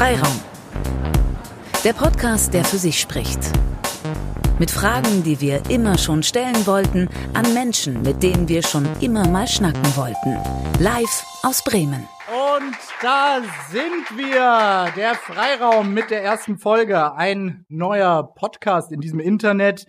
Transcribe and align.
Freiraum. 0.00 0.40
Der 1.84 1.92
Podcast, 1.92 2.54
der 2.54 2.64
für 2.64 2.78
sich 2.78 2.98
spricht. 2.98 3.38
Mit 4.58 4.70
Fragen, 4.70 5.22
die 5.24 5.42
wir 5.42 5.60
immer 5.68 5.98
schon 5.98 6.22
stellen 6.22 6.66
wollten, 6.66 7.06
an 7.34 7.52
Menschen, 7.52 8.00
mit 8.00 8.22
denen 8.22 8.48
wir 8.48 8.62
schon 8.62 8.88
immer 9.02 9.28
mal 9.28 9.46
schnacken 9.46 9.84
wollten. 9.96 10.38
Live 10.82 11.26
aus 11.42 11.62
Bremen. 11.62 12.08
Und 12.54 12.76
da 13.02 13.42
sind 13.68 14.16
wir, 14.16 14.90
der 14.96 15.16
Freiraum 15.16 15.92
mit 15.92 16.08
der 16.08 16.24
ersten 16.24 16.56
Folge. 16.56 17.12
Ein 17.14 17.66
neuer 17.68 18.22
Podcast 18.34 18.92
in 18.92 19.02
diesem 19.02 19.20
Internet, 19.20 19.84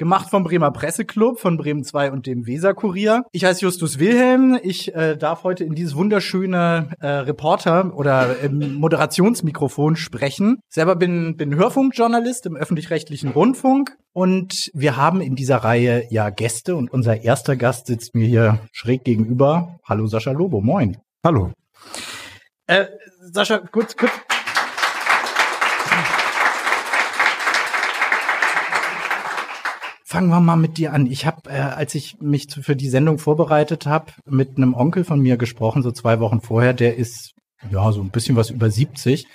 gemacht 0.00 0.30
vom 0.30 0.44
Bremer 0.44 0.70
Presseclub, 0.70 1.38
von 1.38 1.58
Bremen 1.58 1.84
2 1.84 2.10
und 2.10 2.26
dem 2.26 2.46
Weser-Kurier. 2.46 3.24
Ich 3.32 3.44
heiße 3.44 3.60
Justus 3.60 3.98
Wilhelm. 3.98 4.58
Ich 4.62 4.94
äh, 4.94 5.14
darf 5.14 5.44
heute 5.44 5.62
in 5.62 5.74
dieses 5.74 5.94
wunderschöne 5.94 6.88
äh, 7.00 7.06
Reporter- 7.06 7.94
oder 7.94 8.42
ähm, 8.42 8.76
Moderationsmikrofon 8.76 9.96
sprechen. 9.96 10.60
Selber 10.70 10.96
bin, 10.96 11.36
bin 11.36 11.54
Hörfunkjournalist 11.54 12.46
im 12.46 12.56
öffentlich-rechtlichen 12.56 13.28
Rundfunk. 13.28 13.98
Und 14.14 14.70
wir 14.72 14.96
haben 14.96 15.20
in 15.20 15.36
dieser 15.36 15.58
Reihe 15.58 16.06
ja 16.08 16.30
Gäste 16.30 16.76
und 16.76 16.90
unser 16.90 17.22
erster 17.22 17.56
Gast 17.56 17.86
sitzt 17.86 18.14
mir 18.14 18.26
hier 18.26 18.58
schräg 18.72 19.04
gegenüber. 19.04 19.80
Hallo 19.86 20.06
Sascha 20.06 20.32
Lobo, 20.32 20.62
moin. 20.62 20.96
Hallo. 21.22 21.52
Äh, 22.66 22.86
Sascha, 23.20 23.58
kurz, 23.58 23.94
kurz, 23.98 24.12
Fangen 30.10 30.30
wir 30.30 30.40
mal 30.40 30.56
mit 30.56 30.76
dir 30.76 30.92
an. 30.92 31.06
Ich 31.06 31.24
habe, 31.24 31.48
äh, 31.48 31.60
als 31.60 31.94
ich 31.94 32.16
mich 32.20 32.48
für 32.60 32.74
die 32.74 32.88
Sendung 32.88 33.18
vorbereitet 33.18 33.86
habe, 33.86 34.06
mit 34.28 34.56
einem 34.56 34.74
Onkel 34.74 35.04
von 35.04 35.20
mir 35.20 35.36
gesprochen, 35.36 35.84
so 35.84 35.92
zwei 35.92 36.18
Wochen 36.18 36.40
vorher. 36.40 36.74
Der 36.74 36.96
ist 36.96 37.34
ja 37.70 37.92
so 37.92 38.00
ein 38.00 38.10
bisschen 38.10 38.34
was 38.34 38.50
über 38.50 38.68
70. 38.68 39.28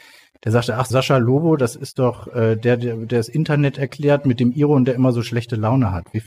Der 0.44 0.52
sagte, 0.52 0.76
ach 0.76 0.86
Sascha 0.86 1.16
Lobo, 1.16 1.56
das 1.56 1.78
ist 1.78 1.98
doch 1.98 2.28
äh, 2.28 2.58
der, 2.58 2.76
der, 2.76 2.98
der 2.98 3.20
das 3.20 3.30
Internet 3.30 3.78
erklärt 3.78 4.26
mit 4.26 4.42
dem 4.42 4.52
Iro 4.52 4.76
und 4.76 4.84
der 4.84 4.96
immer 4.96 5.14
so 5.14 5.24
schlechte 5.24 5.56
Laune 5.56 5.94
hat. 5.94 6.08
Wie, 6.12 6.22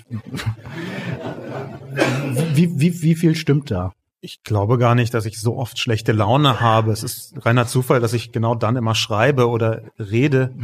wie, 2.55 2.81
wie, 2.81 3.03
wie 3.03 3.15
viel 3.17 3.35
stimmt 3.35 3.71
da? 3.71 3.93
Ich 4.23 4.43
glaube 4.45 4.79
gar 4.79 4.95
nicht, 4.95 5.13
dass 5.13 5.27
ich 5.27 5.39
so 5.39 5.59
oft 5.59 5.79
schlechte 5.79 6.13
Laune 6.13 6.59
habe. 6.59 6.91
Es 6.91 7.03
ist 7.03 7.35
reiner 7.45 7.67
Zufall, 7.67 8.01
dass 8.01 8.15
ich 8.15 8.33
genau 8.33 8.55
dann 8.55 8.77
immer 8.77 8.95
schreibe 8.95 9.51
oder 9.51 9.83
rede. 9.99 10.55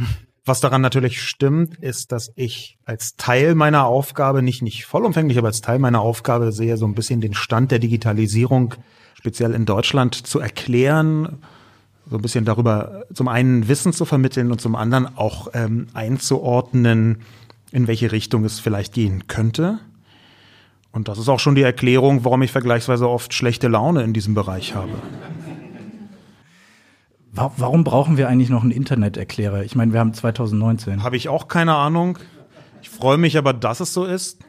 Was 0.45 0.59
daran 0.59 0.81
natürlich 0.81 1.23
stimmt, 1.23 1.75
ist, 1.79 2.11
dass 2.11 2.31
ich 2.35 2.77
als 2.85 3.15
Teil 3.15 3.55
meiner 3.55 3.85
Aufgabe, 3.85 4.43
nicht, 4.43 4.61
nicht 4.61 4.85
vollumfänglich, 4.85 5.39
aber 5.39 5.47
als 5.47 5.61
Teil 5.61 5.79
meiner 5.79 6.01
Aufgabe 6.01 6.51
sehe, 6.51 6.77
so 6.77 6.85
ein 6.85 6.93
bisschen 6.93 7.19
den 7.19 7.33
Stand 7.33 7.71
der 7.71 7.79
Digitalisierung 7.79 8.75
speziell 9.15 9.53
in 9.53 9.65
Deutschland 9.65 10.27
zu 10.27 10.39
erklären, 10.39 11.39
so 12.07 12.17
ein 12.17 12.21
bisschen 12.21 12.45
darüber 12.45 13.05
zum 13.11 13.27
einen 13.27 13.67
Wissen 13.67 13.91
zu 13.91 14.05
vermitteln 14.05 14.51
und 14.51 14.61
zum 14.61 14.75
anderen 14.75 15.17
auch 15.17 15.47
ähm, 15.55 15.87
einzuordnen, 15.95 17.23
in 17.71 17.87
welche 17.87 18.11
Richtung 18.11 18.45
es 18.45 18.59
vielleicht 18.59 18.93
gehen 18.93 19.25
könnte. 19.25 19.79
Und 20.91 21.07
das 21.07 21.17
ist 21.17 21.27
auch 21.27 21.39
schon 21.39 21.55
die 21.55 21.63
Erklärung, 21.63 22.23
warum 22.23 22.43
ich 22.43 22.51
vergleichsweise 22.51 23.09
oft 23.09 23.33
schlechte 23.33 23.67
Laune 23.67 24.03
in 24.03 24.13
diesem 24.13 24.35
Bereich 24.35 24.75
habe. 24.75 24.93
Warum 27.35 27.83
brauchen 27.83 28.17
wir 28.17 28.29
eigentlich 28.29 28.49
noch 28.49 28.63
einen 28.63 28.71
Interneterklärer? 28.71 29.63
Ich 29.63 29.75
meine, 29.75 29.91
wir 29.91 29.99
haben 29.99 30.13
2019. 30.13 31.03
Habe 31.03 31.17
ich 31.17 31.27
auch 31.27 31.47
keine 31.49 31.75
Ahnung. 31.75 32.17
Ich 32.81 32.89
freue 32.89 33.17
mich 33.17 33.37
aber, 33.37 33.51
dass 33.51 33.81
es 33.81 33.93
so 33.93 34.05
ist. 34.05 34.39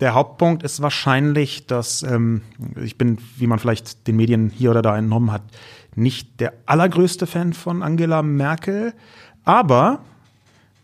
Der 0.00 0.14
Hauptpunkt 0.14 0.62
ist 0.62 0.82
wahrscheinlich, 0.82 1.66
dass 1.66 2.02
ähm, 2.02 2.42
ich 2.82 2.96
bin, 2.96 3.18
wie 3.38 3.46
man 3.46 3.58
vielleicht 3.58 4.06
den 4.06 4.16
Medien 4.16 4.50
hier 4.50 4.70
oder 4.70 4.82
da 4.82 4.96
entnommen 4.96 5.32
hat, 5.32 5.42
nicht 5.96 6.40
der 6.40 6.52
allergrößte 6.66 7.26
Fan 7.26 7.52
von 7.52 7.82
Angela 7.82 8.22
Merkel. 8.22 8.94
Aber 9.44 10.00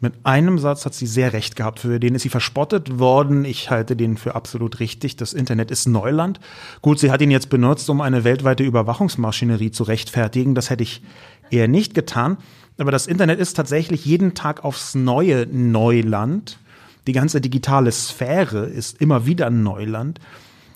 mit 0.01 0.15
einem 0.25 0.59
Satz 0.59 0.87
hat 0.87 0.95
sie 0.95 1.07
sehr 1.07 1.35
recht 1.35 1.57
gehabt. 1.57 1.81
Für 1.81 2.01
den 2.01 2.15
ist 2.15 2.23
sie 2.23 2.31
verspottet 2.31 2.99
worden. 2.99 3.45
Ich 3.45 3.71
halte 3.71 3.97
den 3.97 4.17
für 4.17 4.35
absolut 4.35 4.81
richtig. 4.81 5.17
Das 5.17 5.35
Internet 5.35 5.71
ist 5.71 5.87
Neuland. 5.87 6.41
Gut, 6.81 6.99
sie 6.99 7.11
hat 7.11 7.21
ihn 7.21 7.31
jetzt 7.31 7.51
benutzt, 7.51 7.89
um 7.91 8.01
eine 8.01 8.25
weltweite 8.25 8.63
Überwachungsmaschinerie 8.63 9.71
zu 9.73 9.85
rechtfertigen. 9.85 10.55
Das 10.55 10.71
hätte 10.71 10.83
ich 10.83 11.03
eher 11.51 11.69
nicht 11.69 11.93
getan. 11.93 12.39
Aber 12.79 12.91
das 12.91 13.07
Internet 13.07 13.41
ist 13.41 13.55
tatsächlich 13.55 14.07
jeden 14.07 14.33
Tag 14.33 14.65
aufs 14.65 14.95
neue 14.95 15.47
Neuland. 15.47 16.59
Die 17.07 17.13
ganze 17.13 17.43
digitale 17.43 17.93
Sphäre 17.93 18.65
ist 18.65 19.03
immer 19.03 19.27
wieder 19.27 19.51
Neuland. 19.51 20.19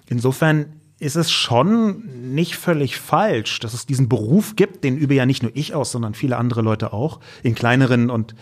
Insofern 0.06 0.66
ist 0.98 1.16
es 1.16 1.30
schon 1.30 2.34
nicht 2.34 2.56
völlig 2.56 2.98
falsch, 2.98 3.58
dass 3.60 3.72
es 3.72 3.86
diesen 3.86 4.08
Beruf 4.08 4.54
gibt, 4.56 4.84
den 4.84 4.96
übe 4.96 5.14
ja 5.14 5.26
nicht 5.26 5.42
nur 5.42 5.52
ich 5.54 5.74
aus, 5.74 5.92
sondern 5.92 6.14
viele 6.14 6.36
andere 6.36 6.62
Leute 6.62 6.92
auch, 6.92 7.20
in 7.42 7.54
kleineren 7.54 8.10
und 8.10 8.34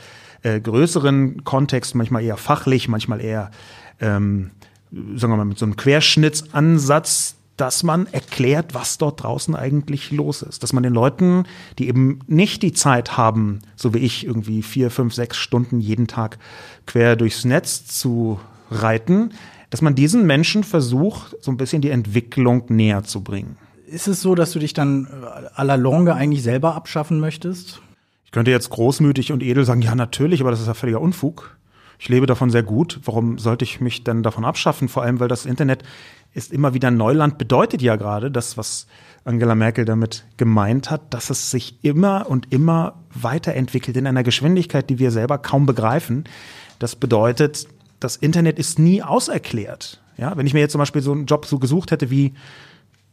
äh, 0.43 0.61
größeren 0.61 1.45
Kontext, 1.45 1.95
manchmal 1.95 2.23
eher 2.23 2.37
fachlich, 2.37 2.89
manchmal 2.89 3.21
eher, 3.21 3.51
ähm, 4.01 4.51
sagen 4.91 5.33
wir 5.33 5.37
mal, 5.37 5.45
mit 5.45 5.59
so 5.59 5.67
einem 5.67 5.77
Querschnittsansatz, 5.77 7.37
dass 7.57 7.83
man 7.83 8.07
erklärt, 8.07 8.75
was 8.75 8.99
dort 8.99 9.23
draußen 9.23 9.55
eigentlich 9.55 10.11
los 10.11 10.43
ist. 10.43 10.63
Dass 10.63 10.73
man 10.73 10.83
den 10.83 10.95
Leuten, 10.95 11.45
die 11.79 11.89
eben 11.89 12.21
nicht 12.27 12.63
die 12.63 12.73
Zeit 12.73 13.17
haben, 13.17 13.61
so 13.77 13.95
wie 13.95 13.99
ich, 13.99 14.27
irgendwie 14.27 14.63
vier, 14.63 14.91
fünf, 14.91 15.15
sechs 15.15 15.37
Stunden 15.37 15.81
jeden 15.81 16.07
Tag 16.07 16.39
quer 16.87 17.15
durchs 17.15 17.45
Netz 17.45 17.87
zu 17.87 18.41
reiten, 18.71 19.31
dass 19.71 19.83
man 19.83 19.95
diesen 19.95 20.27
Menschen 20.27 20.65
versucht, 20.65 21.37
so 21.41 21.51
ein 21.51 21.57
bisschen 21.57 21.83
die 21.83 21.91
Entwicklung 21.91 22.65
näher 22.69 23.05
zu 23.05 23.23
bringen. 23.23 23.57
Ist 23.87 24.09
es 24.09 24.23
so, 24.23 24.35
dass 24.35 24.53
du 24.53 24.59
dich 24.59 24.73
dann 24.73 25.07
äh, 25.07 25.61
à 25.61 25.65
la 25.65 25.75
longue 25.75 26.15
eigentlich 26.15 26.43
selber 26.43 26.75
abschaffen 26.75 27.21
möchtest? 27.21 27.81
Ich 28.33 28.35
könnte 28.35 28.51
jetzt 28.51 28.71
großmütig 28.71 29.31
und 29.31 29.43
edel 29.43 29.67
sagen, 29.67 29.83
ja, 29.83 29.95
natürlich, 29.95 30.41
aber 30.41 30.51
das 30.51 30.63
ist 30.63 30.67
ja 30.67 30.73
völliger 30.73 31.03
Unfug. 31.03 31.59
Ich 31.99 32.09
lebe 32.09 32.25
davon 32.25 32.49
sehr 32.49 32.63
gut. 32.63 32.99
Warum 33.05 33.37
sollte 33.37 33.63
ich 33.63 33.83
mich 33.83 34.05
denn 34.05 34.23
davon 34.23 34.47
abschaffen? 34.47 34.89
Vor 34.89 35.03
allem, 35.03 35.21
weil 35.21 35.29
das 35.29 35.45
Internet 35.45 35.83
ist 36.33 36.51
immer 36.51 36.73
wieder 36.73 36.91
Neuland, 36.91 37.37
bedeutet 37.37 37.83
ja 37.83 37.97
gerade 37.97 38.31
das, 38.31 38.57
was 38.57 38.87
Angela 39.27 39.55
Merkel 39.55 39.85
damit 39.85 40.25
gemeint 40.39 40.91
hat, 40.91 41.13
dass 41.13 41.29
es 41.29 41.51
sich 41.51 41.85
immer 41.85 42.27
und 42.27 42.51
immer 42.55 43.03
weiterentwickelt 43.13 43.99
in 43.99 44.07
einer 44.07 44.23
Geschwindigkeit, 44.23 44.89
die 44.89 44.99
wir 44.99 45.11
selber 45.11 45.37
kaum 45.37 45.67
begreifen. 45.67 46.25
Das 46.79 46.97
bedeutet, 46.97 47.69
das 48.01 48.17
Internet 48.17 48.59
ist 48.59 48.79
nie 48.79 49.03
auserklärt. 49.03 50.01
Ja, 50.17 50.39
wenn 50.39 50.47
ich 50.47 50.55
mir 50.55 50.61
jetzt 50.61 50.73
zum 50.73 50.79
Beispiel 50.79 51.03
so 51.03 51.13
einen 51.13 51.27
Job 51.27 51.45
so 51.45 51.59
gesucht 51.59 51.91
hätte 51.91 52.09
wie 52.09 52.33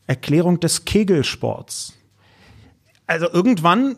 Erklärung 0.07 0.61
des 0.61 0.85
Kegelsports. 0.85 1.97
Also 3.05 3.29
irgendwann 3.29 3.97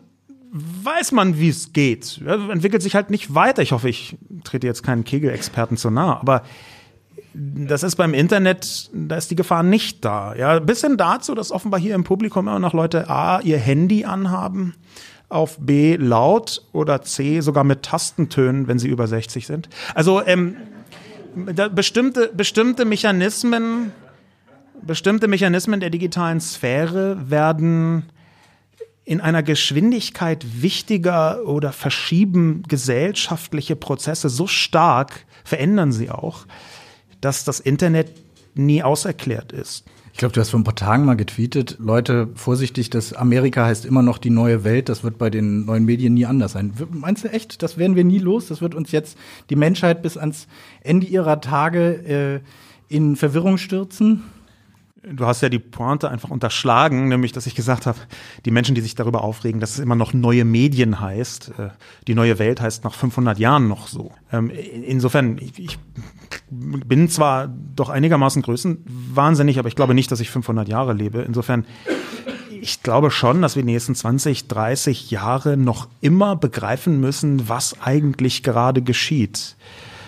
weiß 0.52 1.12
man, 1.12 1.38
wie 1.38 1.48
es 1.48 1.72
geht. 1.72 2.20
Entwickelt 2.26 2.82
sich 2.82 2.94
halt 2.94 3.08
nicht 3.08 3.34
weiter. 3.34 3.62
Ich 3.62 3.72
hoffe, 3.72 3.88
ich 3.88 4.18
trete 4.44 4.66
jetzt 4.66 4.82
keinen 4.82 5.04
Kegelexperten 5.04 5.78
zu 5.78 5.90
nahe, 5.90 6.20
aber 6.20 6.42
das 7.34 7.82
ist 7.82 7.96
beim 7.96 8.12
Internet, 8.12 8.90
da 8.92 9.16
ist 9.16 9.30
die 9.30 9.36
Gefahr 9.36 9.62
nicht 9.62 10.04
da. 10.04 10.34
Ja, 10.34 10.58
bis 10.58 10.82
hin 10.82 10.98
dazu, 10.98 11.34
dass 11.34 11.50
offenbar 11.50 11.80
hier 11.80 11.94
im 11.94 12.04
Publikum 12.04 12.46
immer 12.46 12.58
noch 12.58 12.74
Leute 12.74 13.08
A, 13.08 13.40
ihr 13.40 13.58
Handy 13.58 14.04
anhaben, 14.04 14.74
auf 15.30 15.58
B 15.58 15.96
laut 15.96 16.62
oder 16.72 17.00
C 17.00 17.40
sogar 17.40 17.64
mit 17.64 17.82
Tastentönen, 17.82 18.68
wenn 18.68 18.78
sie 18.78 18.88
über 18.88 19.06
60 19.06 19.46
sind. 19.46 19.70
Also 19.94 20.22
ähm, 20.26 20.56
bestimmte, 21.74 22.30
bestimmte 22.34 22.84
Mechanismen, 22.84 23.92
bestimmte 24.82 25.28
Mechanismen 25.28 25.80
der 25.80 25.88
digitalen 25.88 26.40
Sphäre 26.40 27.30
werden 27.30 28.10
in 29.04 29.20
einer 29.20 29.42
Geschwindigkeit 29.42 30.62
wichtiger 30.62 31.46
oder 31.46 31.72
verschieben 31.72 32.62
gesellschaftliche 32.68 33.76
Prozesse 33.76 34.28
so 34.28 34.46
stark, 34.46 35.26
verändern 35.44 35.92
sie 35.92 36.10
auch, 36.10 36.46
dass 37.20 37.44
das 37.44 37.60
Internet 37.60 38.12
nie 38.54 38.82
auserklärt 38.82 39.52
ist. 39.52 39.84
Ich 40.12 40.18
glaube, 40.18 40.34
du 40.34 40.40
hast 40.40 40.50
vor 40.50 40.60
ein 40.60 40.64
paar 40.64 40.74
Tagen 40.74 41.06
mal 41.06 41.16
getweetet, 41.16 41.78
Leute, 41.80 42.28
vorsichtig, 42.34 42.90
das 42.90 43.14
Amerika 43.14 43.64
heißt 43.64 43.86
immer 43.86 44.02
noch 44.02 44.18
die 44.18 44.30
neue 44.30 44.62
Welt, 44.62 44.90
das 44.90 45.02
wird 45.02 45.16
bei 45.16 45.30
den 45.30 45.64
neuen 45.64 45.86
Medien 45.86 46.12
nie 46.14 46.26
anders 46.26 46.52
sein. 46.52 46.74
Meinst 46.90 47.24
du 47.24 47.28
echt, 47.28 47.62
das 47.62 47.78
werden 47.78 47.96
wir 47.96 48.04
nie 48.04 48.18
los? 48.18 48.46
Das 48.46 48.60
wird 48.60 48.74
uns 48.74 48.92
jetzt 48.92 49.16
die 49.48 49.56
Menschheit 49.56 50.02
bis 50.02 50.18
ans 50.18 50.48
Ende 50.82 51.06
ihrer 51.06 51.40
Tage 51.40 52.42
äh, 52.90 52.94
in 52.94 53.16
Verwirrung 53.16 53.56
stürzen? 53.56 54.24
Du 55.04 55.26
hast 55.26 55.40
ja 55.40 55.48
die 55.48 55.58
Pointe 55.58 56.08
einfach 56.08 56.30
unterschlagen, 56.30 57.08
nämlich, 57.08 57.32
dass 57.32 57.46
ich 57.46 57.56
gesagt 57.56 57.86
habe, 57.86 57.98
die 58.44 58.52
Menschen, 58.52 58.76
die 58.76 58.80
sich 58.80 58.94
darüber 58.94 59.24
aufregen, 59.24 59.60
dass 59.60 59.72
es 59.72 59.80
immer 59.80 59.96
noch 59.96 60.14
neue 60.14 60.44
Medien 60.44 61.00
heißt, 61.00 61.52
äh, 61.58 61.68
die 62.06 62.14
neue 62.14 62.38
Welt 62.38 62.60
heißt 62.60 62.84
nach 62.84 62.94
500 62.94 63.36
Jahren 63.38 63.66
noch 63.66 63.88
so. 63.88 64.12
Ähm, 64.30 64.50
insofern, 64.50 65.38
ich 65.38 65.76
bin 66.50 67.08
zwar 67.08 67.48
doch 67.48 67.88
einigermaßen 67.88 68.42
größenwahnsinnig, 68.42 69.58
aber 69.58 69.66
ich 69.66 69.74
glaube 69.74 69.94
nicht, 69.94 70.12
dass 70.12 70.20
ich 70.20 70.30
500 70.30 70.68
Jahre 70.68 70.92
lebe. 70.92 71.22
Insofern, 71.22 71.66
ich 72.60 72.84
glaube 72.84 73.10
schon, 73.10 73.42
dass 73.42 73.56
wir 73.56 73.64
die 73.64 73.72
nächsten 73.72 73.96
20, 73.96 74.46
30 74.46 75.10
Jahre 75.10 75.56
noch 75.56 75.88
immer 76.00 76.36
begreifen 76.36 77.00
müssen, 77.00 77.48
was 77.48 77.80
eigentlich 77.80 78.44
gerade 78.44 78.82
geschieht. 78.82 79.56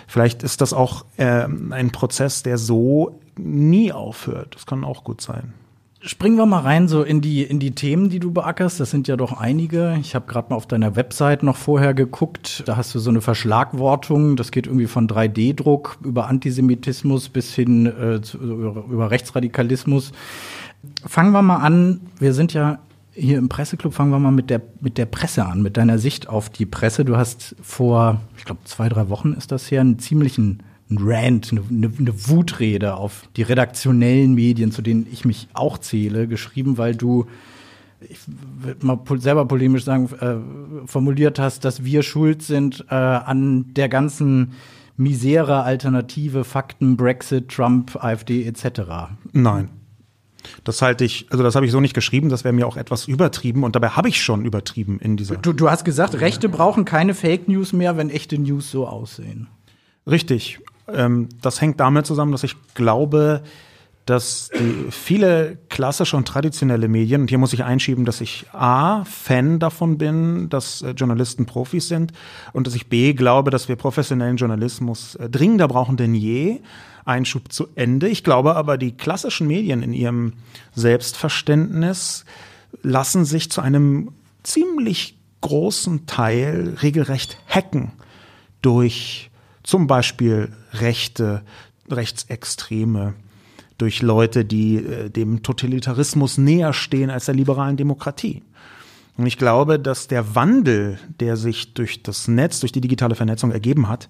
Vielleicht 0.07 0.41
ist 0.41 0.61
das 0.61 0.71
auch 0.71 1.03
äh, 1.17 1.47
ein 1.71 1.91
Prozess, 1.91 2.43
der 2.43 2.57
so 2.57 3.19
nie 3.37 3.91
aufhört. 3.91 4.55
Das 4.55 4.65
kann 4.65 4.83
auch 4.83 5.03
gut 5.03 5.21
sein. 5.21 5.53
Springen 6.01 6.37
wir 6.37 6.45
mal 6.45 6.59
rein 6.59 6.87
so 6.87 7.01
in 7.01 7.19
die 7.19 7.41
in 7.41 7.59
die 7.59 7.71
Themen, 7.71 8.09
die 8.09 8.19
du 8.19 8.31
beackerst. 8.31 8.79
Das 8.79 8.91
sind 8.91 9.07
ja 9.07 9.17
doch 9.17 9.39
einige. 9.39 9.97
Ich 9.99 10.13
habe 10.13 10.27
gerade 10.27 10.51
mal 10.51 10.55
auf 10.55 10.67
deiner 10.67 10.95
Website 10.95 11.41
noch 11.41 11.57
vorher 11.57 11.95
geguckt. 11.95 12.61
Da 12.67 12.77
hast 12.77 12.93
du 12.93 12.99
so 12.99 13.09
eine 13.09 13.21
Verschlagwortung. 13.21 14.35
Das 14.35 14.51
geht 14.51 14.67
irgendwie 14.67 14.85
von 14.85 15.07
3D-Druck 15.07 15.97
über 16.03 16.27
Antisemitismus 16.27 17.29
bis 17.29 17.55
hin 17.55 17.87
äh, 17.87 18.21
zu, 18.21 18.37
über, 18.37 18.85
über 18.87 19.09
Rechtsradikalismus. 19.09 20.11
Fangen 21.07 21.31
wir 21.31 21.41
mal 21.41 21.57
an. 21.57 22.01
Wir 22.19 22.35
sind 22.35 22.53
ja 22.53 22.77
hier 23.11 23.39
im 23.39 23.49
Presseclub. 23.49 23.95
Fangen 23.95 24.11
wir 24.11 24.19
mal 24.19 24.31
mit 24.31 24.51
der 24.51 24.61
mit 24.81 24.99
der 24.99 25.07
Presse 25.07 25.45
an, 25.47 25.63
mit 25.63 25.75
deiner 25.75 25.97
Sicht 25.97 26.29
auf 26.29 26.51
die 26.51 26.67
Presse. 26.67 27.03
Du 27.03 27.17
hast 27.17 27.55
vor, 27.63 28.21
ich 28.37 28.45
glaube, 28.45 28.61
zwei 28.65 28.89
drei 28.89 29.09
Wochen 29.09 29.33
ist 29.33 29.51
das 29.51 29.71
her, 29.71 29.81
einen 29.81 29.97
ziemlichen 29.97 30.61
ein 30.89 30.97
Rant, 30.99 31.51
eine, 31.51 31.61
eine, 31.69 31.91
eine 31.97 32.27
Wutrede 32.29 32.95
auf 32.95 33.27
die 33.35 33.41
redaktionellen 33.41 34.33
Medien, 34.35 34.71
zu 34.71 34.81
denen 34.81 35.07
ich 35.11 35.25
mich 35.25 35.47
auch 35.53 35.77
zähle, 35.77 36.27
geschrieben, 36.27 36.77
weil 36.77 36.95
du 36.95 37.25
ich 38.09 38.19
würde 38.59 38.85
mal 38.85 38.99
selber 39.17 39.45
polemisch 39.47 39.85
sagen, 39.85 40.09
äh, 40.19 40.87
formuliert 40.87 41.39
hast, 41.39 41.65
dass 41.65 41.83
wir 41.83 42.03
schuld 42.03 42.43
sind 42.43 42.85
äh, 42.89 42.93
an 42.93 43.73
der 43.73 43.89
ganzen 43.89 44.51
Misere, 44.97 45.63
Alternative, 45.63 46.43
Fakten, 46.43 46.97
Brexit, 46.97 47.49
Trump, 47.49 47.95
AfD 47.95 48.45
etc. 48.45 48.81
Nein. 49.33 49.69
Das 50.63 50.81
halte 50.81 51.03
ich, 51.03 51.25
also 51.31 51.43
das 51.43 51.55
habe 51.55 51.65
ich 51.65 51.71
so 51.71 51.79
nicht 51.79 51.95
geschrieben, 51.95 52.29
das 52.29 52.43
wäre 52.43 52.53
mir 52.53 52.67
auch 52.67 52.77
etwas 52.77 53.07
übertrieben 53.07 53.63
und 53.63 53.75
dabei 53.75 53.89
habe 53.89 54.09
ich 54.09 54.21
schon 54.21 54.45
übertrieben 54.45 54.99
in 54.99 55.17
dieser. 55.17 55.37
Du, 55.37 55.53
du 55.53 55.71
hast 55.71 55.85
gesagt, 55.85 56.19
Rechte 56.21 56.49
brauchen 56.49 56.85
keine 56.85 57.15
Fake 57.15 57.47
News 57.47 57.73
mehr, 57.73 57.97
wenn 57.97 58.11
echte 58.11 58.37
News 58.37 58.69
so 58.69 58.87
aussehen. 58.87 59.47
Richtig. 60.05 60.59
Ähm, 60.87 61.29
das 61.41 61.61
hängt 61.61 61.79
damit 61.79 62.05
zusammen, 62.05 62.31
dass 62.31 62.43
ich 62.43 62.55
glaube, 62.73 63.43
dass 64.05 64.51
viele 64.91 65.57
klassische 65.69 66.15
und 66.15 66.27
traditionelle 66.27 66.87
Medien, 66.87 67.21
und 67.21 67.29
hier 67.29 67.39
muss 67.39 67.53
ich 67.53 67.63
einschieben, 67.63 68.05
dass 68.05 68.21
ich 68.21 68.45
A, 68.53 69.03
Fan 69.05 69.57
davon 69.57 69.97
bin, 69.97 70.47
dass 70.49 70.83
äh, 70.83 70.91
Journalisten 70.91 71.47
Profis 71.47 71.87
sind 71.87 72.13
und 72.53 72.67
dass 72.67 72.75
ich 72.75 72.87
B, 72.87 73.13
glaube, 73.13 73.49
dass 73.49 73.67
wir 73.67 73.75
professionellen 73.75 74.37
Journalismus 74.37 75.15
äh, 75.15 75.27
dringender 75.29 75.67
brauchen 75.67 75.97
denn 75.97 76.13
je. 76.13 76.59
Einschub 77.03 77.51
zu 77.51 77.67
Ende. 77.75 78.07
Ich 78.07 78.23
glaube 78.23 78.55
aber, 78.55 78.77
die 78.79 78.97
klassischen 78.97 79.47
Medien 79.47 79.83
in 79.83 79.93
ihrem 79.93 80.33
Selbstverständnis 80.73 82.25
lassen 82.81 83.25
sich 83.25 83.51
zu 83.51 83.61
einem 83.61 84.11
ziemlich 84.41 85.17
großen 85.41 86.07
Teil 86.07 86.77
regelrecht 86.81 87.37
hacken 87.47 87.91
durch 88.61 89.29
zum 89.65 89.87
Beispiel 89.87 90.49
Rechte, 90.73 91.41
Rechtsextreme, 91.89 93.13
durch 93.77 94.01
Leute, 94.01 94.45
die 94.45 94.77
äh, 94.77 95.09
dem 95.09 95.43
Totalitarismus 95.43 96.37
näher 96.37 96.73
stehen 96.73 97.09
als 97.09 97.25
der 97.25 97.35
liberalen 97.35 97.77
Demokratie. 97.77 98.41
Und 99.17 99.25
ich 99.27 99.37
glaube, 99.37 99.79
dass 99.79 100.07
der 100.07 100.35
Wandel, 100.35 100.99
der 101.19 101.37
sich 101.37 101.73
durch 101.73 102.03
das 102.03 102.27
Netz, 102.27 102.59
durch 102.59 102.71
die 102.71 102.81
digitale 102.81 103.15
Vernetzung 103.15 103.51
ergeben 103.51 103.87
hat, 103.87 104.09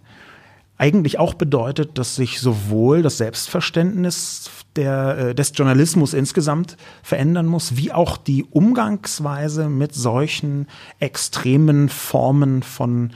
eigentlich 0.78 1.20
auch 1.20 1.36
bedeutet, 1.36 1.98
dass 1.98 2.16
sich 2.16 2.40
sowohl 2.42 3.02
das 3.02 3.18
Selbstverständnis 3.18 4.50
der, 4.76 5.18
äh, 5.18 5.36
des 5.36 5.54
Journalismus 5.56 6.14
insgesamt 6.14 6.76
verändern 7.02 7.46
muss, 7.46 7.78
wie 7.78 7.94
auch 7.94 8.18
die 8.18 8.44
Umgangsweise 8.44 9.70
mit 9.70 9.94
solchen 9.94 10.68
extremen 11.00 11.88
Formen 11.88 12.62
von 12.62 13.12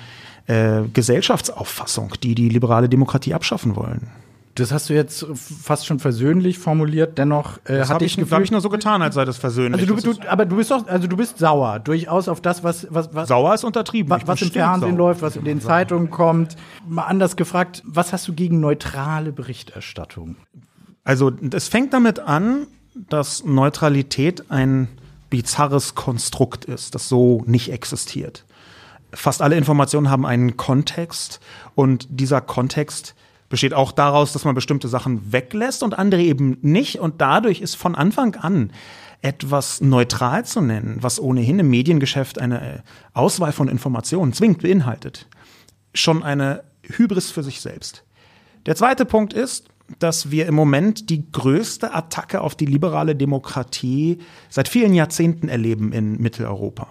äh, 0.50 0.81
Gesellschaftsauffassung, 0.92 2.13
die 2.24 2.34
die 2.34 2.50
liberale 2.50 2.90
Demokratie 2.90 3.36
abschaffen 3.36 3.75
wollen. 3.75 4.07
Das 4.56 4.72
hast 4.72 4.90
du 4.90 4.96
jetzt 4.96 5.25
fast 5.36 5.86
schon 5.86 6.00
versöhnlich 6.00 6.57
formuliert. 6.57 7.19
Dennoch 7.19 7.60
äh, 7.66 7.86
hatte 7.86 8.04
ich, 8.04 8.18
ich, 8.18 8.31
ich 8.31 8.51
nur 8.51 8.60
so 8.60 8.69
getan, 8.69 9.04
als 9.04 9.13
sei 9.13 9.25
das 9.25 9.38
versöhnlich. 9.38 9.80
Also 9.80 9.96
du, 9.96 10.13
du, 10.13 10.28
aber 10.28 10.46
du 10.46 10.56
bist 10.56 10.72
doch, 10.72 10.88
also 10.88 11.07
du 11.07 11.16
bist 11.16 11.38
sauer, 11.38 11.78
durchaus 11.80 12.28
auf 12.28 12.42
das, 12.42 12.63
was 12.63 12.88
was, 12.90 13.13
was 13.13 13.28
sauer 13.28 13.54
ist 13.54 13.63
untertrieben. 13.63 14.10
Was, 14.10 14.25
was 14.25 14.42
im 14.42 14.51
Fernsehen 14.51 14.90
sauer. 14.90 14.98
läuft, 14.98 15.22
was 15.22 15.36
in 15.36 15.46
den 15.46 15.62
Zeitungen 15.62 16.10
kommt. 16.10 16.56
Mal 16.88 17.04
anders 17.04 17.36
gefragt, 17.36 17.84
was 17.86 18.12
hast 18.12 18.28
du 18.28 18.34
gegen 18.34 18.60
neutrale 18.60 19.31
Berichterstattung? 19.31 20.36
Also 21.04 21.31
es 21.51 21.68
fängt 21.68 21.94
damit 21.94 22.19
an, 22.19 22.66
dass 22.96 23.46
Neutralität 23.46 24.50
ein 24.50 24.88
bizarres 25.30 25.94
Konstrukt 25.94 26.66
ist, 26.66 26.96
das 26.96 27.07
so 27.07 27.44
nicht 27.46 27.72
existiert 27.72 28.46
fast 29.14 29.42
alle 29.42 29.58
Informationen 29.58 30.10
haben 30.10 30.26
einen 30.26 30.58
Kontext 30.58 31.40
und 31.76 32.08
dieser 32.10 32.42
Kontext 32.42 33.16
besteht 33.50 33.74
auch 33.74 33.92
daraus, 33.92 34.32
dass 34.32 34.46
man 34.46 34.56
bestimmte 34.56 34.88
Sachen 34.88 35.34
weglässt 35.34 35.82
und 35.84 35.98
andere 35.98 36.22
eben 36.22 36.58
nicht 36.62 37.00
und 37.00 37.20
dadurch 37.20 37.62
ist 37.62 37.76
von 37.76 37.96
Anfang 37.96 38.36
an 38.36 38.72
etwas 39.22 39.82
neutral 39.82 40.46
zu 40.46 40.62
nennen, 40.62 40.98
was 41.02 41.20
ohnehin 41.20 41.60
im 41.60 41.70
Mediengeschäft 41.70 42.40
eine 42.40 42.84
Auswahl 43.14 43.52
von 43.52 43.68
Informationen 43.68 44.34
zwingend 44.34 44.62
beinhaltet, 44.62 45.28
schon 45.94 46.24
eine 46.24 46.64
Hybris 46.84 47.32
für 47.32 47.44
sich 47.44 47.60
selbst. 47.60 48.04
Der 48.66 48.76
zweite 48.76 49.06
Punkt 49.06 49.34
ist, 49.34 49.68
dass 49.98 50.30
wir 50.30 50.46
im 50.46 50.54
Moment 50.54 51.10
die 51.10 51.30
größte 51.32 51.94
Attacke 51.94 52.42
auf 52.42 52.56
die 52.56 52.68
liberale 52.68 53.16
Demokratie 53.16 54.20
seit 54.50 54.68
vielen 54.68 54.94
Jahrzehnten 54.94 55.50
erleben 55.50 55.92
in 55.92 56.22
Mitteleuropa. 56.22 56.88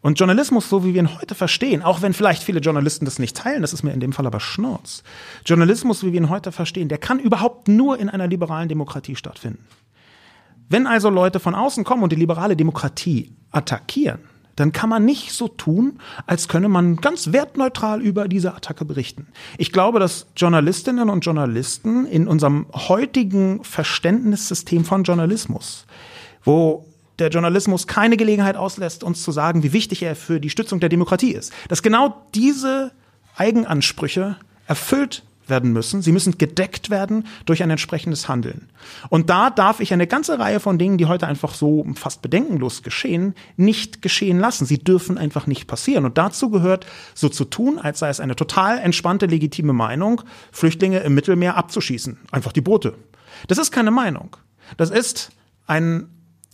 Und 0.00 0.18
Journalismus, 0.18 0.68
so 0.68 0.84
wie 0.84 0.94
wir 0.94 1.02
ihn 1.02 1.18
heute 1.20 1.34
verstehen, 1.34 1.82
auch 1.82 2.02
wenn 2.02 2.12
vielleicht 2.12 2.42
viele 2.42 2.60
Journalisten 2.60 3.04
das 3.04 3.18
nicht 3.18 3.36
teilen, 3.36 3.62
das 3.62 3.72
ist 3.72 3.82
mir 3.82 3.92
in 3.92 4.00
dem 4.00 4.12
Fall 4.12 4.26
aber 4.26 4.40
Schnurz. 4.40 5.02
Journalismus, 5.44 6.04
wie 6.04 6.12
wir 6.12 6.20
ihn 6.20 6.28
heute 6.28 6.52
verstehen, 6.52 6.88
der 6.88 6.98
kann 6.98 7.18
überhaupt 7.18 7.68
nur 7.68 7.98
in 7.98 8.08
einer 8.08 8.28
liberalen 8.28 8.68
Demokratie 8.68 9.16
stattfinden. 9.16 9.64
Wenn 10.68 10.86
also 10.86 11.10
Leute 11.10 11.40
von 11.40 11.54
außen 11.54 11.82
kommen 11.82 12.02
und 12.02 12.12
die 12.12 12.16
liberale 12.16 12.54
Demokratie 12.54 13.32
attackieren, 13.50 14.20
dann 14.54 14.72
kann 14.72 14.90
man 14.90 15.04
nicht 15.04 15.32
so 15.32 15.46
tun, 15.48 16.00
als 16.26 16.48
könne 16.48 16.68
man 16.68 16.96
ganz 16.96 17.32
wertneutral 17.32 18.02
über 18.02 18.26
diese 18.26 18.54
Attacke 18.54 18.84
berichten. 18.84 19.28
Ich 19.56 19.72
glaube, 19.72 20.00
dass 20.00 20.26
Journalistinnen 20.36 21.10
und 21.10 21.24
Journalisten 21.24 22.06
in 22.06 22.26
unserem 22.26 22.66
heutigen 22.74 23.62
Verständnissystem 23.62 24.84
von 24.84 25.04
Journalismus, 25.04 25.86
wo 26.42 26.84
der 27.18 27.30
Journalismus 27.30 27.86
keine 27.86 28.16
Gelegenheit 28.16 28.56
auslässt, 28.56 29.02
uns 29.04 29.22
zu 29.22 29.32
sagen, 29.32 29.62
wie 29.62 29.72
wichtig 29.72 30.02
er 30.02 30.16
für 30.16 30.40
die 30.40 30.50
Stützung 30.50 30.80
der 30.80 30.88
Demokratie 30.88 31.32
ist. 31.32 31.52
Dass 31.68 31.82
genau 31.82 32.26
diese 32.34 32.92
Eigenansprüche 33.36 34.36
erfüllt 34.66 35.22
werden 35.48 35.72
müssen. 35.72 36.02
Sie 36.02 36.12
müssen 36.12 36.38
gedeckt 36.38 36.90
werden 36.90 37.26
durch 37.46 37.62
ein 37.62 37.70
entsprechendes 37.70 38.28
Handeln. 38.28 38.68
Und 39.08 39.30
da 39.30 39.50
darf 39.50 39.80
ich 39.80 39.92
eine 39.92 40.06
ganze 40.06 40.38
Reihe 40.38 40.60
von 40.60 40.78
Dingen, 40.78 40.98
die 40.98 41.06
heute 41.06 41.26
einfach 41.26 41.54
so 41.54 41.86
fast 41.94 42.22
bedenkenlos 42.22 42.82
geschehen, 42.82 43.34
nicht 43.56 44.02
geschehen 44.02 44.38
lassen. 44.38 44.66
Sie 44.66 44.78
dürfen 44.78 45.18
einfach 45.18 45.46
nicht 45.46 45.66
passieren. 45.66 46.04
Und 46.04 46.18
dazu 46.18 46.50
gehört, 46.50 46.86
so 47.14 47.28
zu 47.28 47.44
tun, 47.44 47.78
als 47.78 48.00
sei 48.00 48.08
es 48.08 48.20
eine 48.20 48.36
total 48.36 48.78
entspannte, 48.78 49.26
legitime 49.26 49.72
Meinung, 49.72 50.22
Flüchtlinge 50.52 50.98
im 51.00 51.14
Mittelmeer 51.14 51.56
abzuschießen. 51.56 52.18
Einfach 52.30 52.52
die 52.52 52.60
Boote. 52.60 52.94
Das 53.46 53.58
ist 53.58 53.72
keine 53.72 53.90
Meinung. 53.90 54.36
Das 54.76 54.90
ist 54.90 55.30
ein 55.66 56.08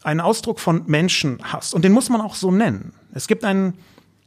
ein 0.05 0.21
Ausdruck 0.21 0.61
von 0.61 0.83
Menschenhass. 0.87 1.75
Und 1.75 1.85
den 1.85 1.93
muss 1.93 2.11
man 2.11 2.21
auch 2.21 2.35
so 2.35 2.51
nennen. 2.51 2.93
Es 3.13 3.27
gibt 3.27 3.45
einen 3.45 3.75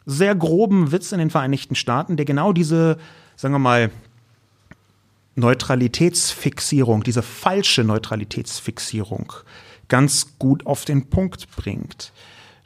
sehr 0.06 0.36
groben 0.36 0.92
Witz 0.92 1.12
in 1.12 1.20
den 1.20 1.30
Vereinigten 1.30 1.76
Staaten, 1.76 2.18
der 2.18 2.26
genau 2.26 2.54
diese, 2.54 2.98
sagen 3.36 3.54
wir 3.54 3.60
mal, 3.60 3.92
Neutralitätsfixierung, 5.36 7.04
diese 7.04 7.22
falsche 7.22 7.84
Neutralitätsfixierung 7.84 9.34
ganz 9.88 10.40
gut 10.40 10.66
auf 10.66 10.84
den 10.84 11.10
Punkt 11.10 11.50
bringt. 11.56 12.12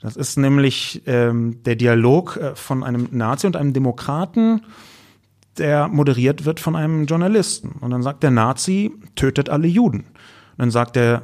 Das 0.01 0.15
ist 0.15 0.37
nämlich 0.37 1.03
ähm, 1.05 1.61
der 1.63 1.75
Dialog 1.75 2.37
äh, 2.37 2.55
von 2.55 2.83
einem 2.83 3.09
Nazi 3.11 3.45
und 3.45 3.55
einem 3.55 3.73
Demokraten, 3.73 4.61
der 5.57 5.89
moderiert 5.89 6.45
wird 6.45 6.59
von 6.59 6.75
einem 6.75 7.05
Journalisten. 7.05 7.73
Und 7.81 7.91
dann 7.91 8.01
sagt 8.01 8.23
der 8.23 8.31
Nazi, 8.31 8.91
tötet 9.15 9.49
alle 9.49 9.67
Juden. 9.67 9.99
Und 9.99 10.57
dann 10.57 10.71
sagt 10.71 10.95
der 10.95 11.23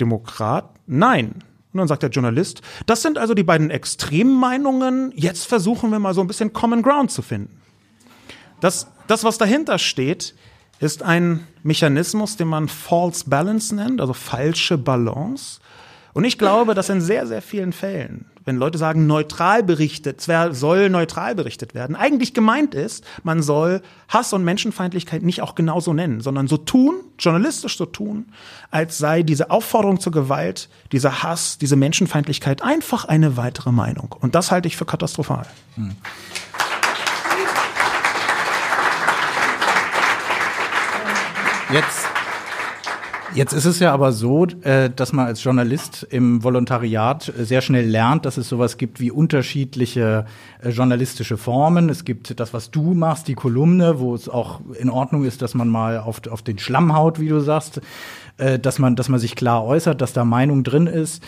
Demokrat? 0.00 0.70
Nein. 0.86 1.42
Und 1.72 1.78
dann 1.78 1.88
sagt 1.88 2.02
der 2.02 2.10
Journalist, 2.10 2.62
das 2.86 3.02
sind 3.02 3.16
also 3.16 3.34
die 3.34 3.44
beiden 3.44 3.70
Extremmeinungen, 3.70 5.12
jetzt 5.14 5.46
versuchen 5.46 5.92
wir 5.92 6.00
mal 6.00 6.14
so 6.14 6.20
ein 6.20 6.26
bisschen 6.26 6.52
Common 6.52 6.82
Ground 6.82 7.12
zu 7.12 7.22
finden. 7.22 7.60
Das, 8.60 8.88
das 9.06 9.22
was 9.22 9.38
dahinter 9.38 9.78
steht, 9.78 10.34
ist 10.80 11.02
ein 11.02 11.46
Mechanismus, 11.62 12.36
den 12.36 12.48
man 12.48 12.68
False 12.68 13.28
Balance 13.28 13.74
nennt, 13.74 14.00
also 14.00 14.14
falsche 14.14 14.78
Balance. 14.78 15.60
Und 16.12 16.24
ich 16.24 16.38
glaube, 16.38 16.74
dass 16.74 16.88
in 16.88 17.00
sehr, 17.00 17.26
sehr 17.26 17.42
vielen 17.42 17.72
Fällen, 17.72 18.26
wenn 18.44 18.56
Leute 18.56 18.78
sagen, 18.78 19.06
neutral 19.06 19.62
berichtet, 19.62 20.20
soll 20.20 20.90
neutral 20.90 21.34
berichtet 21.34 21.74
werden, 21.74 21.94
eigentlich 21.94 22.34
gemeint 22.34 22.74
ist, 22.74 23.04
man 23.22 23.42
soll 23.42 23.80
Hass 24.08 24.32
und 24.32 24.42
Menschenfeindlichkeit 24.42 25.22
nicht 25.22 25.42
auch 25.42 25.54
genauso 25.54 25.92
nennen, 25.92 26.20
sondern 26.20 26.48
so 26.48 26.56
tun, 26.56 26.96
journalistisch 27.18 27.76
so 27.76 27.86
tun, 27.86 28.26
als 28.70 28.98
sei 28.98 29.22
diese 29.22 29.50
Aufforderung 29.50 30.00
zur 30.00 30.12
Gewalt, 30.12 30.68
dieser 30.90 31.22
Hass, 31.22 31.58
diese 31.58 31.76
Menschenfeindlichkeit 31.76 32.62
einfach 32.62 33.04
eine 33.04 33.36
weitere 33.36 33.70
Meinung. 33.70 34.16
Und 34.20 34.34
das 34.34 34.50
halte 34.50 34.66
ich 34.66 34.76
für 34.76 34.86
katastrophal. 34.86 35.46
Hm. 35.76 35.96
Jetzt 41.72 42.09
Jetzt 43.32 43.52
ist 43.52 43.64
es 43.64 43.78
ja 43.78 43.92
aber 43.92 44.10
so, 44.10 44.46
äh, 44.62 44.90
dass 44.90 45.12
man 45.12 45.26
als 45.26 45.44
Journalist 45.44 46.04
im 46.10 46.42
Volontariat 46.42 47.28
äh, 47.28 47.44
sehr 47.44 47.60
schnell 47.60 47.86
lernt, 47.88 48.26
dass 48.26 48.36
es 48.36 48.48
sowas 48.48 48.76
gibt 48.76 48.98
wie 48.98 49.12
unterschiedliche 49.12 50.26
äh, 50.60 50.70
journalistische 50.70 51.36
Formen. 51.36 51.88
Es 51.90 52.04
gibt 52.04 52.40
das, 52.40 52.52
was 52.52 52.72
du 52.72 52.92
machst, 52.92 53.28
die 53.28 53.34
Kolumne, 53.34 54.00
wo 54.00 54.16
es 54.16 54.28
auch 54.28 54.60
in 54.78 54.90
Ordnung 54.90 55.24
ist, 55.24 55.42
dass 55.42 55.54
man 55.54 55.68
mal 55.68 55.98
auf, 55.98 56.26
auf 56.28 56.42
den 56.42 56.58
Schlamm 56.58 56.94
haut, 56.94 57.20
wie 57.20 57.28
du 57.28 57.40
sagst, 57.40 57.80
dass 58.62 58.78
man, 58.78 58.96
dass 58.96 59.10
man 59.10 59.20
sich 59.20 59.36
klar 59.36 59.64
äußert, 59.64 60.00
dass 60.00 60.14
da 60.14 60.24
Meinung 60.24 60.64
drin 60.64 60.86
ist. 60.86 61.22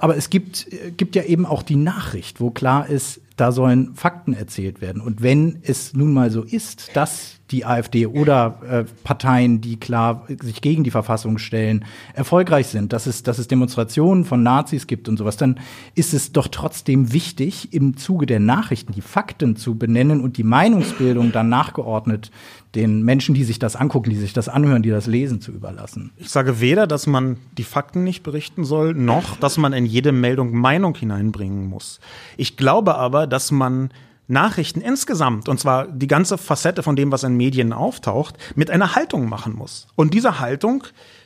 Aber 0.00 0.16
es 0.16 0.30
gibt, 0.30 0.66
gibt 0.96 1.14
ja 1.14 1.24
eben 1.24 1.44
auch 1.44 1.62
die 1.62 1.76
Nachricht, 1.76 2.40
wo 2.40 2.50
klar 2.50 2.88
ist, 2.88 3.20
da 3.36 3.52
sollen 3.52 3.94
Fakten 3.94 4.32
erzählt 4.32 4.80
werden. 4.80 5.02
Und 5.02 5.20
wenn 5.20 5.58
es 5.62 5.92
nun 5.92 6.14
mal 6.14 6.30
so 6.30 6.42
ist, 6.42 6.96
dass 6.96 7.37
die 7.50 7.64
AfD 7.64 8.06
oder 8.06 8.58
äh, 8.68 8.84
Parteien, 9.04 9.60
die 9.60 9.78
klar 9.78 10.26
sich 10.40 10.60
gegen 10.60 10.84
die 10.84 10.90
Verfassung 10.90 11.38
stellen, 11.38 11.84
erfolgreich 12.14 12.66
sind, 12.66 12.92
dass 12.92 13.06
es, 13.06 13.22
dass 13.22 13.38
es 13.38 13.48
Demonstrationen 13.48 14.24
von 14.24 14.42
Nazis 14.42 14.86
gibt 14.86 15.08
und 15.08 15.16
sowas, 15.16 15.36
dann 15.36 15.58
ist 15.94 16.14
es 16.14 16.32
doch 16.32 16.48
trotzdem 16.48 17.12
wichtig, 17.12 17.72
im 17.72 17.96
Zuge 17.96 18.26
der 18.26 18.40
Nachrichten 18.40 18.92
die 18.92 19.00
Fakten 19.00 19.56
zu 19.56 19.76
benennen 19.76 20.20
und 20.20 20.36
die 20.36 20.44
Meinungsbildung 20.44 21.32
dann 21.32 21.48
nachgeordnet 21.48 22.30
den 22.74 23.02
Menschen, 23.02 23.34
die 23.34 23.44
sich 23.44 23.58
das 23.58 23.76
angucken, 23.76 24.10
die 24.10 24.16
sich 24.16 24.32
das 24.32 24.48
anhören, 24.48 24.82
die 24.82 24.90
das 24.90 25.06
lesen, 25.06 25.40
zu 25.40 25.52
überlassen. 25.52 26.12
Ich 26.16 26.28
sage 26.28 26.60
weder, 26.60 26.86
dass 26.86 27.06
man 27.06 27.38
die 27.56 27.64
Fakten 27.64 28.04
nicht 28.04 28.22
berichten 28.22 28.64
soll, 28.64 28.94
noch, 28.94 29.36
dass 29.36 29.56
man 29.56 29.72
in 29.72 29.86
jede 29.86 30.12
Meldung 30.12 30.52
Meinung 30.52 30.94
hineinbringen 30.94 31.66
muss. 31.66 31.98
Ich 32.36 32.56
glaube 32.56 32.96
aber, 32.96 33.26
dass 33.26 33.50
man 33.50 33.90
Nachrichten 34.28 34.82
insgesamt, 34.82 35.48
und 35.48 35.58
zwar 35.58 35.88
die 35.88 36.06
ganze 36.06 36.38
Facette 36.38 36.82
von 36.82 36.96
dem, 36.96 37.10
was 37.10 37.24
in 37.24 37.36
Medien 37.36 37.72
auftaucht, 37.72 38.36
mit 38.54 38.70
einer 38.70 38.94
Haltung 38.94 39.28
machen 39.28 39.54
muss. 39.54 39.88
Und 39.96 40.12
diese 40.12 40.38
Haltung, 40.38 40.84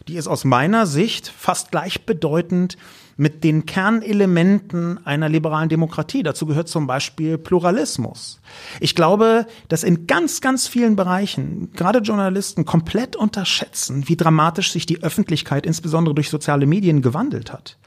die 0.08 0.14
ist 0.14 0.28
aus 0.28 0.44
meiner 0.44 0.86
Sicht 0.86 1.28
fast 1.28 1.72
gleichbedeutend 1.72 2.76
mit 3.16 3.44
den 3.44 3.66
Kernelementen 3.66 5.04
einer 5.04 5.28
liberalen 5.28 5.68
Demokratie. 5.68 6.22
Dazu 6.22 6.46
gehört 6.46 6.68
zum 6.68 6.86
Beispiel 6.86 7.38
Pluralismus. 7.38 8.40
Ich 8.80 8.94
glaube, 8.94 9.46
dass 9.68 9.82
in 9.82 10.06
ganz, 10.06 10.40
ganz 10.40 10.66
vielen 10.66 10.96
Bereichen 10.96 11.72
gerade 11.72 11.98
Journalisten 12.00 12.64
komplett 12.64 13.16
unterschätzen, 13.16 14.08
wie 14.08 14.16
dramatisch 14.16 14.72
sich 14.72 14.86
die 14.86 15.02
Öffentlichkeit 15.02 15.66
insbesondere 15.66 16.14
durch 16.14 16.30
soziale 16.30 16.66
Medien 16.66 17.02
gewandelt 17.02 17.52
hat. 17.52 17.78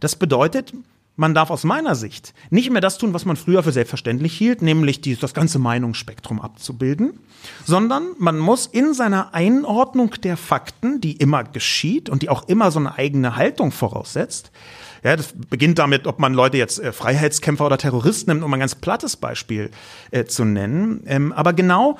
Das 0.00 0.16
bedeutet, 0.16 0.72
man 1.16 1.34
darf 1.34 1.50
aus 1.50 1.64
meiner 1.64 1.94
Sicht 1.94 2.34
nicht 2.50 2.70
mehr 2.70 2.80
das 2.80 2.98
tun, 2.98 3.12
was 3.14 3.24
man 3.24 3.36
früher 3.36 3.62
für 3.62 3.72
selbstverständlich 3.72 4.36
hielt, 4.36 4.62
nämlich 4.62 5.00
die, 5.00 5.16
das 5.16 5.34
ganze 5.34 5.58
Meinungsspektrum 5.58 6.40
abzubilden, 6.40 7.18
sondern 7.64 8.08
man 8.18 8.38
muss 8.38 8.66
in 8.66 8.94
seiner 8.94 9.34
Einordnung 9.34 10.12
der 10.22 10.36
Fakten, 10.36 11.00
die 11.00 11.12
immer 11.12 11.44
geschieht 11.44 12.08
und 12.08 12.22
die 12.22 12.28
auch 12.28 12.48
immer 12.48 12.70
so 12.70 12.78
eine 12.78 12.96
eigene 12.96 13.36
Haltung 13.36 13.72
voraussetzt, 13.72 14.50
ja, 15.04 15.16
das 15.16 15.34
beginnt 15.50 15.78
damit, 15.80 16.06
ob 16.06 16.20
man 16.20 16.32
Leute 16.32 16.56
jetzt 16.58 16.78
äh, 16.78 16.92
Freiheitskämpfer 16.92 17.66
oder 17.66 17.76
Terroristen 17.76 18.30
nimmt, 18.30 18.44
um 18.44 18.54
ein 18.54 18.60
ganz 18.60 18.76
plattes 18.76 19.16
Beispiel 19.16 19.70
äh, 20.12 20.24
zu 20.26 20.44
nennen. 20.44 21.02
Ähm, 21.06 21.32
aber 21.32 21.52
genau 21.52 21.98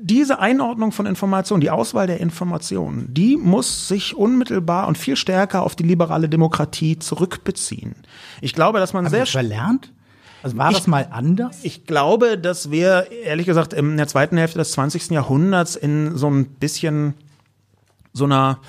diese 0.00 0.38
Einordnung 0.38 0.92
von 0.92 1.06
Informationen, 1.06 1.60
die 1.60 1.70
Auswahl 1.70 2.06
der 2.06 2.20
Informationen, 2.20 3.12
die 3.12 3.36
muss 3.36 3.88
sich 3.88 4.14
unmittelbar 4.16 4.86
und 4.86 4.96
viel 4.96 5.16
stärker 5.16 5.62
auf 5.62 5.74
die 5.74 5.82
liberale 5.82 6.28
Demokratie 6.28 6.98
zurückbeziehen. 6.98 7.96
Ich 8.40 8.52
glaube, 8.52 8.78
dass 8.78 8.92
man 8.92 9.06
Haben 9.06 9.10
sehr 9.10 9.26
verlernt. 9.26 9.92
Also 10.42 10.56
war 10.56 10.70
ich, 10.70 10.76
das 10.76 10.86
mal 10.86 11.08
anders? 11.10 11.58
Ich 11.64 11.84
glaube, 11.84 12.38
dass 12.38 12.70
wir 12.70 13.10
ehrlich 13.10 13.46
gesagt 13.46 13.72
in 13.72 13.96
der 13.96 14.06
zweiten 14.06 14.36
Hälfte 14.36 14.58
des 14.58 14.70
20. 14.72 15.10
Jahrhunderts 15.10 15.74
in 15.74 16.16
so 16.16 16.30
ein 16.30 16.46
bisschen 16.46 17.14
so 18.12 18.24
einer 18.24 18.60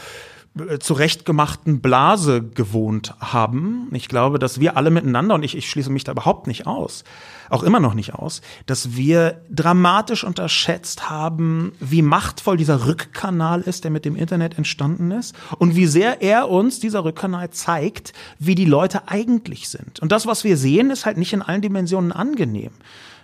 zurechtgemachten 0.80 1.80
Blase 1.80 2.44
gewohnt 2.44 3.14
haben. 3.20 3.88
Ich 3.94 4.08
glaube, 4.10 4.40
dass 4.40 4.60
wir 4.60 4.78
alle 4.78 4.90
miteinander, 4.90 5.36
und 5.36 5.44
ich, 5.44 5.56
ich 5.56 5.70
schließe 5.70 5.92
mich 5.92 6.04
da 6.04 6.12
überhaupt 6.12 6.48
nicht 6.48 6.68
aus, 6.68 7.04
auch 7.50 7.64
immer 7.64 7.80
noch 7.80 7.94
nicht 7.94 8.14
aus, 8.14 8.42
dass 8.66 8.96
wir 8.96 9.42
dramatisch 9.50 10.24
unterschätzt 10.24 11.10
haben, 11.10 11.74
wie 11.80 12.02
machtvoll 12.02 12.58
dieser 12.58 12.88
Rückkanal 12.88 13.62
ist, 13.62 13.84
der 13.84 13.92
mit 13.92 14.06
dem 14.06 14.16
Internet 14.16 14.58
entstanden 14.58 15.12
ist 15.12 15.36
und 15.58 15.76
wie 15.76 15.86
sehr 15.86 16.22
er 16.22 16.50
uns, 16.50 16.80
dieser 16.80 17.04
Rückkanal, 17.06 17.52
zeigt, 17.52 18.14
wie 18.40 18.56
die 18.56 18.66
Leute 18.66 19.08
eigentlich 19.08 19.70
sind. 19.70 20.00
Und 20.00 20.12
das, 20.12 20.26
was 20.26 20.44
wir 20.44 20.58
sehen, 20.58 20.90
ist 20.90 21.06
halt 21.06 21.18
nicht 21.18 21.34
in 21.34 21.42
allen 21.42 21.62
Dimensionen 21.62 22.12
angenehm. 22.12 22.72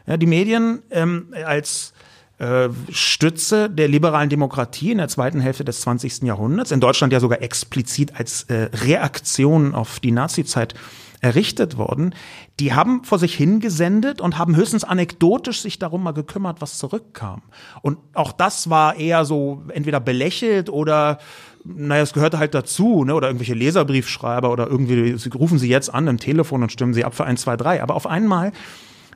Ja, 0.08 0.18
die 0.18 0.28
Medien 0.28 0.84
ähm, 0.92 1.34
als 1.46 1.95
äh, 2.38 2.70
Stütze 2.90 3.70
der 3.70 3.88
liberalen 3.88 4.30
Demokratie 4.30 4.92
in 4.92 4.98
der 4.98 5.08
zweiten 5.08 5.40
Hälfte 5.40 5.64
des 5.64 5.82
20. 5.82 6.24
Jahrhunderts, 6.24 6.72
in 6.72 6.80
Deutschland 6.80 7.14
ja 7.14 7.20
sogar 7.20 7.42
explizit 7.42 8.16
als 8.16 8.44
äh, 8.44 8.70
Reaktion 8.74 9.74
auf 9.74 10.00
die 10.00 10.12
Nazizeit 10.12 10.74
errichtet 11.22 11.78
worden, 11.78 12.14
die 12.60 12.74
haben 12.74 13.04
vor 13.04 13.20
sich 13.20 13.36
hingesendet 13.36 14.22
und 14.22 14.38
haben 14.38 14.56
höchstens 14.56 14.84
anekdotisch 14.84 15.62
sich 15.62 15.80
darum 15.80 16.04
mal 16.04 16.12
gekümmert, 16.12 16.62
was 16.62 16.78
zurückkam. 16.78 17.42
Und 17.82 17.98
auch 18.14 18.32
das 18.32 18.70
war 18.70 18.98
eher 18.98 19.26
so 19.26 19.64
entweder 19.70 20.00
belächelt 20.00 20.70
oder 20.70 21.20
naja, 21.64 22.04
es 22.04 22.14
gehörte 22.14 22.38
halt 22.38 22.54
dazu, 22.54 23.04
ne, 23.06 23.16
oder 23.16 23.28
irgendwelche 23.28 23.56
Leserbriefschreiber 23.56 24.52
oder 24.52 24.68
irgendwie, 24.68 25.18
sie 25.18 25.30
rufen 25.30 25.58
sie 25.58 25.68
jetzt 25.68 25.92
an 25.92 26.06
im 26.08 26.20
Telefon 26.20 26.62
und 26.62 26.72
stimmen 26.72 26.94
sie 26.94 27.04
ab 27.04 27.16
für 27.16 27.26
1, 27.26 27.42
2, 27.42 27.58
3. 27.58 27.82
Aber 27.82 27.96
auf 27.96 28.06
einmal 28.06 28.52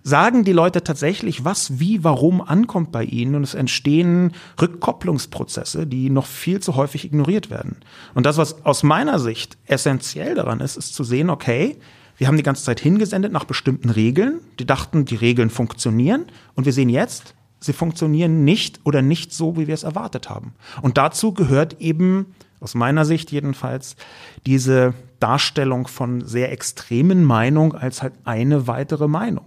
sagen 0.03 0.43
die 0.43 0.53
Leute 0.53 0.83
tatsächlich, 0.83 1.45
was, 1.45 1.79
wie, 1.79 2.03
warum 2.03 2.41
ankommt 2.41 2.91
bei 2.91 3.03
ihnen 3.03 3.35
und 3.35 3.43
es 3.43 3.53
entstehen 3.53 4.33
Rückkopplungsprozesse, 4.61 5.87
die 5.87 6.09
noch 6.09 6.25
viel 6.25 6.59
zu 6.59 6.75
häufig 6.75 7.05
ignoriert 7.05 7.49
werden. 7.49 7.77
Und 8.13 8.25
das, 8.25 8.37
was 8.37 8.65
aus 8.65 8.83
meiner 8.83 9.19
Sicht 9.19 9.57
essentiell 9.65 10.35
daran 10.35 10.59
ist, 10.59 10.77
ist 10.77 10.93
zu 10.93 11.03
sehen, 11.03 11.29
okay, 11.29 11.77
wir 12.17 12.27
haben 12.27 12.37
die 12.37 12.43
ganze 12.43 12.63
Zeit 12.63 12.79
hingesendet 12.79 13.31
nach 13.31 13.45
bestimmten 13.45 13.89
Regeln, 13.89 14.41
die 14.59 14.65
dachten, 14.65 15.05
die 15.05 15.15
Regeln 15.15 15.49
funktionieren 15.49 16.25
und 16.53 16.65
wir 16.65 16.73
sehen 16.73 16.89
jetzt, 16.89 17.33
sie 17.61 17.73
funktionieren 17.73 18.43
nicht 18.43 18.81
oder 18.83 19.01
nicht 19.01 19.33
so, 19.33 19.57
wie 19.57 19.67
wir 19.67 19.73
es 19.73 19.83
erwartet 19.83 20.29
haben. 20.29 20.53
Und 20.81 20.97
dazu 20.97 21.33
gehört 21.33 21.79
eben, 21.79 22.35
aus 22.59 22.75
meiner 22.75 23.05
Sicht 23.05 23.31
jedenfalls, 23.31 23.95
diese 24.45 24.93
Darstellung 25.21 25.87
von 25.87 26.25
sehr 26.25 26.51
extremen 26.51 27.23
Meinung 27.23 27.73
als 27.73 28.01
halt 28.01 28.13
eine 28.25 28.67
weitere 28.67 29.07
Meinung 29.07 29.45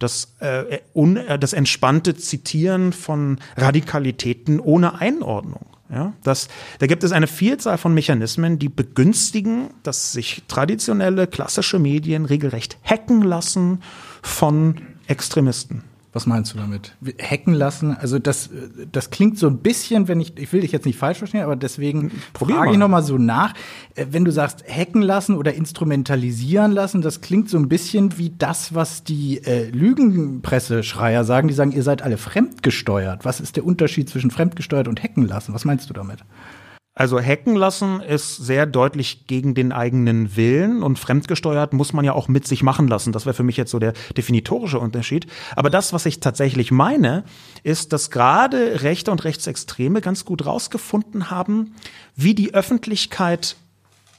das, 0.00 0.34
äh, 0.40 0.80
un, 0.92 1.16
äh, 1.16 1.38
das 1.38 1.52
entspannte 1.52 2.16
Zitieren 2.16 2.92
von 2.92 3.38
Radikalitäten 3.56 4.58
ohne 4.58 5.00
Einordnung. 5.00 5.66
Ja, 5.92 6.12
das, 6.22 6.48
da 6.78 6.86
gibt 6.86 7.02
es 7.02 7.10
eine 7.10 7.26
Vielzahl 7.26 7.76
von 7.76 7.92
Mechanismen, 7.92 8.60
die 8.60 8.68
begünstigen, 8.68 9.70
dass 9.82 10.12
sich 10.12 10.42
traditionelle, 10.46 11.26
klassische 11.26 11.80
Medien 11.80 12.26
regelrecht 12.26 12.78
hacken 12.84 13.22
lassen 13.22 13.82
von 14.22 14.80
Extremisten. 15.08 15.82
Was 16.12 16.26
meinst 16.26 16.54
du 16.54 16.58
damit? 16.58 16.96
Hacken 17.22 17.54
lassen? 17.54 17.96
Also 17.96 18.18
das, 18.18 18.50
das 18.90 19.10
klingt 19.10 19.38
so 19.38 19.46
ein 19.46 19.58
bisschen, 19.58 20.08
wenn 20.08 20.20
ich, 20.20 20.36
ich 20.38 20.52
will 20.52 20.62
dich 20.62 20.72
jetzt 20.72 20.84
nicht 20.84 20.98
falsch 20.98 21.18
verstehen, 21.18 21.42
aber 21.42 21.54
deswegen 21.54 22.10
Probier 22.32 22.56
frage 22.56 22.72
ich 22.72 22.78
nochmal 22.78 23.04
so 23.04 23.16
nach. 23.16 23.54
Äh, 23.94 24.06
wenn 24.10 24.24
du 24.24 24.32
sagst, 24.32 24.64
hacken 24.68 25.02
lassen 25.02 25.36
oder 25.36 25.54
instrumentalisieren 25.54 26.72
lassen, 26.72 27.00
das 27.00 27.20
klingt 27.20 27.48
so 27.48 27.58
ein 27.58 27.68
bisschen 27.68 28.18
wie 28.18 28.32
das, 28.36 28.74
was 28.74 29.04
die 29.04 29.38
äh, 29.44 29.70
Lügenpresseschreier 29.70 31.24
sagen. 31.24 31.46
Die 31.46 31.54
sagen, 31.54 31.70
ihr 31.70 31.84
seid 31.84 32.02
alle 32.02 32.16
fremdgesteuert. 32.16 33.24
Was 33.24 33.38
ist 33.38 33.54
der 33.54 33.64
Unterschied 33.64 34.08
zwischen 34.08 34.32
fremdgesteuert 34.32 34.88
und 34.88 35.00
hacken 35.00 35.28
lassen? 35.28 35.54
Was 35.54 35.64
meinst 35.64 35.88
du 35.90 35.94
damit? 35.94 36.24
Also 36.94 37.20
hacken 37.20 37.54
lassen 37.54 38.00
ist 38.00 38.36
sehr 38.36 38.66
deutlich 38.66 39.26
gegen 39.26 39.54
den 39.54 39.70
eigenen 39.72 40.36
Willen 40.36 40.82
und 40.82 40.98
fremdgesteuert 40.98 41.72
muss 41.72 41.92
man 41.92 42.04
ja 42.04 42.12
auch 42.12 42.26
mit 42.26 42.48
sich 42.48 42.64
machen 42.64 42.88
lassen. 42.88 43.12
Das 43.12 43.26
wäre 43.26 43.34
für 43.34 43.44
mich 43.44 43.56
jetzt 43.56 43.70
so 43.70 43.78
der 43.78 43.92
definitorische 44.16 44.80
Unterschied. 44.80 45.26
Aber 45.54 45.70
das, 45.70 45.92
was 45.92 46.04
ich 46.04 46.18
tatsächlich 46.18 46.72
meine, 46.72 47.24
ist, 47.62 47.92
dass 47.92 48.10
gerade 48.10 48.82
Rechte 48.82 49.12
und 49.12 49.22
Rechtsextreme 49.22 50.00
ganz 50.00 50.24
gut 50.24 50.44
rausgefunden 50.44 51.30
haben, 51.30 51.74
wie 52.16 52.34
die 52.34 52.54
Öffentlichkeit, 52.54 53.56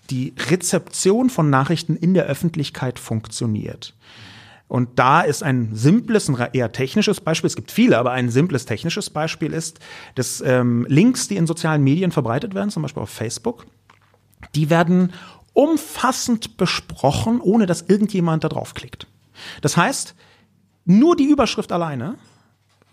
die 0.09 0.33
Rezeption 0.49 1.29
von 1.29 1.49
Nachrichten 1.49 1.97
in 1.97 2.13
der 2.13 2.25
Öffentlichkeit 2.25 2.99
funktioniert. 2.99 3.93
Und 4.71 4.99
da 4.99 5.19
ist 5.19 5.43
ein 5.43 5.71
simples, 5.75 6.29
ein 6.29 6.47
eher 6.53 6.71
technisches 6.71 7.19
Beispiel, 7.19 7.49
es 7.49 7.57
gibt 7.57 7.71
viele, 7.71 7.97
aber 7.97 8.11
ein 8.11 8.29
simples 8.29 8.65
technisches 8.65 9.09
Beispiel 9.09 9.51
ist, 9.51 9.81
dass 10.15 10.39
ähm, 10.39 10.85
Links, 10.87 11.27
die 11.27 11.35
in 11.35 11.45
sozialen 11.45 11.83
Medien 11.83 12.13
verbreitet 12.13 12.55
werden, 12.55 12.69
zum 12.69 12.81
Beispiel 12.81 13.03
auf 13.03 13.09
Facebook, 13.09 13.65
die 14.55 14.69
werden 14.69 15.11
umfassend 15.51 16.55
besprochen, 16.55 17.41
ohne 17.41 17.65
dass 17.65 17.81
irgendjemand 17.81 18.45
da 18.45 18.47
draufklickt. 18.47 19.07
Das 19.59 19.75
heißt, 19.75 20.15
nur 20.85 21.17
die 21.17 21.25
Überschrift 21.25 21.73
alleine 21.73 22.15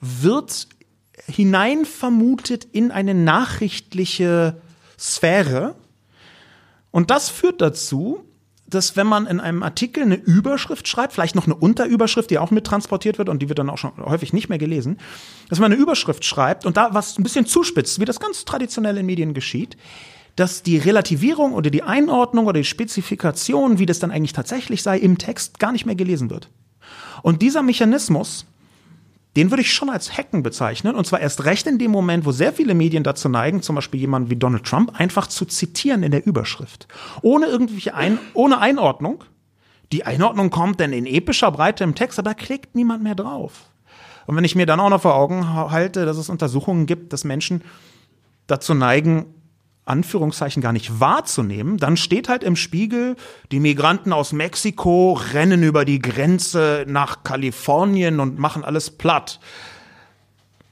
wird 0.00 0.66
hinein 1.28 1.84
vermutet 1.84 2.64
in 2.64 2.90
eine 2.90 3.14
nachrichtliche 3.14 4.60
Sphäre. 4.98 5.76
Und 6.90 7.12
das 7.12 7.28
führt 7.28 7.60
dazu, 7.60 8.24
dass 8.68 8.96
wenn 8.96 9.06
man 9.06 9.26
in 9.26 9.40
einem 9.40 9.62
Artikel 9.62 10.02
eine 10.02 10.14
Überschrift 10.14 10.86
schreibt, 10.86 11.14
vielleicht 11.14 11.34
noch 11.34 11.46
eine 11.46 11.54
Unterüberschrift, 11.54 12.30
die 12.30 12.38
auch 12.38 12.50
mit 12.50 12.66
transportiert 12.66 13.18
wird 13.18 13.28
und 13.28 13.40
die 13.40 13.48
wird 13.48 13.58
dann 13.58 13.70
auch 13.70 13.78
schon 13.78 13.92
häufig 13.98 14.32
nicht 14.32 14.48
mehr 14.48 14.58
gelesen, 14.58 14.98
dass 15.48 15.58
man 15.58 15.72
eine 15.72 15.80
Überschrift 15.80 16.24
schreibt 16.24 16.66
und 16.66 16.76
da 16.76 16.92
was 16.92 17.18
ein 17.18 17.22
bisschen 17.22 17.46
zuspitzt, 17.46 17.98
wie 18.00 18.04
das 18.04 18.20
ganz 18.20 18.44
traditionell 18.44 18.98
in 18.98 19.06
Medien 19.06 19.32
geschieht, 19.32 19.76
dass 20.36 20.62
die 20.62 20.78
Relativierung 20.78 21.52
oder 21.52 21.70
die 21.70 21.82
Einordnung 21.82 22.46
oder 22.46 22.60
die 22.60 22.64
Spezifikation, 22.64 23.78
wie 23.78 23.86
das 23.86 23.98
dann 23.98 24.10
eigentlich 24.10 24.34
tatsächlich 24.34 24.82
sei, 24.82 24.98
im 24.98 25.18
Text 25.18 25.58
gar 25.58 25.72
nicht 25.72 25.86
mehr 25.86 25.96
gelesen 25.96 26.30
wird. 26.30 26.50
Und 27.22 27.42
dieser 27.42 27.62
Mechanismus, 27.62 28.46
den 29.38 29.52
würde 29.52 29.62
ich 29.62 29.72
schon 29.72 29.88
als 29.88 30.18
Hacken 30.18 30.42
bezeichnen. 30.42 30.96
Und 30.96 31.06
zwar 31.06 31.20
erst 31.20 31.44
recht 31.44 31.68
in 31.68 31.78
dem 31.78 31.92
Moment, 31.92 32.26
wo 32.26 32.32
sehr 32.32 32.52
viele 32.52 32.74
Medien 32.74 33.04
dazu 33.04 33.28
neigen, 33.28 33.62
zum 33.62 33.76
Beispiel 33.76 34.00
jemanden 34.00 34.30
wie 34.30 34.36
Donald 34.36 34.64
Trump 34.64 34.98
einfach 34.98 35.28
zu 35.28 35.44
zitieren 35.44 36.02
in 36.02 36.10
der 36.10 36.26
Überschrift. 36.26 36.88
Ohne 37.22 37.46
irgendwelche 37.46 37.94
Ein 37.94 38.18
ohne 38.34 38.58
Einordnung. 38.58 39.22
Die 39.92 40.04
Einordnung 40.04 40.50
kommt 40.50 40.80
dann 40.80 40.92
in 40.92 41.06
epischer 41.06 41.52
Breite 41.52 41.84
im 41.84 41.94
Text, 41.94 42.18
aber 42.18 42.30
da 42.30 42.34
klickt 42.34 42.74
niemand 42.74 43.04
mehr 43.04 43.14
drauf. 43.14 43.66
Und 44.26 44.34
wenn 44.34 44.42
ich 44.42 44.56
mir 44.56 44.66
dann 44.66 44.80
auch 44.80 44.90
noch 44.90 45.02
vor 45.02 45.14
Augen 45.14 45.48
halte, 45.54 46.04
dass 46.04 46.16
es 46.16 46.28
Untersuchungen 46.28 46.86
gibt, 46.86 47.12
dass 47.12 47.22
Menschen 47.22 47.62
dazu 48.48 48.74
neigen, 48.74 49.26
Anführungszeichen 49.88 50.62
gar 50.62 50.72
nicht 50.72 51.00
wahrzunehmen, 51.00 51.78
dann 51.78 51.96
steht 51.96 52.28
halt 52.28 52.44
im 52.44 52.56
Spiegel, 52.56 53.16
die 53.50 53.60
Migranten 53.60 54.12
aus 54.12 54.32
Mexiko 54.32 55.14
rennen 55.32 55.62
über 55.62 55.84
die 55.84 56.00
Grenze 56.00 56.84
nach 56.86 57.24
Kalifornien 57.24 58.20
und 58.20 58.38
machen 58.38 58.64
alles 58.64 58.90
platt. 58.90 59.40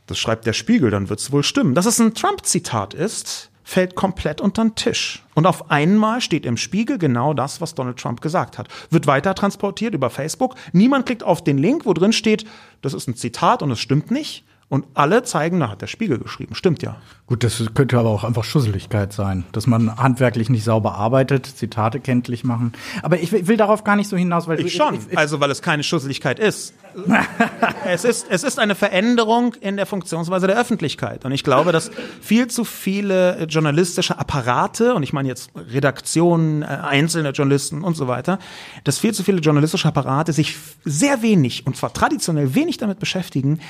Das 0.07 0.19
schreibt 0.19 0.47
der 0.47 0.53
Spiegel, 0.53 0.91
dann 0.91 1.09
wird's 1.09 1.33
wohl 1.33 1.43
stimmen. 1.43 1.75
Dass 1.75 1.87
es 1.87 1.99
ein 1.99 2.15
Trump-Zitat 2.15 2.95
ist, 2.95 3.51
fällt 3.65 3.97
komplett 3.97 4.41
unter 4.41 4.63
den 4.63 4.77
Tisch. 4.77 5.25
Und 5.35 5.45
auf 5.45 5.73
einmal 5.73 6.21
steht 6.21 6.47
im 6.47 6.57
Spiegel 6.57 6.99
genau 6.99 7.35
das, 7.35 7.61
was 7.61 7.75
Donald 7.75 7.99
Trump 7.99 8.21
gesagt 8.21 8.59
hat. 8.59 8.69
Wird 8.91 9.09
weiter 9.09 9.35
transportiert 9.35 9.93
über 9.93 10.09
Facebook. 10.09 10.55
Niemand 10.73 11.07
klickt 11.07 11.25
auf 11.25 11.43
den 11.43 11.59
Link, 11.59 11.85
wo 11.85 11.93
drin 11.93 12.13
steht, 12.13 12.47
das 12.81 12.95
ist 12.95 13.09
ein 13.09 13.17
Zitat 13.17 13.63
und 13.63 13.73
es 13.73 13.81
stimmt 13.81 14.13
nicht. 14.13 14.45
Und 14.69 14.85
alle 14.95 15.23
zeigen, 15.23 15.61
da 15.61 15.71
hat 15.71 15.81
der 15.81 15.87
Spiegel 15.87 16.19
geschrieben. 16.19 16.57
Stimmt 16.57 16.83
ja. 16.83 16.97
Gut, 17.27 17.45
das 17.45 17.63
könnte 17.75 17.99
aber 18.01 18.09
auch 18.09 18.25
einfach 18.25 18.43
Schusseligkeit 18.43 19.13
sein, 19.13 19.45
dass 19.53 19.69
man 19.69 19.97
handwerklich 19.97 20.51
nicht 20.51 20.65
sauber 20.65 20.97
arbeitet, 20.97 21.47
Zitate 21.47 22.01
kenntlich 22.01 22.43
machen. 22.43 22.73
Aber 23.03 23.21
ich 23.21 23.31
will 23.31 23.57
darauf 23.57 23.85
gar 23.85 23.95
nicht 23.95 24.09
so 24.09 24.17
hinaus, 24.17 24.49
weil 24.49 24.59
ich 24.59 24.75
schon. 24.75 24.95
Ich, 24.97 25.13
ich, 25.13 25.19
also 25.19 25.39
weil 25.39 25.53
es 25.53 25.63
keine 25.63 25.85
Schusseligkeit 25.85 26.41
ist. 26.41 26.75
es 27.85 28.05
ist 28.05 28.27
es 28.29 28.43
ist 28.43 28.59
eine 28.59 28.75
Veränderung 28.75 29.55
in 29.55 29.77
der 29.77 29.87
Funktionsweise 29.87 30.49
der 30.49 30.59
Öffentlichkeit. 30.59 31.25
Und 31.25 31.31
ich 31.31 31.45
glaube, 31.45 31.71
dass 31.71 31.93
viel 32.21 32.49
zu 32.49 32.65
viele 32.65 33.45
journalistische 33.45 34.19
Apparate 34.19 34.95
und 34.95 35.05
ich 35.05 35.13
meine 35.13 35.29
jetzt 35.29 35.51
Redaktionen, 35.55 36.63
äh, 36.63 36.67
einzelne 36.67 37.31
Journalisten 37.31 37.85
und 37.85 37.97
so 37.97 38.09
weiter, 38.09 38.41
dass 38.83 38.99
viel 38.99 39.15
zu 39.15 39.23
viele 39.23 39.39
journalistische 39.39 39.87
Apparate 39.87 40.33
sich 40.33 40.57
sehr 40.85 41.23
wenig 41.23 41.67
und 41.67 41.77
zwar 41.77 41.93
traditionell 41.93 42.57
wenig 42.57 42.79
damit 42.79 42.99
beschäftigen 42.99 43.61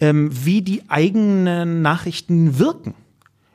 ähm, 0.00 0.30
wie 0.32 0.62
die 0.62 0.82
eigenen 0.88 1.82
Nachrichten 1.82 2.58
wirken. 2.58 2.94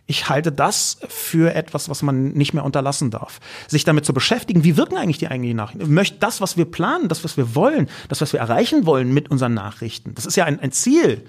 Ich 0.10 0.28
halte 0.28 0.52
das 0.52 0.98
für 1.08 1.54
etwas, 1.54 1.88
was 1.88 2.02
man 2.02 2.30
nicht 2.30 2.54
mehr 2.54 2.66
unterlassen 2.66 3.12
darf. 3.12 3.40
Sich 3.68 3.84
damit 3.84 4.06
zu 4.06 4.14
beschäftigen, 4.14 4.64
wie 4.64 4.76
wirken 4.76 4.98
eigentlich 4.98 5.20
die 5.20 5.28
eigenen 5.28 5.56
Nachrichten? 5.56 5.94
Möchte 5.94 6.18
das, 6.18 6.42
was 6.42 6.58
wir 6.58 6.66
planen, 6.66 7.10
das, 7.10 7.24
was 7.24 7.38
wir 7.38 7.54
wollen, 7.54 7.88
das, 8.08 8.20
was 8.20 8.34
wir 8.34 8.40
erreichen 8.40 8.88
wollen 8.88 9.14
mit 9.14 9.30
unseren 9.30 9.54
Nachrichten, 9.54 10.16
das 10.16 10.26
ist 10.26 10.36
ja 10.36 10.46
ein, 10.46 10.60
ein 10.60 10.72
Ziel. 10.72 11.26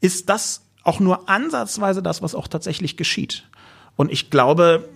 Ist 0.00 0.28
das 0.28 0.62
auch 0.84 1.00
nur 1.00 1.28
ansatzweise 1.28 2.00
das, 2.00 2.22
was 2.22 2.36
auch 2.36 2.46
tatsächlich 2.46 2.96
geschieht? 2.96 3.49
Und 4.00 4.10
ich 4.10 4.30
glaube, 4.30 4.88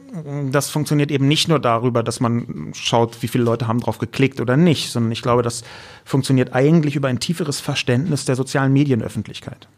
das 0.50 0.70
funktioniert 0.70 1.10
eben 1.10 1.28
nicht 1.28 1.46
nur 1.46 1.58
darüber, 1.58 2.02
dass 2.02 2.20
man 2.20 2.72
schaut, 2.72 3.22
wie 3.22 3.28
viele 3.28 3.44
Leute 3.44 3.68
haben 3.68 3.78
drauf 3.78 3.98
geklickt 3.98 4.40
oder 4.40 4.56
nicht, 4.56 4.90
sondern 4.90 5.12
ich 5.12 5.20
glaube, 5.20 5.42
das 5.42 5.62
funktioniert 6.06 6.54
eigentlich 6.54 6.96
über 6.96 7.08
ein 7.08 7.20
tieferes 7.20 7.60
Verständnis 7.60 8.24
der 8.24 8.34
sozialen 8.34 8.72
Medienöffentlichkeit. 8.72 9.68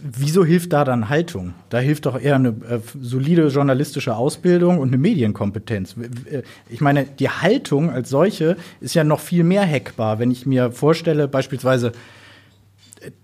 Wieso 0.00 0.44
hilft 0.44 0.72
da 0.72 0.84
dann 0.84 1.08
Haltung? 1.08 1.54
Da 1.70 1.80
hilft 1.80 2.06
doch 2.06 2.16
eher 2.16 2.36
eine 2.36 2.50
äh, 2.50 2.78
solide 3.00 3.48
journalistische 3.48 4.14
Ausbildung 4.14 4.78
und 4.78 4.90
eine 4.90 4.98
Medienkompetenz. 4.98 5.96
Äh, 6.30 6.42
ich 6.70 6.80
meine, 6.80 7.04
die 7.04 7.30
Haltung 7.30 7.90
als 7.90 8.10
solche 8.10 8.56
ist 8.80 8.94
ja 8.94 9.02
noch 9.02 9.18
viel 9.18 9.42
mehr 9.42 9.68
hackbar. 9.68 10.20
Wenn 10.20 10.30
ich 10.30 10.46
mir 10.46 10.70
vorstelle, 10.70 11.26
beispielsweise 11.26 11.90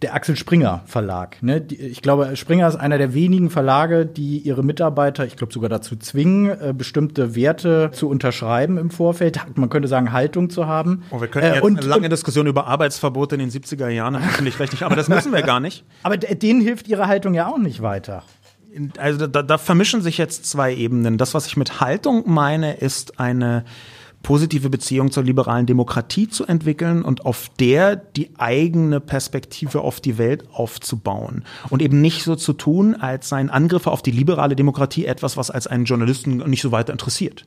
der 0.02 0.14
Axel 0.14 0.36
Springer 0.36 0.82
Verlag. 0.86 1.42
Ne? 1.42 1.60
Die, 1.60 1.76
ich 1.76 2.02
glaube, 2.02 2.36
Springer 2.36 2.68
ist 2.68 2.76
einer 2.76 2.98
der 2.98 3.14
wenigen 3.14 3.50
Verlage, 3.50 4.06
die 4.06 4.38
ihre 4.38 4.62
Mitarbeiter, 4.62 5.26
ich 5.26 5.36
glaube 5.36 5.52
sogar 5.52 5.68
dazu 5.68 5.96
zwingen, 5.96 6.48
äh, 6.48 6.74
bestimmte 6.76 7.34
Werte 7.34 7.90
zu 7.92 8.08
unterschreiben 8.08 8.78
im 8.78 8.90
Vorfeld. 8.90 9.40
Man 9.54 9.70
könnte 9.70 9.88
sagen, 9.88 10.12
Haltung 10.12 10.50
zu 10.50 10.66
haben. 10.66 11.04
Oh, 11.10 11.20
wir 11.20 11.28
könnten 11.28 11.50
äh, 11.50 11.54
jetzt 11.54 11.64
und, 11.64 11.78
eine 11.78 11.86
lange 11.86 12.08
Diskussion 12.08 12.46
über 12.46 12.66
Arbeitsverbote 12.66 13.36
in 13.36 13.40
den 13.40 13.50
70er 13.50 13.88
Jahren, 13.88 14.16
finde 14.20 14.50
ich 14.50 14.84
aber 14.84 14.96
das 14.96 15.08
müssen 15.08 15.32
wir 15.32 15.42
gar 15.42 15.60
nicht. 15.60 15.84
Aber 16.02 16.16
denen 16.16 16.60
hilft 16.60 16.88
ihre 16.88 17.06
Haltung 17.06 17.34
ja 17.34 17.46
auch 17.46 17.58
nicht 17.58 17.82
weiter. 17.82 18.22
Also 18.98 19.26
da, 19.26 19.42
da 19.42 19.58
vermischen 19.58 20.02
sich 20.02 20.18
jetzt 20.18 20.46
zwei 20.46 20.74
Ebenen. 20.74 21.18
Das, 21.18 21.34
was 21.34 21.46
ich 21.46 21.56
mit 21.56 21.80
Haltung 21.80 22.24
meine, 22.26 22.74
ist 22.74 23.18
eine 23.18 23.64
positive 24.28 24.68
Beziehung 24.68 25.10
zur 25.10 25.22
liberalen 25.22 25.64
Demokratie 25.64 26.28
zu 26.28 26.44
entwickeln 26.44 27.00
und 27.00 27.24
auf 27.24 27.50
der 27.58 27.96
die 27.96 28.28
eigene 28.36 29.00
Perspektive 29.00 29.80
auf 29.80 30.02
die 30.02 30.18
Welt 30.18 30.44
aufzubauen 30.52 31.46
und 31.70 31.80
eben 31.80 32.02
nicht 32.02 32.24
so 32.24 32.36
zu 32.36 32.52
tun, 32.52 32.94
als 32.94 33.30
seien 33.30 33.48
Angriffe 33.48 33.90
auf 33.90 34.02
die 34.02 34.10
liberale 34.10 34.54
Demokratie 34.54 35.06
etwas, 35.06 35.38
was 35.38 35.50
als 35.50 35.66
einen 35.66 35.86
Journalisten 35.86 36.36
nicht 36.46 36.60
so 36.60 36.72
weiter 36.72 36.92
interessiert. 36.92 37.46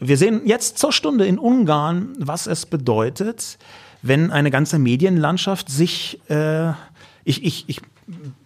Wir 0.00 0.16
sehen 0.16 0.40
jetzt 0.46 0.78
zur 0.78 0.92
Stunde 0.92 1.26
in 1.26 1.38
Ungarn, 1.38 2.14
was 2.18 2.46
es 2.46 2.64
bedeutet, 2.64 3.58
wenn 4.00 4.30
eine 4.30 4.50
ganze 4.50 4.78
Medienlandschaft 4.78 5.68
sich 5.68 6.20
äh, 6.30 6.70
ich, 7.24 7.44
ich, 7.44 7.64
ich 7.68 7.80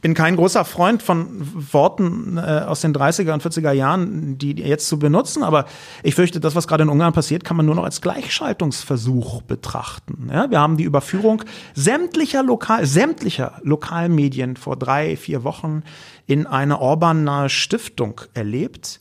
bin 0.00 0.14
kein 0.14 0.36
großer 0.36 0.64
Freund 0.64 1.02
von 1.02 1.26
Worten 1.72 2.36
äh, 2.36 2.40
aus 2.40 2.80
den 2.80 2.94
30er 2.94 3.32
und 3.32 3.42
40er 3.42 3.72
Jahren, 3.72 4.38
die 4.38 4.52
jetzt 4.52 4.88
zu 4.88 4.98
benutzen, 4.98 5.42
aber 5.42 5.66
ich 6.02 6.14
fürchte, 6.14 6.40
das, 6.40 6.54
was 6.54 6.68
gerade 6.68 6.84
in 6.84 6.88
Ungarn 6.88 7.12
passiert, 7.12 7.44
kann 7.44 7.56
man 7.56 7.66
nur 7.66 7.74
noch 7.74 7.84
als 7.84 8.00
Gleichschaltungsversuch 8.00 9.42
betrachten. 9.42 10.30
Ja, 10.32 10.50
wir 10.50 10.60
haben 10.60 10.76
die 10.76 10.84
Überführung 10.84 11.42
sämtlicher 11.74 12.42
Lokal, 12.42 12.86
sämtlicher 12.86 13.60
Lokalmedien 13.62 14.56
vor 14.56 14.76
drei, 14.76 15.16
vier 15.16 15.42
Wochen 15.44 15.82
in 16.26 16.46
eine 16.46 16.80
Orban-nahe 16.80 17.48
Stiftung 17.48 18.20
erlebt. 18.34 19.00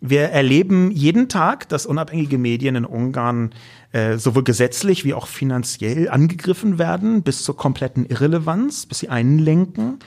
Wir 0.00 0.30
erleben 0.30 0.90
jeden 0.90 1.28
Tag, 1.28 1.68
dass 1.68 1.84
unabhängige 1.84 2.38
Medien 2.38 2.74
in 2.74 2.86
Ungarn 2.86 3.50
äh, 3.92 4.18
sowohl 4.18 4.44
gesetzlich 4.44 5.04
wie 5.04 5.14
auch 5.14 5.26
finanziell 5.26 6.08
angegriffen 6.08 6.78
werden, 6.78 7.22
bis 7.22 7.42
zur 7.42 7.56
kompletten 7.56 8.06
Irrelevanz, 8.06 8.86
bis 8.86 9.00
sie 9.00 9.08
einlenken. 9.08 9.98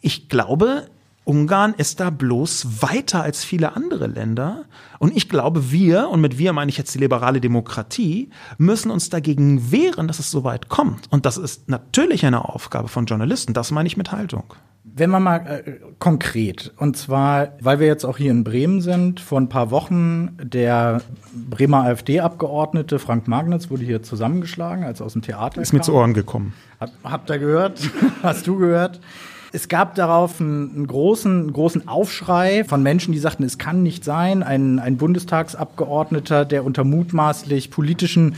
Ich 0.00 0.28
glaube, 0.28 0.88
Ungarn 1.24 1.74
ist 1.74 2.00
da 2.00 2.10
bloß 2.10 2.82
weiter 2.82 3.22
als 3.22 3.44
viele 3.44 3.74
andere 3.74 4.06
Länder. 4.06 4.64
Und 4.98 5.16
ich 5.16 5.28
glaube, 5.28 5.70
wir, 5.70 6.10
und 6.10 6.20
mit 6.20 6.38
wir 6.38 6.52
meine 6.52 6.68
ich 6.68 6.76
jetzt 6.76 6.94
die 6.94 6.98
liberale 6.98 7.40
Demokratie, 7.40 8.30
müssen 8.58 8.90
uns 8.90 9.08
dagegen 9.08 9.72
wehren, 9.72 10.06
dass 10.06 10.18
es 10.18 10.30
so 10.30 10.44
weit 10.44 10.68
kommt. 10.68 11.10
Und 11.10 11.24
das 11.24 11.38
ist 11.38 11.68
natürlich 11.68 12.26
eine 12.26 12.48
Aufgabe 12.48 12.88
von 12.88 13.06
Journalisten. 13.06 13.54
Das 13.54 13.70
meine 13.70 13.86
ich 13.86 13.96
mit 13.96 14.12
Haltung. 14.12 14.54
Wenn 14.96 15.10
man 15.10 15.24
mal 15.24 15.38
äh, 15.38 15.72
konkret, 15.98 16.72
und 16.76 16.96
zwar, 16.96 17.48
weil 17.60 17.80
wir 17.80 17.88
jetzt 17.88 18.04
auch 18.04 18.16
hier 18.16 18.30
in 18.30 18.44
Bremen 18.44 18.80
sind, 18.80 19.18
vor 19.18 19.40
ein 19.40 19.48
paar 19.48 19.72
Wochen 19.72 20.36
der 20.40 21.00
Bremer 21.32 21.82
AfD-Abgeordnete 21.82 23.00
Frank 23.00 23.26
Magnitz 23.26 23.70
wurde 23.70 23.82
hier 23.82 24.04
zusammengeschlagen, 24.04 24.84
als 24.84 25.02
aus 25.02 25.14
dem 25.14 25.22
Theater 25.22 25.60
Ist 25.60 25.70
kam. 25.70 25.78
mir 25.78 25.82
zu 25.82 25.94
Ohren 25.94 26.14
gekommen. 26.14 26.52
Hab, 26.78 26.92
habt 27.02 27.28
ihr 27.28 27.38
gehört? 27.40 27.90
Hast 28.22 28.46
du 28.46 28.56
gehört? 28.56 29.00
Es 29.52 29.66
gab 29.66 29.96
darauf 29.96 30.40
einen, 30.40 30.86
großen, 30.86 31.52
großen 31.52 31.88
Aufschrei 31.88 32.62
von 32.62 32.80
Menschen, 32.84 33.10
die 33.10 33.18
sagten, 33.18 33.42
es 33.42 33.58
kann 33.58 33.82
nicht 33.82 34.04
sein, 34.04 34.44
ein, 34.44 34.78
ein 34.78 34.96
Bundestagsabgeordneter, 34.96 36.44
der 36.44 36.64
unter 36.64 36.84
mutmaßlich 36.84 37.72
politischen 37.72 38.36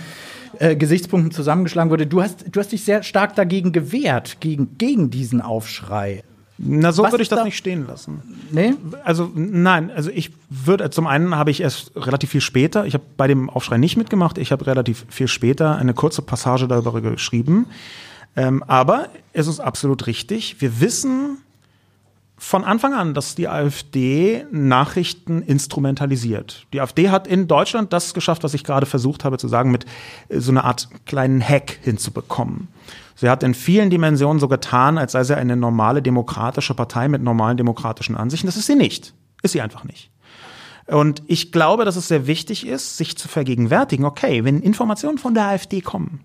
äh, 0.58 0.74
Gesichtspunkten 0.74 1.32
zusammengeschlagen 1.32 1.90
wurde. 1.90 2.06
Du 2.06 2.22
hast, 2.22 2.46
du 2.50 2.60
hast 2.60 2.72
dich 2.72 2.84
sehr 2.84 3.02
stark 3.02 3.34
dagegen 3.34 3.72
gewehrt, 3.72 4.40
gegen, 4.40 4.78
gegen 4.78 5.10
diesen 5.10 5.42
Aufschrei. 5.42 6.22
Na, 6.58 6.90
so 6.92 7.02
würde 7.04 7.22
ich 7.22 7.28
das 7.28 7.38
da? 7.38 7.44
nicht 7.44 7.56
stehen 7.56 7.86
lassen. 7.86 8.22
Nee? 8.50 8.74
Also, 9.04 9.30
nein, 9.34 9.90
also 9.94 10.10
ich 10.10 10.30
würde, 10.48 10.88
zum 10.90 11.06
einen 11.06 11.34
habe 11.36 11.50
ich 11.50 11.60
erst 11.60 11.92
relativ 11.96 12.30
viel 12.30 12.40
später, 12.40 12.86
ich 12.86 12.94
habe 12.94 13.04
bei 13.16 13.26
dem 13.26 13.50
Aufschrei 13.50 13.76
nicht 13.76 13.96
mitgemacht, 13.96 14.38
ich 14.38 14.52
habe 14.52 14.66
relativ 14.66 15.04
viel 15.10 15.28
später 15.28 15.76
eine 15.76 15.92
kurze 15.92 16.22
Passage 16.22 16.66
darüber 16.66 17.00
geschrieben. 17.00 17.66
Ähm, 18.36 18.62
aber 18.66 19.08
es 19.32 19.46
ist 19.46 19.60
absolut 19.60 20.06
richtig. 20.06 20.60
Wir 20.60 20.80
wissen 20.80 21.38
von 22.38 22.64
Anfang 22.64 22.94
an, 22.94 23.14
dass 23.14 23.34
die 23.34 23.48
AfD 23.48 24.44
Nachrichten 24.50 25.42
instrumentalisiert. 25.42 26.66
Die 26.72 26.80
AfD 26.80 27.08
hat 27.08 27.26
in 27.26 27.48
Deutschland 27.48 27.92
das 27.92 28.12
geschafft, 28.12 28.44
was 28.44 28.52
ich 28.52 28.62
gerade 28.62 28.84
versucht 28.86 29.24
habe 29.24 29.38
zu 29.38 29.48
sagen, 29.48 29.70
mit 29.70 29.86
so 30.30 30.50
einer 30.50 30.64
Art 30.64 30.88
kleinen 31.06 31.46
Hack 31.46 31.78
hinzubekommen. 31.82 32.68
Sie 33.16 33.30
hat 33.30 33.42
in 33.42 33.54
vielen 33.54 33.88
Dimensionen 33.90 34.38
so 34.38 34.46
getan, 34.46 34.98
als 34.98 35.12
sei 35.12 35.24
sie 35.24 35.36
eine 35.36 35.56
normale 35.56 36.02
demokratische 36.02 36.74
Partei 36.74 37.08
mit 37.08 37.22
normalen 37.22 37.56
demokratischen 37.56 38.14
Ansichten. 38.14 38.46
Das 38.46 38.56
ist 38.56 38.66
sie 38.66 38.76
nicht. 38.76 39.14
Ist 39.42 39.52
sie 39.52 39.62
einfach 39.62 39.84
nicht. 39.84 40.10
Und 40.86 41.22
ich 41.26 41.50
glaube, 41.50 41.84
dass 41.84 41.96
es 41.96 42.08
sehr 42.08 42.26
wichtig 42.26 42.66
ist, 42.66 42.96
sich 42.96 43.16
zu 43.16 43.26
vergegenwärtigen, 43.26 44.04
okay, 44.04 44.44
wenn 44.44 44.60
Informationen 44.60 45.18
von 45.18 45.34
der 45.34 45.46
AfD 45.46 45.80
kommen, 45.80 46.20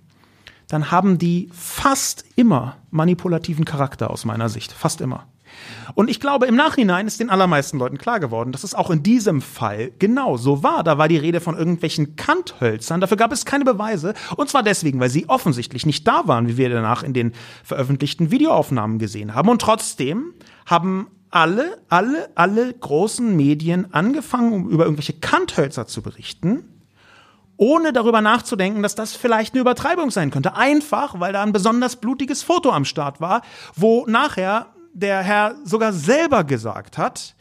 dann 0.67 0.91
haben 0.91 1.17
die 1.17 1.49
fast 1.51 2.25
immer 2.36 2.77
manipulativen 2.91 3.65
Charakter 3.65 4.12
aus 4.12 4.25
meiner 4.25 4.49
Sicht. 4.49 4.71
Fast 4.71 5.01
immer. 5.01 5.27
Und 5.96 6.10
ich 6.10 6.20
glaube, 6.20 6.46
im 6.46 6.56
Nachhinein 6.56 7.08
ist 7.08 7.20
den 7.20 7.30
allermeisten 7.30 7.78
Leuten 7.78 7.98
klar 7.98 8.20
geworden, 8.20 8.52
dass 8.52 8.64
es 8.64 8.74
auch 8.74 8.90
in 8.90 9.04
diesem 9.04 9.42
Fall 9.42 9.92
genau 10.00 10.38
so 10.38 10.64
war. 10.64 10.84
Da 10.84 10.98
war 10.98 11.08
die 11.08 11.18
Rede 11.18 11.42
von 11.42 11.58
irgendwelchen 11.58 12.16
Kanthölzern. 12.16 13.02
Dafür 13.02 13.18
gab 13.18 13.32
es 13.32 13.46
keine 13.46 13.66
Beweise. 13.66 14.14
Und 14.38 14.50
zwar 14.50 14.64
deswegen, 14.64 15.00
weil 15.00 15.10
sie 15.10 15.28
offensichtlich 15.30 15.86
nicht 15.86 16.08
da 16.08 16.28
waren, 16.28 16.48
wie 16.48 16.58
wir 16.58 16.70
danach 16.70 17.04
in 17.04 17.14
den 17.14 17.34
veröffentlichten 17.64 18.32
Videoaufnahmen 18.32 19.00
gesehen 19.00 19.36
haben. 19.36 19.50
Und 19.50 19.62
trotzdem 19.62 20.34
haben 20.66 21.08
alle, 21.30 21.78
alle, 21.90 22.30
alle 22.36 22.74
großen 22.74 23.36
Medien 23.36 23.94
angefangen, 23.94 24.54
um 24.54 24.70
über 24.70 24.84
irgendwelche 24.84 25.14
Kanthölzer 25.14 25.88
zu 25.88 26.02
berichten 26.02 26.66
ohne 27.62 27.94
darüber 27.94 28.22
nachzudenken, 28.22 28.82
dass 28.82 28.96
das 28.96 29.16
vielleicht 29.16 29.54
eine 29.54 29.62
Übertreibung 29.62 30.10
sein 30.10 30.32
könnte. 30.32 30.56
Einfach, 30.56 31.20
weil 31.20 31.32
da 31.32 31.44
ein 31.44 31.54
besonders 31.54 31.96
blutiges 31.96 32.42
Foto 32.42 32.72
am 32.72 32.86
Start 32.86 33.22
war, 33.22 33.44
wo 33.76 34.04
nachher 34.08 34.66
der 34.93 35.21
Herr 35.21 35.56
sogar 35.63 35.93
selber 35.93 36.43
gesagt 36.43 36.97
hat, 36.97 37.36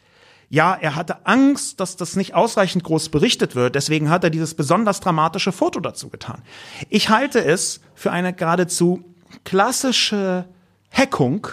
ja, 0.49 0.73
er 0.73 0.95
hatte 0.95 1.25
Angst, 1.25 1.79
dass 1.79 1.95
das 1.95 2.17
nicht 2.17 2.33
ausreichend 2.33 2.83
groß 2.83 3.07
berichtet 3.09 3.55
wird, 3.55 3.75
deswegen 3.75 4.09
hat 4.09 4.25
er 4.25 4.29
dieses 4.29 4.53
besonders 4.53 4.99
dramatische 4.99 5.53
Foto 5.53 5.79
dazu 5.79 6.09
getan. 6.09 6.41
Ich 6.89 7.09
halte 7.09 7.43
es 7.43 7.79
für 7.95 8.11
eine 8.11 8.33
geradezu 8.33 9.01
klassische 9.45 10.45
Hackung 10.91 11.47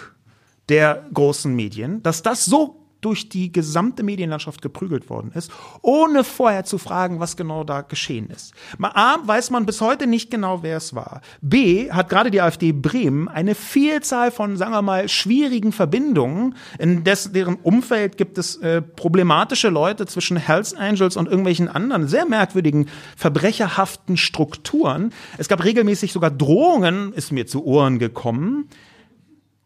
der 0.67 1.05
großen 1.13 1.55
Medien, 1.55 2.03
dass 2.03 2.23
das 2.23 2.43
so 2.43 2.78
durch 3.01 3.29
die 3.29 3.51
gesamte 3.51 4.03
Medienlandschaft 4.03 4.61
geprügelt 4.61 5.09
worden 5.09 5.31
ist, 5.33 5.51
ohne 5.81 6.23
vorher 6.23 6.65
zu 6.65 6.77
fragen, 6.77 7.19
was 7.19 7.37
genau 7.37 7.63
da 7.63 7.81
geschehen 7.81 8.29
ist. 8.29 8.53
A, 8.81 9.17
weiß 9.23 9.51
man 9.51 9.65
bis 9.65 9.81
heute 9.81 10.07
nicht 10.07 10.31
genau, 10.31 10.63
wer 10.63 10.77
es 10.77 10.93
war. 10.93 11.21
B, 11.41 11.91
hat 11.91 12.09
gerade 12.09 12.31
die 12.31 12.41
AfD 12.41 12.71
Bremen 12.71 13.27
eine 13.27 13.55
Vielzahl 13.55 14.31
von, 14.31 14.57
sagen 14.57 14.71
wir 14.71 14.81
mal, 14.81 15.07
schwierigen 15.07 15.71
Verbindungen, 15.71 16.55
in 16.77 17.03
des, 17.03 17.31
deren 17.31 17.55
Umfeld 17.55 18.17
gibt 18.17 18.37
es 18.37 18.57
äh, 18.57 18.81
problematische 18.81 19.69
Leute 19.69 20.05
zwischen 20.05 20.37
Hells 20.37 20.73
Angels 20.73 21.15
und 21.17 21.27
irgendwelchen 21.27 21.67
anderen 21.67 22.07
sehr 22.07 22.25
merkwürdigen, 22.25 22.87
verbrecherhaften 23.15 24.17
Strukturen. 24.17 25.13
Es 25.37 25.47
gab 25.47 25.63
regelmäßig 25.63 26.11
sogar 26.11 26.31
Drohungen, 26.31 27.13
ist 27.13 27.31
mir 27.31 27.47
zu 27.47 27.65
Ohren 27.65 27.99
gekommen, 27.99 28.69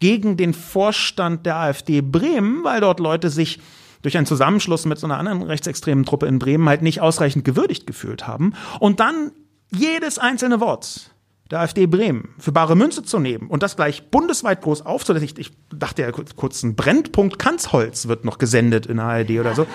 gegen 0.04 0.36
den 0.36 0.52
Vorstand 0.52 1.46
der 1.46 1.56
AfD 1.56 2.02
Bremen, 2.02 2.62
weil 2.62 2.82
dort 2.82 3.00
Leute 3.00 3.30
sich 3.30 3.58
durch 4.02 4.18
einen 4.18 4.26
Zusammenschluss 4.26 4.84
mit 4.84 4.98
so 4.98 5.06
einer 5.06 5.16
anderen 5.16 5.40
rechtsextremen 5.40 6.04
Truppe 6.04 6.26
in 6.26 6.38
Bremen 6.38 6.68
halt 6.68 6.82
nicht 6.82 7.00
ausreichend 7.00 7.46
gewürdigt 7.46 7.86
gefühlt 7.86 8.26
haben. 8.26 8.52
Und 8.80 9.00
dann 9.00 9.32
jedes 9.74 10.18
einzelne 10.18 10.60
Wort 10.60 11.10
der 11.50 11.60
AfD 11.60 11.86
Bremen 11.86 12.34
für 12.38 12.52
bare 12.52 12.76
Münze 12.76 13.02
zu 13.02 13.18
nehmen 13.18 13.48
und 13.48 13.62
das 13.62 13.76
gleich 13.76 14.10
bundesweit 14.10 14.60
groß 14.60 14.84
aufzusetzen. 14.84 15.24
Ich, 15.24 15.38
ich 15.38 15.52
dachte 15.74 16.02
ja 16.02 16.12
kurz, 16.12 16.62
ein 16.62 16.76
Brennpunkt 16.76 17.38
Kanzholz 17.38 18.06
wird 18.06 18.26
noch 18.26 18.36
gesendet 18.36 18.84
in 18.84 18.98
der 18.98 19.06
ARD 19.06 19.30
oder 19.40 19.54
so. 19.54 19.66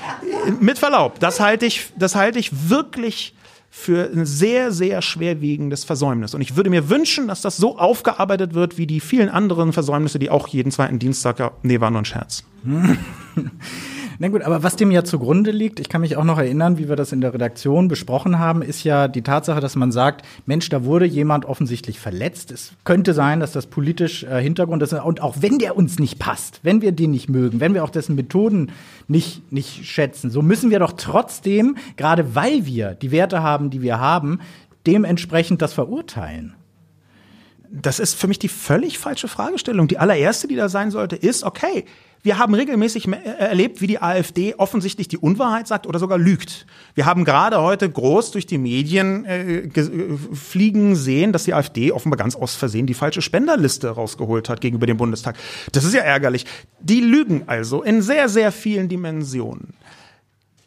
Mit 0.60 0.78
Verlaub, 0.78 1.20
das 1.20 1.40
halte 1.40 1.66
ich, 1.66 1.92
das 1.98 2.14
halte 2.14 2.38
ich 2.38 2.70
wirklich 2.70 3.34
für 3.76 4.08
ein 4.08 4.24
sehr, 4.24 4.70
sehr 4.70 5.02
schwerwiegendes 5.02 5.82
Versäumnis. 5.82 6.32
Und 6.32 6.40
ich 6.40 6.54
würde 6.54 6.70
mir 6.70 6.88
wünschen, 6.90 7.26
dass 7.26 7.42
das 7.42 7.56
so 7.56 7.76
aufgearbeitet 7.76 8.54
wird 8.54 8.78
wie 8.78 8.86
die 8.86 9.00
vielen 9.00 9.28
anderen 9.28 9.72
Versäumnisse, 9.72 10.20
die 10.20 10.30
auch 10.30 10.46
jeden 10.46 10.70
zweiten 10.70 11.00
Dienstag, 11.00 11.52
nee, 11.64 11.80
war 11.80 11.90
nur 11.90 12.02
ein 12.02 12.04
Scherz. 12.04 12.44
Na 14.18 14.28
gut, 14.28 14.42
aber 14.42 14.62
was 14.62 14.76
dem 14.76 14.90
ja 14.90 15.02
zugrunde 15.02 15.50
liegt, 15.50 15.80
ich 15.80 15.88
kann 15.88 16.00
mich 16.00 16.16
auch 16.16 16.24
noch 16.24 16.38
erinnern, 16.38 16.78
wie 16.78 16.88
wir 16.88 16.96
das 16.96 17.12
in 17.12 17.20
der 17.20 17.34
Redaktion 17.34 17.88
besprochen 17.88 18.38
haben, 18.38 18.62
ist 18.62 18.84
ja 18.84 19.08
die 19.08 19.22
Tatsache, 19.22 19.60
dass 19.60 19.74
man 19.74 19.90
sagt, 19.90 20.24
Mensch, 20.46 20.68
da 20.68 20.84
wurde 20.84 21.04
jemand 21.04 21.44
offensichtlich 21.46 21.98
verletzt. 21.98 22.52
Es 22.52 22.72
könnte 22.84 23.12
sein, 23.12 23.40
dass 23.40 23.52
das 23.52 23.66
politisch 23.66 24.22
äh, 24.22 24.40
Hintergrund 24.40 24.82
ist. 24.82 24.92
Und 24.92 25.20
auch 25.20 25.36
wenn 25.40 25.58
der 25.58 25.76
uns 25.76 25.98
nicht 25.98 26.18
passt, 26.18 26.60
wenn 26.62 26.80
wir 26.80 26.92
den 26.92 27.10
nicht 27.10 27.28
mögen, 27.28 27.60
wenn 27.60 27.74
wir 27.74 27.82
auch 27.82 27.90
dessen 27.90 28.14
Methoden 28.14 28.70
nicht, 29.08 29.52
nicht 29.52 29.86
schätzen, 29.86 30.30
so 30.30 30.42
müssen 30.42 30.70
wir 30.70 30.78
doch 30.78 30.92
trotzdem, 30.92 31.76
gerade 31.96 32.34
weil 32.34 32.66
wir 32.66 32.94
die 32.94 33.10
Werte 33.10 33.42
haben, 33.42 33.70
die 33.70 33.82
wir 33.82 33.98
haben, 33.98 34.38
dementsprechend 34.86 35.60
das 35.60 35.72
verurteilen 35.72 36.54
das 37.74 37.98
ist 37.98 38.14
für 38.14 38.28
mich 38.28 38.38
die 38.38 38.48
völlig 38.48 38.98
falsche 38.98 39.26
Fragestellung. 39.26 39.88
Die 39.88 39.98
allererste, 39.98 40.46
die 40.46 40.54
da 40.54 40.68
sein 40.68 40.92
sollte, 40.92 41.16
ist, 41.16 41.42
okay, 41.42 41.84
wir 42.24 42.38
haben 42.38 42.54
regelmäßig 42.54 43.06
äh, 43.06 43.20
erlebt, 43.38 43.82
wie 43.82 43.86
die 43.86 44.00
AfD 44.00 44.54
offensichtlich 44.56 45.08
die 45.08 45.18
Unwahrheit 45.18 45.68
sagt 45.68 45.86
oder 45.86 45.98
sogar 45.98 46.16
lügt. 46.16 46.66
Wir 46.94 47.04
haben 47.04 47.24
gerade 47.24 47.60
heute 47.60 47.88
groß 47.88 48.30
durch 48.30 48.46
die 48.46 48.56
Medien 48.56 49.26
äh, 49.26 49.58
äh, 49.58 50.18
fliegen 50.32 50.96
sehen, 50.96 51.32
dass 51.32 51.44
die 51.44 51.52
AfD 51.52 51.92
offenbar 51.92 52.16
ganz 52.16 52.34
aus 52.34 52.54
Versehen 52.54 52.86
die 52.86 52.94
falsche 52.94 53.20
Spenderliste 53.20 53.90
rausgeholt 53.90 54.48
hat 54.48 54.62
gegenüber 54.62 54.86
dem 54.86 54.96
Bundestag. 54.96 55.36
Das 55.72 55.84
ist 55.84 55.92
ja 55.92 56.00
ärgerlich. 56.00 56.46
Die 56.80 57.00
lügen 57.00 57.44
also 57.46 57.82
in 57.82 58.00
sehr, 58.00 58.30
sehr 58.30 58.52
vielen 58.52 58.88
Dimensionen. 58.88 59.74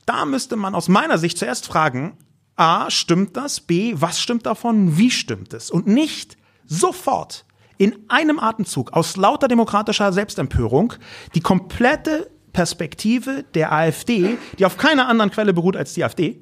Da 0.06 0.26
müsste 0.26 0.58
man 0.58 0.76
aus 0.76 0.88
meiner 0.88 1.18
Sicht 1.18 1.40
zuerst 1.40 1.66
fragen, 1.66 2.14
A, 2.56 2.92
stimmt 2.92 3.36
das? 3.36 3.62
B, 3.62 3.96
was 3.98 4.20
stimmt 4.20 4.46
davon? 4.46 4.98
Wie 4.98 5.10
stimmt 5.10 5.54
es? 5.56 5.72
Und 5.72 5.88
nicht 5.88 6.38
sofort 6.68 7.46
in 7.78 7.96
einem 8.08 8.40
Atemzug 8.40 8.94
aus 8.94 9.18
lauter 9.18 9.48
demokratischer 9.48 10.12
Selbstempörung 10.14 10.94
die 11.36 11.42
komplette 11.42 12.30
Perspektive 12.54 13.46
der 13.54 13.72
AfD, 13.72 14.38
die 14.58 14.66
auf 14.66 14.78
keiner 14.78 15.08
anderen 15.08 15.32
Quelle 15.32 15.54
beruht 15.54 15.78
als 15.78 15.94
die 15.94 16.04
AfD, 16.04 16.40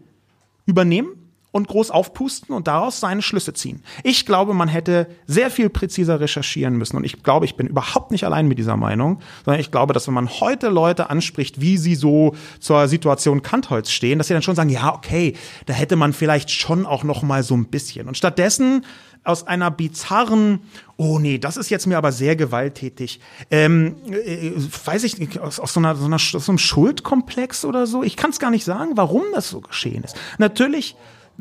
übernehmen 0.66 1.26
und 1.56 1.70
groß 1.70 1.90
aufpusten 1.90 2.54
und 2.54 2.68
daraus 2.68 3.00
seine 3.00 3.22
Schlüsse 3.22 3.54
ziehen. 3.54 3.82
Ich 4.04 4.26
glaube, 4.26 4.54
man 4.54 4.68
hätte 4.68 5.08
sehr 5.26 5.50
viel 5.50 5.70
präziser 5.70 6.20
recherchieren 6.20 6.76
müssen. 6.76 6.98
Und 6.98 7.06
ich 7.06 7.24
glaube, 7.24 7.46
ich 7.46 7.56
bin 7.56 7.68
überhaupt 7.68 8.12
nicht 8.12 8.26
allein 8.26 8.50
mit 8.50 8.58
dieser 8.58 8.76
Meinung, 8.76 9.20
sondern 9.46 9.62
ich 9.62 9.72
glaube, 9.72 9.94
dass 9.94 10.06
wenn 10.08 10.14
man 10.14 10.30
heute 10.30 10.68
Leute 10.68 11.10
anspricht, 11.10 11.62
wie 11.62 11.78
sie 11.78 11.96
so 11.96 12.36
zur 12.60 12.90
Situation 12.90 13.42
Kantholz 13.42 13.90
stehen, 13.92 14.18
dass 14.18 14.28
sie 14.28 14.34
dann 14.34 14.44
schon 14.44 14.58
sagen, 14.58 14.70
ja, 14.70 14.94
okay, 14.94 15.34
da 15.66 15.74
hätte 15.74 15.96
man 15.96 16.12
vielleicht 16.12 16.52
schon 16.52 16.86
auch 16.86 17.06
noch 17.06 17.24
mal 17.24 17.42
so 17.42 17.56
ein 17.56 17.68
bisschen. 17.68 18.10
Und 18.10 18.18
stattdessen 18.18 18.86
aus 19.26 19.46
einer 19.48 19.72
bizarren, 19.72 20.62
oh 20.98 21.20
nee, 21.20 21.38
das 21.38 21.58
ist 21.58 21.70
jetzt 21.70 21.88
mir 21.88 21.98
aber 21.98 22.12
sehr 22.12 22.36
gewalttätig, 22.36 23.20
ähm, 23.52 23.96
äh, 24.10 24.52
weiß 24.86 25.04
ich 25.04 25.40
aus, 25.40 25.60
aus, 25.60 25.74
so 25.74 25.80
einer, 25.80 25.96
so 25.96 26.06
einer, 26.06 26.16
aus 26.16 26.32
so 26.32 26.52
einem 26.52 26.58
Schuldkomplex 26.58 27.66
oder 27.66 27.88
so. 27.88 28.04
Ich 28.04 28.16
kann 28.16 28.30
es 28.30 28.40
gar 28.40 28.52
nicht 28.52 28.66
sagen, 28.66 28.92
warum 28.96 29.24
das 29.34 29.50
so 29.50 29.62
geschehen 29.62 30.04
ist. 30.04 30.16
Natürlich, 30.38 30.96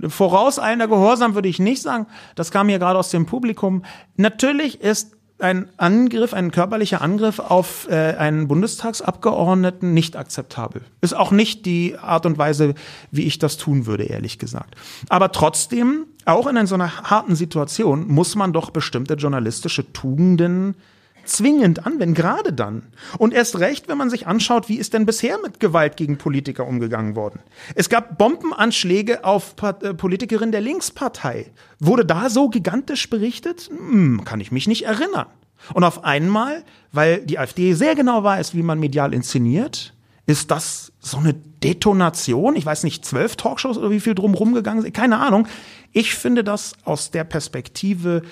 vorauseilender 0.09 0.89
Gehorsam 0.89 1.35
würde 1.35 1.49
ich 1.49 1.59
nicht 1.59 1.83
sagen, 1.83 2.07
das 2.35 2.51
kam 2.51 2.69
hier 2.69 2.79
gerade 2.79 2.99
aus 2.99 3.11
dem 3.11 3.27
Publikum. 3.27 3.85
Natürlich 4.17 4.81
ist 4.81 5.14
ein 5.39 5.69
Angriff, 5.77 6.33
ein 6.33 6.51
körperlicher 6.51 7.03
Angriff 7.03 7.39
auf 7.39 7.89
äh, 7.91 8.15
einen 8.17 8.47
Bundestagsabgeordneten 8.47 9.93
nicht 9.93 10.17
akzeptabel. 10.17 10.83
Ist 11.01 11.15
auch 11.15 11.33
nicht 11.33 11.67
die 11.67 11.97
Art 11.99 12.25
und 12.25 12.39
Weise, 12.39 12.75
wie 13.11 13.25
ich 13.25 13.39
das 13.39 13.57
tun 13.57 13.87
würde, 13.87 14.05
ehrlich 14.05 14.39
gesagt. 14.39 14.77
Aber 15.09 15.33
trotzdem, 15.33 16.07
auch 16.25 16.47
in 16.47 16.67
so 16.67 16.77
einer 16.77 17.03
harten 17.03 17.35
Situation, 17.35 18.07
muss 18.09 18.37
man 18.37 18.53
doch 18.53 18.71
bestimmte 18.71 19.15
journalistische 19.15 19.93
Tugenden 19.93 20.77
zwingend 21.25 21.87
anwenden, 21.87 22.15
gerade 22.15 22.53
dann. 22.53 22.85
Und 23.19 23.35
erst 23.35 23.59
recht, 23.59 23.89
wenn 23.89 23.99
man 23.99 24.11
sich 24.11 24.27
anschaut, 24.27 24.69
wie 24.69 24.77
ist 24.77 24.95
denn 24.95 25.07
bisher 25.07 25.39
mit 25.43 25.61
Gewalt 25.61 25.97
gegen 25.97 26.19
Politiker 26.19 26.67
umgegangen 26.67 27.17
worden. 27.17 27.41
Es 27.75 27.89
gab 27.89 28.19
Bombenanschläge 28.19 29.25
auf 29.25 29.55
äh, 29.63 29.95
Politikerinnen 29.95 30.53
der 30.53 30.61
Linkspartei. 30.61 31.53
Wurde 31.79 32.05
da 32.05 32.31
so 32.31 32.49
gigantisch 32.49 33.09
berichtet? 33.11 33.69
Hm, 33.69 34.25
kann 34.25 34.41
ich 34.41 34.53
mich 34.53 34.67
nicht 34.67 34.85
erinnern. 34.85 35.27
Und 35.73 35.85
auf 35.85 36.05
einmal, 36.05 36.65
weil 36.93 37.25
die 37.25 37.39
AfD 37.39 37.73
sehr 37.75 37.95
genau 37.95 38.23
weiß, 38.23 38.55
wie 38.55 38.63
man 38.63 38.79
medial 38.79 39.15
inszeniert, 39.15 39.95
ist 40.27 40.51
das 40.51 40.93
so 41.01 41.19
eine 41.19 41.35
Detonation? 41.35 42.57
Ich 42.57 42.65
weiß 42.65 42.83
nicht, 42.85 43.05
zwölf 43.05 43.37
Talkshows 43.37 43.77
oder 43.79 43.91
wie 43.91 44.01
viel 44.01 44.15
drumherum 44.15 44.55
gegangen 44.55 44.83
sind? 44.83 44.95
Keine 44.95 45.19
Ahnung. 45.19 45.47
Ich 45.93 46.15
finde 46.15 46.45
das 46.45 46.73
aus 46.85 47.11
der 47.11 47.25
Perspektive 47.25 48.23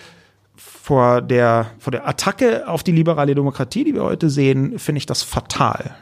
vor 0.82 1.22
der, 1.22 1.70
vor 1.78 1.90
der 1.90 2.08
Attacke 2.08 2.68
auf 2.68 2.82
die 2.82 2.92
liberale 2.92 3.34
Demokratie, 3.34 3.84
die 3.84 3.94
wir 3.94 4.02
heute 4.02 4.30
sehen, 4.30 4.78
finde 4.78 4.98
ich 4.98 5.06
das 5.06 5.22
fatal. 5.22 5.94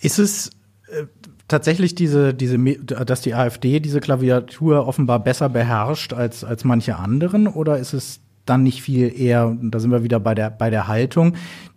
Ist 0.00 0.18
es 0.18 0.50
äh, 0.88 1.04
tatsächlich 1.48 1.94
diese, 1.94 2.32
diese, 2.32 2.58
dass 2.58 3.20
die 3.22 3.34
AfD 3.34 3.80
diese 3.80 4.00
Klaviatur 4.00 4.86
offenbar 4.86 5.20
besser 5.20 5.48
beherrscht 5.48 6.12
als, 6.12 6.44
als 6.44 6.64
manche 6.64 6.96
anderen? 6.96 7.46
Oder 7.46 7.78
ist 7.78 7.92
es 7.92 8.20
dann 8.50 8.62
nicht 8.62 8.82
viel 8.82 9.12
eher, 9.18 9.56
da 9.62 9.78
sind 9.78 9.90
wir 9.90 10.02
wieder 10.02 10.20
bei 10.20 10.34
der, 10.34 10.50
bei 10.50 10.68
der 10.68 10.88
Haltung, 10.88 11.34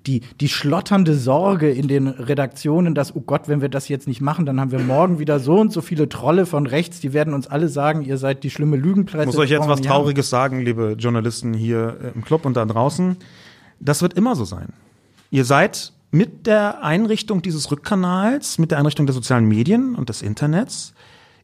die, 0.07 0.21
die 0.41 0.49
schlotternde 0.49 1.15
Sorge 1.15 1.71
in 1.71 1.87
den 1.87 2.07
Redaktionen, 2.07 2.93
dass, 2.95 3.15
oh 3.15 3.21
Gott, 3.21 3.47
wenn 3.47 3.61
wir 3.61 3.69
das 3.69 3.87
jetzt 3.87 4.07
nicht 4.07 4.19
machen, 4.19 4.45
dann 4.45 4.59
haben 4.59 4.71
wir 4.71 4.79
morgen 4.79 5.19
wieder 5.19 5.39
so 5.39 5.59
und 5.59 5.71
so 5.71 5.81
viele 5.81 6.09
Trolle 6.09 6.45
von 6.45 6.67
rechts, 6.67 6.99
die 6.99 7.13
werden 7.13 7.33
uns 7.33 7.47
alle 7.47 7.69
sagen, 7.69 8.01
ihr 8.03 8.17
seid 8.17 8.43
die 8.43 8.49
schlimme 8.49 8.75
Lügenpresse. 8.75 9.27
Muss 9.27 9.37
euch 9.37 9.51
jetzt 9.51 9.67
was 9.67 9.81
Trauriges 9.81 10.29
sagen, 10.29 10.61
liebe 10.61 10.95
Journalisten 10.97 11.53
hier 11.53 12.11
im 12.15 12.23
Club 12.23 12.45
und 12.45 12.57
da 12.57 12.65
draußen. 12.65 13.15
Das 13.79 14.01
wird 14.01 14.13
immer 14.13 14.35
so 14.35 14.43
sein. 14.43 14.69
Ihr 15.31 15.45
seid 15.45 15.93
mit 16.11 16.47
der 16.47 16.83
Einrichtung 16.83 17.41
dieses 17.41 17.71
Rückkanals, 17.71 18.59
mit 18.59 18.71
der 18.71 18.77
Einrichtung 18.77 19.05
der 19.05 19.13
sozialen 19.13 19.47
Medien 19.47 19.95
und 19.95 20.09
des 20.09 20.21
Internets 20.21 20.93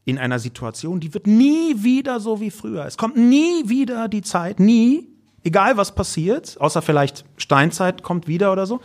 in 0.06 0.18
einer 0.18 0.40
Situation, 0.40 1.00
die 1.00 1.14
wird 1.14 1.28
nie 1.28 1.84
wieder 1.84 2.20
so 2.20 2.42
wie 2.42 2.52
früher. 2.52 2.86
Es 2.86 2.98
kommt 2.98 3.16
nie 3.16 3.68
wieder 3.68 4.08
die 4.08 4.22
Zeit, 4.22 4.60
nie, 4.60 5.08
Egal 5.44 5.78
was 5.78 5.96
passiert, 5.96 6.58
außer 6.60 6.82
vielleicht 6.82 7.26
Steinzeit 7.38 8.04
kommt 8.04 8.28
wieder 8.28 8.52
oder 8.52 8.66
so. 8.66 8.82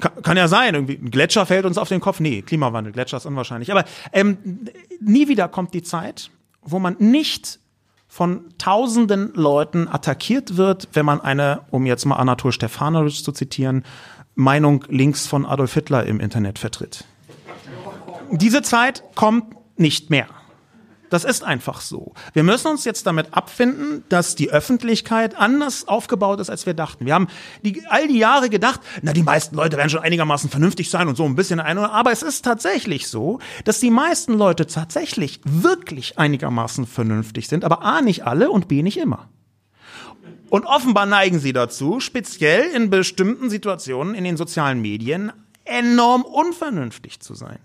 kann, 0.00 0.22
kann, 0.22 0.36
ja 0.36 0.48
sein, 0.48 0.74
irgendwie 0.74 0.94
ein 0.94 1.10
Gletscher 1.10 1.46
fällt 1.46 1.66
uns 1.66 1.78
auf 1.78 1.88
den 1.88 2.00
Kopf. 2.00 2.20
Nee, 2.20 2.42
Klimawandel, 2.42 2.92
Gletscher 2.92 3.16
ist 3.16 3.26
unwahrscheinlich. 3.26 3.70
Aber 3.70 3.84
ähm, 4.12 4.68
nie 5.00 5.28
wieder 5.28 5.48
kommt 5.48 5.72
die 5.72 5.82
Zeit, 5.82 6.30
wo 6.62 6.78
man 6.78 6.96
nicht 6.98 7.60
von 8.08 8.44
tausenden 8.58 9.32
Leuten 9.34 9.88
attackiert 9.88 10.56
wird, 10.56 10.88
wenn 10.92 11.04
man 11.04 11.20
eine, 11.20 11.62
um 11.70 11.86
jetzt 11.86 12.04
mal 12.06 12.16
Anatol 12.16 12.52
Stefanovic 12.52 13.24
zu 13.24 13.32
zitieren, 13.32 13.84
Meinung 14.34 14.84
links 14.88 15.26
von 15.26 15.46
Adolf 15.46 15.74
Hitler 15.74 16.04
im 16.04 16.20
Internet 16.20 16.58
vertritt. 16.58 17.04
Diese 18.30 18.62
Zeit 18.62 19.02
kommt 19.14 19.54
nicht 19.78 20.10
mehr. 20.10 20.26
Das 21.10 21.24
ist 21.24 21.44
einfach 21.44 21.80
so. 21.80 22.14
Wir 22.32 22.42
müssen 22.42 22.68
uns 22.68 22.84
jetzt 22.84 23.06
damit 23.06 23.34
abfinden, 23.34 24.04
dass 24.08 24.34
die 24.34 24.50
Öffentlichkeit 24.50 25.36
anders 25.36 25.86
aufgebaut 25.86 26.40
ist, 26.40 26.50
als 26.50 26.66
wir 26.66 26.74
dachten. 26.74 27.06
Wir 27.06 27.14
haben 27.14 27.28
die, 27.62 27.84
all 27.88 28.08
die 28.08 28.18
Jahre 28.18 28.50
gedacht, 28.50 28.80
na, 29.02 29.12
die 29.12 29.22
meisten 29.22 29.54
Leute 29.54 29.76
werden 29.76 29.90
schon 29.90 30.00
einigermaßen 30.00 30.50
vernünftig 30.50 30.90
sein 30.90 31.08
und 31.08 31.16
so 31.16 31.24
ein 31.24 31.36
bisschen 31.36 31.60
ein, 31.60 31.78
aber 31.78 32.12
es 32.12 32.22
ist 32.22 32.44
tatsächlich 32.44 33.08
so, 33.08 33.38
dass 33.64 33.80
die 33.80 33.90
meisten 33.90 34.34
Leute 34.34 34.66
tatsächlich 34.66 35.40
wirklich 35.44 36.18
einigermaßen 36.18 36.86
vernünftig 36.86 37.48
sind, 37.48 37.64
aber 37.64 37.82
A, 37.82 38.02
nicht 38.02 38.24
alle 38.26 38.50
und 38.50 38.68
B, 38.68 38.82
nicht 38.82 38.98
immer. 38.98 39.28
Und 40.48 40.64
offenbar 40.64 41.06
neigen 41.06 41.38
sie 41.38 41.52
dazu, 41.52 42.00
speziell 42.00 42.70
in 42.70 42.90
bestimmten 42.90 43.50
Situationen 43.50 44.14
in 44.14 44.24
den 44.24 44.36
sozialen 44.36 44.80
Medien 44.80 45.32
enorm 45.64 46.22
unvernünftig 46.22 47.20
zu 47.20 47.34
sein. 47.34 47.58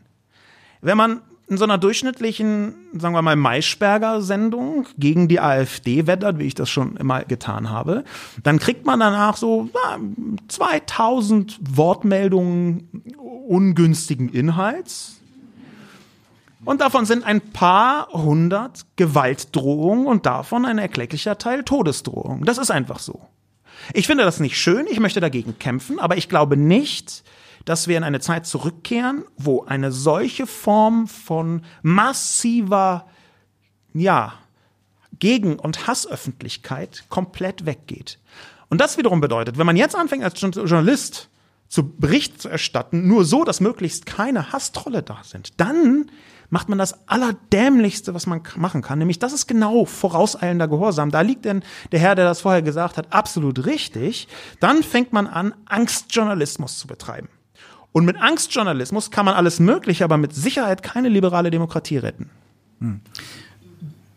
Wenn 0.82 0.98
man 0.98 1.22
in 1.52 1.58
so 1.58 1.66
einer 1.66 1.78
durchschnittlichen, 1.78 2.76
sagen 2.98 3.14
wir 3.14 3.22
mal, 3.22 3.36
Maischberger-Sendung 3.36 4.88
gegen 4.98 5.28
die 5.28 5.42
AfD 5.42 6.08
wettert, 6.08 6.40
wie 6.40 6.46
ich 6.46 6.56
das 6.56 6.70
schon 6.70 6.96
immer 6.96 7.26
getan 7.26 7.70
habe, 7.70 8.06
dann 8.42 8.58
kriegt 8.58 8.86
man 8.86 9.02
danach 9.02 9.36
so 9.36 9.70
na, 9.74 10.00
2000 10.48 11.60
Wortmeldungen 11.76 13.04
ungünstigen 13.18 14.30
Inhalts. 14.30 15.20
Und 16.64 16.80
davon 16.80 17.06
sind 17.06 17.26
ein 17.26 17.42
paar 17.42 18.08
hundert 18.14 18.86
Gewaltdrohungen 18.96 20.08
und 20.08 20.26
davon 20.26 20.66
ein 20.66 20.78
erklecklicher 20.78 21.38
Teil 21.38 21.64
Todesdrohungen. 21.64 22.46
Das 22.46 22.60
ist 22.60 22.72
einfach 22.72 23.00
so. 23.00 23.20
Ich 23.94 24.08
finde 24.08 24.24
das 24.24 24.40
nicht 24.40 24.58
schön, 24.58 24.86
ich 24.90 25.02
möchte 25.02 25.20
dagegen 25.20 25.60
kämpfen, 25.60 26.00
aber 26.00 26.16
ich 26.16 26.30
glaube 26.30 26.56
nicht, 26.56 27.26
dass 27.65 27.88
wir 27.88 27.97
in 27.97 28.04
eine 28.04 28.19
Zeit 28.19 28.45
zurückkehren, 28.45 29.26
wo 29.38 29.63
eine 29.63 29.91
solche 29.91 30.47
Form 30.47 31.08
von 31.08 31.63
massiver, 31.82 33.08
ja, 33.93 34.34
Gegen- 35.19 35.60
und 35.60 35.88
Hassöffentlichkeit 35.88 37.06
komplett 37.10 37.65
weggeht. 37.65 38.19
Und 38.69 38.82
das 38.82 38.97
wiederum 38.97 39.21
bedeutet, 39.21 39.58
wenn 39.58 39.67
man 39.67 39.78
jetzt 39.78 39.95
anfängt 39.95 40.24
als 40.24 40.39
Journalist 40.41 41.30
zu 41.67 41.89
Bericht 41.89 42.41
zu 42.41 42.50
erstatten, 42.50 43.08
nur 43.08 43.24
so, 43.24 43.43
dass 43.43 43.60
möglichst 43.60 44.06
keine 44.06 44.52
Hasstrolle 44.52 45.04
da 45.04 45.21
sind, 45.24 45.60
dann 45.60 46.10
macht 46.50 46.69
man 46.69 46.78
das 46.78 47.08
Allerdämlichste, 47.08 48.13
was 48.13 48.28
man 48.28 48.41
machen 48.58 48.82
kann. 48.82 49.00
Nämlich, 49.00 49.19
das 49.19 49.34
ist 49.34 49.47
genau 49.47 49.86
vorauseilender 49.86 50.67
Gehorsam. 50.67 51.10
Da 51.10 51.21
liegt 51.21 51.45
denn 51.45 51.63
der 51.91 52.00
Herr, 52.00 52.15
der 52.15 52.26
das 52.26 52.41
vorher 52.41 52.62
gesagt 52.62 52.97
hat, 52.97 53.13
absolut 53.13 53.65
richtig. 53.65 54.28
Dann 54.60 54.84
fängt 54.84 55.13
man 55.13 55.28
an, 55.28 55.54
Angstjournalismus 55.65 56.78
zu 56.78 56.88
betreiben. 56.88 57.30
Und 57.94 58.06
mit 58.06 58.18
Angstjournalismus 58.22 59.12
kann 59.12 59.26
man 59.26 59.36
alles 59.36 59.60
Mögliche, 59.60 60.04
aber 60.04 60.18
mit 60.18 60.34
Sicherheit 60.34 60.82
keine 60.84 61.10
liberale 61.10 61.52
Demokratie 61.52 61.98
retten. 61.98 62.30
Hm. 62.80 63.02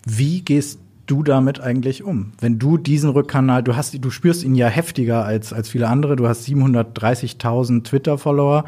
Wie 0.06 0.42
gehst 0.42 0.78
du 1.06 1.22
damit 1.22 1.60
eigentlich 1.60 2.02
um? 2.02 2.32
Wenn 2.40 2.58
du 2.58 2.78
diesen 2.78 3.10
Rückkanal, 3.10 3.62
du 3.62 3.76
hast, 3.76 3.96
du 4.02 4.10
spürst 4.10 4.44
ihn 4.44 4.54
ja 4.54 4.68
heftiger 4.68 5.24
als, 5.24 5.52
als 5.52 5.68
viele 5.68 5.88
andere. 5.88 6.16
Du 6.16 6.28
hast 6.28 6.46
730.000 6.46 7.84
Twitter-Follower. 7.84 8.64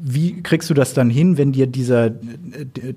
Wie 0.00 0.42
kriegst 0.42 0.70
du 0.70 0.74
das 0.74 0.94
dann 0.94 1.10
hin, 1.10 1.36
wenn 1.36 1.50
dir 1.50 1.66
dieser, 1.66 2.10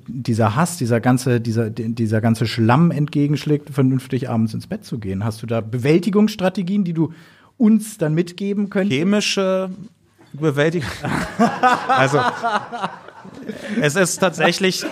dieser 0.08 0.56
Hass, 0.56 0.78
dieser 0.78 1.02
ganze, 1.02 1.42
dieser, 1.42 1.72
dieser 1.72 2.22
ganze 2.22 2.46
Schlamm 2.46 2.92
entgegenschlägt, 2.92 3.72
vernünftig 3.72 4.30
abends 4.30 4.54
ins 4.54 4.68
Bett 4.68 4.86
zu 4.86 5.00
gehen? 5.00 5.24
Hast 5.24 5.42
du 5.42 5.48
da 5.48 5.62
Bewältigungsstrategien, 5.62 6.84
die 6.84 6.94
du 6.94 7.12
uns 7.58 7.98
dann 7.98 8.14
mitgeben 8.14 8.70
könntest? 8.70 9.00
Chemische 9.00 9.72
bewältigen. 10.34 10.88
also, 11.88 12.20
es 13.82 13.96
ist 13.96 14.18
tatsächlich, 14.18 14.86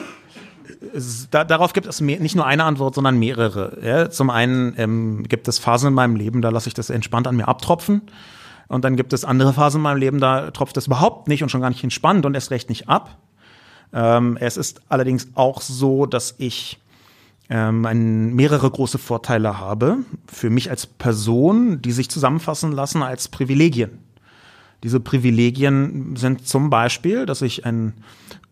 da, 1.32 1.44
darauf 1.44 1.74
gibt 1.74 1.88
es 1.88 2.02
mehr, 2.02 2.20
nicht 2.20 2.36
nur 2.36 2.46
eine 2.46 2.64
Antwort, 2.64 2.96
sondern 2.96 3.18
mehrere. 3.18 3.78
Ja, 3.84 4.10
zum 4.10 4.30
einen 4.30 4.74
ähm, 4.78 5.24
gibt 5.28 5.48
es 5.48 5.60
Phasen 5.60 5.90
in 5.90 5.94
meinem 5.94 6.16
Leben, 6.16 6.42
da 6.42 6.50
lasse 6.50 6.68
ich 6.68 6.74
das 6.74 6.90
entspannt 6.90 7.28
an 7.28 7.36
mir 7.36 7.48
abtropfen. 7.48 8.02
Und 8.68 8.86
dann 8.86 8.96
gibt 8.96 9.14
es 9.14 9.26
andere 9.26 9.54
Phasen 9.54 9.80
in 9.80 9.84
meinem 9.84 9.98
Leben, 9.98 10.20
da 10.20 10.52
tropft 10.52 10.78
es 10.78 10.88
überhaupt 10.88 11.28
nicht 11.28 11.42
und 11.42 11.50
schon 11.50 11.62
gar 11.62 11.70
nicht 11.70 11.84
entspannt 11.84 12.26
und 12.26 12.36
erst 12.36 12.52
recht 12.52 12.70
nicht 12.70 12.88
ab. 12.88 13.18
Ähm, 13.92 14.38
es 14.40 14.58
ist 14.58 14.82
allerdings 14.90 15.30
auch 15.34 15.62
so, 15.62 16.06
dass 16.06 16.36
ich 16.38 16.80
ähm, 17.50 17.86
ein, 17.86 18.36
mehrere 18.36 18.70
große 18.70 19.00
Vorteile 19.00 19.60
habe 19.60 19.98
für 20.28 20.52
mich 20.52 20.70
als 20.70 20.86
Person, 20.86 21.82
die 21.82 21.92
sich 21.92 22.10
zusammenfassen 22.10 22.72
lassen 22.72 23.02
als 23.02 23.28
Privilegien. 23.28 23.98
Diese 24.84 25.00
Privilegien 25.00 26.16
sind 26.16 26.48
zum 26.48 26.70
Beispiel, 26.70 27.26
dass 27.26 27.42
ich 27.42 27.66
ein 27.66 27.94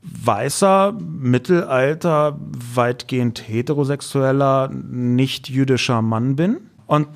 weißer, 0.02 0.94
mittelalter, 0.94 2.38
weitgehend 2.74 3.48
heterosexueller, 3.48 4.70
nicht 4.70 5.50
jüdischer 5.50 6.02
Mann 6.02 6.36
bin. 6.36 6.58
Und 6.86 7.08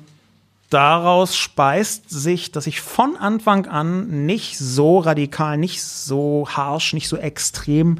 daraus 0.70 1.36
speist 1.36 2.10
sich, 2.10 2.52
dass 2.52 2.66
ich 2.66 2.80
von 2.80 3.16
Anfang 3.16 3.66
an 3.66 4.26
nicht 4.26 4.58
so 4.58 4.98
radikal, 4.98 5.58
nicht 5.58 5.82
so 5.82 6.46
harsh, 6.48 6.92
nicht 6.94 7.08
so 7.08 7.16
extrem 7.16 7.98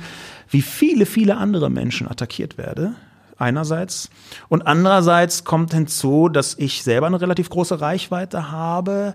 wie 0.49 0.63
viele, 0.63 1.07
viele 1.07 1.37
andere 1.37 1.71
Menschen 1.71 2.09
attackiert 2.09 2.59
werde. 2.59 2.95
Einerseits. 3.39 4.09
Und 4.49 4.67
andererseits 4.69 5.43
kommt 5.43 5.75
hinzu, 5.75 6.29
dass 6.29 6.55
ich 6.59 6.85
selber 6.85 7.09
eine 7.09 7.21
relativ 7.21 7.51
große 7.51 7.81
Reichweite 7.81 8.53
habe, 8.53 9.15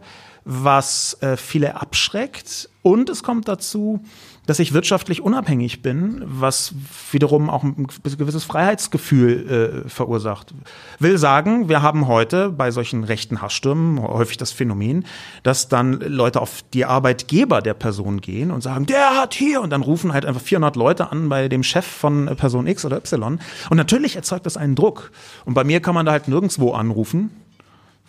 was 0.50 1.18
äh, 1.22 1.36
viele 1.36 1.80
abschreckt. 1.80 2.70
Und 2.82 3.10
es 3.10 3.22
kommt 3.22 3.50
dazu, 3.50 4.02
dass 4.46 4.60
ich 4.60 4.74
wirtschaftlich 4.74 5.22
unabhängig 5.22 5.82
bin, 5.82 6.24
was 6.26 6.74
wiederum 7.12 7.50
auch 7.50 7.64
ein 7.64 7.88
gewisses 8.18 8.46
Freiheitsgefühl 8.46 9.84
äh, 9.86 9.90
verursacht. 9.90 10.54
Will 11.00 11.18
sagen, 11.18 11.68
wir 11.68 11.82
haben 11.82 12.08
heute 12.08 12.50
bei 12.50 12.72
solchen 12.72 13.04
rechten 13.04 13.42
Hassstürmen 13.42 14.02
häufig 14.02 14.38
das 14.38 14.54
Phänomen, 14.54 15.06
dass 15.44 15.68
dann 15.68 16.00
Leute 16.00 16.42
auf 16.42 16.64
die 16.74 16.86
Arbeitgeber 16.86 17.62
der 17.62 17.74
Person 17.74 18.22
gehen 18.22 18.50
und 18.50 18.62
sagen, 18.62 18.86
der 18.86 19.18
hat 19.18 19.34
hier 19.34 19.60
und 19.60 19.70
dann 19.70 19.82
rufen 19.82 20.14
halt 20.14 20.26
einfach 20.26 20.42
400 20.42 20.78
Leute 20.78 21.12
an 21.12 21.28
bei 21.28 21.50
dem 21.50 21.64
Chef 21.64 21.86
von 21.86 22.28
Person 22.38 22.68
X 22.68 22.86
oder 22.86 22.98
Y. 22.98 23.40
Und 23.70 23.76
natürlich 23.76 24.16
erzeugt 24.16 24.46
das 24.46 24.56
einen 24.56 24.76
Druck. 24.76 25.12
Und 25.44 25.56
bei 25.56 25.66
mir 25.66 25.82
kann 25.82 25.94
man 25.94 26.06
da 26.06 26.14
halt 26.14 26.30
nirgendwo 26.30 26.72
anrufen, 26.72 27.32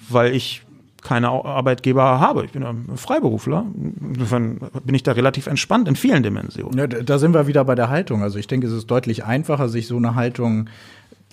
weil 0.09 0.37
ich 0.37 0.63
keine 1.03 1.29
Arbeitgeber 1.29 2.21
habe. 2.21 2.45
Ich 2.45 2.53
bin 2.53 2.65
ein 2.65 2.97
Freiberufler. 2.97 3.67
Insofern 4.01 4.59
bin 4.85 4.95
ich 4.95 5.03
da 5.03 5.13
relativ 5.13 5.47
entspannt 5.47 5.89
in 5.89 5.97
vielen 5.97 6.23
Dimensionen. 6.23 6.79
Ja, 6.79 6.87
da 6.87 7.19
sind 7.19 7.35
wir 7.35 7.47
wieder 7.47 7.65
bei 7.65 7.75
der 7.75 7.89
Haltung. 7.89 8.23
Also 8.23 8.39
ich 8.39 8.47
denke, 8.47 8.67
es 8.67 8.73
ist 8.73 8.87
deutlich 8.87 9.25
einfacher, 9.25 9.69
sich 9.69 9.87
so 9.87 9.97
eine 9.97 10.15
Haltung 10.15 10.69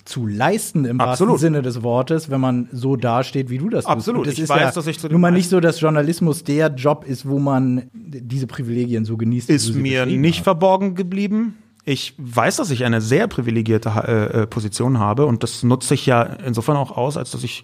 zu 0.06 0.26
leisten 0.26 0.84
im 0.84 1.00
Absolut. 1.00 1.32
wahrsten 1.32 1.54
Sinne 1.54 1.62
des 1.62 1.82
Wortes, 1.82 2.30
wenn 2.30 2.40
man 2.40 2.68
so 2.72 2.96
dasteht, 2.96 3.50
wie 3.50 3.58
du 3.58 3.68
das 3.68 3.86
Absolut. 3.86 4.24
tust. 4.24 4.38
Das 4.38 4.44
ich 4.44 4.48
weiß, 4.48 4.60
ja 4.60 4.70
dass 4.70 4.86
ich 4.86 4.98
zu 4.98 5.08
nun 5.08 5.20
mal 5.20 5.32
nicht 5.32 5.48
so, 5.48 5.60
dass 5.60 5.80
Journalismus 5.80 6.44
der 6.44 6.68
Job 6.68 7.04
ist, 7.04 7.28
wo 7.28 7.38
man 7.38 7.90
diese 7.92 8.46
Privilegien 8.46 9.04
so 9.04 9.16
genießt. 9.16 9.50
Ist 9.50 9.74
mir 9.74 10.06
nicht 10.06 10.38
hast. 10.38 10.44
verborgen 10.44 10.94
geblieben. 10.94 11.58
Ich 11.84 12.14
weiß, 12.18 12.56
dass 12.56 12.70
ich 12.70 12.84
eine 12.84 13.00
sehr 13.00 13.28
privilegierte 13.28 13.90
äh, 13.90 14.42
äh, 14.42 14.46
Position 14.46 14.98
habe 14.98 15.26
und 15.26 15.42
das 15.42 15.62
nutze 15.62 15.94
ich 15.94 16.06
ja 16.06 16.22
insofern 16.22 16.76
auch 16.76 16.96
aus, 16.96 17.16
als 17.16 17.30
dass 17.30 17.44
ich 17.44 17.62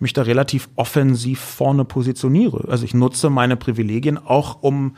mich 0.00 0.12
da 0.12 0.22
relativ 0.22 0.68
offensiv 0.76 1.40
vorne 1.40 1.84
positioniere. 1.84 2.68
Also 2.68 2.84
ich 2.84 2.94
nutze 2.94 3.30
meine 3.30 3.56
Privilegien 3.56 4.18
auch, 4.18 4.62
um 4.62 4.96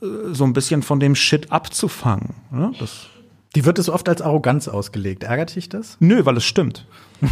äh, 0.00 0.06
so 0.32 0.44
ein 0.44 0.52
bisschen 0.52 0.82
von 0.82 1.00
dem 1.00 1.14
Shit 1.14 1.52
abzufangen. 1.52 2.34
Ja, 2.52 2.72
das 2.78 3.06
Die 3.54 3.64
wird 3.64 3.78
es 3.78 3.88
oft 3.88 4.08
als 4.08 4.22
Arroganz 4.22 4.68
ausgelegt. 4.68 5.24
Ärgert 5.24 5.56
dich 5.56 5.68
das? 5.68 5.96
Nö, 6.00 6.24
weil 6.24 6.36
es 6.36 6.44
stimmt. 6.44 6.86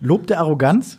Lob 0.00 0.26
der 0.26 0.40
Arroganz? 0.40 0.98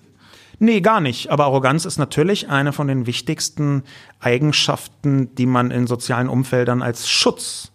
Nee, 0.59 0.81
gar 0.81 1.01
nicht. 1.01 1.29
Aber 1.29 1.45
Arroganz 1.45 1.85
ist 1.85 1.97
natürlich 1.97 2.49
eine 2.49 2.71
von 2.73 2.87
den 2.87 3.05
wichtigsten 3.05 3.83
Eigenschaften, 4.19 5.35
die 5.35 5.45
man 5.45 5.69
in 5.69 5.85
sozialen 5.85 6.29
Umfeldern 6.29 6.81
als 6.81 7.09
Schutz 7.09 7.71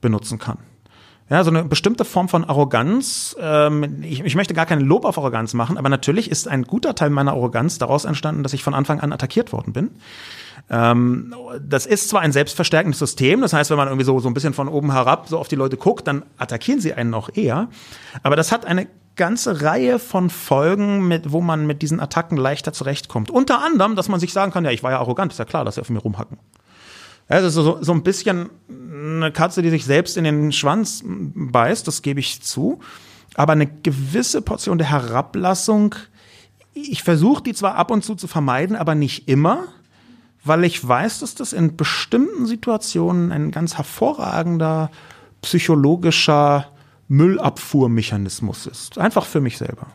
benutzen 0.00 0.38
kann. 0.38 0.58
Ja, 1.30 1.44
so 1.44 1.50
eine 1.50 1.64
bestimmte 1.64 2.06
Form 2.06 2.28
von 2.28 2.44
Arroganz. 2.44 3.36
Ähm, 3.38 4.02
ich, 4.02 4.24
ich 4.24 4.34
möchte 4.34 4.54
gar 4.54 4.64
keinen 4.64 4.86
Lob 4.86 5.04
auf 5.04 5.18
Arroganz 5.18 5.52
machen, 5.52 5.76
aber 5.76 5.90
natürlich 5.90 6.30
ist 6.30 6.48
ein 6.48 6.62
guter 6.62 6.94
Teil 6.94 7.10
meiner 7.10 7.32
Arroganz 7.32 7.76
daraus 7.78 8.06
entstanden, 8.06 8.42
dass 8.42 8.54
ich 8.54 8.62
von 8.62 8.72
Anfang 8.72 9.00
an 9.00 9.12
attackiert 9.12 9.52
worden 9.52 9.74
bin. 9.74 9.90
Ähm, 10.70 11.34
das 11.60 11.86
ist 11.86 12.08
zwar 12.08 12.22
ein 12.22 12.32
selbstverstärkendes 12.32 12.98
System, 12.98 13.42
das 13.42 13.52
heißt, 13.52 13.70
wenn 13.70 13.76
man 13.76 13.88
irgendwie 13.88 14.04
so, 14.04 14.20
so 14.20 14.28
ein 14.28 14.34
bisschen 14.34 14.54
von 14.54 14.68
oben 14.68 14.92
herab 14.92 15.28
so 15.28 15.38
auf 15.38 15.48
die 15.48 15.56
Leute 15.56 15.76
guckt, 15.76 16.06
dann 16.06 16.24
attackieren 16.38 16.80
sie 16.80 16.94
einen 16.94 17.10
noch 17.10 17.34
eher. 17.34 17.68
Aber 18.22 18.36
das 18.36 18.50
hat 18.50 18.64
eine 18.64 18.86
ganze 19.16 19.62
Reihe 19.62 19.98
von 19.98 20.30
Folgen, 20.30 21.06
mit, 21.08 21.32
wo 21.32 21.42
man 21.42 21.66
mit 21.66 21.82
diesen 21.82 22.00
Attacken 22.00 22.38
leichter 22.38 22.72
zurechtkommt. 22.72 23.30
Unter 23.30 23.62
anderem, 23.62 23.96
dass 23.96 24.08
man 24.08 24.20
sich 24.20 24.32
sagen 24.32 24.52
kann, 24.52 24.64
ja, 24.64 24.70
ich 24.70 24.82
war 24.82 24.92
ja 24.92 24.98
arrogant, 24.98 25.32
ist 25.32 25.38
ja 25.38 25.44
klar, 25.44 25.64
dass 25.64 25.74
sie 25.74 25.80
auf 25.82 25.90
mir 25.90 25.98
rumhacken. 25.98 26.38
Also 27.28 27.62
so, 27.62 27.82
so 27.82 27.92
ein 27.92 28.02
bisschen 28.02 28.50
eine 28.68 29.32
Katze, 29.32 29.62
die 29.62 29.70
sich 29.70 29.84
selbst 29.84 30.16
in 30.16 30.24
den 30.24 30.52
Schwanz 30.52 31.04
beißt, 31.04 31.86
das 31.86 32.02
gebe 32.02 32.20
ich 32.20 32.42
zu. 32.42 32.80
Aber 33.34 33.52
eine 33.52 33.66
gewisse 33.66 34.42
Portion 34.42 34.78
der 34.78 34.90
Herablassung, 34.90 35.94
ich 36.72 37.02
versuche 37.02 37.42
die 37.42 37.54
zwar 37.54 37.74
ab 37.74 37.90
und 37.90 38.04
zu 38.04 38.14
zu 38.14 38.26
vermeiden, 38.26 38.76
aber 38.76 38.94
nicht 38.94 39.28
immer, 39.28 39.64
weil 40.44 40.64
ich 40.64 40.86
weiß, 40.86 41.20
dass 41.20 41.34
das 41.34 41.52
in 41.52 41.76
bestimmten 41.76 42.46
Situationen 42.46 43.32
ein 43.32 43.50
ganz 43.50 43.76
hervorragender 43.76 44.90
psychologischer 45.42 46.68
Müllabfuhrmechanismus 47.08 48.66
ist. 48.66 48.98
Einfach 48.98 49.26
für 49.26 49.40
mich 49.40 49.58
selber. 49.58 49.86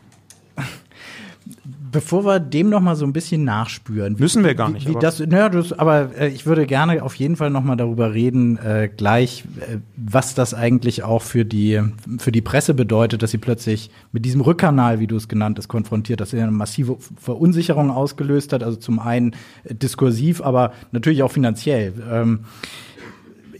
Bevor 1.94 2.24
wir 2.24 2.40
dem 2.40 2.70
noch 2.70 2.80
mal 2.80 2.96
so 2.96 3.06
ein 3.06 3.12
bisschen 3.12 3.44
nachspüren. 3.44 4.16
Müssen 4.18 4.42
wir 4.42 4.56
gar 4.56 4.68
nicht. 4.68 4.88
Wie, 4.88 4.96
wie 4.96 4.98
das, 4.98 5.20
naja, 5.20 5.48
das, 5.48 5.72
aber 5.72 6.10
äh, 6.18 6.26
ich 6.26 6.44
würde 6.44 6.66
gerne 6.66 7.00
auf 7.04 7.14
jeden 7.14 7.36
Fall 7.36 7.50
noch 7.50 7.62
mal 7.62 7.76
darüber 7.76 8.12
reden, 8.12 8.58
äh, 8.58 8.90
gleich, 8.94 9.44
äh, 9.60 9.76
was 9.96 10.34
das 10.34 10.54
eigentlich 10.54 11.04
auch 11.04 11.22
für 11.22 11.44
die, 11.44 11.80
für 12.18 12.32
die 12.32 12.40
Presse 12.40 12.74
bedeutet, 12.74 13.22
dass 13.22 13.30
sie 13.30 13.38
plötzlich 13.38 13.92
mit 14.10 14.24
diesem 14.24 14.40
Rückkanal, 14.40 14.98
wie 14.98 15.06
du 15.06 15.14
es 15.14 15.28
genannt 15.28 15.56
hast, 15.56 15.68
konfrontiert, 15.68 16.20
dass 16.20 16.32
er 16.32 16.42
eine 16.42 16.50
massive 16.50 16.96
Verunsicherung 17.16 17.92
ausgelöst 17.92 18.52
hat. 18.52 18.64
Also 18.64 18.76
zum 18.76 18.98
einen 18.98 19.36
äh, 19.62 19.76
diskursiv, 19.76 20.42
aber 20.42 20.72
natürlich 20.90 21.22
auch 21.22 21.30
finanziell. 21.30 21.92
Ähm, 22.10 22.40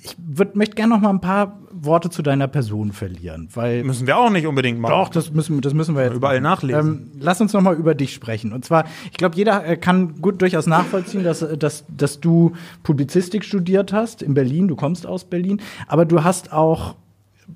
ich 0.05 0.17
würd, 0.19 0.55
möchte 0.55 0.75
gerne 0.75 0.95
noch 0.95 1.01
mal 1.01 1.09
ein 1.09 1.23
paar 1.23 1.59
Worte 1.73 2.11
zu 2.11 2.21
deiner 2.21 2.47
Person 2.47 2.93
verlieren, 2.93 3.49
weil 3.55 3.83
müssen 3.85 4.07
wir 4.07 4.19
auch 4.19 4.29
nicht 4.29 4.47
unbedingt 4.47 4.79
machen. 4.79 4.93
Doch, 4.93 5.09
das 5.09 5.33
müssen, 5.33 5.63
das 5.63 5.73
müssen 5.73 5.97
wir 5.97 6.05
jetzt 6.05 6.15
überall 6.15 6.43
machen. 6.43 6.69
nachlesen. 6.69 7.11
Ähm, 7.15 7.21
lass 7.21 7.41
uns 7.41 7.55
noch 7.55 7.63
mal 7.63 7.75
über 7.75 7.95
dich 7.95 8.13
sprechen. 8.13 8.53
Und 8.53 8.67
zwar, 8.67 8.85
ich 9.11 9.17
glaube, 9.17 9.35
jeder 9.35 9.65
äh, 9.65 9.77
kann 9.79 10.21
gut 10.21 10.43
durchaus 10.43 10.67
nachvollziehen, 10.67 11.25
dass, 11.25 11.41
dass, 11.59 11.85
dass 11.89 12.21
du 12.21 12.53
Publizistik 12.83 13.45
studiert 13.45 13.95
hast 13.95 14.21
in 14.21 14.35
Berlin. 14.35 14.69
Du 14.69 14.77
kommst 14.77 15.07
aus 15.07 15.25
Berlin, 15.25 15.63
aber 15.87 16.05
du 16.05 16.23
hast 16.23 16.53
auch 16.53 16.97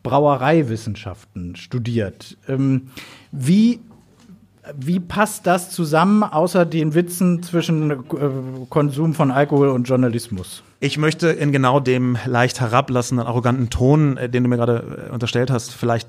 Brauereiwissenschaften 0.03 1.55
studiert. 1.55 2.39
Ähm, 2.49 2.89
wie 3.31 3.81
wie 4.77 5.01
passt 5.01 5.47
das 5.47 5.71
zusammen, 5.71 6.23
außer 6.23 6.67
den 6.67 6.95
Witzen 6.95 7.43
zwischen 7.43 7.91
äh, 7.91 7.97
Konsum 8.69 9.15
von 9.15 9.31
Alkohol 9.31 9.69
und 9.69 9.89
Journalismus? 9.89 10.63
Ich 10.81 10.99
möchte 10.99 11.29
in 11.29 11.51
genau 11.53 11.81
dem 11.81 12.17
leicht 12.27 12.61
herablassenden, 12.61 13.27
arroganten 13.27 13.71
Ton, 13.71 14.17
äh, 14.17 14.29
den 14.29 14.45
du 14.45 14.49
mir 14.49 14.57
gerade 14.57 15.09
äh, 15.09 15.13
unterstellt 15.13 15.51
hast, 15.51 15.73
vielleicht 15.73 16.09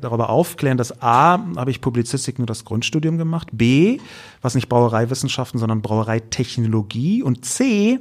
darüber 0.00 0.30
aufklären, 0.30 0.76
dass 0.76 1.02
A, 1.02 1.38
habe 1.56 1.70
ich 1.70 1.80
Publizistik 1.80 2.38
nur 2.38 2.46
das 2.46 2.64
Grundstudium 2.64 3.18
gemacht, 3.18 3.48
B, 3.52 3.98
was 4.42 4.54
nicht 4.54 4.68
Brauereiwissenschaften, 4.68 5.58
sondern 5.58 5.82
Brauereitechnologie 5.82 7.22
und 7.22 7.44
C, 7.44 7.98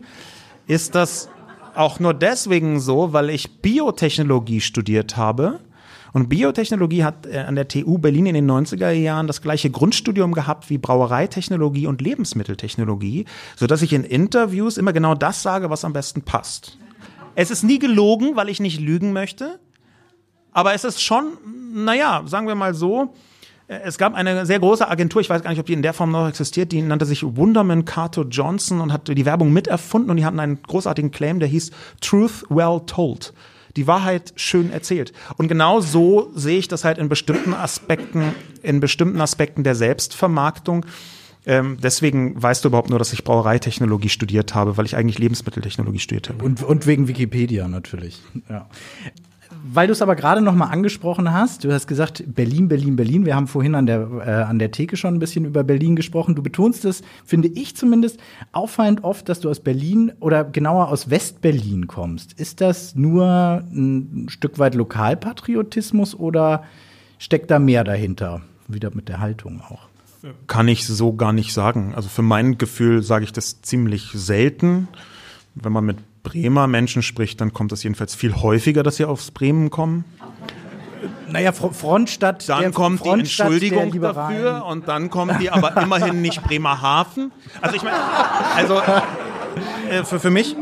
ist 0.67 0.95
das 0.95 1.29
auch 1.75 1.99
nur 1.99 2.13
deswegen 2.13 2.79
so, 2.79 3.13
weil 3.13 3.29
ich 3.29 3.61
Biotechnologie 3.61 4.61
studiert 4.61 5.17
habe 5.17 5.59
und 6.13 6.29
Biotechnologie 6.29 7.03
hat 7.03 7.25
äh, 7.25 7.39
an 7.39 7.55
der 7.55 7.67
TU 7.67 7.97
Berlin 7.97 8.25
in 8.25 8.35
den 8.35 8.49
90er 8.49 8.91
Jahren 8.91 9.27
das 9.27 9.41
gleiche 9.41 9.69
Grundstudium 9.69 10.33
gehabt 10.33 10.69
wie 10.69 10.77
Brauereitechnologie 10.77 11.87
und 11.87 12.01
Lebensmitteltechnologie, 12.01 13.25
sodass 13.55 13.81
ich 13.81 13.93
in 13.93 14.03
Interviews 14.03 14.77
immer 14.77 14.93
genau 14.93 15.15
das 15.15 15.41
sage, 15.41 15.69
was 15.69 15.85
am 15.85 15.93
besten 15.93 16.21
passt. 16.21 16.77
Es 17.35 17.51
ist 17.51 17.63
nie 17.63 17.79
gelogen, 17.79 18.35
weil 18.35 18.49
ich 18.49 18.59
nicht 18.59 18.79
lügen 18.79 19.13
möchte, 19.13 19.59
aber 20.51 20.73
es 20.73 20.83
ist 20.83 21.01
schon, 21.01 21.37
naja, 21.73 22.23
sagen 22.25 22.47
wir 22.47 22.55
mal 22.55 22.73
so, 22.73 23.13
äh, 23.67 23.79
es 23.83 23.97
gab 23.97 24.15
eine 24.15 24.45
sehr 24.45 24.59
große 24.59 24.87
Agentur, 24.87 25.21
ich 25.21 25.29
weiß 25.29 25.43
gar 25.43 25.51
nicht, 25.51 25.59
ob 25.59 25.65
die 25.65 25.73
in 25.73 25.81
der 25.81 25.93
Form 25.93 26.11
noch 26.11 26.27
existiert, 26.27 26.71
die 26.71 26.81
nannte 26.81 27.05
sich 27.05 27.23
Wunderman 27.23 27.85
Carter 27.85 28.25
Johnson 28.29 28.81
und 28.81 28.91
hat 28.91 29.07
die 29.07 29.25
Werbung 29.25 29.53
miterfunden 29.53 30.11
und 30.11 30.17
die 30.17 30.25
hatten 30.25 30.39
einen 30.39 30.61
großartigen 30.63 31.11
Claim, 31.11 31.39
der 31.39 31.47
hieß 31.47 31.71
Truth 32.01 32.45
Well 32.49 32.81
Told 32.85 33.33
die 33.79 33.87
Wahrheit 33.87 34.33
schön 34.35 34.73
erzählt. 34.73 35.13
Und 35.37 35.47
genau 35.47 35.79
so 35.79 36.31
sehe 36.35 36.59
ich 36.59 36.67
das 36.67 36.83
halt 36.83 36.97
in 36.97 37.07
bestimmten 37.07 37.53
Aspekten, 37.53 38.35
in 38.61 38.81
bestimmten 38.81 39.21
Aspekten 39.21 39.63
der 39.63 39.73
Selbstvermarktung. 39.73 40.85
Ähm, 41.45 41.77
deswegen 41.81 42.41
weißt 42.41 42.65
du 42.65 42.67
überhaupt 42.67 42.89
nur, 42.89 42.99
dass 42.99 43.13
ich 43.13 43.23
Brauereitechnologie 43.23 44.09
studiert 44.09 44.53
habe, 44.53 44.75
weil 44.75 44.85
ich 44.85 44.97
eigentlich 44.97 45.17
Lebensmitteltechnologie 45.17 45.99
studiert 45.99 46.27
habe. 46.27 46.43
Und, 46.43 46.61
und 46.61 46.87
wegen 46.87 47.07
Wikipedia 47.07 47.69
natürlich. 47.69 48.21
Ja 48.49 48.67
weil 49.71 49.87
du 49.87 49.93
es 49.93 50.01
aber 50.01 50.15
gerade 50.15 50.41
noch 50.41 50.55
mal 50.55 50.67
angesprochen 50.67 51.31
hast, 51.31 51.63
du 51.63 51.71
hast 51.71 51.87
gesagt 51.87 52.23
Berlin, 52.27 52.67
Berlin, 52.67 52.95
Berlin. 52.95 53.25
Wir 53.25 53.35
haben 53.35 53.47
vorhin 53.47 53.75
an 53.75 53.85
der 53.85 54.09
äh, 54.25 54.31
an 54.43 54.57
der 54.59 54.71
Theke 54.71 54.97
schon 54.97 55.15
ein 55.15 55.19
bisschen 55.19 55.45
über 55.45 55.63
Berlin 55.63 55.95
gesprochen. 55.95 56.35
Du 56.35 56.41
betonst 56.41 56.85
es, 56.85 57.01
finde 57.23 57.49
ich 57.49 57.75
zumindest, 57.75 58.19
auffallend 58.51 59.03
oft, 59.03 59.29
dass 59.29 59.39
du 59.39 59.49
aus 59.49 59.59
Berlin 59.59 60.11
oder 60.19 60.43
genauer 60.43 60.89
aus 60.89 61.09
Westberlin 61.09 61.87
kommst. 61.87 62.33
Ist 62.33 62.61
das 62.61 62.95
nur 62.95 63.63
ein 63.71 64.27
Stück 64.29 64.59
weit 64.59 64.75
Lokalpatriotismus 64.75 66.15
oder 66.15 66.63
steckt 67.17 67.51
da 67.51 67.59
mehr 67.59 67.83
dahinter? 67.83 68.41
Wieder 68.67 68.91
mit 68.93 69.07
der 69.07 69.19
Haltung 69.19 69.61
auch. 69.61 69.87
Kann 70.47 70.67
ich 70.67 70.85
so 70.85 71.13
gar 71.13 71.31
nicht 71.31 71.53
sagen. 71.53 71.93
Also 71.95 72.09
für 72.09 72.21
mein 72.21 72.57
Gefühl 72.57 73.03
sage 73.03 73.23
ich 73.23 73.33
das 73.33 73.61
ziemlich 73.61 74.11
selten. 74.13 74.87
Wenn 75.55 75.71
man 75.71 75.85
mit 75.85 75.97
Bremer 76.23 76.67
Menschen 76.67 77.01
spricht, 77.01 77.41
dann 77.41 77.53
kommt 77.53 77.71
es 77.71 77.83
jedenfalls 77.83 78.15
viel 78.15 78.35
häufiger, 78.35 78.83
dass 78.83 78.97
sie 78.97 79.05
aufs 79.05 79.31
Bremen 79.31 79.69
kommen. 79.69 80.05
Naja, 81.29 81.51
Frontstadt. 81.51 82.49
Dann 82.49 82.61
der 82.61 82.71
kommt 82.71 82.99
Frontstadt 82.99 83.49
die 83.49 83.67
Entschuldigung 83.67 84.01
dafür 84.01 84.65
und 84.65 84.87
dann 84.87 85.09
kommen 85.09 85.37
die 85.39 85.49
aber 85.49 85.81
immerhin 85.81 86.21
nicht 86.21 86.43
Bremerhaven. 86.43 87.31
Also 87.61 87.75
ich 87.75 87.83
meine, 87.83 87.97
also 88.55 88.81
äh, 89.89 90.03
für, 90.03 90.19
für 90.19 90.29
mich. 90.29 90.55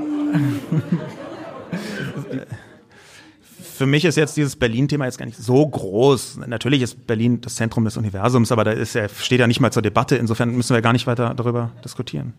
für 3.77 3.85
mich 3.85 4.05
ist 4.05 4.17
jetzt 4.17 4.35
dieses 4.37 4.55
Berlin-Thema 4.55 5.05
jetzt 5.05 5.17
gar 5.17 5.25
nicht 5.25 5.37
so 5.37 5.65
groß. 5.65 6.39
Natürlich 6.47 6.81
ist 6.81 7.07
Berlin 7.07 7.41
das 7.41 7.55
Zentrum 7.55 7.85
des 7.85 7.95
Universums, 7.97 8.51
aber 8.51 8.63
da 8.63 8.71
ist 8.71 8.95
ja, 8.95 9.07
steht 9.07 9.39
ja 9.39 9.47
nicht 9.47 9.59
mal 9.59 9.71
zur 9.71 9.81
Debatte. 9.81 10.15
Insofern 10.17 10.55
müssen 10.55 10.73
wir 10.73 10.81
gar 10.81 10.93
nicht 10.93 11.07
weiter 11.07 11.33
darüber 11.35 11.71
diskutieren. 11.83 12.33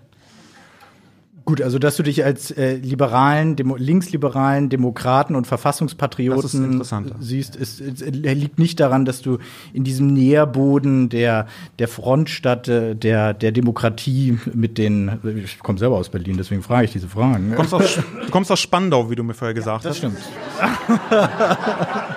Gut, 1.49 1.63
also 1.63 1.79
dass 1.79 1.97
du 1.97 2.03
dich 2.03 2.27
als 2.27 2.51
äh, 2.51 2.75
liberalen, 2.75 3.57
Demo 3.57 3.77
linksliberalen 3.77 4.69
Demokraten 4.69 5.35
und 5.35 5.47
Verfassungspatrioten 5.47 6.85
siehst, 7.21 7.57
ist, 7.57 7.81
ist, 7.81 8.03
liegt 8.03 8.59
nicht 8.59 8.79
daran, 8.81 9.07
dass 9.07 9.23
du 9.23 9.39
in 9.73 9.83
diesem 9.83 10.09
Nährboden 10.09 11.09
der 11.09 11.47
der 11.79 11.89
Frontstadt 11.89 12.69
äh, 12.69 12.95
der 12.95 13.33
der 13.33 13.53
Demokratie 13.53 14.39
mit 14.53 14.77
den 14.77 15.21
ich 15.43 15.59
komme 15.61 15.79
selber 15.79 15.97
aus 15.97 16.11
Berlin, 16.11 16.37
deswegen 16.37 16.63
frage 16.63 16.85
ich 16.85 16.93
diese 16.93 17.09
Fragen. 17.09 17.49
Du 17.49 17.57
kommst 17.57 17.73
aus, 17.73 17.97
du 17.97 18.31
kommst 18.31 18.53
aus 18.53 18.61
Spandau, 18.61 19.11
wie 19.11 19.17
du 19.17 19.23
mir 19.23 19.33
vorher 19.33 19.55
gesagt 19.55 19.85
ja, 19.85 19.91
das 19.91 20.03
hast. 20.03 20.13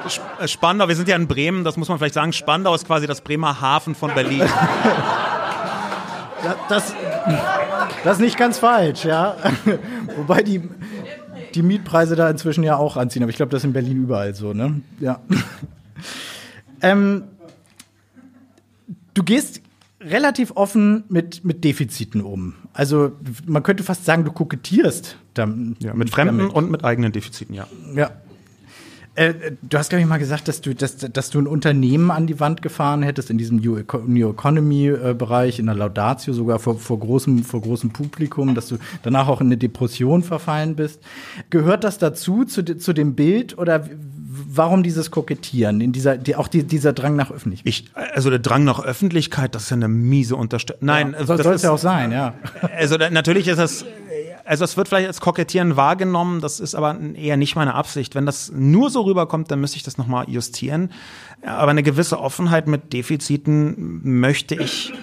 Das 0.04 0.14
stimmt. 0.14 0.50
Spandau, 0.50 0.90
wir 0.90 0.96
sind 0.98 1.08
ja 1.08 1.16
in 1.16 1.30
Bremen, 1.30 1.64
das 1.64 1.78
muss 1.78 1.88
man 1.88 2.00
vielleicht 2.00 2.16
sagen. 2.16 2.34
Spandau 2.34 2.76
ist 2.76 2.86
quasi 2.86 3.08
das 3.08 3.22
Bremer 3.22 3.62
Hafen 3.62 3.96
von 3.96 4.14
Berlin. 4.14 4.44
das, 6.44 6.58
das 6.68 6.94
ist 8.06 8.20
nicht 8.20 8.38
ganz 8.38 8.60
falsch, 8.60 9.06
ja. 9.06 9.36
Wobei 10.18 10.44
die, 10.44 10.62
die 11.54 11.62
Mietpreise 11.62 12.16
da 12.16 12.30
inzwischen 12.30 12.64
ja 12.64 12.78
auch 12.78 12.98
anziehen, 12.98 13.24
aber 13.24 13.30
ich 13.30 13.38
glaube, 13.38 13.52
das 13.52 13.62
ist 13.62 13.66
in 13.66 13.74
Berlin 13.74 14.04
überall 14.04 14.34
so, 14.36 14.54
ne? 14.54 14.82
Ja. 15.00 15.20
Ähm, 16.84 17.26
du 19.14 19.22
gehst 19.22 19.62
relativ 20.00 20.52
offen 20.56 21.04
mit, 21.10 21.46
mit 21.46 21.64
Defiziten 21.64 22.22
um. 22.22 22.56
Also 22.74 23.12
man 23.46 23.64
könnte 23.64 23.84
fast 23.84 24.06
sagen, 24.06 24.26
du 24.26 24.32
kokettierst 24.32 25.18
damit. 25.34 25.84
Ja, 25.84 25.94
mit 25.94 26.10
fremden 26.10 26.40
damit. 26.40 26.54
und 26.56 26.72
mit 26.72 26.84
eigenen 26.84 27.12
Defiziten, 27.12 27.54
ja. 27.54 27.68
Ja, 27.96 28.10
äh, 29.16 29.34
du 29.62 29.78
hast, 29.78 29.90
glaube 29.90 30.02
ich, 30.02 30.08
mal 30.08 30.18
gesagt, 30.20 30.48
dass 30.48 30.62
du, 30.62 30.74
dass, 30.74 30.98
dass 30.98 31.30
du 31.30 31.40
ein 31.40 31.48
Unternehmen 31.48 32.12
an 32.12 32.28
die 32.28 32.40
Wand 32.40 32.62
gefahren 32.62 33.04
hättest 33.04 33.30
in 33.30 33.38
diesem 33.38 33.58
New, 33.58 33.78
Economy-Bereich, 33.78 35.60
in 35.60 35.66
der 35.66 35.76
Laudatio 35.76 36.34
sogar 36.34 36.60
vor, 36.60 36.80
vor, 36.80 37.00
großem, 37.00 37.44
vor 37.44 37.62
großem 37.62 37.92
Publikum, 37.92 38.56
dass 38.56 38.68
du 38.68 38.78
danach 39.04 39.28
auch 39.28 39.42
in 39.42 39.48
eine 39.48 39.58
Depression 39.58 40.24
verfallen 40.24 40.76
bist. 40.76 41.02
Gehört 41.50 41.84
das 41.84 41.98
dazu, 41.98 42.46
zu, 42.46 42.64
zu 42.64 42.94
dem 42.94 43.16
Bild 43.16 43.58
oder 43.58 43.86
warum 44.32 44.82
dieses 44.82 45.12
Kokettieren, 45.12 45.82
in 45.82 45.92
dieser, 45.92 46.18
die, 46.18 46.36
auch 46.36 46.48
die, 46.48 46.64
dieser 46.64 46.94
Drang 46.94 47.16
nach 47.18 47.32
Öffentlichkeit? 47.32 47.68
Ich, 47.68 47.92
also 48.14 48.30
der 48.30 48.40
Drang 48.40 48.64
nach 48.64 48.84
Öffentlichkeit, 48.84 49.56
das 49.56 49.64
ist 49.64 49.70
ja 49.72 49.76
eine 49.76 49.90
miese 49.90 50.38
Unterstützung. 50.38 50.86
Nein, 50.86 51.16
ja, 51.18 51.26
soll 51.26 51.54
es 51.54 51.64
ja 51.64 51.72
auch 51.72 51.78
sein, 51.78 52.12
ja. 52.12 52.34
Also 52.78 52.96
natürlich 52.98 53.48
ist 53.50 53.60
das 53.60 53.86
also 54.46 54.64
es 54.64 54.78
wird 54.78 54.88
vielleicht 54.88 55.08
als 55.08 55.22
Kokettieren 55.22 55.76
wahrgenommen, 55.76 56.42
das 56.42 56.60
ist 56.60 56.76
aber 56.76 57.00
eher 57.00 57.38
nicht 57.38 57.56
meine 57.56 57.74
Absicht. 57.74 58.16
Wenn 58.16 58.26
das 58.26 58.52
nur 58.54 58.90
so 58.90 59.02
rüberkommt, 59.02 59.52
dann 59.52 59.62
müsste 59.62 59.78
ich 59.78 59.84
das 59.84 59.98
nochmal 59.98 60.30
justieren. 60.30 60.92
Aber 61.46 61.72
eine 61.72 61.84
gewisse 61.84 62.20
Offenheit 62.20 62.68
mit 62.68 62.94
Defiziten 62.94 64.02
möchte 64.04 64.56
ich 64.56 64.94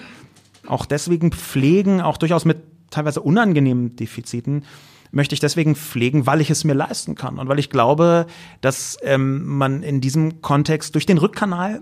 auch 0.67 0.85
deswegen 0.85 1.31
pflegen, 1.31 2.01
auch 2.01 2.17
durchaus 2.17 2.45
mit 2.45 2.57
teilweise 2.91 3.21
unangenehmen 3.21 3.95
Defiziten, 3.95 4.65
möchte 5.11 5.33
ich 5.33 5.39
deswegen 5.39 5.75
pflegen, 5.75 6.27
weil 6.27 6.41
ich 6.41 6.49
es 6.49 6.63
mir 6.63 6.73
leisten 6.73 7.15
kann 7.15 7.39
und 7.39 7.47
weil 7.47 7.59
ich 7.59 7.69
glaube, 7.69 8.27
dass 8.61 8.97
ähm, 9.01 9.45
man 9.45 9.81
in 9.81 10.01
diesem 10.01 10.41
Kontext 10.41 10.93
durch 10.93 11.05
den 11.05 11.17
Rückkanal 11.17 11.81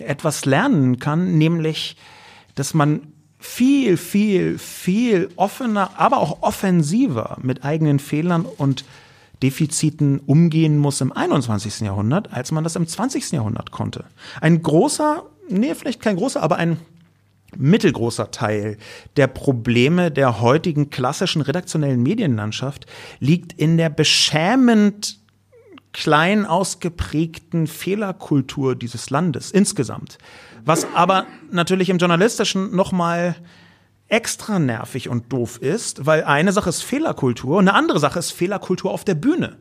etwas 0.00 0.44
lernen 0.44 0.98
kann, 0.98 1.38
nämlich, 1.38 1.96
dass 2.54 2.74
man 2.74 3.13
viel, 3.44 3.98
viel, 3.98 4.58
viel 4.58 5.28
offener, 5.36 5.90
aber 5.98 6.16
auch 6.16 6.42
offensiver 6.42 7.36
mit 7.42 7.62
eigenen 7.62 7.98
Fehlern 7.98 8.46
und 8.46 8.86
Defiziten 9.42 10.18
umgehen 10.20 10.78
muss 10.78 11.02
im 11.02 11.12
21. 11.12 11.80
Jahrhundert, 11.80 12.32
als 12.32 12.52
man 12.52 12.64
das 12.64 12.74
im 12.74 12.88
20. 12.88 13.32
Jahrhundert 13.32 13.70
konnte. 13.70 14.06
Ein 14.40 14.62
großer, 14.62 15.24
nee, 15.50 15.74
vielleicht 15.74 16.00
kein 16.00 16.16
großer, 16.16 16.42
aber 16.42 16.56
ein 16.56 16.78
mittelgroßer 17.54 18.30
Teil 18.30 18.78
der 19.16 19.26
Probleme 19.26 20.10
der 20.10 20.40
heutigen 20.40 20.88
klassischen 20.88 21.42
redaktionellen 21.42 22.02
Medienlandschaft 22.02 22.86
liegt 23.20 23.52
in 23.52 23.76
der 23.76 23.90
beschämend 23.90 25.18
klein 25.92 26.46
ausgeprägten 26.46 27.66
Fehlerkultur 27.66 28.74
dieses 28.74 29.10
Landes 29.10 29.50
insgesamt. 29.50 30.18
Was 30.64 30.86
aber 30.94 31.26
natürlich 31.50 31.90
im 31.90 31.98
Journalistischen 31.98 32.74
nochmal 32.74 33.36
extra 34.08 34.58
nervig 34.58 35.08
und 35.08 35.32
doof 35.32 35.58
ist, 35.58 36.06
weil 36.06 36.24
eine 36.24 36.52
Sache 36.52 36.70
ist 36.70 36.82
Fehlerkultur 36.82 37.58
und 37.58 37.68
eine 37.68 37.76
andere 37.76 37.98
Sache 37.98 38.18
ist 38.18 38.32
Fehlerkultur 38.32 38.90
auf 38.90 39.04
der 39.04 39.14
Bühne. 39.14 39.58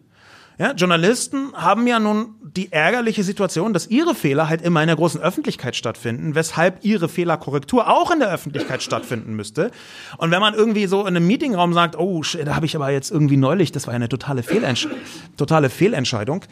Ja, 0.59 0.73
Journalisten 0.73 1.51
haben 1.53 1.87
ja 1.87 1.99
nun 1.99 2.35
die 2.43 2.71
ärgerliche 2.71 3.23
Situation, 3.23 3.73
dass 3.73 3.87
ihre 3.87 4.13
Fehler 4.13 4.47
halt 4.47 4.61
immer 4.61 4.81
in 4.81 4.87
der 4.87 4.95
großen 4.95 5.19
Öffentlichkeit 5.19 5.75
stattfinden, 5.75 6.35
weshalb 6.35 6.85
ihre 6.85 7.09
Fehlerkorrektur 7.09 7.89
auch 7.89 8.11
in 8.11 8.19
der 8.19 8.31
Öffentlichkeit 8.31 8.83
stattfinden 8.83 9.35
müsste. 9.35 9.71
Und 10.17 10.29
wenn 10.29 10.41
man 10.41 10.53
irgendwie 10.53 10.85
so 10.85 11.01
in 11.01 11.07
einem 11.07 11.25
Meetingraum 11.25 11.73
sagt, 11.73 11.97
oh, 11.97 12.21
da 12.45 12.55
habe 12.55 12.67
ich 12.67 12.75
aber 12.75 12.91
jetzt 12.91 13.09
irgendwie 13.09 13.37
neulich, 13.37 13.71
das 13.71 13.87
war 13.87 13.93
ja 13.93 13.95
eine 13.95 14.09
totale, 14.09 14.43
Fehlentsch 14.43 14.87
totale 15.37 15.71
Fehlentscheidung, 15.71 16.45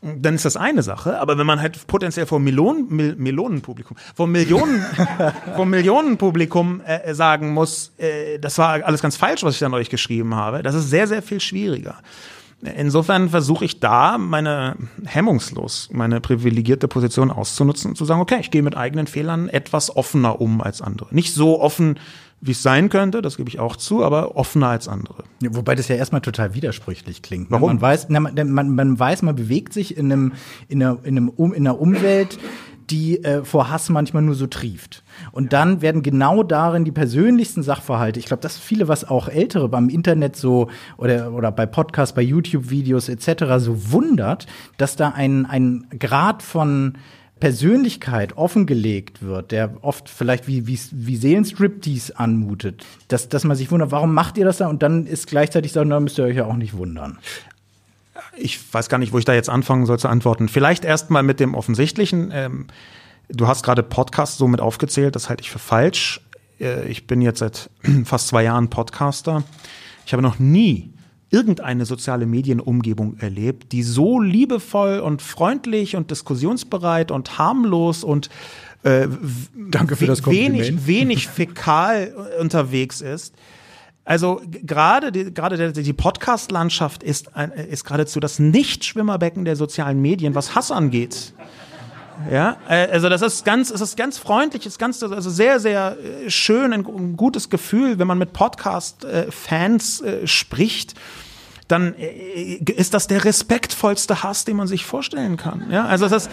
dann 0.00 0.34
ist 0.34 0.44
das 0.44 0.56
eine 0.56 0.82
Sache. 0.82 1.18
Aber 1.20 1.38
wenn 1.38 1.46
man 1.46 1.60
halt 1.60 1.86
potenziell 1.86 2.26
vor 2.26 2.38
Melonen, 2.38 2.86
Mil 2.88 3.16
Melonenpublikum, 3.16 3.96
vor 4.14 4.26
Millionen, 4.26 4.84
vor 5.56 5.66
Millionenpublikum 5.66 6.80
äh, 6.82 7.14
sagen 7.14 7.52
muss, 7.52 7.92
äh, 7.98 8.38
das 8.38 8.58
war 8.58 8.84
alles 8.84 9.02
ganz 9.02 9.16
falsch, 9.16 9.42
was 9.42 9.54
ich 9.54 9.60
da 9.60 9.68
neulich 9.68 9.90
geschrieben 9.90 10.34
habe, 10.34 10.62
das 10.62 10.74
ist 10.74 10.90
sehr, 10.90 11.06
sehr 11.06 11.22
viel 11.22 11.40
schwieriger. 11.40 11.96
Insofern 12.60 13.28
versuche 13.28 13.64
ich 13.64 13.78
da 13.78 14.18
meine 14.18 14.74
hemmungslos, 15.04 15.90
meine 15.92 16.20
privilegierte 16.20 16.88
Position 16.88 17.30
auszunutzen 17.30 17.90
und 17.90 17.96
zu 17.96 18.04
sagen, 18.04 18.20
okay, 18.20 18.38
ich 18.40 18.50
gehe 18.50 18.64
mit 18.64 18.76
eigenen 18.76 19.06
Fehlern 19.06 19.48
etwas 19.48 19.94
offener 19.94 20.40
um 20.40 20.60
als 20.60 20.82
andere. 20.82 21.14
Nicht 21.14 21.34
so 21.34 21.60
offen, 21.60 22.00
wie 22.40 22.52
es 22.52 22.62
sein 22.62 22.88
könnte, 22.88 23.22
das 23.22 23.36
gebe 23.36 23.48
ich 23.48 23.58
auch 23.58 23.76
zu, 23.76 24.04
aber 24.04 24.36
offener 24.36 24.68
als 24.68 24.88
andere. 24.88 25.24
Ja, 25.42 25.54
wobei 25.54 25.74
das 25.74 25.88
ja 25.88 25.96
erstmal 25.96 26.20
total 26.20 26.54
widersprüchlich 26.54 27.22
klingt. 27.22 27.50
Ne? 27.50 27.56
Warum? 27.56 27.68
Man 27.68 27.80
weiß, 27.80 28.08
man, 28.10 28.34
man, 28.34 28.74
man 28.74 28.98
weiß, 28.98 29.22
man 29.22 29.34
bewegt 29.34 29.72
sich 29.72 29.96
in 29.96 30.12
einem, 30.12 30.32
in 30.68 30.82
einer, 30.82 30.98
in 31.02 31.16
einem, 31.16 31.32
in 31.36 31.66
einer 31.66 31.80
Umwelt, 31.80 32.38
die 32.90 33.22
äh, 33.22 33.44
vor 33.44 33.70
Hass 33.70 33.90
manchmal 33.90 34.22
nur 34.22 34.34
so 34.34 34.46
trieft. 34.46 35.02
Und 35.32 35.52
dann 35.52 35.82
werden 35.82 36.02
genau 36.02 36.42
darin 36.42 36.84
die 36.84 36.92
persönlichsten 36.92 37.62
Sachverhalte, 37.62 38.18
ich 38.18 38.26
glaube, 38.26 38.42
das 38.42 38.56
viele, 38.56 38.88
was 38.88 39.08
auch 39.08 39.28
Ältere 39.28 39.68
beim 39.68 39.88
Internet 39.88 40.36
so 40.36 40.68
oder, 40.96 41.32
oder 41.32 41.52
bei 41.52 41.66
Podcasts, 41.66 42.14
bei 42.14 42.22
YouTube-Videos 42.22 43.08
etc. 43.08 43.44
so 43.58 43.92
wundert, 43.92 44.46
dass 44.76 44.96
da 44.96 45.10
ein, 45.10 45.44
ein 45.44 45.86
Grad 45.98 46.42
von 46.42 46.94
Persönlichkeit 47.40 48.36
offengelegt 48.36 49.22
wird, 49.22 49.52
der 49.52 49.72
oft 49.82 50.08
vielleicht 50.08 50.46
wie, 50.48 50.66
wie, 50.66 50.78
wie 50.92 51.16
Seelenstriptease 51.16 52.18
anmutet, 52.18 52.84
dass, 53.08 53.28
dass 53.28 53.44
man 53.44 53.56
sich 53.56 53.70
wundert, 53.70 53.90
warum 53.90 54.14
macht 54.14 54.38
ihr 54.38 54.44
das 54.44 54.58
da? 54.58 54.68
Und 54.68 54.82
dann 54.82 55.06
ist 55.06 55.26
gleichzeitig 55.26 55.72
so, 55.72 55.84
da 55.84 56.00
müsst 56.00 56.18
ihr 56.18 56.24
euch 56.24 56.36
ja 56.36 56.46
auch 56.46 56.56
nicht 56.56 56.74
wundern 56.74 57.18
ich 58.38 58.72
weiß 58.72 58.88
gar 58.88 58.98
nicht, 58.98 59.12
wo 59.12 59.18
ich 59.18 59.24
da 59.24 59.34
jetzt 59.34 59.50
anfangen 59.50 59.86
soll 59.86 59.98
zu 59.98 60.08
antworten. 60.08 60.48
Vielleicht 60.48 60.84
erstmal 60.84 61.22
mit 61.22 61.40
dem 61.40 61.54
Offensichtlichen. 61.54 62.30
Ähm, 62.32 62.66
du 63.28 63.46
hast 63.46 63.62
gerade 63.62 63.82
Podcast 63.82 64.38
so 64.38 64.48
mit 64.48 64.60
aufgezählt, 64.60 65.14
das 65.14 65.28
halte 65.28 65.42
ich 65.42 65.50
für 65.50 65.58
falsch. 65.58 66.20
Äh, 66.60 66.88
ich 66.88 67.06
bin 67.06 67.20
jetzt 67.20 67.40
seit 67.40 67.70
fast 68.04 68.28
zwei 68.28 68.44
Jahren 68.44 68.70
Podcaster. 68.70 69.44
Ich 70.06 70.12
habe 70.12 70.22
noch 70.22 70.38
nie 70.38 70.92
irgendeine 71.30 71.84
soziale 71.84 72.26
Medienumgebung 72.26 73.18
erlebt, 73.18 73.72
die 73.72 73.82
so 73.82 74.20
liebevoll 74.20 75.00
und 75.00 75.20
freundlich 75.20 75.96
und 75.96 76.10
diskussionsbereit 76.10 77.10
und 77.10 77.38
harmlos 77.38 78.02
und 78.04 78.30
äh, 78.82 79.08
Danke 79.70 79.96
für 79.96 80.06
das 80.06 80.24
wenig, 80.26 80.86
wenig 80.86 81.28
fäkal 81.28 82.14
unterwegs 82.40 83.00
ist. 83.00 83.34
Also 84.04 84.40
gerade 84.46 85.12
die, 85.12 85.34
gerade 85.34 85.72
die 85.72 85.92
Podcast-Landschaft 85.92 87.02
ist, 87.02 87.30
ist 87.68 87.84
geradezu 87.84 88.20
das 88.20 88.38
Nichtschwimmerbecken 88.38 89.44
der 89.44 89.54
sozialen 89.54 90.00
Medien, 90.00 90.34
was 90.34 90.54
Hass 90.54 90.70
angeht. 90.70 91.34
Ja, 92.30 92.56
äh, 92.68 92.88
also 92.90 93.08
das 93.08 93.22
ist 93.22 93.44
ganz, 93.44 93.70
es 93.70 93.80
ist 93.80 93.96
ganz 93.96 94.18
freundlich, 94.18 94.66
ist 94.66 94.78
ganz, 94.78 95.02
also 95.02 95.30
sehr, 95.30 95.60
sehr 95.60 95.96
äh, 95.98 96.30
schön, 96.30 96.72
ein, 96.72 97.16
gutes 97.16 97.50
Gefühl, 97.50 97.98
wenn 97.98 98.06
man 98.06 98.18
mit 98.18 98.32
Podcast-Fans 98.32 100.00
äh, 100.00 100.26
spricht 100.26 100.94
dann 101.68 101.94
ist 101.94 102.94
das 102.94 103.08
der 103.08 103.26
respektvollste 103.26 104.22
Hass, 104.22 104.46
den 104.46 104.56
man 104.56 104.66
sich 104.66 104.86
vorstellen 104.86 105.36
kann. 105.36 105.66
Ja, 105.70 105.84
also 105.84 106.06
es 106.06 106.12
ist, 106.12 106.30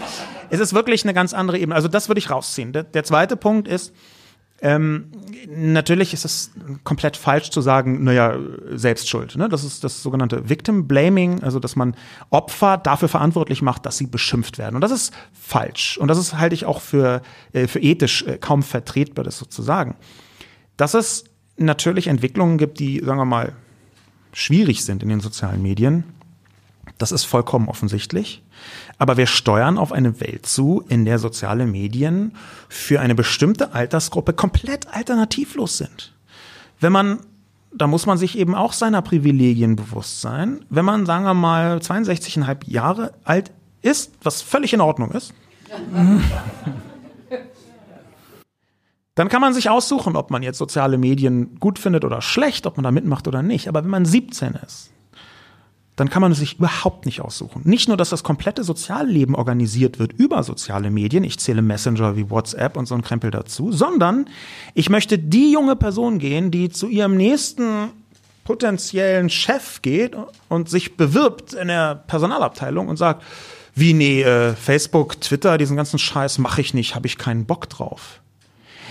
es 0.48 0.60
ist 0.60 0.72
wirklich 0.72 1.04
eine 1.04 1.12
ganz 1.12 1.34
andere 1.34 1.58
Ebene. 1.58 1.74
Also 1.74 1.88
das 1.88 2.08
würde 2.08 2.20
ich 2.20 2.30
rausziehen. 2.30 2.72
Der, 2.72 2.84
der 2.84 3.04
zweite 3.04 3.36
Punkt 3.36 3.68
ist, 3.68 3.92
ähm, 4.62 5.10
natürlich 5.48 6.14
ist 6.14 6.24
es 6.24 6.50
komplett 6.82 7.16
falsch 7.16 7.50
zu 7.50 7.60
sagen, 7.60 8.04
naja, 8.04 8.38
Selbstschuld. 8.70 9.36
Ne? 9.36 9.48
Das 9.48 9.64
ist 9.64 9.84
das 9.84 10.02
sogenannte 10.02 10.48
Victim 10.48 10.88
Blaming, 10.88 11.42
also 11.42 11.60
dass 11.60 11.76
man 11.76 11.94
Opfer 12.30 12.78
dafür 12.78 13.08
verantwortlich 13.08 13.60
macht, 13.60 13.84
dass 13.84 13.98
sie 13.98 14.06
beschimpft 14.06 14.56
werden. 14.56 14.74
Und 14.74 14.80
das 14.80 14.92
ist 14.92 15.12
falsch. 15.32 15.98
Und 15.98 16.08
das 16.08 16.18
ist 16.18 16.38
halte 16.38 16.54
ich 16.54 16.64
auch 16.64 16.80
für, 16.80 17.20
äh, 17.52 17.66
für 17.66 17.80
ethisch 17.80 18.22
äh, 18.22 18.38
kaum 18.38 18.62
vertretbar, 18.62 19.24
das 19.24 19.38
so 19.38 19.44
zu 19.44 19.62
sagen. 19.62 19.96
Dass 20.78 20.94
es 20.94 21.24
natürlich 21.58 22.06
Entwicklungen 22.06 22.56
gibt, 22.56 22.78
die, 22.80 23.02
sagen 23.04 23.18
wir 23.18 23.24
mal, 23.26 23.52
schwierig 24.32 24.84
sind 24.84 25.02
in 25.02 25.10
den 25.10 25.20
sozialen 25.20 25.62
Medien, 25.62 26.04
das 26.98 27.12
ist 27.12 27.24
vollkommen 27.24 27.68
offensichtlich. 27.68 28.42
Aber 28.98 29.16
wir 29.16 29.26
steuern 29.26 29.78
auf 29.78 29.92
eine 29.92 30.20
Welt 30.20 30.46
zu, 30.46 30.84
in 30.88 31.04
der 31.04 31.18
soziale 31.18 31.66
Medien 31.66 32.32
für 32.68 33.00
eine 33.00 33.14
bestimmte 33.14 33.74
Altersgruppe 33.74 34.32
komplett 34.32 34.88
alternativlos 34.94 35.78
sind. 35.78 36.14
Wenn 36.80 36.92
man, 36.92 37.20
da 37.74 37.86
muss 37.86 38.06
man 38.06 38.16
sich 38.16 38.38
eben 38.38 38.54
auch 38.54 38.72
seiner 38.72 39.02
Privilegien 39.02 39.76
bewusst 39.76 40.20
sein, 40.20 40.64
wenn 40.70 40.84
man, 40.84 41.04
sagen 41.04 41.24
wir 41.24 41.34
mal, 41.34 41.78
62,5 41.78 42.58
Jahre 42.66 43.12
alt 43.24 43.52
ist, 43.82 44.12
was 44.22 44.40
völlig 44.42 44.72
in 44.72 44.80
Ordnung 44.80 45.10
ist, 45.12 45.34
dann 49.14 49.28
kann 49.28 49.40
man 49.40 49.52
sich 49.52 49.68
aussuchen, 49.68 50.16
ob 50.16 50.30
man 50.30 50.42
jetzt 50.42 50.58
soziale 50.58 50.96
Medien 50.96 51.58
gut 51.58 51.78
findet 51.78 52.04
oder 52.04 52.22
schlecht, 52.22 52.66
ob 52.66 52.76
man 52.76 52.84
da 52.84 52.90
mitmacht 52.90 53.28
oder 53.28 53.42
nicht. 53.42 53.68
Aber 53.68 53.82
wenn 53.82 53.90
man 53.90 54.04
17 54.04 54.54
ist, 54.54 54.90
dann 55.96 56.10
kann 56.10 56.20
man 56.20 56.32
es 56.32 56.38
sich 56.38 56.58
überhaupt 56.58 57.06
nicht 57.06 57.22
aussuchen. 57.22 57.62
Nicht 57.64 57.88
nur, 57.88 57.96
dass 57.96 58.10
das 58.10 58.22
komplette 58.22 58.62
Sozialleben 58.64 59.34
organisiert 59.34 59.98
wird 59.98 60.12
über 60.12 60.42
soziale 60.42 60.90
Medien, 60.90 61.24
ich 61.24 61.38
zähle 61.38 61.62
Messenger 61.62 62.16
wie 62.16 62.30
WhatsApp 62.30 62.76
und 62.76 62.86
so 62.86 62.94
ein 62.94 63.02
Krempel 63.02 63.30
dazu, 63.30 63.72
sondern 63.72 64.26
ich 64.74 64.90
möchte 64.90 65.18
die 65.18 65.50
junge 65.50 65.74
Person 65.74 66.18
gehen, 66.18 66.50
die 66.50 66.68
zu 66.68 66.88
ihrem 66.88 67.16
nächsten 67.16 67.88
potenziellen 68.44 69.30
Chef 69.30 69.82
geht 69.82 70.16
und 70.48 70.68
sich 70.68 70.96
bewirbt 70.96 71.54
in 71.54 71.68
der 71.68 71.96
Personalabteilung 71.96 72.88
und 72.88 72.96
sagt, 72.96 73.24
wie 73.74 73.92
nee, 73.92 74.22
äh, 74.22 74.54
Facebook, 74.54 75.20
Twitter, 75.20 75.58
diesen 75.58 75.76
ganzen 75.76 75.98
Scheiß 75.98 76.38
mache 76.38 76.60
ich 76.60 76.72
nicht, 76.72 76.94
habe 76.94 77.06
ich 77.06 77.18
keinen 77.18 77.46
Bock 77.46 77.68
drauf. 77.68 78.20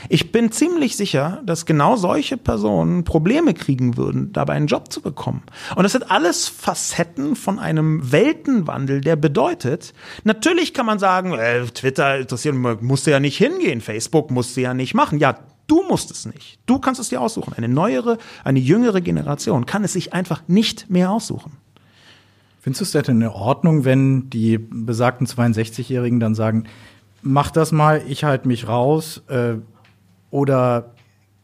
Ich 0.10 0.32
bin 0.32 0.52
ziemlich 0.52 0.96
sicher, 0.98 1.42
dass 1.46 1.66
genau 1.66 1.96
solche 1.96 2.38
Personen 2.38 3.04
Probleme 3.04 3.54
kriegen 3.54 3.98
würden, 3.98 4.32
dabei 4.34 4.54
einen 4.54 4.68
Job 4.68 4.92
zu 4.92 5.02
bekommen. 5.02 5.44
Und 5.76 5.84
das 5.84 5.94
sind 5.94 6.12
alles 6.12 6.48
Facetten 6.48 7.36
von 7.36 7.60
einem 7.60 8.12
Weltenwandel, 8.12 9.02
der 9.02 9.16
bedeutet, 9.16 9.94
natürlich 10.24 10.74
kann 10.74 10.86
man 10.86 11.00
sagen, 11.00 11.34
äh, 11.34 11.66
Twitter 11.66 12.20
interessiert, 12.20 12.56
musste 12.82 13.12
ja 13.12 13.20
nicht 13.20 13.38
hingehen, 13.38 13.82
Facebook 13.82 14.32
musste 14.32 14.62
ja 14.62 14.74
nicht 14.74 14.94
machen. 14.94 15.20
Ja, 15.20 15.40
Du 15.68 15.84
musst 15.88 16.12
es 16.12 16.26
nicht. 16.26 16.60
Du 16.68 16.78
kannst 16.80 17.02
es 17.02 17.10
dir 17.10 17.20
aussuchen. 17.20 17.54
Eine 17.56 17.68
neuere, 17.68 18.20
eine 18.44 18.60
jüngere 18.60 19.02
Generation 19.02 19.66
kann 19.66 19.84
es 19.84 19.94
sich 19.94 20.14
einfach 20.14 20.44
nicht 20.48 20.92
mehr 20.92 21.10
aussuchen. 21.10 21.54
Findest 22.62 22.94
du 22.94 23.00
es 23.00 23.06
denn 23.06 23.22
in 23.22 23.28
Ordnung, 23.28 23.86
wenn 23.86 24.30
die 24.30 24.58
besagten 24.58 25.28
62-Jährigen 25.28 26.20
dann 26.20 26.36
sagen, 26.36 26.66
mach 27.22 27.52
das 27.52 27.72
mal, 27.72 28.02
ich 28.08 28.24
halte 28.24 28.48
mich 28.48 28.68
raus, 28.68 29.24
äh, 29.28 29.56
oder 30.32 30.96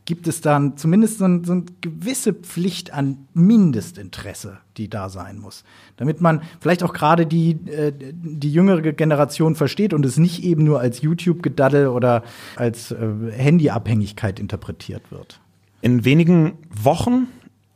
gibt 0.05 0.27
es 0.27 0.41
dann 0.41 0.77
zumindest 0.77 1.19
so, 1.19 1.25
ein, 1.25 1.43
so 1.43 1.53
eine 1.53 1.63
gewisse 1.79 2.33
Pflicht 2.33 2.93
an 2.93 3.27
Mindestinteresse, 3.33 4.57
die 4.77 4.89
da 4.89 5.09
sein 5.09 5.37
muss, 5.37 5.63
damit 5.97 6.21
man 6.21 6.41
vielleicht 6.59 6.83
auch 6.83 6.93
gerade 6.93 7.25
die, 7.25 7.51
äh, 7.67 7.93
die 7.95 8.51
jüngere 8.51 8.81
Generation 8.93 9.55
versteht 9.55 9.93
und 9.93 10.05
es 10.05 10.17
nicht 10.17 10.43
eben 10.43 10.63
nur 10.63 10.79
als 10.79 11.01
YouTube-Gedaddel 11.01 11.87
oder 11.87 12.23
als 12.55 12.91
äh, 12.91 12.97
Handyabhängigkeit 13.31 14.39
interpretiert 14.39 15.11
wird. 15.11 15.39
In 15.81 16.03
wenigen 16.03 16.57
Wochen 16.69 17.27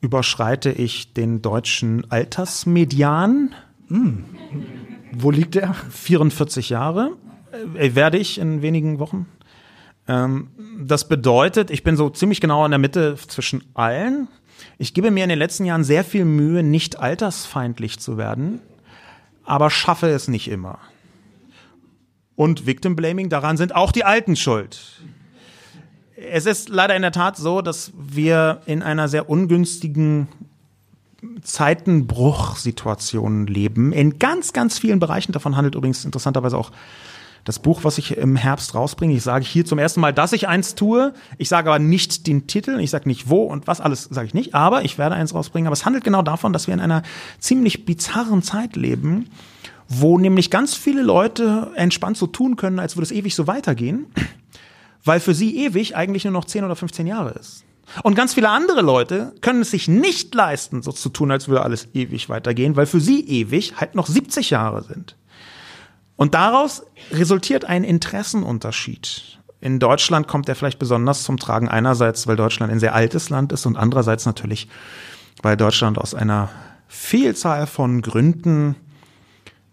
überschreite 0.01 0.71
ich 0.71 1.13
den 1.13 1.41
deutschen 1.41 2.09
Altersmedian. 2.11 3.53
Hm. 3.87 4.25
Wo 5.13 5.31
liegt 5.31 5.55
der? 5.55 5.73
44 5.73 6.69
Jahre. 6.69 7.11
Äh, 7.75 7.95
werde 7.95 8.17
ich 8.17 8.39
in 8.39 8.61
wenigen 8.61 8.99
Wochen. 8.99 9.27
Ähm, 10.07 10.49
das 10.79 11.07
bedeutet, 11.07 11.71
ich 11.71 11.83
bin 11.83 11.97
so 11.97 12.09
ziemlich 12.09 12.41
genau 12.41 12.65
in 12.65 12.71
der 12.71 12.79
Mitte 12.79 13.15
zwischen 13.27 13.63
allen. 13.73 14.27
Ich 14.77 14.93
gebe 14.93 15.11
mir 15.11 15.23
in 15.23 15.29
den 15.29 15.39
letzten 15.39 15.65
Jahren 15.65 15.83
sehr 15.83 16.03
viel 16.03 16.25
Mühe, 16.25 16.63
nicht 16.63 16.99
altersfeindlich 16.99 17.99
zu 17.99 18.17
werden, 18.17 18.59
aber 19.43 19.69
schaffe 19.69 20.09
es 20.09 20.27
nicht 20.27 20.49
immer. 20.49 20.79
Und 22.35 22.65
Victim 22.65 22.95
Blaming, 22.95 23.29
daran 23.29 23.57
sind 23.57 23.75
auch 23.75 23.91
die 23.91 24.03
Alten 24.03 24.35
schuld. 24.35 25.01
Es 26.17 26.45
ist 26.45 26.69
leider 26.69 26.95
in 26.95 27.01
der 27.01 27.11
Tat 27.11 27.37
so, 27.37 27.61
dass 27.61 27.91
wir 27.97 28.61
in 28.65 28.81
einer 28.81 29.07
sehr 29.07 29.29
ungünstigen 29.29 30.27
Zeitenbruchsituation 31.41 33.47
leben. 33.47 33.93
In 33.93 34.19
ganz, 34.19 34.53
ganz 34.53 34.79
vielen 34.79 34.99
Bereichen. 34.99 35.31
Davon 35.31 35.55
handelt 35.55 35.75
übrigens 35.75 36.05
interessanterweise 36.05 36.57
auch 36.57 36.71
das 37.45 37.59
Buch, 37.59 37.83
was 37.83 37.99
ich 37.99 38.17
im 38.17 38.35
Herbst 38.35 38.73
rausbringe. 38.73 39.13
Ich 39.13 39.21
sage 39.21 39.45
hier 39.45 39.65
zum 39.65 39.77
ersten 39.77 40.01
Mal, 40.01 40.11
dass 40.11 40.33
ich 40.33 40.47
eins 40.47 40.73
tue. 40.73 41.13
Ich 41.37 41.47
sage 41.47 41.69
aber 41.69 41.79
nicht 41.79 42.25
den 42.25 42.47
Titel. 42.47 42.79
Ich 42.79 42.89
sage 42.89 43.07
nicht 43.07 43.29
wo 43.29 43.43
und 43.43 43.67
was 43.67 43.81
alles 43.81 44.03
sage 44.03 44.27
ich 44.27 44.33
nicht. 44.33 44.55
Aber 44.55 44.83
ich 44.83 44.97
werde 44.97 45.15
eins 45.15 45.33
rausbringen. 45.33 45.67
Aber 45.67 45.73
es 45.73 45.85
handelt 45.85 46.03
genau 46.03 46.23
davon, 46.23 46.53
dass 46.53 46.65
wir 46.65 46.73
in 46.73 46.79
einer 46.79 47.03
ziemlich 47.39 47.85
bizarren 47.85 48.41
Zeit 48.41 48.75
leben, 48.75 49.29
wo 49.87 50.17
nämlich 50.17 50.49
ganz 50.49 50.73
viele 50.73 51.03
Leute 51.03 51.71
entspannt 51.75 52.17
so 52.17 52.25
tun 52.25 52.55
können, 52.55 52.79
als 52.79 52.95
würde 52.95 53.03
es 53.05 53.11
ewig 53.11 53.35
so 53.35 53.45
weitergehen, 53.45 54.07
weil 55.03 55.19
für 55.19 55.35
sie 55.35 55.55
ewig 55.65 55.95
eigentlich 55.95 56.23
nur 56.23 56.33
noch 56.33 56.45
10 56.45 56.63
oder 56.63 56.75
15 56.75 57.05
Jahre 57.05 57.29
ist. 57.39 57.63
Und 58.01 58.15
ganz 58.15 58.33
viele 58.33 58.49
andere 58.49 58.81
Leute 58.81 59.33
können 59.41 59.61
es 59.61 59.69
sich 59.69 59.87
nicht 59.87 60.33
leisten, 60.33 60.81
so 60.81 60.91
zu 60.91 61.09
tun, 61.09 61.29
als 61.29 61.47
würde 61.47 61.61
alles 61.61 61.89
ewig 61.93 62.27
weitergehen, 62.29 62.75
weil 62.75 62.87
für 62.87 62.99
sie 62.99 63.23
ewig 63.23 63.75
halt 63.79 63.93
noch 63.93 64.07
70 64.07 64.49
Jahre 64.49 64.81
sind. 64.81 65.15
Und 66.17 66.33
daraus 66.33 66.83
resultiert 67.11 67.65
ein 67.65 67.83
Interessenunterschied. 67.83 69.39
In 69.59 69.79
Deutschland 69.79 70.27
kommt 70.27 70.47
er 70.47 70.55
vielleicht 70.55 70.79
besonders 70.79 71.23
zum 71.23 71.37
Tragen. 71.37 71.67
Einerseits, 71.67 72.27
weil 72.27 72.35
Deutschland 72.35 72.71
ein 72.71 72.79
sehr 72.79 72.93
altes 72.93 73.29
Land 73.29 73.51
ist 73.51 73.65
und 73.65 73.77
andererseits 73.77 74.25
natürlich, 74.25 74.67
weil 75.41 75.57
Deutschland 75.57 75.97
aus 75.97 76.13
einer 76.13 76.49
Vielzahl 76.87 77.67
von 77.67 78.01
Gründen 78.01 78.75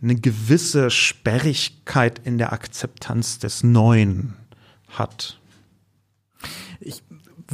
eine 0.03 0.17
gewisse 0.17 0.91
Sperrigkeit 0.91 2.21
in 2.25 2.39
der 2.39 2.53
Akzeptanz 2.53 3.39
des 3.39 3.63
Neuen 3.63 4.35
hat. 4.89 5.39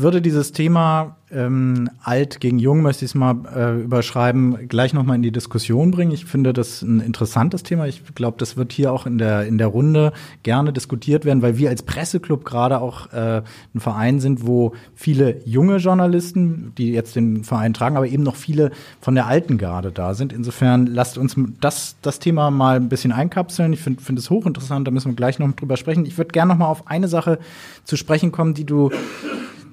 Würde 0.00 0.22
dieses 0.22 0.52
Thema 0.52 1.16
ähm, 1.30 1.90
alt 2.02 2.40
gegen 2.40 2.58
jung, 2.58 2.82
möchte 2.82 3.04
ich 3.04 3.10
es 3.10 3.14
mal 3.14 3.36
äh, 3.54 3.82
überschreiben, 3.82 4.68
gleich 4.68 4.94
nochmal 4.94 5.16
in 5.16 5.22
die 5.22 5.32
Diskussion 5.32 5.90
bringen. 5.90 6.12
Ich 6.12 6.24
finde 6.24 6.52
das 6.52 6.82
ein 6.82 7.00
interessantes 7.00 7.62
Thema. 7.62 7.86
Ich 7.86 8.02
glaube, 8.14 8.36
das 8.38 8.56
wird 8.56 8.72
hier 8.72 8.92
auch 8.92 9.06
in 9.06 9.18
der, 9.18 9.44
in 9.46 9.58
der 9.58 9.66
Runde 9.66 10.12
gerne 10.42 10.72
diskutiert 10.72 11.24
werden, 11.24 11.42
weil 11.42 11.58
wir 11.58 11.68
als 11.68 11.82
Presseclub 11.82 12.44
gerade 12.44 12.80
auch 12.80 13.12
äh, 13.12 13.42
ein 13.74 13.80
Verein 13.80 14.20
sind, 14.20 14.46
wo 14.46 14.72
viele 14.94 15.40
junge 15.44 15.76
Journalisten, 15.76 16.72
die 16.78 16.92
jetzt 16.92 17.16
den 17.16 17.44
Verein 17.44 17.74
tragen, 17.74 17.96
aber 17.96 18.06
eben 18.06 18.22
noch 18.22 18.36
viele 18.36 18.70
von 19.00 19.14
der 19.14 19.26
alten 19.26 19.58
Garde 19.58 19.90
da 19.92 20.14
sind. 20.14 20.32
Insofern 20.32 20.86
lasst 20.86 21.18
uns 21.18 21.36
das, 21.60 21.96
das 22.00 22.20
Thema 22.20 22.50
mal 22.50 22.76
ein 22.76 22.88
bisschen 22.88 23.12
einkapseln. 23.12 23.72
Ich 23.72 23.80
finde 23.80 24.02
finde 24.02 24.20
es 24.20 24.30
hochinteressant, 24.30 24.86
da 24.86 24.90
müssen 24.90 25.12
wir 25.12 25.16
gleich 25.16 25.38
noch 25.38 25.52
drüber 25.52 25.76
sprechen. 25.76 26.06
Ich 26.06 26.16
würde 26.16 26.30
gerne 26.30 26.52
noch 26.52 26.58
mal 26.58 26.68
auf 26.68 26.86
eine 26.86 27.08
Sache 27.08 27.38
zu 27.84 27.96
sprechen 27.96 28.32
kommen, 28.32 28.54
die 28.54 28.64
du 28.64 28.90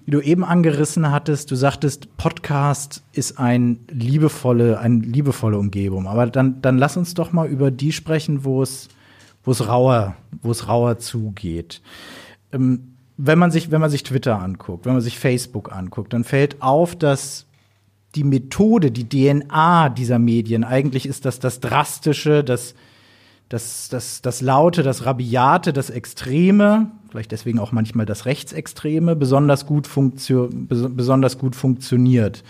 wie 0.06 0.12
du 0.12 0.22
eben 0.22 0.46
angerissen 0.46 1.12
hattest, 1.12 1.50
du 1.50 1.56
sagtest, 1.56 2.16
Podcast 2.18 3.04
ist 3.12 3.40
ein 3.40 3.80
liebevolle, 3.90 4.80
eine 4.80 5.00
liebevolle 5.00 5.58
Umgebung. 5.58 6.08
Aber 6.08 6.28
dann, 6.28 6.62
dann 6.62 6.78
lass 6.78 6.96
uns 6.96 7.16
doch 7.16 7.32
mal 7.32 7.48
über 7.48 7.72
die 7.72 7.92
sprechen, 7.92 8.46
wo 8.46 8.62
es, 8.62 8.90
wo 9.44 9.52
es 9.52 9.68
rauer, 9.68 10.16
wo 10.44 10.52
es 10.52 10.68
rauer 10.68 11.00
zugeht. 11.00 11.82
Ähm, 12.52 12.96
wenn 13.18 13.40
man 13.40 13.50
sich, 13.50 13.72
wenn 13.72 13.82
man 13.82 13.90
sich 13.90 14.04
Twitter 14.04 14.40
anguckt, 14.40 14.86
wenn 14.86 14.94
man 14.94 15.02
sich 15.02 15.18
Facebook 15.18 15.72
anguckt, 15.72 16.14
dann 16.14 16.24
fällt 16.24 16.62
auf, 16.62 16.96
dass 16.96 17.48
die 18.14 18.24
Methode, 18.24 18.92
die 18.92 19.10
DNA 19.10 19.90
dieser 19.90 20.20
Medien 20.20 20.64
eigentlich 20.64 21.08
ist, 21.08 21.26
dass 21.26 21.40
das 21.40 21.60
Drastische, 21.60 22.44
das, 22.44 22.76
das, 23.50 23.90
das, 23.90 24.22
das 24.22 24.42
Laute, 24.42 24.84
das 24.84 25.06
Rabiate, 25.06 25.72
das 25.72 25.90
Extreme, 25.90 26.92
vielleicht 27.10 27.32
deswegen 27.32 27.60
auch 27.60 27.72
manchmal 27.72 28.06
das 28.06 28.26
Rechtsextreme, 28.26 29.16
besonders 29.16 29.66
gut, 29.66 29.90
besonders 30.28 31.38
gut 31.38 31.56
funktioniert. 31.56 32.44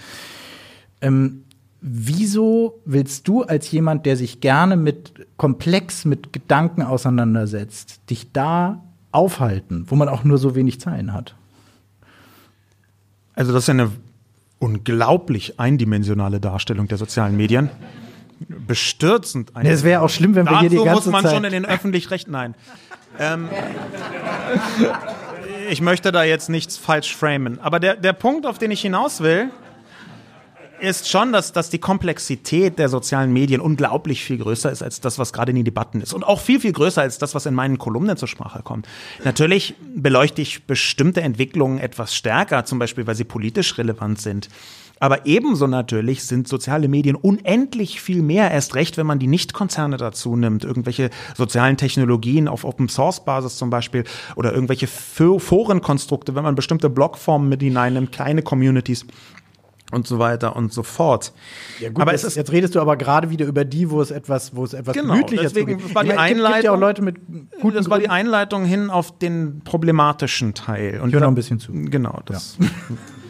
Ähm, 1.01 1.43
wieso 1.81 2.79
willst 2.85 3.27
du 3.27 3.43
als 3.43 3.69
jemand, 3.71 4.05
der 4.05 4.15
sich 4.15 4.39
gerne 4.39 4.77
mit 4.77 5.27
komplex 5.37 6.05
mit 6.05 6.31
Gedanken 6.31 6.81
auseinandersetzt, 6.81 8.09
dich 8.09 8.31
da 8.31 8.81
aufhalten, 9.11 9.85
wo 9.87 9.95
man 9.95 10.09
auch 10.09 10.23
nur 10.23 10.37
so 10.37 10.55
wenig 10.55 10.79
Zeilen 10.79 11.13
hat? 11.13 11.35
Also 13.35 13.51
das 13.51 13.63
ist 13.63 13.69
eine 13.69 13.91
unglaublich 14.59 15.59
eindimensionale 15.59 16.39
Darstellung 16.39 16.87
der 16.87 16.97
sozialen 16.97 17.35
Medien 17.35 17.69
bestürzend. 18.39 19.51
Es 19.63 19.83
wäre 19.83 20.01
auch 20.01 20.09
schlimm, 20.09 20.35
wenn 20.35 20.45
wir 20.45 20.59
hier 20.59 20.69
die 20.69 20.75
ganze 20.77 20.89
Zeit... 20.89 20.95
muss 20.95 21.05
man 21.07 21.23
Zeit 21.23 21.33
schon 21.33 21.43
in 21.43 21.51
den 21.51 21.65
öffentlich-rechten... 21.65 22.31
Nein. 22.31 22.55
Ähm, 23.19 23.49
ich 25.69 25.81
möchte 25.81 26.11
da 26.11 26.23
jetzt 26.23 26.49
nichts 26.49 26.77
falsch 26.77 27.15
framen. 27.15 27.59
Aber 27.59 27.79
der, 27.79 27.95
der 27.95 28.13
Punkt, 28.13 28.45
auf 28.45 28.57
den 28.57 28.71
ich 28.71 28.81
hinaus 28.81 29.21
will, 29.21 29.49
ist 30.79 31.09
schon, 31.09 31.31
dass, 31.31 31.53
dass 31.53 31.69
die 31.69 31.79
Komplexität 31.79 32.77
der 32.79 32.89
sozialen 32.89 33.31
Medien 33.31 33.61
unglaublich 33.61 34.23
viel 34.23 34.37
größer 34.37 34.71
ist 34.71 34.83
als 34.83 34.99
das, 34.99 35.17
was 35.17 35.31
gerade 35.33 35.51
in 35.51 35.55
den 35.55 35.65
Debatten 35.65 36.01
ist. 36.01 36.13
Und 36.13 36.23
auch 36.23 36.41
viel, 36.41 36.59
viel 36.59 36.73
größer 36.73 37.01
als 37.01 37.17
das, 37.17 37.33
was 37.33 37.45
in 37.45 37.53
meinen 37.53 37.77
Kolumnen 37.77 38.17
zur 38.17 38.27
Sprache 38.27 38.61
kommt. 38.63 38.87
Natürlich 39.23 39.75
beleuchte 39.95 40.41
ich 40.41 40.65
bestimmte 40.65 41.21
Entwicklungen 41.21 41.79
etwas 41.79 42.15
stärker, 42.15 42.65
zum 42.65 42.79
Beispiel, 42.79 43.07
weil 43.07 43.15
sie 43.15 43.23
politisch 43.23 43.77
relevant 43.77 44.19
sind. 44.19 44.49
Aber 44.99 45.25
ebenso 45.25 45.67
natürlich 45.67 46.23
sind 46.23 46.47
soziale 46.47 46.87
Medien 46.87 47.15
unendlich 47.15 48.01
viel 48.01 48.21
mehr, 48.21 48.51
erst 48.51 48.75
recht, 48.75 48.97
wenn 48.97 49.05
man 49.05 49.19
die 49.19 49.27
Nicht-Konzerne 49.27 49.97
dazu 49.97 50.35
nimmt, 50.35 50.63
irgendwelche 50.63 51.09
sozialen 51.35 51.77
Technologien 51.77 52.47
auf 52.47 52.63
Open-Source-Basis 52.63 53.57
zum 53.57 53.69
Beispiel 53.69 54.05
oder 54.35 54.53
irgendwelche 54.53 54.87
Forenkonstrukte, 54.87 56.35
wenn 56.35 56.43
man 56.43 56.55
bestimmte 56.55 56.89
Blogformen 56.89 57.49
mit 57.49 57.61
hineinnimmt, 57.61 58.11
kleine 58.11 58.41
Communities 58.41 59.05
und 59.91 60.07
so 60.07 60.17
weiter 60.17 60.55
und 60.55 60.73
so 60.73 60.81
fort. 60.81 61.33
Ja 61.79 61.89
gut, 61.89 62.01
aber 62.01 62.13
jetzt, 62.13 62.23
ist, 62.23 62.35
jetzt 62.35 62.51
redest 62.51 62.73
du 62.73 62.79
aber 62.79 62.97
gerade 62.97 63.29
wieder 63.29 63.45
über 63.45 63.65
die, 63.65 63.91
wo 63.91 64.01
es 64.01 64.11
etwas, 64.11 64.55
wo 64.55 64.63
es 64.63 64.73
etwas 64.73 64.95
genau, 64.95 65.13
gemütlicher 65.13 65.43
deswegen 65.43 65.79
zugeht. 65.79 65.95
war 65.95 66.03
die 66.03 66.13
Einleitung, 66.13 66.53
gibt, 66.53 66.63
ja 66.63 66.71
auch 66.71 66.79
Leute 66.79 67.01
mit 67.01 67.17
guten 67.61 67.75
Das 67.75 67.89
war 67.89 67.99
die 67.99 68.09
Einleitung 68.09 68.65
hin 68.65 68.89
auf 68.89 69.17
den 69.19 69.61
problematischen 69.63 70.53
Teil. 70.53 71.01
Und 71.01 71.09
ich 71.09 71.15
höre 71.15 71.21
noch 71.21 71.27
ein 71.27 71.35
bisschen 71.35 71.59
zu. 71.59 71.71
Genau, 71.71 72.19
das, 72.25 72.57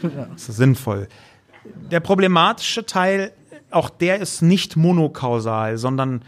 ja. 0.01 0.27
das 0.33 0.49
ist 0.49 0.57
sinnvoll 0.57 1.07
der 1.91 1.99
problematische 1.99 2.85
Teil, 2.85 3.31
auch 3.71 3.89
der 3.89 4.19
ist 4.19 4.41
nicht 4.41 4.75
monokausal, 4.75 5.77
sondern 5.77 6.21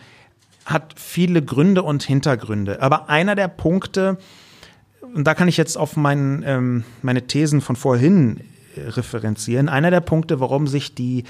hat 0.66 0.96
viele 0.98 1.42
Gründe 1.42 1.84
und 1.84 2.04
Hintergründe. 2.04 2.82
Aber 2.82 3.10
einer 3.10 3.36
der 3.36 3.48
Punkte, 3.48 4.18
und 5.02 5.26
da 5.26 5.34
kann 5.34 5.48
ich 5.48 5.58
jetzt 5.58 5.78
auf 5.78 5.96
mein, 5.96 6.44
ähm, 6.46 6.84
meine 7.02 7.26
Thesen 7.26 7.62
von 7.62 7.76
vorhin 7.76 8.42
äh, 8.76 8.90
referenzieren, 8.90 9.70
einer 9.70 9.92
der 9.92 10.02
Punkte, 10.02 10.40
warum 10.40 10.68
sich 10.68 10.94
die 10.94 11.24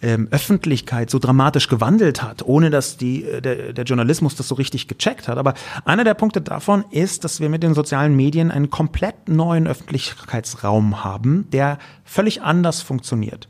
ähm, 0.00 0.28
Öffentlichkeit 0.30 1.10
so 1.10 1.18
dramatisch 1.18 1.68
gewandelt 1.68 2.22
hat, 2.22 2.42
ohne 2.42 2.70
dass 2.70 2.96
die, 2.96 3.24
äh, 3.24 3.40
der, 3.40 3.72
der 3.72 3.84
Journalismus 3.84 4.36
das 4.36 4.48
so 4.48 4.54
richtig 4.54 4.86
gecheckt 4.86 5.28
hat. 5.28 5.38
Aber 5.38 5.54
einer 5.84 6.04
der 6.04 6.14
Punkte 6.14 6.40
davon 6.40 6.84
ist, 6.90 7.24
dass 7.24 7.40
wir 7.40 7.48
mit 7.48 7.62
den 7.62 7.74
sozialen 7.74 8.14
Medien 8.14 8.50
einen 8.50 8.70
komplett 8.70 9.28
neuen 9.28 9.66
Öffentlichkeitsraum 9.66 11.04
haben, 11.04 11.48
der 11.50 11.78
völlig 12.04 12.42
anders 12.42 12.82
funktioniert. 12.82 13.48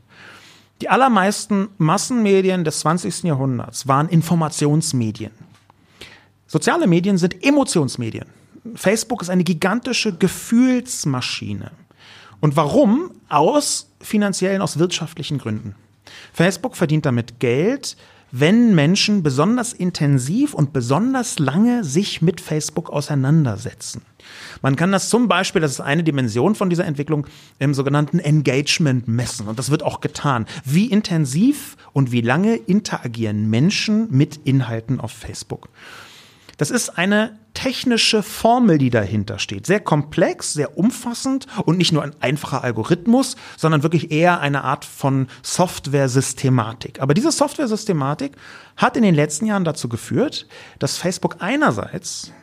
Die 0.81 0.89
allermeisten 0.89 1.69
Massenmedien 1.77 2.63
des 2.63 2.79
20. 2.79 3.23
Jahrhunderts 3.23 3.87
waren 3.87 4.07
Informationsmedien. 4.07 5.31
Soziale 6.47 6.87
Medien 6.87 7.17
sind 7.17 7.43
Emotionsmedien. 7.43 8.25
Facebook 8.75 9.21
ist 9.21 9.29
eine 9.29 9.43
gigantische 9.43 10.13
Gefühlsmaschine. 10.13 11.71
Und 12.39 12.55
warum? 12.55 13.11
Aus 13.27 13.91
finanziellen, 14.01 14.61
aus 14.61 14.79
wirtschaftlichen 14.79 15.37
Gründen. 15.37 15.75
Facebook 16.33 16.75
verdient 16.75 17.05
damit 17.05 17.39
Geld, 17.39 17.97
wenn 18.31 18.75
Menschen 18.75 19.23
besonders 19.23 19.73
intensiv 19.73 20.53
und 20.53 20.73
besonders 20.73 21.39
lange 21.39 21.83
sich 21.83 22.21
mit 22.21 22.41
Facebook 22.41 22.89
auseinandersetzen. 22.89 24.03
Man 24.61 24.75
kann 24.75 24.91
das 24.91 25.09
zum 25.09 25.27
Beispiel, 25.27 25.61
das 25.61 25.71
ist 25.71 25.81
eine 25.81 26.03
Dimension 26.03 26.53
von 26.53 26.69
dieser 26.69 26.85
Entwicklung, 26.85 27.25
im 27.57 27.73
sogenannten 27.73 28.19
Engagement 28.19 29.07
messen. 29.07 29.47
Und 29.47 29.57
das 29.57 29.71
wird 29.71 29.83
auch 29.83 30.01
getan. 30.01 30.45
Wie 30.63 30.85
intensiv 30.85 31.77
und 31.93 32.11
wie 32.11 32.21
lange 32.21 32.55
interagieren 32.55 33.49
Menschen 33.49 34.07
mit 34.11 34.37
Inhalten 34.43 34.99
auf 34.99 35.11
Facebook? 35.11 35.69
Das 36.59 36.71
ist 36.71 36.97
eine 36.97 37.39
technische 37.53 38.21
Formel, 38.21 38.77
die 38.77 38.89
dahinter 38.89 39.39
steht. 39.39 39.65
Sehr 39.65 39.79
komplex, 39.79 40.51
sehr 40.51 40.77
umfassend 40.77 41.47
und 41.63 41.77
nicht 41.77 41.93
nur 41.93 42.03
ein 42.03 42.11
einfacher 42.19 42.65
Algorithmus, 42.65 43.37
sondern 43.55 43.81
wirklich 43.81 44.11
eher 44.11 44.41
eine 44.41 44.65
Art 44.65 44.83
von 44.83 45.27
Software-Systematik. 45.41 46.99
Aber 46.99 47.13
diese 47.13 47.31
Software-Systematik 47.31 48.35
hat 48.75 48.97
in 48.97 49.03
den 49.03 49.15
letzten 49.15 49.45
Jahren 49.45 49.63
dazu 49.63 49.87
geführt, 49.87 50.47
dass 50.79 50.97
Facebook 50.97 51.37
einerseits 51.39 52.33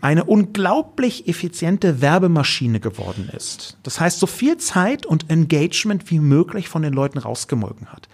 eine 0.00 0.24
unglaublich 0.24 1.28
effiziente 1.28 2.00
Werbemaschine 2.00 2.80
geworden 2.80 3.30
ist. 3.34 3.76
Das 3.82 4.00
heißt, 4.00 4.18
so 4.18 4.26
viel 4.26 4.56
Zeit 4.58 5.06
und 5.06 5.30
Engagement 5.30 6.10
wie 6.10 6.20
möglich 6.20 6.68
von 6.68 6.82
den 6.82 6.92
Leuten 6.92 7.18
rausgemolken 7.18 7.92
hat. 7.92 8.08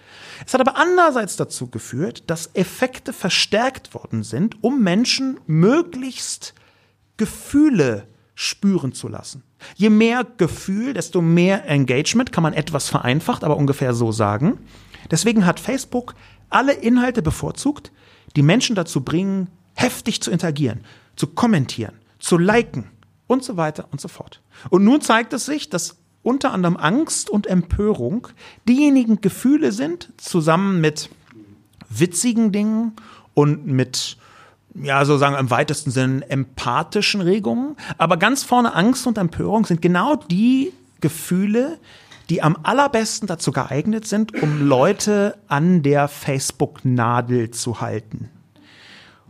Es 0.45 0.53
hat 0.53 0.61
aber 0.61 0.77
andererseits 0.77 1.35
dazu 1.35 1.67
geführt, 1.67 2.23
dass 2.27 2.49
Effekte 2.53 3.13
verstärkt 3.13 3.93
worden 3.93 4.23
sind, 4.23 4.63
um 4.63 4.81
Menschen 4.81 5.39
möglichst 5.45 6.53
Gefühle 7.17 8.07
spüren 8.35 8.93
zu 8.93 9.07
lassen. 9.07 9.43
Je 9.75 9.89
mehr 9.89 10.25
Gefühl, 10.37 10.93
desto 10.93 11.21
mehr 11.21 11.65
Engagement, 11.67 12.31
kann 12.31 12.43
man 12.43 12.53
etwas 12.53 12.89
vereinfacht, 12.89 13.43
aber 13.43 13.57
ungefähr 13.57 13.93
so 13.93 14.11
sagen. 14.11 14.59
Deswegen 15.11 15.45
hat 15.45 15.59
Facebook 15.59 16.15
alle 16.49 16.73
Inhalte 16.73 17.21
bevorzugt, 17.21 17.91
die 18.35 18.41
Menschen 18.41 18.75
dazu 18.75 19.01
bringen, 19.01 19.49
heftig 19.75 20.21
zu 20.21 20.31
interagieren, 20.31 20.81
zu 21.15 21.27
kommentieren, 21.27 21.95
zu 22.19 22.37
liken 22.37 22.89
und 23.27 23.43
so 23.43 23.57
weiter 23.57 23.87
und 23.91 24.01
so 24.01 24.07
fort. 24.07 24.41
Und 24.69 24.83
nun 24.83 25.01
zeigt 25.01 25.33
es 25.33 25.45
sich, 25.45 25.69
dass 25.69 25.97
unter 26.21 26.51
anderem 26.51 26.77
Angst 26.77 27.29
und 27.29 27.47
Empörung 27.47 28.27
diejenigen 28.67 29.21
Gefühle 29.21 29.71
sind, 29.71 30.09
zusammen 30.17 30.79
mit 30.81 31.09
witzigen 31.89 32.51
Dingen 32.51 32.93
und 33.33 33.67
mit 33.67 34.17
ja, 34.75 35.05
so 35.05 35.17
sagen 35.17 35.35
im 35.35 35.51
weitesten 35.51 35.91
Sinne 35.91 36.27
empathischen 36.29 37.21
Regungen. 37.21 37.75
Aber 37.97 38.17
ganz 38.17 38.43
vorne 38.43 38.73
Angst 38.73 39.05
und 39.05 39.17
Empörung 39.17 39.65
sind 39.65 39.81
genau 39.81 40.15
die 40.15 40.73
Gefühle, 40.99 41.79
die 42.29 42.41
am 42.41 42.57
allerbesten 42.63 43.27
dazu 43.27 43.51
geeignet 43.51 44.07
sind, 44.07 44.41
um 44.41 44.65
Leute 44.67 45.37
an 45.47 45.83
der 45.83 46.07
Facebook-Nadel 46.07 47.51
zu 47.51 47.81
halten. 47.81 48.29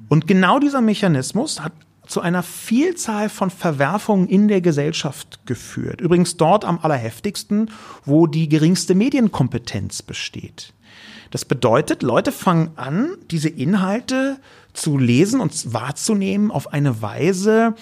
Und 0.09 0.27
genau 0.27 0.59
dieser 0.59 0.81
Mechanismus 0.81 1.61
hat 1.61 1.73
zu 2.07 2.21
einer 2.21 2.43
Vielzahl 2.43 3.29
von 3.29 3.49
Verwerfungen 3.49 4.27
in 4.27 4.47
der 4.47 4.61
Gesellschaft 4.61 5.39
geführt. 5.45 6.01
Übrigens 6.01 6.37
dort 6.37 6.65
am 6.65 6.79
allerheftigsten, 6.79 7.71
wo 8.05 8.27
die 8.27 8.49
geringste 8.49 8.93
Medienkompetenz 8.93 10.01
besteht. 10.01 10.73
Das 11.31 11.45
bedeutet, 11.45 12.03
Leute 12.03 12.31
fangen 12.31 12.71
an, 12.75 13.15
diese 13.31 13.49
Inhalte 13.49 14.37
zu 14.73 14.97
lesen 14.97 15.39
und 15.39 15.73
wahrzunehmen 15.73 16.51
auf 16.51 16.73
eine 16.73 17.01
Weise, 17.01 17.73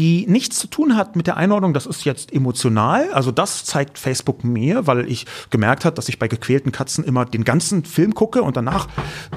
die 0.00 0.24
nichts 0.26 0.58
zu 0.58 0.66
tun 0.66 0.96
hat 0.96 1.14
mit 1.14 1.26
der 1.26 1.36
Einordnung, 1.36 1.74
das 1.74 1.84
ist 1.84 2.06
jetzt 2.06 2.32
emotional. 2.32 3.12
Also 3.12 3.30
das 3.32 3.66
zeigt 3.66 3.98
Facebook 3.98 4.44
mir, 4.44 4.86
weil 4.86 5.06
ich 5.06 5.26
gemerkt 5.50 5.84
habe, 5.84 5.94
dass 5.94 6.08
ich 6.08 6.18
bei 6.18 6.26
gequälten 6.26 6.72
Katzen 6.72 7.04
immer 7.04 7.26
den 7.26 7.44
ganzen 7.44 7.84
Film 7.84 8.14
gucke 8.14 8.40
und 8.42 8.56
danach 8.56 8.88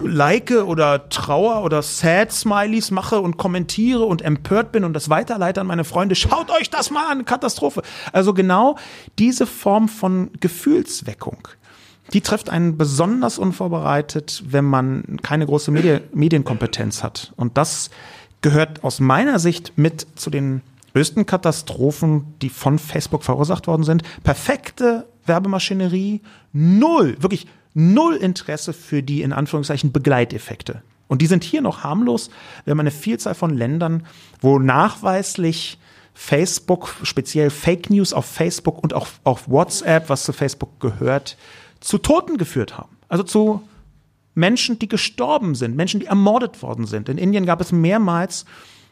like 0.02 0.52
oder 0.52 1.10
Trauer 1.10 1.66
oder 1.66 1.82
Sad 1.82 2.32
Smileys 2.32 2.92
mache 2.92 3.20
und 3.20 3.36
kommentiere 3.36 4.06
und 4.06 4.22
empört 4.22 4.72
bin 4.72 4.86
und 4.86 4.94
das 4.94 5.10
weiterleite 5.10 5.60
an 5.60 5.68
meine 5.68 5.84
Freunde. 5.84 6.16
Schaut 6.16 6.50
euch 6.50 6.70
das 6.70 6.92
mal 6.92 7.12
an, 7.12 7.26
Katastrophe. 7.26 7.82
Also 8.14 8.34
genau 8.34 8.78
diese 9.20 9.46
Form 9.46 9.90
von 9.90 10.32
Gefühlsweckung. 10.40 11.46
Die 12.14 12.22
trifft 12.22 12.50
einen 12.50 12.78
besonders 12.78 13.38
unvorbereitet, 13.38 14.44
wenn 14.48 14.64
man 14.64 15.18
keine 15.24 15.46
große 15.46 15.72
Medi 15.72 16.00
Medienkompetenz 16.14 17.04
hat. 17.04 17.34
Und 17.36 17.58
das 17.58 17.90
gehört 18.44 18.84
aus 18.84 19.00
meiner 19.00 19.40
Sicht 19.40 19.74
mit 19.76 20.06
zu 20.16 20.30
den 20.30 20.62
größten 20.94 21.26
Katastrophen, 21.26 22.36
die 22.44 22.50
von 22.50 22.78
Facebook 22.78 23.24
verursacht 23.24 23.66
worden 23.66 23.84
sind. 23.84 24.04
Perfekte 24.24 25.08
Werbemaschinerie, 25.26 26.22
null, 26.52 27.18
wirklich 27.20 27.48
null 27.74 28.16
Interesse 28.16 28.74
für 28.74 29.02
die 29.02 29.24
in 29.24 29.34
Anführungszeichen 29.34 29.92
Begleiteffekte. 29.92 30.84
Und 31.08 31.22
die 31.22 31.28
sind 31.28 31.44
hier 31.44 31.62
noch 31.62 31.84
harmlos. 31.84 32.30
Wir 32.66 32.72
haben 32.72 32.80
eine 32.80 32.92
Vielzahl 32.92 33.34
von 33.34 33.56
Ländern, 33.56 34.06
wo 34.42 34.60
nachweislich 34.60 35.80
Facebook, 36.14 36.96
speziell 37.04 37.50
Fake 37.50 37.90
News 37.90 38.14
auf 38.14 38.26
Facebook 38.26 38.84
und 38.84 38.94
auch 38.94 39.08
auf 39.24 39.50
WhatsApp, 39.50 40.10
was 40.10 40.24
zu 40.24 40.34
Facebook 40.34 40.80
gehört, 40.80 41.38
zu 41.80 41.98
Toten 41.98 42.38
geführt 42.38 42.78
haben. 42.78 42.98
Also 43.10 43.24
zu 43.24 43.62
Menschen, 44.36 44.80
die 44.80 44.88
gestorben 44.88 45.56
sind, 45.56 45.76
Menschen, 45.76 46.00
die 46.00 46.08
ermordet 46.08 46.62
worden 46.62 46.86
sind. 46.86 47.10
In 47.10 47.18
Indien 47.18 47.46
gab 47.46 47.62
es 47.62 47.72
mehrmals 47.72 48.46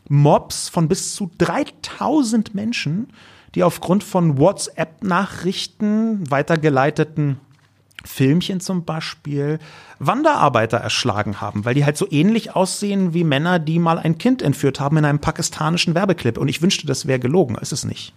Mobs 0.08 0.70
von 0.70 0.88
bis 0.88 1.16
zu 1.16 1.32
3000 1.38 2.54
Menschen, 2.54 3.08
die 3.56 3.64
aufgrund 3.64 4.04
von 4.04 4.38
WhatsApp-Nachrichten, 4.38 6.30
weitergeleiteten 6.30 7.38
Filmchen 8.04 8.60
zum 8.60 8.84
Beispiel, 8.86 9.60
Wanderarbeiter 10.00 10.78
erschlagen 10.78 11.39
haben, 11.39 11.66
weil 11.66 11.76
die 11.76 11.86
halt 11.86 11.98
so 11.98 12.08
ähnlich 12.10 12.56
aussehen 12.56 13.14
wie 13.14 13.24
Männer, 13.24 13.60
die 13.60 13.78
mal 13.78 14.00
ein 14.00 14.18
Kind 14.18 14.42
entführt 14.42 14.80
haben 14.80 14.98
in 14.98 15.06
einem 15.06 15.20
pakistanischen 15.20 15.94
Werbeclip. 15.94 16.38
Und 16.38 16.48
ich 16.48 16.62
wünschte, 16.62 16.88
das 16.88 17.06
wäre 17.06 17.20
gelogen. 17.20 17.56
Ist 17.56 17.74
es 17.74 17.84
nicht. 17.84 18.14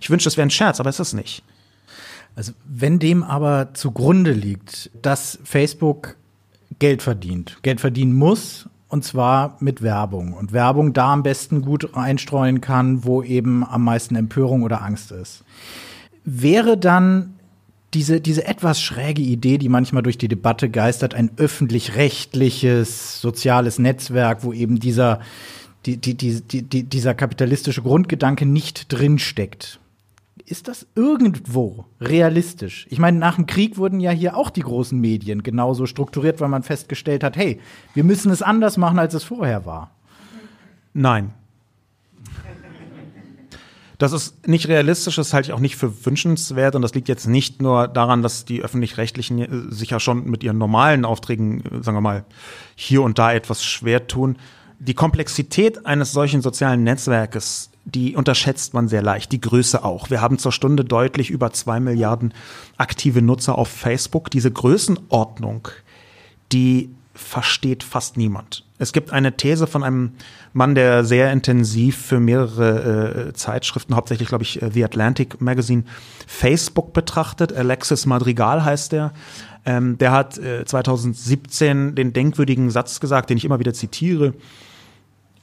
Ich 0.00 0.10
wünschte, 0.10 0.26
das 0.26 0.36
wäre 0.36 0.46
ein 0.46 0.50
Scherz, 0.50 0.80
aber 0.80 0.90
ist 0.90 1.00
es 1.00 1.14
nicht. 1.14 1.42
Also 2.36 2.52
wenn 2.64 2.98
dem 2.98 3.22
aber 3.22 3.72
zugrunde 3.74 4.32
liegt, 4.32 4.90
dass 5.00 5.38
Facebook 5.44 6.16
Geld 6.78 7.02
verdient, 7.02 7.58
Geld 7.62 7.80
verdienen 7.80 8.14
muss, 8.14 8.68
und 8.88 9.04
zwar 9.04 9.56
mit 9.60 9.82
Werbung. 9.82 10.34
Und 10.34 10.52
Werbung 10.52 10.92
da 10.92 11.12
am 11.12 11.22
besten 11.22 11.62
gut 11.62 11.94
einstreuen 11.94 12.60
kann, 12.60 13.04
wo 13.04 13.22
eben 13.22 13.64
am 13.64 13.84
meisten 13.84 14.14
Empörung 14.14 14.62
oder 14.62 14.82
Angst 14.82 15.10
ist. 15.10 15.44
Wäre 16.24 16.78
dann 16.78 17.34
diese, 17.92 18.20
diese 18.20 18.46
etwas 18.46 18.80
schräge 18.80 19.22
Idee, 19.22 19.58
die 19.58 19.68
manchmal 19.68 20.02
durch 20.02 20.18
die 20.18 20.28
Debatte 20.28 20.68
geistert, 20.68 21.14
ein 21.14 21.30
öffentlich-rechtliches 21.36 23.20
soziales 23.20 23.78
Netzwerk, 23.78 24.42
wo 24.42 24.52
eben 24.52 24.80
dieser, 24.80 25.20
die, 25.86 25.96
die, 25.96 26.14
die, 26.14 26.62
die, 26.62 26.82
dieser 26.84 27.14
kapitalistische 27.14 27.82
Grundgedanke 27.82 28.46
nicht 28.46 28.92
drinsteckt 28.92 29.80
ist 30.46 30.68
das 30.68 30.86
irgendwo 30.94 31.86
realistisch? 32.00 32.86
Ich 32.90 32.98
meine, 32.98 33.18
nach 33.18 33.36
dem 33.36 33.46
Krieg 33.46 33.78
wurden 33.78 34.00
ja 34.00 34.10
hier 34.10 34.36
auch 34.36 34.50
die 34.50 34.60
großen 34.60 34.98
Medien 34.98 35.42
genauso 35.42 35.86
strukturiert, 35.86 36.40
weil 36.40 36.48
man 36.48 36.62
festgestellt 36.62 37.24
hat, 37.24 37.36
hey, 37.36 37.60
wir 37.94 38.04
müssen 38.04 38.30
es 38.30 38.42
anders 38.42 38.76
machen, 38.76 38.98
als 38.98 39.14
es 39.14 39.24
vorher 39.24 39.64
war. 39.64 39.92
Nein. 40.92 41.32
Das 43.96 44.12
ist 44.12 44.48
nicht 44.48 44.68
realistisch, 44.68 45.16
das 45.16 45.32
halte 45.32 45.48
ich 45.48 45.52
auch 45.52 45.60
nicht 45.60 45.76
für 45.76 46.04
wünschenswert 46.04 46.74
und 46.74 46.82
das 46.82 46.94
liegt 46.94 47.08
jetzt 47.08 47.26
nicht 47.26 47.62
nur 47.62 47.86
daran, 47.86 48.22
dass 48.22 48.44
die 48.44 48.60
öffentlich-rechtlichen 48.60 49.38
äh, 49.38 49.72
sich 49.72 49.90
ja 49.90 50.00
schon 50.00 50.28
mit 50.28 50.42
ihren 50.42 50.58
normalen 50.58 51.04
Aufträgen, 51.04 51.64
äh, 51.64 51.82
sagen 51.82 51.96
wir 51.96 52.00
mal, 52.00 52.24
hier 52.74 53.02
und 53.02 53.18
da 53.18 53.32
etwas 53.32 53.64
schwer 53.64 54.06
tun. 54.08 54.36
Die 54.80 54.94
Komplexität 54.94 55.86
eines 55.86 56.12
solchen 56.12 56.42
sozialen 56.42 56.82
Netzwerkes 56.82 57.70
die 57.84 58.16
unterschätzt 58.16 58.74
man 58.74 58.88
sehr 58.88 59.02
leicht, 59.02 59.32
die 59.32 59.40
Größe 59.40 59.84
auch. 59.84 60.10
Wir 60.10 60.20
haben 60.20 60.38
zur 60.38 60.52
Stunde 60.52 60.84
deutlich 60.84 61.30
über 61.30 61.52
zwei 61.52 61.80
Milliarden 61.80 62.32
aktive 62.76 63.20
Nutzer 63.20 63.58
auf 63.58 63.68
Facebook. 63.68 64.30
Diese 64.30 64.50
Größenordnung, 64.50 65.68
die 66.52 66.90
versteht 67.14 67.82
fast 67.84 68.16
niemand. 68.16 68.64
Es 68.78 68.92
gibt 68.92 69.12
eine 69.12 69.36
These 69.36 69.66
von 69.66 69.84
einem 69.84 70.12
Mann, 70.52 70.74
der 70.74 71.04
sehr 71.04 71.32
intensiv 71.32 71.96
für 71.96 72.18
mehrere 72.18 73.28
äh, 73.28 73.32
Zeitschriften, 73.32 73.94
hauptsächlich 73.94 74.28
glaube 74.28 74.42
ich 74.42 74.60
äh, 74.60 74.70
The 74.72 74.84
Atlantic 74.84 75.40
Magazine, 75.40 75.84
Facebook 76.26 76.92
betrachtet. 76.92 77.52
Alexis 77.52 78.06
Madrigal 78.06 78.64
heißt 78.64 78.92
der. 78.92 79.12
Ähm, 79.64 79.96
der 79.98 80.10
hat 80.10 80.38
äh, 80.38 80.64
2017 80.64 81.94
den 81.94 82.12
denkwürdigen 82.12 82.70
Satz 82.70 82.98
gesagt, 82.98 83.30
den 83.30 83.36
ich 83.36 83.44
immer 83.44 83.60
wieder 83.60 83.74
zitiere. 83.74 84.34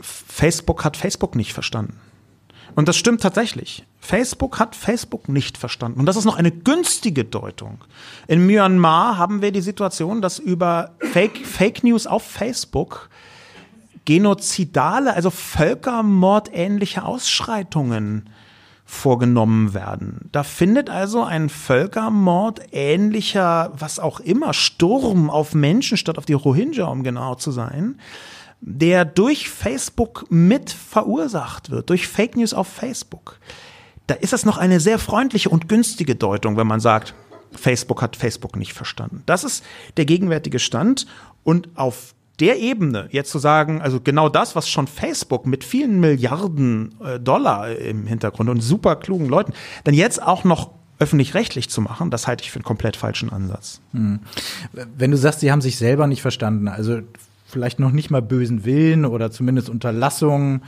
Facebook 0.01 0.83
hat 0.83 0.97
Facebook 0.97 1.35
nicht 1.35 1.53
verstanden. 1.53 1.97
Und 2.75 2.87
das 2.87 2.97
stimmt 2.97 3.21
tatsächlich. 3.21 3.85
Facebook 3.99 4.59
hat 4.59 4.75
Facebook 4.75 5.29
nicht 5.29 5.57
verstanden. 5.57 5.99
Und 5.99 6.05
das 6.05 6.15
ist 6.15 6.25
noch 6.25 6.37
eine 6.37 6.51
günstige 6.51 7.23
Deutung. 7.25 7.79
In 8.27 8.45
Myanmar 8.45 9.17
haben 9.17 9.41
wir 9.41 9.51
die 9.51 9.61
Situation, 9.61 10.21
dass 10.21 10.39
über 10.39 10.91
Fake, 10.99 11.45
Fake 11.45 11.83
News 11.83 12.07
auf 12.07 12.23
Facebook 12.23 13.09
genozidale, 14.05 15.13
also 15.13 15.29
völkermordähnliche 15.29 17.03
Ausschreitungen 17.03 18.29
vorgenommen 18.85 19.73
werden. 19.73 20.29
Da 20.33 20.43
findet 20.43 20.89
also 20.89 21.23
ein 21.23 21.47
Völkermord 21.47 22.59
ähnlicher, 22.73 23.71
was 23.73 23.99
auch 23.99 24.19
immer, 24.19 24.53
Sturm 24.53 25.29
auf 25.29 25.53
Menschen 25.53 25.97
statt 25.97 26.17
auf 26.17 26.25
die 26.25 26.33
Rohingya, 26.33 26.85
um 26.85 27.03
genau 27.03 27.35
zu 27.35 27.51
sein, 27.51 27.99
der 28.61 29.05
durch 29.05 29.49
Facebook 29.49 30.25
mit 30.29 30.69
verursacht 30.69 31.71
wird, 31.71 31.89
durch 31.89 32.07
Fake 32.07 32.37
News 32.37 32.53
auf 32.53 32.67
Facebook, 32.67 33.39
da 34.07 34.15
ist 34.15 34.33
das 34.33 34.45
noch 34.45 34.57
eine 34.57 34.79
sehr 34.79 34.99
freundliche 34.99 35.49
und 35.49 35.67
günstige 35.67 36.15
Deutung, 36.15 36.57
wenn 36.57 36.67
man 36.67 36.79
sagt, 36.79 37.13
Facebook 37.53 38.01
hat 38.01 38.15
Facebook 38.15 38.55
nicht 38.55 38.73
verstanden. 38.73 39.23
Das 39.25 39.43
ist 39.43 39.63
der 39.97 40.05
gegenwärtige 40.05 40.59
Stand 40.59 41.07
und 41.43 41.69
auf 41.75 42.13
der 42.39 42.59
Ebene 42.59 43.07
jetzt 43.11 43.31
zu 43.31 43.39
sagen, 43.39 43.81
also 43.81 43.99
genau 44.01 44.29
das, 44.29 44.55
was 44.55 44.69
schon 44.69 44.87
Facebook 44.87 45.45
mit 45.45 45.63
vielen 45.63 45.99
Milliarden 45.99 46.95
äh, 47.03 47.19
Dollar 47.19 47.69
im 47.75 48.07
Hintergrund 48.07 48.49
und 48.49 48.61
super 48.61 48.95
klugen 48.95 49.27
Leuten, 49.27 49.53
dann 49.83 49.93
jetzt 49.93 50.21
auch 50.21 50.43
noch 50.43 50.71
öffentlich-rechtlich 50.97 51.69
zu 51.69 51.81
machen, 51.81 52.11
das 52.11 52.27
halte 52.27 52.43
ich 52.43 52.51
für 52.51 52.57
einen 52.57 52.63
komplett 52.63 52.95
falschen 52.95 53.31
Ansatz. 53.31 53.81
Hm. 53.93 54.19
Wenn 54.71 55.11
du 55.11 55.17
sagst, 55.17 55.39
sie 55.39 55.51
haben 55.51 55.61
sich 55.61 55.77
selber 55.77 56.05
nicht 56.05 56.21
verstanden, 56.21 56.67
also 56.67 57.01
vielleicht 57.51 57.79
noch 57.79 57.91
nicht 57.91 58.09
mal 58.09 58.21
bösen 58.21 58.65
Willen 58.65 59.05
oder 59.05 59.31
zumindest 59.31 59.69
Unterlassung 59.69 60.61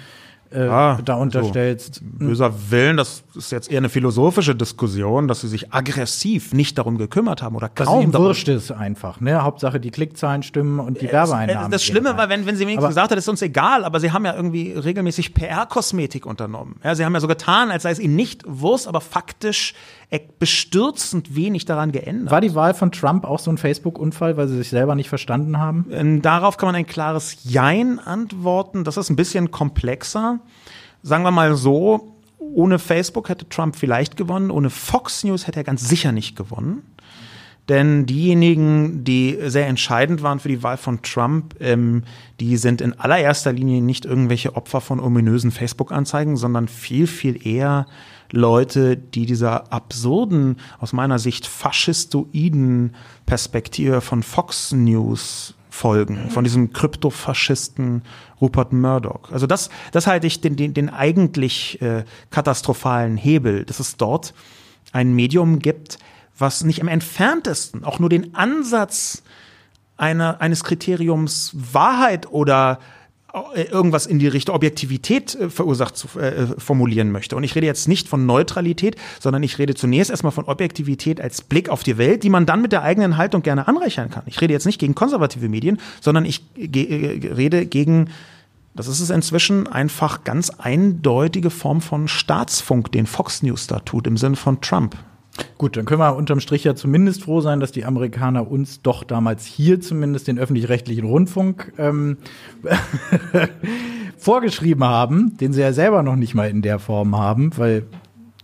äh, 0.52 0.62
ah, 0.62 1.00
da 1.04 1.16
unterstellst. 1.16 1.96
So 1.96 2.02
böser 2.04 2.54
Willen, 2.70 2.98
das 2.98 3.23
ist 3.36 3.52
jetzt 3.52 3.72
eher 3.72 3.80
eine 3.80 3.90
philosophische 3.90 4.56
Diskussion, 4.56 5.28
dass 5.28 5.42
sie 5.42 5.48
sich 5.48 5.74
aggressiv 5.74 6.54
nicht 6.54 6.78
darum 6.78 6.98
gekümmert 6.98 7.42
haben 7.42 7.56
oder 7.56 7.70
kaum. 7.70 7.86
Dass 7.86 8.04
ihnen 8.04 8.14
wurscht 8.14 8.48
ist 8.48 8.72
einfach, 8.72 9.20
ne? 9.20 9.44
Hauptsache 9.44 9.80
die 9.80 9.92
Klickzahlen 9.92 10.44
stimmen 10.44 10.80
und 10.80 11.02
die 11.02 11.12
Werbeeinnahmen. 11.12 11.72
Das 11.72 11.84
Schlimme 11.84 12.18
war, 12.18 12.30
wenn, 12.30 12.46
wenn 12.46 12.56
sie 12.56 12.66
wenigstens 12.68 12.90
gesagt 12.90 13.12
hat, 13.12 13.18
ist 13.18 13.28
uns 13.28 13.42
egal, 13.42 13.86
aber 13.86 14.00
sie 14.00 14.12
haben 14.12 14.26
ja 14.26 14.36
irgendwie 14.36 14.72
regelmäßig 14.72 15.34
PR-Kosmetik 15.34 16.26
unternommen. 16.26 16.76
Ja, 16.84 16.96
sie 16.96 17.06
haben 17.06 17.14
ja 17.14 17.20
so 17.20 17.28
getan, 17.28 17.72
als 17.72 17.84
sei 17.84 17.92
es 17.92 18.00
ihnen 18.00 18.16
nicht 18.16 18.44
Wurst, 18.46 18.88
aber 18.88 19.02
faktisch 19.02 19.74
bestürzend 20.38 21.36
wenig 21.36 21.66
daran 21.66 21.92
geändert. 21.92 22.32
War 22.32 22.42
die 22.42 22.54
Wahl 22.54 22.74
von 22.74 22.92
Trump 22.92 23.26
auch 23.26 23.40
so 23.40 23.50
ein 23.50 23.58
Facebook-Unfall, 23.58 24.38
weil 24.38 24.48
sie 24.48 24.58
sich 24.58 24.70
selber 24.70 24.94
nicht 24.94 25.10
verstanden 25.10 25.58
haben? 25.58 25.88
Ähm, 25.92 26.22
darauf 26.22 26.58
kann 26.58 26.68
man 26.68 26.76
ein 26.76 26.86
klares 26.86 27.38
Jein 27.44 28.00
antworten. 28.00 28.84
Das 28.84 28.98
ist 28.98 29.10
ein 29.10 29.16
bisschen 29.16 29.50
komplexer. 29.50 30.40
Sagen 31.02 31.24
wir 31.24 31.32
mal 31.32 31.56
so, 31.56 32.13
ohne 32.54 32.80
Facebook 32.80 33.30
hätte 33.30 33.48
Trump 33.50 33.76
vielleicht 33.76 34.18
gewonnen, 34.18 34.52
ohne 34.52 34.70
Fox 34.70 35.24
News 35.24 35.48
hätte 35.48 35.60
er 35.60 35.64
ganz 35.64 35.88
sicher 35.88 36.12
nicht 36.12 36.36
gewonnen. 36.36 36.84
Denn 37.70 38.06
diejenigen, 38.06 39.06
die 39.06 39.38
sehr 39.46 39.68
entscheidend 39.68 40.22
waren 40.22 40.40
für 40.40 40.50
die 40.50 40.64
Wahl 40.64 40.76
von 40.76 41.02
Trump, 41.02 41.56
ähm, 41.62 42.04
die 42.42 42.58
sind 42.58 42.82
in 42.82 43.00
allererster 43.00 43.54
Linie 43.54 43.82
nicht 43.82 44.04
irgendwelche 44.04 44.58
Opfer 44.58 44.82
von 44.82 45.00
ominösen 45.00 45.50
Facebook-Anzeigen, 45.50 46.36
sondern 46.36 46.68
viel, 46.68 47.08
viel 47.08 47.48
eher 47.48 47.86
Leute, 48.32 48.98
die 48.98 49.26
dieser 49.26 49.72
absurden, 49.72 50.58
aus 50.80 50.92
meiner 50.92 51.20
Sicht 51.20 51.48
faschistoiden 51.48 52.96
Perspektive 53.26 54.02
von 54.02 54.24
Fox 54.24 54.74
News 54.74 55.56
folgen, 55.74 56.30
von 56.30 56.44
diesem 56.44 56.72
Kryptofaschisten 56.72 58.04
Rupert 58.40 58.74
Murdoch. 58.74 59.32
Also 59.32 59.48
das, 59.48 59.72
das 59.92 60.06
halte 60.06 60.28
ich 60.28 60.40
den, 60.40 60.56
den, 60.56 60.76
den 60.76 60.90
eigentlich 60.90 61.82
äh, 61.82 62.04
katastrophalen 62.30 63.18
Hebel, 63.18 63.66
dass 63.66 63.80
es 63.80 63.98
dort 63.98 64.36
ein 64.92 65.14
Medium 65.14 65.58
gibt, 65.58 65.98
was 66.38 66.64
nicht 66.64 66.78
im 66.78 66.88
entferntesten 66.88 67.84
auch 67.84 67.98
nur 67.98 68.10
den 68.10 68.36
Ansatz 68.36 69.24
einer, 69.98 70.42
eines 70.42 70.64
Kriteriums 70.64 71.56
Wahrheit 71.56 72.32
oder 72.32 72.78
irgendwas 73.56 74.06
in 74.06 74.20
die 74.20 74.28
Richtung 74.28 74.56
Objektivität 74.56 75.34
äh, 75.36 75.50
verursacht 75.50 75.98
zu 75.98 76.20
äh, 76.20 76.48
formulieren 76.60 77.12
möchte. 77.12 77.36
Und 77.36 77.44
ich 77.44 77.56
rede 77.56 77.66
jetzt 77.66 77.88
nicht 77.88 78.08
von 78.08 78.26
Neutralität, 78.26 78.96
sondern 79.20 79.42
ich 79.42 79.58
rede 79.58 79.74
zunächst 79.74 80.12
erstmal 80.12 80.32
von 80.32 80.46
Objektivität 80.46 81.20
als 81.20 81.42
Blick 81.42 81.70
auf 81.70 81.84
die 81.84 81.98
Welt, 81.98 82.24
die 82.24 82.30
man 82.30 82.46
dann 82.46 82.62
mit 82.62 82.72
der 82.72 82.84
eigenen 82.84 83.18
Haltung 83.18 83.42
gerne 83.42 83.68
anreichern 83.68 84.10
kann. 84.10 84.24
Ich 84.28 84.40
rede 84.40 84.54
jetzt 84.54 84.66
nicht 84.66 84.80
gegen 84.80 84.94
konservative 84.94 85.50
Medien, 85.50 85.80
sondern 86.00 86.26
ich 86.26 86.44
äh, 86.58 87.34
rede 87.34 87.66
gegen 87.66 88.10
das 88.76 88.88
ist 88.88 89.02
es 89.02 89.12
inzwischen 89.12 89.68
einfach 89.68 90.24
ganz 90.24 90.50
eindeutige 90.50 91.52
Form 91.52 91.80
von 91.80 92.08
Staatsfunk, 92.08 92.92
den 92.92 93.06
Fox 93.06 93.44
News 93.44 93.68
da 93.68 93.80
tut, 93.80 94.08
im 94.08 94.18
Sinne 94.18 94.36
von 94.36 94.62
Trump. 94.62 94.98
Gut, 95.58 95.78
dann 95.78 95.86
können 95.86 96.00
wir 96.00 96.16
unterm 96.16 96.40
Strich 96.40 96.64
ja 96.64 96.76
zumindest 96.76 97.24
froh 97.24 97.42
sein, 97.42 97.60
dass 97.60 97.72
die 97.72 97.86
Amerikaner 97.86 98.50
uns 98.50 98.82
doch 98.82 99.04
damals 99.04 99.46
hier 99.46 99.82
zumindest 99.82 100.28
den 100.28 100.38
öffentlich-rechtlichen 100.38 101.06
Rundfunk 101.06 101.74
ähm, 101.78 102.18
vorgeschrieben 104.18 104.84
haben, 104.84 105.38
den 105.38 105.52
sie 105.54 105.62
ja 105.62 105.74
selber 105.74 106.04
noch 106.04 106.16
nicht 106.16 106.36
mal 106.36 106.50
in 106.50 106.62
der 106.62 106.78
Form 106.78 107.18
haben, 107.18 107.58
weil 107.58 107.86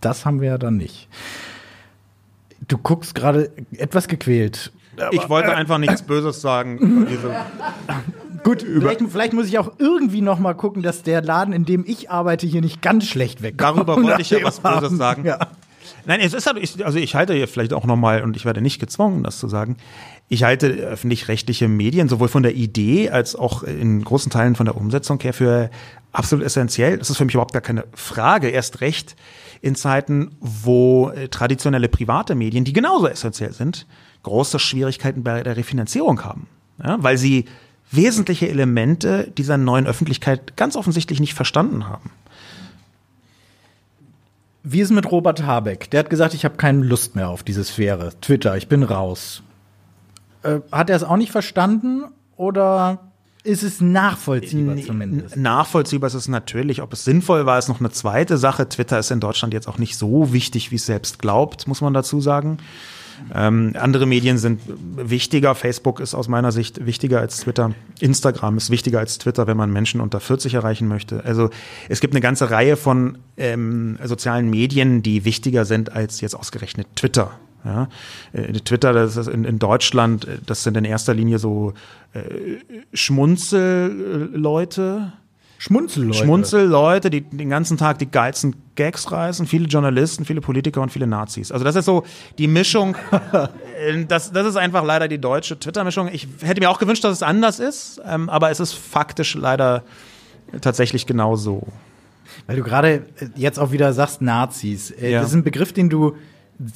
das 0.00 0.26
haben 0.26 0.40
wir 0.40 0.48
ja 0.48 0.58
dann 0.58 0.76
nicht. 0.76 1.08
Du 2.66 2.76
guckst 2.76 3.14
gerade 3.14 3.50
etwas 3.76 4.08
gequält. 4.08 4.72
ich 5.12 5.28
wollte 5.28 5.54
einfach 5.54 5.78
nichts 5.78 6.02
Böses 6.02 6.40
sagen. 6.40 7.06
Gut, 8.42 8.62
vielleicht, 8.62 9.02
vielleicht, 9.02 9.32
muss 9.34 9.46
ich 9.46 9.58
auch 9.58 9.72
irgendwie 9.78 10.22
noch 10.22 10.38
mal 10.38 10.54
gucken, 10.54 10.82
dass 10.82 11.02
der 11.02 11.20
Laden, 11.20 11.52
in 11.52 11.66
dem 11.66 11.84
ich 11.86 12.10
arbeite, 12.10 12.46
hier 12.46 12.62
nicht 12.62 12.80
ganz 12.80 13.06
schlecht 13.06 13.42
wegkommt. 13.42 13.76
Darüber 13.76 14.02
wollte 14.02 14.22
ich 14.22 14.30
ja 14.30 14.38
was 14.42 14.60
Böses 14.60 14.96
sagen. 14.96 15.26
Ja. 15.26 15.48
Nein, 16.06 16.20
es 16.20 16.32
ist 16.32 16.46
halt, 16.46 16.58
ich, 16.58 16.84
also 16.84 16.98
ich 16.98 17.14
halte 17.14 17.34
hier 17.34 17.48
vielleicht 17.48 17.72
auch 17.72 17.84
nochmal, 17.84 18.22
und 18.22 18.36
ich 18.36 18.44
werde 18.44 18.60
nicht 18.60 18.78
gezwungen, 18.78 19.22
das 19.22 19.38
zu 19.38 19.48
sagen, 19.48 19.76
ich 20.28 20.44
halte 20.44 20.68
öffentlich-rechtliche 20.68 21.68
Medien 21.68 22.08
sowohl 22.08 22.28
von 22.28 22.42
der 22.42 22.54
Idee 22.54 23.10
als 23.10 23.34
auch 23.34 23.62
in 23.62 24.02
großen 24.04 24.30
Teilen 24.30 24.54
von 24.54 24.66
der 24.66 24.76
Umsetzung 24.76 25.18
her 25.20 25.32
für 25.32 25.70
absolut 26.12 26.44
essentiell. 26.44 26.98
Das 26.98 27.10
ist 27.10 27.16
für 27.16 27.24
mich 27.24 27.34
überhaupt 27.34 27.52
gar 27.52 27.62
keine 27.62 27.84
Frage. 27.94 28.48
Erst 28.48 28.80
recht 28.80 29.16
in 29.60 29.74
Zeiten, 29.74 30.36
wo 30.40 31.10
äh, 31.10 31.28
traditionelle 31.28 31.88
private 31.88 32.34
Medien, 32.34 32.64
die 32.64 32.72
genauso 32.72 33.08
essentiell 33.08 33.52
sind, 33.52 33.86
große 34.22 34.58
Schwierigkeiten 34.58 35.22
bei 35.22 35.42
der 35.42 35.56
Refinanzierung 35.56 36.22
haben. 36.24 36.46
Ja, 36.82 36.96
weil 37.02 37.18
sie 37.18 37.44
wesentliche 37.90 38.48
Elemente 38.48 39.32
dieser 39.36 39.58
neuen 39.58 39.86
Öffentlichkeit 39.86 40.56
ganz 40.56 40.76
offensichtlich 40.76 41.20
nicht 41.20 41.34
verstanden 41.34 41.88
haben. 41.88 42.10
Wie 44.62 44.80
ist 44.80 44.90
mit 44.90 45.10
Robert 45.10 45.42
Habeck? 45.42 45.90
Der 45.90 46.00
hat 46.00 46.10
gesagt, 46.10 46.34
ich 46.34 46.44
habe 46.44 46.56
keine 46.56 46.84
Lust 46.84 47.16
mehr 47.16 47.28
auf 47.28 47.42
diese 47.42 47.64
Sphäre. 47.64 48.12
Twitter, 48.20 48.56
ich 48.56 48.68
bin 48.68 48.82
raus. 48.82 49.42
Äh, 50.42 50.60
hat 50.70 50.90
er 50.90 50.96
es 50.96 51.04
auch 51.04 51.16
nicht 51.16 51.32
verstanden 51.32 52.04
oder 52.36 52.98
ist 53.42 53.62
es 53.62 53.80
nachvollziehbar 53.80 54.76
zumindest? 54.76 55.36
Nachvollziehbar 55.36 56.08
ist 56.08 56.14
es 56.14 56.28
natürlich. 56.28 56.82
Ob 56.82 56.92
es 56.92 57.04
sinnvoll 57.04 57.46
war, 57.46 57.58
ist 57.58 57.68
noch 57.68 57.80
eine 57.80 57.90
zweite 57.90 58.36
Sache. 58.36 58.68
Twitter 58.68 58.98
ist 58.98 59.10
in 59.10 59.20
Deutschland 59.20 59.54
jetzt 59.54 59.66
auch 59.66 59.78
nicht 59.78 59.96
so 59.96 60.32
wichtig, 60.34 60.70
wie 60.70 60.76
es 60.76 60.84
selbst 60.84 61.20
glaubt, 61.20 61.66
muss 61.66 61.80
man 61.80 61.94
dazu 61.94 62.20
sagen. 62.20 62.58
Ähm, 63.34 63.74
andere 63.78 64.06
Medien 64.06 64.38
sind 64.38 64.60
wichtiger. 64.96 65.54
Facebook 65.54 66.00
ist 66.00 66.14
aus 66.14 66.28
meiner 66.28 66.52
Sicht 66.52 66.86
wichtiger 66.86 67.20
als 67.20 67.40
Twitter. 67.40 67.74
Instagram 68.00 68.56
ist 68.56 68.70
wichtiger 68.70 68.98
als 68.98 69.18
Twitter, 69.18 69.46
wenn 69.46 69.56
man 69.56 69.72
Menschen 69.72 70.00
unter 70.00 70.20
40 70.20 70.54
erreichen 70.54 70.88
möchte. 70.88 71.24
Also 71.24 71.50
es 71.88 72.00
gibt 72.00 72.14
eine 72.14 72.20
ganze 72.20 72.50
Reihe 72.50 72.76
von 72.76 73.18
ähm, 73.36 73.98
sozialen 74.02 74.50
Medien, 74.50 75.02
die 75.02 75.24
wichtiger 75.24 75.64
sind 75.64 75.92
als 75.92 76.20
jetzt 76.20 76.34
ausgerechnet 76.34 76.88
Twitter. 76.96 77.32
Ja, 77.64 77.88
äh, 78.32 78.52
Twitter, 78.52 78.92
das 78.94 79.16
ist 79.16 79.28
in, 79.28 79.44
in, 79.44 79.58
Deutschland, 79.58 80.26
äh, 80.26 80.38
das 80.46 80.62
sind 80.62 80.78
in 80.78 80.84
erster 80.84 81.12
Linie 81.12 81.38
so 81.38 81.74
äh, 82.14 82.20
Schmunzelleute, 82.94 85.12
Schmunzelleute. 85.60 86.16
Schmunzelleute, 86.16 87.10
die 87.10 87.20
den 87.20 87.50
ganzen 87.50 87.76
Tag 87.76 87.98
die 87.98 88.10
geilsten 88.10 88.56
Gags 88.76 89.12
reißen, 89.12 89.46
viele 89.46 89.66
Journalisten, 89.66 90.24
viele 90.24 90.40
Politiker 90.40 90.80
und 90.80 90.90
viele 90.90 91.06
Nazis. 91.06 91.52
Also 91.52 91.66
das 91.66 91.76
ist 91.76 91.84
so 91.84 92.04
die 92.38 92.46
Mischung. 92.48 92.96
Äh, 93.80 94.04
das, 94.04 94.30
das 94.30 94.46
ist 94.46 94.56
einfach 94.56 94.84
leider 94.84 95.08
die 95.08 95.18
deutsche 95.18 95.58
Twitter-Mischung. 95.58 96.10
Ich 96.12 96.28
hätte 96.42 96.60
mir 96.60 96.68
auch 96.68 96.78
gewünscht, 96.78 97.02
dass 97.02 97.12
es 97.12 97.22
anders 97.22 97.60
ist, 97.60 97.98
ähm, 98.06 98.28
aber 98.28 98.50
es 98.50 98.60
ist 98.60 98.74
faktisch 98.74 99.34
leider 99.34 99.84
tatsächlich 100.60 101.06
genau 101.06 101.34
so. 101.36 101.66
Weil 102.46 102.56
du 102.56 102.62
gerade 102.62 103.06
jetzt 103.36 103.58
auch 103.58 103.72
wieder 103.72 103.94
sagst 103.94 104.20
Nazis. 104.20 104.90
Äh, 104.90 105.12
ja. 105.12 105.20
Das 105.20 105.30
ist 105.30 105.34
ein 105.34 105.44
Begriff, 105.44 105.72
den 105.72 105.88
du 105.88 106.14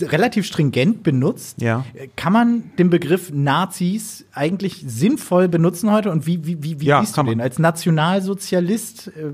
relativ 0.00 0.46
stringent 0.46 1.02
benutzt. 1.02 1.60
Ja. 1.60 1.84
Kann 2.16 2.32
man 2.32 2.70
den 2.78 2.90
Begriff 2.90 3.30
Nazis 3.32 4.24
eigentlich 4.32 4.84
sinnvoll 4.86 5.48
benutzen 5.48 5.90
heute? 5.90 6.10
Und 6.10 6.26
wie, 6.26 6.46
wie, 6.46 6.62
wie, 6.62 6.80
wie 6.80 6.86
ja, 6.86 7.00
siehst 7.00 7.16
du 7.16 7.22
den? 7.22 7.40
Als 7.40 7.58
Nationalsozialist, 7.58 9.08
äh, 9.08 9.32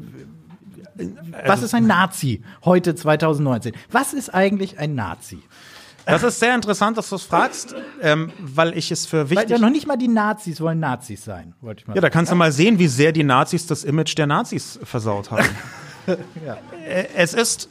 was 1.42 1.50
also 1.50 1.64
ist 1.66 1.74
ein 1.74 1.86
Nazi 1.86 2.42
heute 2.64 2.94
2019? 2.94 3.72
Was 3.90 4.12
ist 4.12 4.34
eigentlich 4.34 4.78
ein 4.78 4.94
Nazi? 4.94 5.38
Das 6.06 6.22
ist 6.22 6.40
sehr 6.40 6.54
interessant, 6.54 6.98
dass 6.98 7.08
du 7.08 7.16
es 7.16 7.22
fragst, 7.22 7.74
ähm, 8.02 8.32
weil 8.40 8.76
ich 8.76 8.90
es 8.90 9.06
für 9.06 9.30
wichtig. 9.30 9.48
Weil 9.48 9.56
ja 9.56 9.58
noch 9.58 9.70
nicht 9.70 9.86
mal 9.86 9.96
die 9.96 10.08
Nazis 10.08 10.60
wollen 10.60 10.80
Nazis 10.80 11.24
sein, 11.24 11.54
wollte 11.60 11.82
ich 11.82 11.86
mal 11.86 11.94
Ja, 11.94 12.00
da 12.00 12.10
kannst 12.10 12.32
du 12.32 12.36
mal 12.36 12.50
sehen, 12.50 12.78
wie 12.78 12.88
sehr 12.88 13.12
die 13.12 13.22
Nazis 13.22 13.66
das 13.66 13.84
Image 13.84 14.16
der 14.18 14.26
Nazis 14.26 14.80
versaut 14.82 15.30
haben. 15.30 15.46
ja. 16.44 16.58
Äh, 16.84 17.06
es 17.14 17.34
ist 17.34 17.68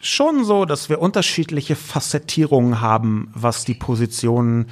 schon 0.00 0.44
so, 0.44 0.64
dass 0.64 0.88
wir 0.88 1.00
unterschiedliche 1.00 1.76
Facettierungen 1.76 2.80
haben, 2.80 3.30
was 3.34 3.64
die 3.64 3.74
Positionen 3.74 4.66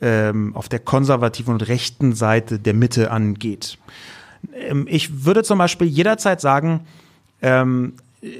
ähm, 0.00 0.56
auf 0.56 0.68
der 0.68 0.78
konservativen 0.78 1.54
und 1.54 1.68
rechten 1.68 2.14
Seite 2.14 2.58
der 2.58 2.74
Mitte 2.74 3.10
angeht. 3.10 3.78
Ähm, 4.54 4.86
ich 4.88 5.24
würde 5.24 5.42
zum 5.42 5.58
Beispiel 5.58 5.86
jederzeit 5.86 6.40
sagen, 6.40 6.86
ähm, 7.42 7.94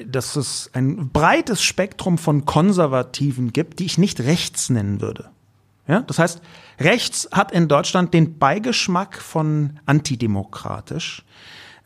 dass 0.07 0.37
es 0.37 0.71
ein 0.73 1.11
breites 1.11 1.63
Spektrum 1.63 2.17
von 2.17 2.47
Konservativen 2.47 3.53
gibt, 3.53 3.81
die 3.81 3.85
ich 3.85 3.99
nicht 3.99 4.21
rechts 4.21 4.71
nennen 4.71 5.03
würde. 5.03 5.29
Ja, 5.87 6.01
das 6.01 6.19
heißt, 6.19 6.41
rechts 6.81 7.29
hat 7.31 7.53
in 7.53 7.69
Deutschland 7.69 8.15
den 8.15 8.39
Beigeschmack 8.39 9.21
von 9.21 9.79
antidemokratisch. 9.85 11.23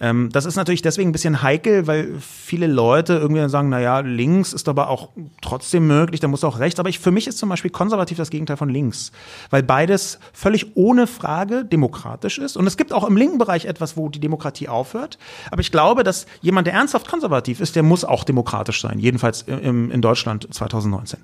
Ähm, 0.00 0.30
das 0.30 0.44
ist 0.44 0.56
natürlich 0.56 0.82
deswegen 0.82 1.10
ein 1.10 1.12
bisschen 1.12 1.42
heikel, 1.42 1.86
weil 1.86 2.14
viele 2.20 2.66
Leute 2.66 3.14
irgendwie 3.14 3.48
sagen, 3.48 3.68
na 3.68 3.80
ja, 3.80 4.00
links 4.00 4.52
ist 4.52 4.68
aber 4.68 4.88
auch 4.88 5.10
trotzdem 5.42 5.86
möglich, 5.86 6.20
da 6.20 6.28
muss 6.28 6.44
auch 6.44 6.60
rechts. 6.60 6.78
Aber 6.78 6.88
ich, 6.88 6.98
für 6.98 7.10
mich 7.10 7.26
ist 7.26 7.38
zum 7.38 7.48
Beispiel 7.48 7.70
konservativ 7.70 8.16
das 8.16 8.30
Gegenteil 8.30 8.56
von 8.56 8.68
links, 8.68 9.10
weil 9.50 9.62
beides 9.62 10.20
völlig 10.32 10.76
ohne 10.76 11.06
Frage 11.06 11.64
demokratisch 11.64 12.38
ist. 12.38 12.56
Und 12.56 12.66
es 12.66 12.76
gibt 12.76 12.92
auch 12.92 13.04
im 13.04 13.16
linken 13.16 13.38
Bereich 13.38 13.64
etwas, 13.64 13.96
wo 13.96 14.08
die 14.08 14.20
Demokratie 14.20 14.68
aufhört. 14.68 15.18
Aber 15.50 15.60
ich 15.60 15.72
glaube, 15.72 16.04
dass 16.04 16.26
jemand, 16.40 16.66
der 16.66 16.74
ernsthaft 16.74 17.08
konservativ 17.08 17.60
ist, 17.60 17.74
der 17.74 17.82
muss 17.82 18.04
auch 18.04 18.24
demokratisch 18.24 18.80
sein, 18.80 19.00
jedenfalls 19.00 19.42
im, 19.42 19.90
in 19.90 20.00
Deutschland 20.00 20.46
2019. 20.52 21.18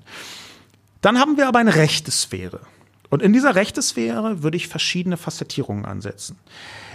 Dann 1.01 1.19
haben 1.19 1.37
wir 1.37 1.47
aber 1.47 1.59
eine 1.59 1.75
rechte 1.75 2.11
Sphäre. 2.11 2.61
Und 3.09 3.21
in 3.21 3.31
dieser 3.31 3.55
Rechtesphäre 3.55 4.43
würde 4.43 4.57
ich 4.57 4.67
verschiedene 4.67 5.15
Facettierungen 5.15 5.85
ansetzen. 5.85 6.37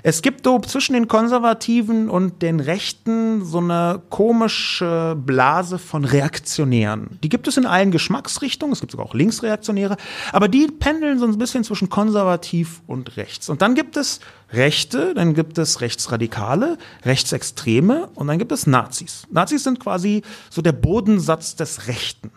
Es 0.03 0.23
gibt 0.23 0.45
so 0.45 0.59
zwischen 0.61 0.95
den 0.95 1.09
Konservativen 1.09 2.09
und 2.09 2.43
den 2.43 2.61
Rechten 2.61 3.45
so 3.45 3.59
eine 3.59 4.01
komische 4.09 5.17
Blase 5.19 5.79
von 5.79 6.05
Reaktionären. 6.05 7.19
Die 7.23 7.29
gibt 7.29 7.47
es 7.49 7.57
in 7.57 7.67
allen 7.67 7.91
Geschmacksrichtungen, 7.91 8.73
es 8.73 8.81
gibt 8.81 8.93
sogar 8.93 9.07
auch 9.07 9.15
Linksreaktionäre, 9.15 9.97
aber 10.33 10.49
die 10.49 10.69
pendeln 10.69 11.19
so 11.19 11.27
ein 11.27 11.37
bisschen 11.39 11.65
zwischen 11.65 11.91
konservativ 11.91 12.81
und 12.87 13.17
rechts. 13.17 13.49
Und 13.49 13.63
dann 13.63 13.75
gibt 13.75 13.97
es 13.97 14.21
Rechte, 14.53 15.15
dann 15.15 15.35
gibt 15.35 15.59
es 15.59 15.81
Rechtsradikale, 15.81 16.79
Rechtsextreme 17.05 18.09
und 18.15 18.27
dann 18.27 18.39
gibt 18.39 18.53
es 18.53 18.67
Nazis. 18.67 19.27
Nazis 19.31 19.65
sind 19.65 19.81
quasi 19.81 20.23
so 20.49 20.63
der 20.63 20.73
Bodensatz 20.73 21.57
des 21.57 21.87
Rechten. 21.87 22.31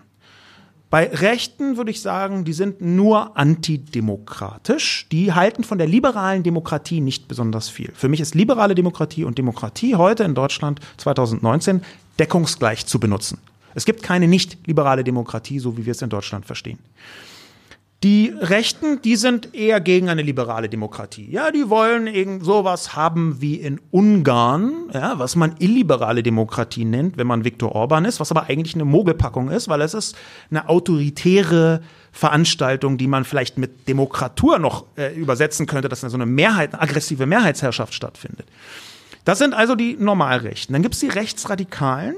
Bei 0.93 1.07
Rechten 1.07 1.75
würde 1.75 1.89
ich 1.89 2.03
sagen, 2.03 2.45
die 2.45 2.53
sind 2.53 2.79
nur 2.79 3.35
antidemokratisch. 3.35 5.07
Die 5.11 5.33
halten 5.33 5.63
von 5.63 5.79
der 5.79 5.87
liberalen 5.87 6.43
Demokratie 6.43 7.01
nicht 7.01 7.27
besonders 7.27 7.67
viel. 7.67 7.91
Für 7.95 8.09
mich 8.09 8.21
ist 8.21 8.35
liberale 8.35 8.75
Demokratie 8.75 9.23
und 9.23 9.39
Demokratie 9.39 9.95
heute 9.95 10.23
in 10.23 10.35
Deutschland 10.35 10.81
2019 10.97 11.81
deckungsgleich 12.19 12.85
zu 12.85 12.99
benutzen. 12.99 13.39
Es 13.73 13.85
gibt 13.85 14.03
keine 14.03 14.27
nicht 14.27 14.67
liberale 14.67 15.03
Demokratie, 15.03 15.57
so 15.57 15.77
wie 15.77 15.87
wir 15.87 15.93
es 15.93 16.01
in 16.03 16.11
Deutschland 16.11 16.45
verstehen. 16.45 16.77
Die 18.03 18.33
Rechten, 18.37 19.01
die 19.01 19.15
sind 19.15 19.55
eher 19.55 19.79
gegen 19.79 20.09
eine 20.09 20.23
liberale 20.23 20.67
Demokratie. 20.67 21.31
Ja, 21.31 21.51
die 21.51 21.69
wollen 21.69 22.05
irgend 22.05 22.43
sowas 22.43 22.97
haben 22.97 23.39
wie 23.39 23.55
in 23.55 23.79
Ungarn, 23.91 24.89
ja, 24.93 25.17
was 25.19 25.37
man 25.37 25.55
illiberale 25.59 26.21
Demokratie 26.21 26.83
nennt, 26.83 27.15
wenn 27.15 27.27
man 27.27 27.45
Viktor 27.45 27.73
Orban 27.73 28.03
ist, 28.03 28.19
was 28.19 28.29
aber 28.29 28.49
eigentlich 28.49 28.75
eine 28.75 28.83
Mogelpackung 28.83 29.49
ist, 29.49 29.69
weil 29.69 29.79
es 29.79 29.93
ist 29.93 30.17
eine 30.51 30.67
autoritäre 30.67 31.81
Veranstaltung, 32.11 32.97
die 32.97 33.07
man 33.07 33.23
vielleicht 33.23 33.57
mit 33.57 33.87
Demokratur 33.87 34.59
noch 34.59 34.83
äh, 34.97 35.15
übersetzen 35.15 35.65
könnte, 35.65 35.87
dass 35.87 36.01
so 36.01 36.13
eine 36.13 36.25
Mehrheit, 36.25 36.73
eine 36.73 36.81
aggressive 36.81 37.25
Mehrheitsherrschaft 37.25 37.93
stattfindet. 37.93 38.47
Das 39.23 39.37
sind 39.37 39.53
also 39.53 39.75
die 39.75 39.95
Normalrechten. 39.97 40.73
Dann 40.73 40.81
gibt 40.81 40.95
es 40.95 40.99
die 40.99 41.07
Rechtsradikalen, 41.07 42.15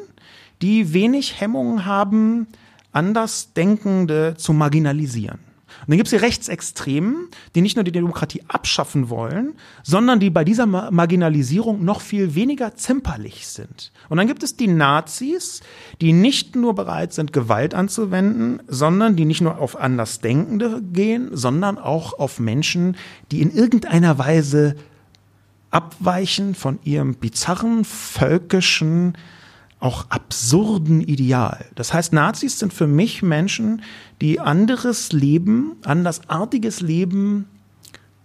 die 0.64 0.94
wenig 0.94 1.40
Hemmungen 1.40 1.86
haben, 1.86 2.48
Andersdenkende 2.92 4.34
zu 4.36 4.52
marginalisieren. 4.52 5.46
Und 5.82 5.90
dann 5.90 5.98
gibt 5.98 6.08
es 6.08 6.12
die 6.12 6.24
Rechtsextremen, 6.24 7.30
die 7.54 7.62
nicht 7.62 7.76
nur 7.76 7.84
die 7.84 7.92
Demokratie 7.92 8.42
abschaffen 8.48 9.10
wollen, 9.10 9.56
sondern 9.84 10.20
die 10.20 10.30
bei 10.30 10.44
dieser 10.44 10.66
Marginalisierung 10.66 11.84
noch 11.84 12.02
viel 12.02 12.36
weniger 12.36 12.76
zimperlich 12.76 13.48
sind. 13.48 13.92
Und 14.10 14.18
dann 14.18 14.28
gibt 14.28 14.44
es 14.44 14.56
die 14.56 14.68
Nazis, 14.68 15.62
die 16.02 16.14
nicht 16.14 16.56
nur 16.56 16.76
bereit 16.76 17.14
sind, 17.14 17.34
Gewalt 17.34 17.74
anzuwenden, 17.74 18.62
sondern 18.68 19.16
die 19.16 19.26
nicht 19.26 19.42
nur 19.42 19.60
auf 19.60 19.76
Andersdenkende 19.76 20.82
gehen, 20.82 21.30
sondern 21.32 21.78
auch 21.78 22.18
auf 22.18 22.40
Menschen, 22.40 22.98
die 23.32 23.42
in 23.42 23.52
irgendeiner 23.52 24.18
Weise 24.18 24.76
abweichen 25.72 26.56
von 26.56 26.80
ihrem 26.84 27.16
bizarren, 27.16 27.84
völkischen, 27.84 29.18
auch 29.80 30.10
absurden 30.10 31.02
Ideal. 31.02 31.66
Das 31.76 31.94
heißt, 31.94 32.14
Nazis 32.14 32.60
sind 32.60 32.74
für 32.74 32.88
mich 32.88 33.22
Menschen, 33.22 33.84
die 34.22 34.40
anderes 34.40 35.12
Leben, 35.12 35.74
andersartiges 35.84 36.82
Leben 36.82 37.48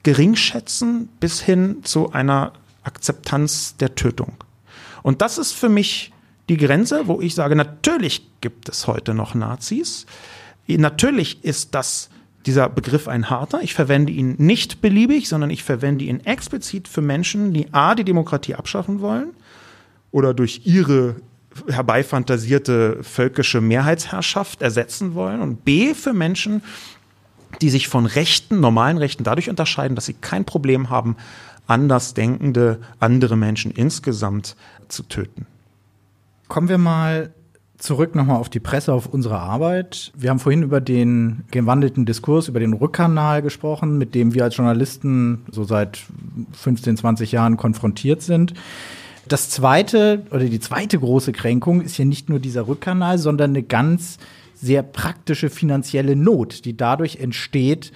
geringschätzen 0.02 1.08
bis 1.18 1.40
hin 1.40 1.78
zu 1.82 2.12
einer 2.12 2.52
Akzeptanz 2.82 3.76
der 3.76 3.94
Tötung. 3.94 4.32
Und 5.02 5.22
das 5.22 5.38
ist 5.38 5.52
für 5.52 5.68
mich 5.68 6.12
die 6.48 6.56
Grenze, 6.56 7.06
wo 7.06 7.20
ich 7.20 7.34
sage, 7.34 7.56
natürlich 7.56 8.26
gibt 8.40 8.68
es 8.68 8.86
heute 8.86 9.14
noch 9.14 9.34
Nazis. 9.34 10.06
Natürlich 10.66 11.44
ist 11.44 11.74
das 11.74 12.10
dieser 12.46 12.68
Begriff 12.68 13.06
ein 13.06 13.28
harter. 13.28 13.62
Ich 13.62 13.74
verwende 13.74 14.12
ihn 14.12 14.34
nicht 14.38 14.80
beliebig, 14.80 15.28
sondern 15.28 15.50
ich 15.50 15.62
verwende 15.62 16.04
ihn 16.04 16.20
explizit 16.20 16.88
für 16.88 17.02
Menschen, 17.02 17.52
die 17.52 17.72
A, 17.72 17.94
die 17.94 18.04
Demokratie 18.04 18.54
abschaffen 18.54 19.00
wollen 19.00 19.30
oder 20.10 20.32
durch 20.34 20.62
ihre 20.64 21.16
herbeifantasierte 21.68 22.98
völkische 23.02 23.60
Mehrheitsherrschaft 23.60 24.62
ersetzen 24.62 25.14
wollen 25.14 25.40
und 25.40 25.64
B 25.64 25.94
für 25.94 26.12
Menschen, 26.12 26.62
die 27.60 27.70
sich 27.70 27.88
von 27.88 28.06
Rechten, 28.06 28.60
normalen 28.60 28.98
Rechten 28.98 29.24
dadurch 29.24 29.50
unterscheiden, 29.50 29.94
dass 29.94 30.06
sie 30.06 30.14
kein 30.14 30.44
Problem 30.44 30.90
haben, 30.90 31.16
andersdenkende 31.66 32.80
andere 32.98 33.36
Menschen 33.36 33.70
insgesamt 33.70 34.56
zu 34.88 35.02
töten. 35.02 35.46
Kommen 36.48 36.68
wir 36.68 36.78
mal 36.78 37.32
zurück 37.78 38.14
nochmal 38.14 38.36
auf 38.36 38.48
die 38.48 38.60
Presse, 38.60 38.92
auf 38.92 39.06
unsere 39.06 39.38
Arbeit. 39.38 40.12
Wir 40.16 40.30
haben 40.30 40.38
vorhin 40.38 40.62
über 40.62 40.80
den 40.80 41.44
gewandelten 41.50 42.04
Diskurs, 42.04 42.48
über 42.48 42.60
den 42.60 42.74
Rückkanal 42.74 43.42
gesprochen, 43.42 43.98
mit 43.98 44.14
dem 44.14 44.34
wir 44.34 44.44
als 44.44 44.56
Journalisten 44.56 45.44
so 45.50 45.64
seit 45.64 46.00
15, 46.52 46.98
20 46.98 47.32
Jahren 47.32 47.56
konfrontiert 47.56 48.22
sind. 48.22 48.54
Das 49.30 49.48
zweite 49.48 50.24
oder 50.32 50.46
die 50.46 50.58
zweite 50.58 50.98
große 50.98 51.30
Kränkung 51.30 51.82
ist 51.82 51.96
ja 51.98 52.04
nicht 52.04 52.28
nur 52.28 52.40
dieser 52.40 52.66
Rückkanal, 52.66 53.16
sondern 53.16 53.50
eine 53.50 53.62
ganz 53.62 54.18
sehr 54.56 54.82
praktische 54.82 55.50
finanzielle 55.50 56.16
Not, 56.16 56.64
die 56.64 56.76
dadurch 56.76 57.18
entsteht, 57.18 57.92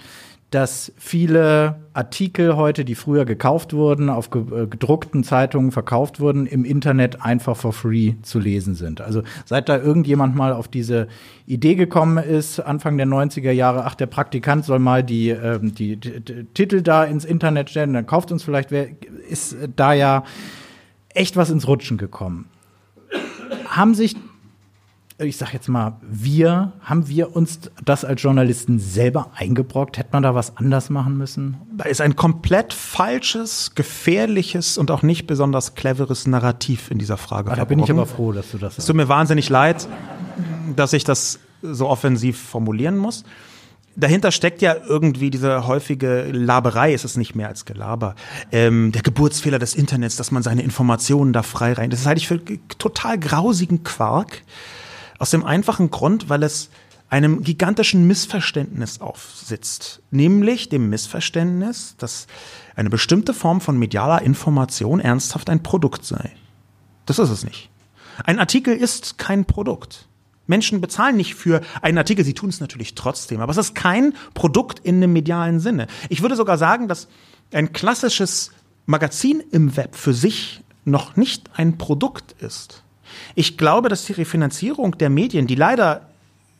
dass 0.51 0.93
viele 0.95 1.81
Artikel 1.91 2.55
heute, 2.55 2.85
die 2.85 2.95
früher 2.95 3.25
gekauft 3.25 3.73
wurden, 3.73 4.09
auf 4.09 4.29
äh, 4.33 4.65
gedruckten 4.65 5.25
Zeitungen 5.25 5.73
verkauft 5.73 6.21
wurden, 6.21 6.45
im 6.45 6.63
Internet 6.63 7.21
einfach 7.21 7.57
for 7.57 7.73
free 7.73 8.13
zu 8.21 8.39
lesen 8.39 8.73
sind. 8.73 9.01
Also 9.01 9.21
seit 9.43 9.67
da 9.67 9.77
irgendjemand 9.77 10.37
mal 10.37 10.53
auf 10.53 10.69
diese 10.69 11.09
Idee 11.45 11.75
gekommen 11.75 12.17
ist, 12.17 12.61
Anfang 12.61 12.95
der 12.95 13.07
90er 13.07 13.51
Jahre, 13.51 13.83
ach, 13.83 13.95
der 13.95 14.05
Praktikant 14.05 14.63
soll 14.63 14.79
mal 14.79 15.03
die, 15.03 15.31
äh, 15.31 15.59
die, 15.61 15.97
die, 15.97 16.21
die 16.21 16.45
Titel 16.53 16.81
da 16.81 17.03
ins 17.03 17.25
Internet 17.25 17.71
stellen, 17.71 17.91
dann 17.91 18.07
kauft 18.07 18.31
uns 18.31 18.41
vielleicht 18.41 18.71
wer, 18.71 18.87
ist 19.27 19.57
da 19.75 19.91
ja 19.91 20.23
echt 21.15 21.37
was 21.37 21.49
ins 21.49 21.67
Rutschen 21.67 21.97
gekommen. 21.97 22.45
Haben 23.67 23.95
sich, 23.95 24.15
ich 25.17 25.37
sag 25.37 25.53
jetzt 25.53 25.67
mal, 25.67 25.97
wir, 26.01 26.73
haben 26.81 27.07
wir 27.07 27.35
uns 27.35 27.59
das 27.83 28.05
als 28.05 28.21
Journalisten 28.21 28.79
selber 28.79 29.31
eingebrockt? 29.35 29.97
Hätte 29.97 30.09
man 30.13 30.23
da 30.23 30.35
was 30.35 30.57
anders 30.57 30.89
machen 30.89 31.17
müssen? 31.17 31.57
Da 31.75 31.85
ist 31.85 32.01
ein 32.01 32.15
komplett 32.15 32.73
falsches, 32.73 33.73
gefährliches 33.75 34.77
und 34.77 34.91
auch 34.91 35.01
nicht 35.01 35.27
besonders 35.27 35.75
cleveres 35.75 36.27
Narrativ 36.27 36.91
in 36.91 36.97
dieser 36.97 37.17
Frage. 37.17 37.51
Ah, 37.51 37.55
da 37.55 37.65
bin 37.65 37.79
ich 37.79 37.89
aber 37.89 38.05
froh, 38.05 38.31
dass 38.31 38.51
du 38.51 38.57
das 38.57 38.75
sagst. 38.75 38.79
Es 38.79 38.85
tut 38.85 38.95
mir 38.95 39.07
wahnsinnig 39.07 39.49
leid, 39.49 39.87
dass 40.75 40.93
ich 40.93 41.03
das 41.03 41.39
so 41.61 41.87
offensiv 41.87 42.39
formulieren 42.39 42.97
muss 42.97 43.23
dahinter 43.95 44.31
steckt 44.31 44.61
ja 44.61 44.75
irgendwie 44.87 45.29
diese 45.29 45.67
häufige 45.67 46.29
Laberei, 46.31 46.93
es 46.93 47.05
ist 47.05 47.17
nicht 47.17 47.35
mehr 47.35 47.47
als 47.47 47.65
Gelaber. 47.65 48.15
Ähm, 48.51 48.91
der 48.91 49.01
Geburtsfehler 49.01 49.59
des 49.59 49.75
Internets, 49.75 50.15
dass 50.15 50.31
man 50.31 50.43
seine 50.43 50.61
Informationen 50.61 51.33
da 51.33 51.43
frei 51.43 51.73
rein. 51.73 51.89
Das 51.89 52.05
halte 52.05 52.19
ich 52.19 52.27
für 52.27 52.39
total 52.77 53.19
grausigen 53.19 53.83
Quark. 53.83 54.43
Aus 55.17 55.31
dem 55.31 55.45
einfachen 55.45 55.91
Grund, 55.91 56.29
weil 56.29 56.43
es 56.43 56.69
einem 57.09 57.43
gigantischen 57.43 58.07
Missverständnis 58.07 58.99
aufsitzt. 58.99 60.01
Nämlich 60.11 60.69
dem 60.69 60.89
Missverständnis, 60.89 61.95
dass 61.97 62.27
eine 62.75 62.89
bestimmte 62.89 63.33
Form 63.33 63.61
von 63.61 63.77
medialer 63.77 64.21
Information 64.21 64.99
ernsthaft 64.99 65.49
ein 65.49 65.63
Produkt 65.63 66.03
sei. 66.03 66.31
Das 67.05 67.19
ist 67.19 67.29
es 67.29 67.45
nicht. 67.45 67.69
Ein 68.23 68.39
Artikel 68.39 68.75
ist 68.75 69.17
kein 69.17 69.45
Produkt. 69.45 70.07
Menschen 70.47 70.81
bezahlen 70.81 71.17
nicht 71.17 71.35
für 71.35 71.61
einen 71.81 71.97
Artikel, 71.97 72.23
sie 72.23 72.33
tun 72.33 72.49
es 72.49 72.59
natürlich 72.59 72.95
trotzdem, 72.95 73.41
aber 73.41 73.51
es 73.51 73.57
ist 73.57 73.75
kein 73.75 74.13
Produkt 74.33 74.79
in 74.79 74.95
einem 74.97 75.13
medialen 75.13 75.59
Sinne. 75.59 75.87
Ich 76.09 76.21
würde 76.21 76.35
sogar 76.35 76.57
sagen, 76.57 76.87
dass 76.87 77.07
ein 77.53 77.73
klassisches 77.73 78.51
Magazin 78.85 79.43
im 79.51 79.75
Web 79.77 79.95
für 79.95 80.13
sich 80.13 80.61
noch 80.83 81.15
nicht 81.15 81.49
ein 81.55 81.77
Produkt 81.77 82.35
ist. 82.41 82.83
Ich 83.33 83.57
glaube, 83.57 83.89
dass 83.89 84.05
die 84.05 84.13
Refinanzierung 84.13 84.97
der 84.97 85.09
Medien, 85.09 85.47
die 85.47 85.55
leider 85.55 86.09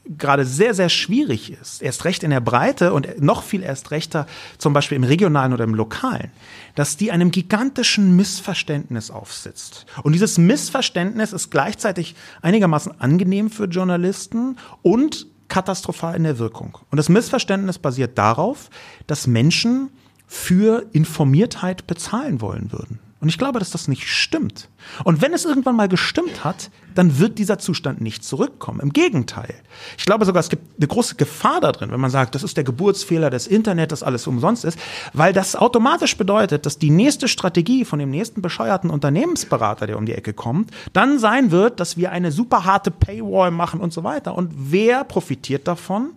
gerade 0.06 0.46
sehr, 0.46 0.74
sehr 0.74 0.90
schwierig 0.90 1.52
ist, 1.52 1.82
erst 1.82 2.06
recht 2.06 2.24
in 2.24 2.30
der 2.30 2.40
Breite 2.40 2.94
und 2.94 3.22
noch 3.22 3.44
viel 3.44 3.64
erst 3.64 3.92
rechter 3.92 4.28
zum 4.58 4.74
Beispiel 4.74 4.96
im 4.96 5.04
regionalen 5.04 5.54
oder 5.54 5.64
im 5.64 5.74
lokalen, 5.74 6.32
dass 6.76 6.98
die 6.98 7.12
einem 7.12 7.32
gigantischen 7.32 8.16
Missverständnis 8.16 9.10
aufsitzt. 9.10 9.86
Und 10.04 10.14
dieses 10.14 10.38
Missverständnis 10.38 11.34
ist 11.34 11.50
gleichzeitig 11.50 12.16
einigermaßen 12.42 13.00
angenehm 13.00 13.50
für 13.50 13.66
Journalisten 13.66 14.58
und 14.82 15.28
katastrophal 15.48 16.16
in 16.16 16.24
der 16.24 16.40
Wirkung. 16.40 16.78
Und 16.92 16.98
das 16.98 17.10
Missverständnis 17.10 17.80
basiert 17.80 18.18
darauf, 18.18 18.70
dass 19.08 19.28
Menschen 19.28 19.90
für 20.28 20.86
Informiertheit 20.92 21.88
bezahlen 21.88 22.42
wollen 22.42 22.72
würden. 22.72 23.00
Und 23.26 23.30
ich 23.30 23.40
glaube, 23.40 23.58
dass 23.58 23.72
das 23.72 23.88
nicht 23.88 24.08
stimmt. 24.08 24.70
Und 25.04 25.20
wenn 25.20 25.34
es 25.34 25.46
irgendwann 25.46 25.76
mal 25.76 25.88
gestimmt 25.88 26.44
hat, 26.44 26.70
dann 26.94 27.18
wird 27.18 27.40
dieser 27.40 27.58
Zustand 27.58 28.00
nicht 28.00 28.24
zurückkommen. 28.24 28.80
Im 28.82 28.94
Gegenteil. 28.94 29.56
Ich 29.98 30.06
glaube 30.06 30.26
sogar, 30.26 30.42
es 30.42 30.50
gibt 30.50 30.78
eine 30.78 30.86
große 30.86 31.16
Gefahr 31.16 31.60
darin, 31.60 31.90
wenn 31.90 32.00
man 32.00 32.12
sagt, 32.12 32.36
das 32.36 32.44
ist 32.44 32.56
der 32.56 32.64
Geburtsfehler 32.64 33.32
des 33.32 33.48
Internet, 33.48 33.92
dass 33.92 34.04
alles 34.04 34.28
umsonst 34.28 34.64
ist, 34.64 34.78
weil 35.14 35.34
das 35.34 35.56
automatisch 35.56 36.16
bedeutet, 36.18 36.68
dass 36.68 36.78
die 36.78 36.92
nächste 36.92 37.28
Strategie 37.28 37.84
von 37.84 37.98
dem 37.98 38.12
nächsten 38.12 38.44
bescheuerten 38.44 38.92
Unternehmensberater, 38.92 39.88
der 39.88 39.98
um 39.98 40.06
die 40.06 40.14
Ecke 40.14 40.34
kommt, 40.34 40.70
dann 40.94 41.18
sein 41.18 41.50
wird, 41.50 41.80
dass 41.80 41.98
wir 41.98 42.12
eine 42.12 42.32
super 42.32 42.64
harte 42.64 42.92
Paywall 42.92 43.50
machen 43.50 43.80
und 43.80 43.92
so 43.92 44.04
weiter. 44.04 44.36
Und 44.36 44.52
wer 44.56 45.04
profitiert 45.04 45.68
davon? 45.68 46.12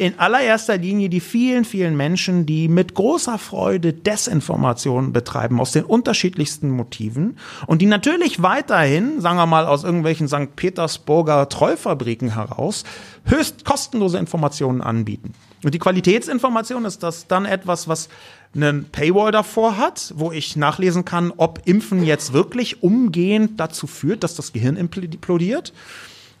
In 0.00 0.18
allererster 0.18 0.78
Linie 0.78 1.10
die 1.10 1.20
vielen, 1.20 1.66
vielen 1.66 1.94
Menschen, 1.94 2.46
die 2.46 2.68
mit 2.68 2.94
großer 2.94 3.36
Freude 3.36 3.92
Desinformation 3.92 5.12
betreiben 5.12 5.60
aus 5.60 5.72
den 5.72 5.84
unterschiedlichsten 5.84 6.70
Motiven 6.70 7.36
und 7.66 7.82
die 7.82 7.86
natürlich 7.86 8.40
weiterhin, 8.40 9.20
sagen 9.20 9.36
wir 9.36 9.44
mal, 9.44 9.66
aus 9.66 9.84
irgendwelchen 9.84 10.26
St. 10.26 10.56
Petersburger 10.56 11.50
Treufabriken 11.50 12.32
heraus 12.32 12.84
höchst 13.26 13.66
kostenlose 13.66 14.16
Informationen 14.16 14.80
anbieten. 14.80 15.34
Und 15.62 15.74
die 15.74 15.78
Qualitätsinformation 15.78 16.86
ist 16.86 17.02
das 17.02 17.26
dann 17.26 17.44
etwas, 17.44 17.86
was 17.86 18.08
einen 18.54 18.86
Paywall 18.86 19.32
davor 19.32 19.76
hat, 19.76 20.14
wo 20.16 20.32
ich 20.32 20.56
nachlesen 20.56 21.04
kann, 21.04 21.30
ob 21.36 21.60
Impfen 21.66 22.04
jetzt 22.04 22.32
wirklich 22.32 22.82
umgehend 22.82 23.60
dazu 23.60 23.86
führt, 23.86 24.24
dass 24.24 24.34
das 24.34 24.54
Gehirn 24.54 24.76
implodiert. 24.76 25.74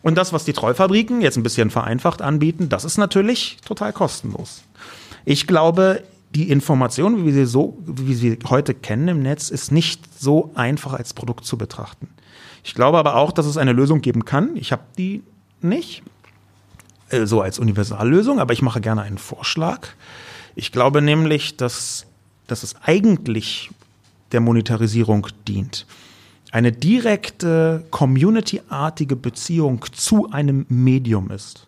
Und 0.02 0.16
das, 0.16 0.32
was 0.32 0.44
die 0.44 0.52
Treufabriken 0.52 1.20
jetzt 1.20 1.36
ein 1.36 1.42
bisschen 1.42 1.70
vereinfacht 1.70 2.22
anbieten, 2.22 2.68
das 2.68 2.84
ist 2.84 2.96
natürlich 2.96 3.58
total 3.64 3.92
kostenlos. 3.92 4.62
Ich 5.24 5.46
glaube, 5.46 6.02
die 6.34 6.50
Information, 6.50 7.18
wie 7.18 7.26
wir 7.26 7.32
sie 7.32 7.46
so, 7.46 7.78
wie 7.84 8.08
wir 8.08 8.16
sie 8.16 8.38
heute 8.48 8.72
kennen 8.72 9.08
im 9.08 9.22
Netz, 9.22 9.50
ist 9.50 9.72
nicht 9.72 10.02
so 10.18 10.52
einfach 10.54 10.94
als 10.94 11.12
Produkt 11.12 11.44
zu 11.44 11.58
betrachten. 11.58 12.08
Ich 12.62 12.74
glaube 12.74 12.98
aber 12.98 13.16
auch, 13.16 13.32
dass 13.32 13.46
es 13.46 13.56
eine 13.56 13.72
Lösung 13.72 14.00
geben 14.00 14.24
kann. 14.24 14.56
Ich 14.56 14.72
habe 14.72 14.82
die 14.96 15.22
nicht 15.60 16.02
äh, 17.10 17.26
so 17.26 17.40
als 17.42 17.58
Universallösung, 17.58 18.38
aber 18.38 18.52
ich 18.52 18.62
mache 18.62 18.80
gerne 18.80 19.02
einen 19.02 19.18
Vorschlag. 19.18 19.88
Ich 20.54 20.72
glaube 20.72 21.02
nämlich, 21.02 21.56
dass, 21.56 22.06
dass 22.46 22.62
es 22.62 22.76
eigentlich 22.82 23.70
der 24.32 24.40
Monetarisierung 24.40 25.26
dient 25.48 25.86
eine 26.52 26.72
direkte 26.72 27.84
community-artige 27.90 29.16
Beziehung 29.16 29.84
zu 29.92 30.30
einem 30.30 30.66
Medium 30.68 31.30
ist. 31.30 31.66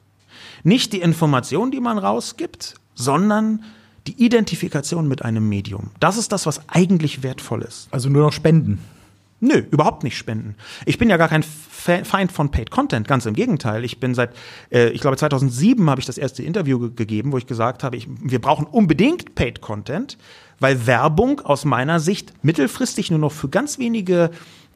Nicht 0.64 0.93
die 0.93 1.01
Information, 1.01 1.70
die 1.70 1.80
man 1.80 1.99
rausgibt, 1.99 2.74
sondern 2.95 3.64
die 4.07 4.24
Identifikation 4.24 5.07
mit 5.07 5.22
einem 5.24 5.49
Medium. 5.49 5.91
Das 6.01 6.16
ist 6.16 6.33
das, 6.33 6.47
was 6.47 6.68
eigentlich 6.68 7.22
wertvoll 7.22 7.62
ist. 7.62 7.89
Also 7.93 8.09
nur 8.09 8.22
noch 8.22 8.33
Spenden. 8.33 8.80
Nö, 9.45 9.61
überhaupt 9.72 10.05
nicht 10.05 10.16
spenden. 10.16 10.55
Ich 10.87 10.99
bin 10.99 11.11
ja 11.11 11.16
gar 11.16 11.28
kein 11.28 11.43
Feind 11.43 12.30
von 12.30 12.53
Paid 12.53 12.70
Content, 12.70 13.09
ganz 13.09 13.26
im 13.26 13.35
Gegenteil. 13.35 13.85
Ich 13.85 13.99
bin 13.99 14.14
seit, 14.14 14.30
äh, 14.70 14.91
ich 14.91 15.01
glaube 15.01 15.16
2007 15.16 15.91
habe 15.91 16.01
ich 16.01 16.07
das 16.07 16.16
erste 16.16 16.45
Interview 16.45 16.78
ge 16.78 16.91
gegeben, 16.95 17.33
wo 17.33 17.39
ich 17.39 17.49
gesagt 17.49 17.83
habe, 17.83 17.97
ich, 17.97 18.07
wir 18.22 18.41
brauchen 18.41 18.66
unbedingt 18.66 19.35
Paid 19.35 19.61
Content, 19.61 20.16
weil 20.61 20.87
Werbung 20.87 21.41
aus 21.41 21.64
meiner 21.64 21.99
Sicht 21.99 22.33
mittelfristig 22.45 23.11
nur 23.11 23.18
noch 23.18 23.33
für 23.33 23.49
ganz 23.49 23.80
wenige 23.80 24.30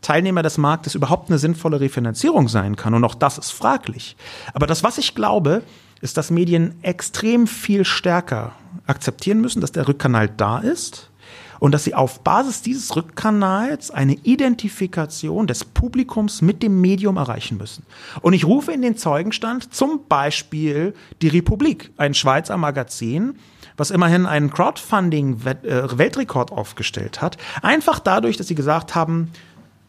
Teilnehmer 0.07 0.45
des 0.45 0.57
Marktes 0.57 0.95
überhaupt 0.95 1.31
eine 1.31 1.39
sinnvolle 1.39 1.81
Refinanzierung 1.81 2.47
sein 2.47 2.77
kann. 2.77 2.95
Und 2.95 3.03
auch 3.03 3.17
das 3.17 3.39
ist 3.39 3.51
fraglich. 3.51 4.17
Aber 4.55 4.69
das, 4.69 4.85
was 4.85 4.99
ich 4.99 5.17
glaube, 5.17 5.65
ist, 6.01 6.17
dass 6.17 6.31
Medien 6.31 6.77
extrem 6.83 7.49
viel 7.49 7.85
stärker 7.85 8.53
akzeptieren 8.87 9.41
müssen, 9.41 9.61
dass 9.61 9.73
der 9.73 9.89
Rückkanal 9.89 10.29
da 10.29 10.61
ist 10.61 11.11
und 11.59 11.73
dass 11.73 11.83
sie 11.83 11.95
auf 11.95 12.21
Basis 12.21 12.63
dieses 12.63 12.95
Rückkanals 12.95 13.91
eine 13.91 14.13
Identifikation 14.13 15.49
des 15.49 15.65
Publikums 15.65 16.41
mit 16.41 16.63
dem 16.63 16.81
Medium 16.81 17.17
erreichen 17.17 17.57
müssen. 17.57 17.85
Und 18.23 18.33
ich 18.33 18.45
rufe 18.45 18.71
in 18.71 18.83
den 18.83 18.97
Zeugenstand 18.97 19.75
zum 19.75 20.03
Beispiel 20.09 20.95
die 21.21 21.29
Republik, 21.29 21.91
ein 21.97 22.15
Schweizer 22.15 22.57
Magazin, 22.57 23.41
was 23.77 23.91
immerhin 23.91 24.25
einen 24.25 24.53
Crowdfunding-Weltrekord 24.53 26.53
aufgestellt 26.53 27.21
hat, 27.21 27.39
einfach 27.61 27.99
dadurch, 27.99 28.37
dass 28.37 28.47
sie 28.47 28.55
gesagt 28.55 28.95
haben, 28.95 29.33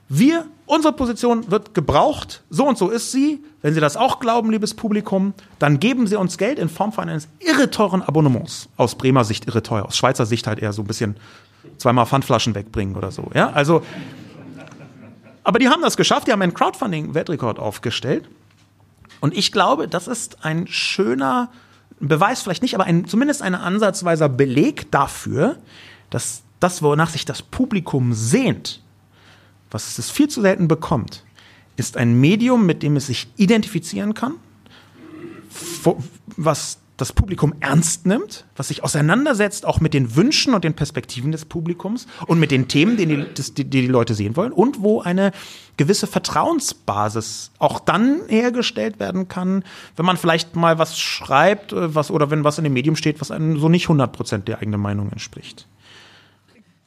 wir, 0.10 0.46
unsere 0.66 0.94
Position 0.94 1.52
wird 1.52 1.74
gebraucht, 1.74 2.44
so 2.50 2.66
und 2.66 2.78
so 2.78 2.90
ist 2.90 3.12
sie. 3.12 3.44
Wenn 3.62 3.74
Sie 3.74 3.82
das 3.82 3.98
auch 3.98 4.20
glauben, 4.20 4.52
liebes 4.52 4.74
Publikum, 4.74 5.34
dann 5.60 5.80
geben 5.80 6.08
Sie 6.08 6.16
uns 6.16 6.38
Geld 6.38 6.60
in 6.60 6.70
Form 6.70 6.94
von 6.94 7.10
eines 7.10 7.28
irre 7.40 7.70
teuren 7.70 8.02
Abonnements. 8.02 8.70
Aus 8.78 8.96
Bremer 8.96 9.26
Sicht 9.26 9.48
irre 9.48 9.64
teuer, 9.64 9.86
aus 9.86 9.98
Schweizer 9.98 10.26
Sicht 10.26 10.48
halt 10.48 10.60
eher 10.60 10.72
so 10.72 10.82
ein 10.82 10.88
bisschen 10.88 11.18
zweimal 11.78 12.06
Pfandflaschen 12.06 12.56
wegbringen 12.56 12.96
oder 12.96 13.12
so. 13.12 13.30
Ja, 13.34 13.50
also, 13.50 13.82
aber 15.44 15.60
die 15.60 15.68
haben 15.68 15.82
das 15.82 15.98
geschafft, 15.98 16.28
die 16.28 16.32
haben 16.32 16.42
einen 16.42 16.54
Crowdfunding-Weltrekord 16.54 17.60
aufgestellt. 17.60 18.30
Und 19.20 19.36
ich 19.36 19.52
glaube, 19.52 19.88
das 19.88 20.08
ist 20.08 20.46
ein 20.46 20.68
schöner 20.68 21.50
Beweis, 22.00 22.44
vielleicht 22.44 22.62
nicht, 22.62 22.76
aber 22.76 22.86
ein, 22.86 23.06
zumindest 23.06 23.42
ein 23.42 23.56
ansatzweiser 23.56 24.30
Beleg 24.30 24.92
dafür, 24.92 25.58
dass 26.10 26.44
das, 26.60 26.82
wonach 26.82 27.10
sich 27.10 27.26
das 27.26 27.42
Publikum 27.42 28.14
sehnt, 28.14 28.82
was 29.86 30.00
es 30.00 30.10
viel 30.10 30.28
zu 30.28 30.42
selten 30.42 30.68
bekommt, 30.68 31.24
ist 31.76 31.98
ein 31.98 32.20
Medium, 32.20 32.66
mit 32.66 32.82
dem 32.82 32.96
es 32.96 33.08
sich 33.08 33.28
identifizieren 33.38 34.16
kann, 34.16 34.36
was 36.36 36.80
das 36.98 37.14
Publikum 37.14 37.54
ernst 37.60 38.08
nimmt, 38.08 38.46
was 38.56 38.70
sich 38.70 38.84
auseinandersetzt 38.84 39.68
auch 39.68 39.80
mit 39.80 39.94
den 39.94 40.16
Wünschen 40.16 40.56
und 40.56 40.64
den 40.64 40.74
Perspektiven 40.74 41.32
des 41.32 41.46
Publikums 41.46 42.08
und 42.26 42.40
mit 42.40 42.50
den 42.50 42.68
Themen, 42.68 42.98
die 42.98 43.06
die, 43.06 43.54
die, 43.54 43.66
die 43.66 43.86
Leute 43.86 44.16
sehen 44.16 44.36
wollen 44.36 44.52
und 44.52 44.82
wo 44.82 45.02
eine 45.02 45.32
gewisse 45.78 46.08
Vertrauensbasis 46.08 47.52
auch 47.60 47.80
dann 47.80 48.22
hergestellt 48.28 49.00
werden 49.00 49.28
kann, 49.28 49.64
wenn 49.96 50.08
man 50.08 50.18
vielleicht 50.18 50.56
mal 50.56 50.80
was 50.80 50.98
schreibt 50.98 51.72
äh, 51.72 51.94
was, 51.94 52.10
oder 52.10 52.32
wenn 52.32 52.44
was 52.44 52.58
in 52.58 52.64
dem 52.64 52.74
Medium 52.74 52.96
steht, 52.96 53.22
was 53.22 53.30
einem 53.30 53.60
so 53.60 53.70
nicht 53.70 53.86
100% 53.86 54.40
der 54.40 54.58
eigenen 54.58 54.82
Meinung 54.82 55.12
entspricht. 55.12 55.68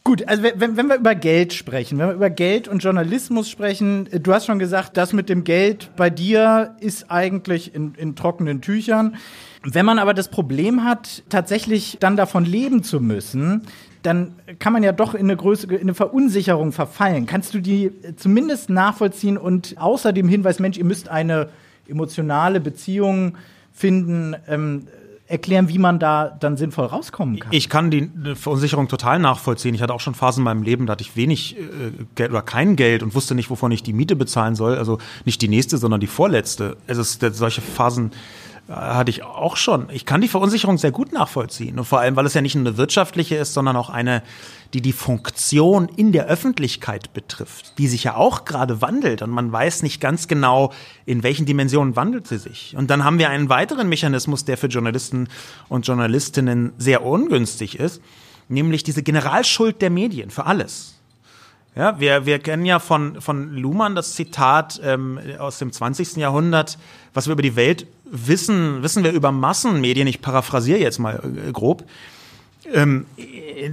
Gut, 0.03 0.27
also 0.27 0.43
wenn, 0.43 0.77
wenn 0.77 0.89
wir 0.89 0.97
über 0.97 1.15
Geld 1.15 1.53
sprechen, 1.53 1.99
wenn 1.99 2.09
wir 2.09 2.15
über 2.15 2.31
Geld 2.31 2.69
und 2.69 2.83
Journalismus 2.83 3.51
sprechen, 3.51 4.07
äh, 4.11 4.19
du 4.19 4.33
hast 4.33 4.47
schon 4.47 4.59
gesagt, 4.59 4.97
das 4.97 5.13
mit 5.13 5.29
dem 5.29 5.45
Geld 5.45 5.91
bei 5.97 6.09
dir 6.09 6.75
ist 6.81 7.11
eigentlich 7.11 7.75
in, 7.75 7.95
in 7.95 8.17
trockenen 8.17 8.63
Tüchern. 8.63 9.17
Wenn 9.63 9.85
man 9.85 9.99
aber 9.99 10.15
das 10.15 10.29
Problem 10.29 10.85
hat, 10.85 11.23
tatsächlich 11.29 11.99
dann 12.01 12.17
davon 12.17 12.47
leben 12.47 12.83
zu 12.83 13.01
müssen, 13.01 13.67
dann 14.03 14.37
kann 14.59 14.73
man 14.73 14.83
ja 14.83 14.93
doch 14.93 15.13
in 15.13 15.27
eine 15.27 15.37
größere 15.37 15.75
in 15.75 15.83
eine 15.83 15.95
Verunsicherung 15.95 16.73
verfallen. 16.73 17.27
Kannst 17.27 17.53
du 17.53 17.61
die 17.61 17.93
zumindest 18.17 18.71
nachvollziehen 18.71 19.37
und 19.37 19.77
außerdem 19.77 20.27
Hinweis, 20.29 20.59
Mensch, 20.59 20.79
ihr 20.79 20.87
müsst 20.87 21.11
eine 21.11 21.51
emotionale 21.87 22.61
Beziehung 22.61 23.37
finden, 23.73 24.35
ähm, 24.49 24.87
erklären, 25.31 25.69
wie 25.69 25.79
man 25.79 25.99
da 25.99 26.37
dann 26.41 26.57
sinnvoll 26.57 26.87
rauskommen 26.87 27.39
kann. 27.39 27.53
Ich 27.53 27.69
kann 27.69 27.91
die 27.91 28.11
Verunsicherung 28.35 28.89
total 28.89 29.19
nachvollziehen. 29.19 29.75
Ich 29.75 29.83
hatte 29.83 29.95
auch 29.95 30.01
schon 30.01 30.15
Phasen 30.15 30.41
in 30.41 30.45
meinem 30.45 30.63
Leben, 30.63 30.87
da 30.87 30.93
hatte 30.93 31.03
ich 31.03 31.17
wenig 31.17 31.57
äh, 31.57 31.63
Geld 32.17 32.31
oder 32.31 32.43
kein 32.43 32.77
Geld 32.77 33.03
und 33.03 33.15
wusste 33.15 33.35
nicht, 33.35 33.49
wovon 33.51 33.71
ich 33.71 33.83
die 33.83 33.93
Miete 33.93 34.17
bezahlen 34.17 34.57
soll. 34.57 34.77
Also 34.77 34.99
nicht 35.25 35.41
die 35.41 35.49
nächste, 35.49 35.79
sondern 35.79 36.01
die 36.01 36.09
vorletzte. 36.09 36.77
Also 36.89 37.03
solche 37.31 37.61
Phasen 37.61 38.11
äh, 38.69 38.73
hatte 38.73 39.11
ich 39.11 39.23
auch 39.23 39.57
schon. 39.57 39.89
Ich 39.93 40.05
kann 40.05 40.21
die 40.21 40.29
Verunsicherung 40.29 40.79
sehr 40.79 40.91
gut 40.91 41.13
nachvollziehen. 41.13 41.79
Und 41.79 41.85
vor 41.85 42.01
allem, 42.01 42.17
weil 42.17 42.27
es 42.27 42.35
ja 42.35 42.41
nicht 42.41 42.57
nur 42.57 42.67
eine 42.67 42.77
wirtschaftliche 42.77 43.37
ist, 43.37 43.55
sondern 43.55 43.77
auch 43.77 43.91
eine, 43.91 44.23
die 44.75 44.81
die 44.81 44.93
Funktion 44.93 45.89
in 45.89 46.13
der 46.13 46.27
Öffentlichkeit 46.27 47.13
betrifft, 47.13 47.79
die 47.79 47.89
sich 47.89 48.05
ja 48.05 48.15
auch 48.15 48.45
gerade 48.45 48.81
wandelt 48.81 49.23
und 49.23 49.31
man 49.31 49.51
weiß 49.51 49.83
nicht 49.83 50.01
ganz 50.01 50.29
genau, 50.29 50.73
in 51.07 51.23
welchen 51.23 51.47
Dimensionen 51.47 51.97
wandelt 51.97 52.29
sie 52.29 52.39
sich. 52.39 52.75
Und 52.77 52.91
dann 52.91 53.05
haben 53.05 53.19
wir 53.19 53.31
einen 53.31 53.49
weiteren 53.49 53.89
Mechanismus, 53.89 54.45
der 54.45 54.57
für 54.57 54.69
Journalisten 54.69 55.29
und 55.69 55.87
Journalistinnen 55.87 56.73
sehr 56.79 57.05
ungünstig 57.05 57.79
ist, 57.79 58.01
nämlich 58.49 58.83
diese 58.83 59.03
Generalschuld 59.03 59.83
der 59.83 59.91
Medien 59.91 60.31
für 60.31 60.47
alles. 60.47 60.95
Ja, 61.77 62.01
wir, 62.01 62.27
wir 62.27 62.41
kennen 62.41 62.65
ja 62.65 62.81
von, 62.81 63.21
von 63.21 63.55
Luhmann 63.55 63.95
das 63.95 64.15
Zitat 64.15 64.81
ähm, 64.83 65.21
aus 65.39 65.59
dem 65.59 65.73
20. 65.73 66.17
Jahrhundert, 66.17 66.79
was 67.15 67.27
wir 67.27 67.33
über 67.33 67.43
die 67.43 67.55
Welt 67.55 67.87
wissen, 68.05 68.83
wissen 68.83 69.05
wir 69.05 69.13
über 69.13 69.31
Massenmedien, 69.31 70.09
ich 70.09 70.21
paraphrasiere 70.21 70.81
jetzt 70.81 70.99
mal 70.99 71.23
äh, 71.23 71.53
grob, 71.53 71.85
ähm, 72.73 73.07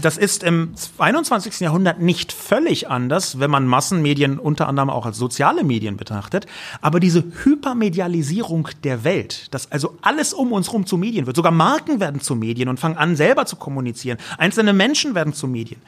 das 0.02 0.18
ist 0.18 0.44
im 0.44 0.74
21. 0.98 1.60
Jahrhundert 1.60 2.00
nicht 2.00 2.32
völlig 2.32 2.90
anders, 2.90 3.40
wenn 3.40 3.50
man 3.50 3.66
Massenmedien 3.66 4.40
unter 4.40 4.68
anderem 4.68 4.90
auch 4.90 5.06
als 5.06 5.18
soziale 5.18 5.64
Medien 5.64 5.98
betrachtet. 5.98 6.46
Aber 6.82 7.00
diese 7.00 7.24
Hypermedialisierung 7.44 8.70
der 8.84 9.04
Welt, 9.04 9.54
dass 9.54 9.72
also 9.72 9.98
alles 10.02 10.34
um 10.34 10.52
uns 10.52 10.68
herum 10.68 10.86
zu 10.86 10.98
Medien 10.98 11.26
wird, 11.26 11.36
sogar 11.36 11.52
Marken 11.52 12.00
werden 12.00 12.22
zu 12.22 12.36
Medien 12.36 12.70
und 12.70 12.80
fangen 12.80 12.98
an, 12.98 13.16
selber 13.16 13.46
zu 13.46 13.56
kommunizieren. 13.56 14.18
Einzelne 14.38 14.74
Menschen 14.74 15.16
werden 15.16 15.34
zu 15.34 15.48
Medien. 15.48 15.82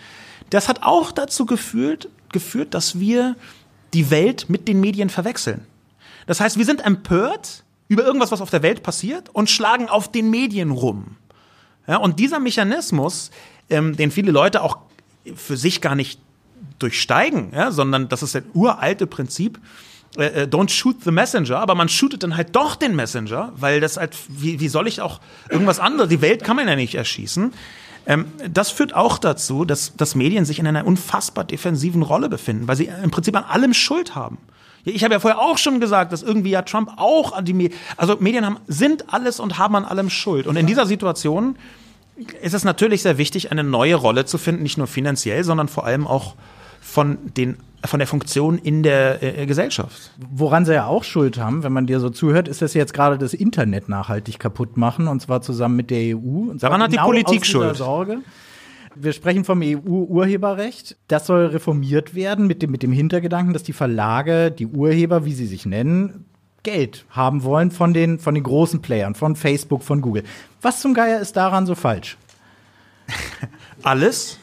Das 0.49 0.67
hat 0.67 0.83
auch 0.83 1.11
dazu 1.11 1.45
geführt, 1.45 2.09
geführt, 2.31 2.73
dass 2.73 2.99
wir 2.99 3.35
die 3.93 4.09
Welt 4.11 4.49
mit 4.49 4.67
den 4.67 4.79
Medien 4.79 5.09
verwechseln. 5.09 5.65
Das 6.25 6.39
heißt, 6.39 6.57
wir 6.57 6.65
sind 6.65 6.85
empört 6.85 7.63
über 7.87 8.03
irgendwas, 8.03 8.31
was 8.31 8.41
auf 8.41 8.51
der 8.51 8.61
Welt 8.61 8.83
passiert 8.83 9.29
und 9.33 9.49
schlagen 9.49 9.89
auf 9.89 10.11
den 10.11 10.29
Medien 10.29 10.71
rum. 10.71 11.15
Ja, 11.89 11.97
und 11.97 12.19
dieser 12.19 12.39
Mechanismus, 12.39 13.31
ähm, 13.69 13.97
den 13.97 14.11
viele 14.11 14.31
Leute 14.31 14.61
auch 14.61 14.77
für 15.35 15.57
sich 15.57 15.81
gar 15.81 15.95
nicht 15.95 16.19
durchsteigen, 16.77 17.51
ja, 17.53 17.71
sondern 17.71 18.09
das 18.09 18.21
ist 18.21 18.35
ein 18.35 18.45
uralte 18.53 19.07
Prinzip, 19.07 19.59
äh, 20.17 20.43
äh, 20.43 20.47
don't 20.47 20.69
shoot 20.69 21.03
the 21.03 21.11
messenger, 21.11 21.59
aber 21.59 21.73
man 21.73 21.89
shootet 21.89 22.21
dann 22.21 22.37
halt 22.37 22.55
doch 22.55 22.75
den 22.75 22.95
Messenger, 22.95 23.53
weil 23.55 23.79
das 23.81 23.97
halt, 23.97 24.15
wie, 24.27 24.59
wie 24.59 24.67
soll 24.67 24.87
ich 24.87 25.01
auch 25.01 25.19
irgendwas 25.49 25.79
anderes, 25.79 26.09
die 26.09 26.21
Welt 26.21 26.43
kann 26.43 26.55
man 26.55 26.67
ja 26.67 26.75
nicht 26.75 26.93
erschießen. 26.93 27.53
Ähm, 28.05 28.25
das 28.47 28.69
führt 28.69 28.95
auch 28.95 29.17
dazu, 29.17 29.65
dass, 29.65 29.95
dass 29.95 30.13
Medien 30.13 30.45
sich 30.45 30.59
in 30.59 30.67
einer 30.67 30.85
unfassbar 30.85 31.43
defensiven 31.43 32.03
Rolle 32.03 32.29
befinden, 32.29 32.67
weil 32.67 32.75
sie 32.75 32.89
im 33.03 33.09
Prinzip 33.11 33.35
an 33.35 33.43
allem 33.43 33.73
Schuld 33.73 34.15
haben. 34.15 34.37
Ich 34.85 35.03
habe 35.03 35.13
ja 35.13 35.19
vorher 35.19 35.39
auch 35.39 35.57
schon 35.57 35.79
gesagt, 35.79 36.13
dass 36.13 36.23
irgendwie 36.23 36.51
ja 36.51 36.61
Trump 36.61 36.91
auch 36.97 37.33
an 37.33 37.45
die 37.45 37.53
Medien, 37.53 37.77
also 37.97 38.17
Medien 38.19 38.45
haben, 38.45 38.57
sind 38.67 39.13
alles 39.13 39.39
und 39.39 39.57
haben 39.57 39.75
an 39.75 39.85
allem 39.85 40.09
Schuld. 40.09 40.47
Und 40.47 40.55
in 40.55 40.67
dieser 40.67 40.85
Situation 40.85 41.57
ist 42.41 42.53
es 42.53 42.63
natürlich 42.63 43.01
sehr 43.01 43.17
wichtig, 43.17 43.51
eine 43.51 43.63
neue 43.63 43.95
Rolle 43.95 44.25
zu 44.25 44.37
finden, 44.37 44.63
nicht 44.63 44.77
nur 44.77 44.87
finanziell, 44.87 45.43
sondern 45.43 45.67
vor 45.67 45.85
allem 45.85 46.07
auch 46.07 46.35
von 46.81 47.17
den 47.35 47.57
von 47.85 47.99
der 47.99 48.07
Funktion 48.07 48.57
in 48.57 48.83
der 48.83 49.23
äh, 49.23 49.45
Gesellschaft. 49.45 50.11
Woran 50.29 50.65
sie 50.65 50.73
ja 50.73 50.87
auch 50.87 51.05
Schuld 51.05 51.37
haben, 51.37 51.63
wenn 51.63 51.71
man 51.71 51.87
dir 51.87 52.01
so 52.01 52.09
zuhört, 52.09 52.49
ist, 52.49 52.61
dass 52.61 52.73
sie 52.73 52.77
jetzt 52.77 52.93
gerade 52.93 53.17
das 53.17 53.33
Internet 53.33 53.87
nachhaltig 53.87 54.37
kaputt 54.37 54.75
machen 54.75 55.07
und 55.07 55.21
zwar 55.21 55.41
zusammen 55.41 55.77
mit 55.77 55.89
der 55.89 56.17
EU. 56.17 56.53
Daran 56.55 56.81
hat 56.81 56.91
die 56.91 56.97
genau 56.97 57.07
Politik 57.07 57.41
aus 57.41 57.47
dieser 57.47 57.61
Schuld. 57.61 57.77
Sorge. 57.77 58.17
Wir 58.95 59.13
sprechen 59.13 59.45
vom 59.45 59.61
EU-Urheberrecht. 59.63 60.97
Das 61.07 61.25
soll 61.25 61.45
reformiert 61.45 62.15
werden 62.15 62.47
mit 62.47 62.61
dem, 62.61 62.71
mit 62.71 62.83
dem 62.83 62.91
Hintergedanken, 62.91 63.53
dass 63.53 63.63
die 63.63 63.71
Verlage, 63.71 64.51
die 64.51 64.67
Urheber, 64.67 65.23
wie 65.23 65.33
sie 65.33 65.45
sich 65.45 65.65
nennen, 65.65 66.25
Geld 66.63 67.05
haben 67.09 67.43
wollen 67.43 67.71
von 67.71 67.93
den, 67.93 68.19
von 68.19 68.35
den 68.35 68.43
großen 68.43 68.81
Playern, 68.81 69.15
von 69.15 69.35
Facebook, 69.35 69.83
von 69.83 70.01
Google. 70.01 70.23
Was 70.61 70.81
zum 70.81 70.93
Geier 70.93 71.19
ist 71.19 71.35
daran 71.35 71.65
so 71.65 71.75
falsch? 71.75 72.17
Alles. 73.83 74.37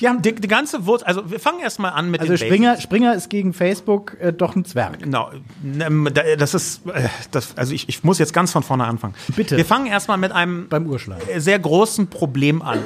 Die 0.00 0.08
haben 0.08 0.20
die, 0.22 0.34
die 0.34 0.48
ganze 0.48 0.86
Wurzel, 0.86 1.06
also 1.06 1.30
wir 1.30 1.38
fangen 1.38 1.60
erstmal 1.60 1.92
an 1.92 2.10
mit 2.10 2.20
Also 2.20 2.36
Springer, 2.36 2.70
Basics. 2.70 2.82
Springer 2.82 3.14
ist 3.14 3.30
gegen 3.30 3.52
Facebook 3.52 4.16
äh, 4.20 4.32
doch 4.32 4.56
ein 4.56 4.64
Zwerg. 4.64 4.98
Genau, 4.98 5.30
Ähm, 5.62 6.08
da- 6.12 6.34
das 6.36 6.52
ist, 6.54 6.84
äh, 6.86 7.08
das, 7.30 7.56
also 7.56 7.72
ich, 7.72 7.88
ich 7.88 8.02
muss 8.02 8.18
jetzt 8.18 8.32
ganz 8.34 8.50
von 8.50 8.64
vorne 8.64 8.84
anfangen. 8.84 9.14
Bitte. 9.36 9.56
Wir 9.56 9.64
fangen 9.64 9.86
erstmal 9.86 10.18
mit 10.18 10.32
einem 10.32 10.68
Beim 10.68 10.88
sehr 11.36 11.58
großen 11.60 12.08
Problem 12.08 12.60
an, 12.60 12.80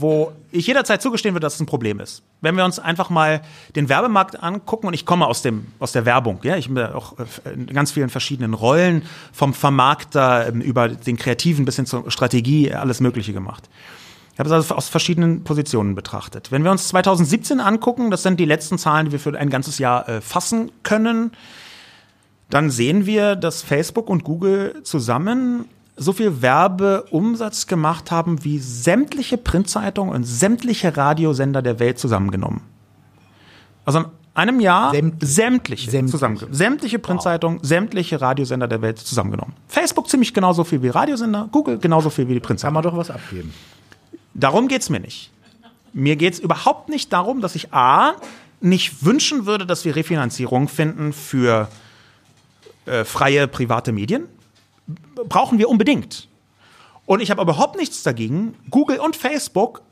wo 0.00 0.32
ich 0.50 0.66
jederzeit 0.66 1.02
zugestehen 1.02 1.34
würde, 1.34 1.44
dass 1.44 1.54
es 1.54 1.60
ein 1.60 1.66
Problem 1.66 2.00
ist. 2.00 2.22
Wenn 2.40 2.56
wir 2.56 2.64
uns 2.64 2.78
einfach 2.78 3.10
mal 3.10 3.42
den 3.76 3.88
Werbemarkt 3.88 4.42
angucken, 4.42 4.86
und 4.86 4.94
ich 4.94 5.06
komme 5.06 5.26
aus, 5.26 5.42
dem, 5.42 5.66
aus 5.78 5.92
der 5.92 6.04
Werbung, 6.06 6.40
ja, 6.42 6.56
ich 6.56 6.68
bin 6.68 6.78
auch 6.78 7.18
äh, 7.18 7.52
in 7.52 7.66
ganz 7.66 7.92
vielen 7.92 8.08
verschiedenen 8.08 8.54
Rollen, 8.54 9.02
vom 9.32 9.54
Vermarkter 9.54 10.48
ähm, 10.48 10.60
über 10.60 10.88
den 10.88 11.16
Kreativen 11.16 11.64
bis 11.64 11.76
hin 11.76 11.86
zur 11.86 12.10
Strategie, 12.10 12.72
alles 12.72 13.00
Mögliche 13.00 13.32
gemacht. 13.32 13.68
Ich 14.32 14.38
habe 14.38 14.48
es 14.48 14.52
also 14.52 14.74
aus 14.74 14.88
verschiedenen 14.88 15.44
Positionen 15.44 15.94
betrachtet. 15.94 16.50
Wenn 16.50 16.64
wir 16.64 16.70
uns 16.70 16.88
2017 16.88 17.60
angucken, 17.60 18.10
das 18.10 18.22
sind 18.22 18.40
die 18.40 18.46
letzten 18.46 18.78
Zahlen, 18.78 19.06
die 19.06 19.12
wir 19.12 19.20
für 19.20 19.38
ein 19.38 19.50
ganzes 19.50 19.78
Jahr 19.78 20.08
äh, 20.08 20.20
fassen 20.20 20.72
können, 20.82 21.32
dann 22.48 22.70
sehen 22.70 23.06
wir, 23.06 23.36
dass 23.36 23.62
Facebook 23.62 24.08
und 24.08 24.24
Google 24.24 24.82
zusammen 24.84 25.66
so 25.96 26.12
viel 26.12 26.42
Werbeumsatz 26.42 27.66
gemacht 27.66 28.10
haben 28.10 28.44
wie 28.44 28.58
sämtliche 28.58 29.36
Printzeitungen 29.36 30.14
und 30.14 30.24
sämtliche 30.24 30.96
Radiosender 30.96 31.62
der 31.62 31.78
Welt 31.78 31.98
zusammengenommen. 31.98 32.62
Also 33.84 34.00
in 34.00 34.06
einem 34.34 34.60
Jahr 34.60 34.92
Sämtliche. 34.92 35.26
sämtliche, 35.26 35.90
Sämtliche. 35.90 36.06
zusammengenommen. 36.10 36.54
Sämtliche 36.54 36.98
Printzeitungen, 36.98 37.58
sämtliche 37.62 38.20
Radiosender 38.20 38.68
der 38.68 38.80
Welt 38.80 38.98
zusammengenommen. 38.98 39.54
Facebook 39.68 40.08
ziemlich 40.08 40.32
genauso 40.32 40.64
viel 40.64 40.82
wie 40.82 40.88
Radiosender, 40.88 41.48
Google 41.52 41.78
genauso 41.78 42.08
viel 42.08 42.28
wie 42.28 42.34
die 42.34 42.40
Kann 42.40 42.48
Printzeitungen. 42.48 42.74
man 42.74 42.82
doch 42.84 42.96
was 42.96 43.10
abgeben. 43.10 43.52
Darum 44.34 44.68
geht's 44.68 44.88
mir 44.88 45.00
nicht. 45.00 45.30
Mir 45.92 46.16
geht's 46.16 46.38
überhaupt 46.38 46.88
nicht 46.88 47.12
darum, 47.12 47.42
dass 47.42 47.54
ich 47.54 47.74
A, 47.74 48.14
nicht 48.62 49.04
wünschen 49.04 49.44
würde, 49.44 49.66
dass 49.66 49.84
wir 49.84 49.94
Refinanzierung 49.96 50.68
finden 50.68 51.12
für 51.12 51.68
äh, 52.86 53.04
freie 53.04 53.46
private 53.48 53.92
Medien. 53.92 54.24
Brauchen 55.28 55.58
wir 55.58 55.68
unbedingt. 55.68 56.28
Und 57.06 57.20
ich 57.20 57.30
habe 57.30 57.42
überhaupt 57.42 57.76
nichts 57.76 58.02
dagegen, 58.02 58.54
Google 58.70 58.98
und 58.98 59.16
Facebook 59.16 59.82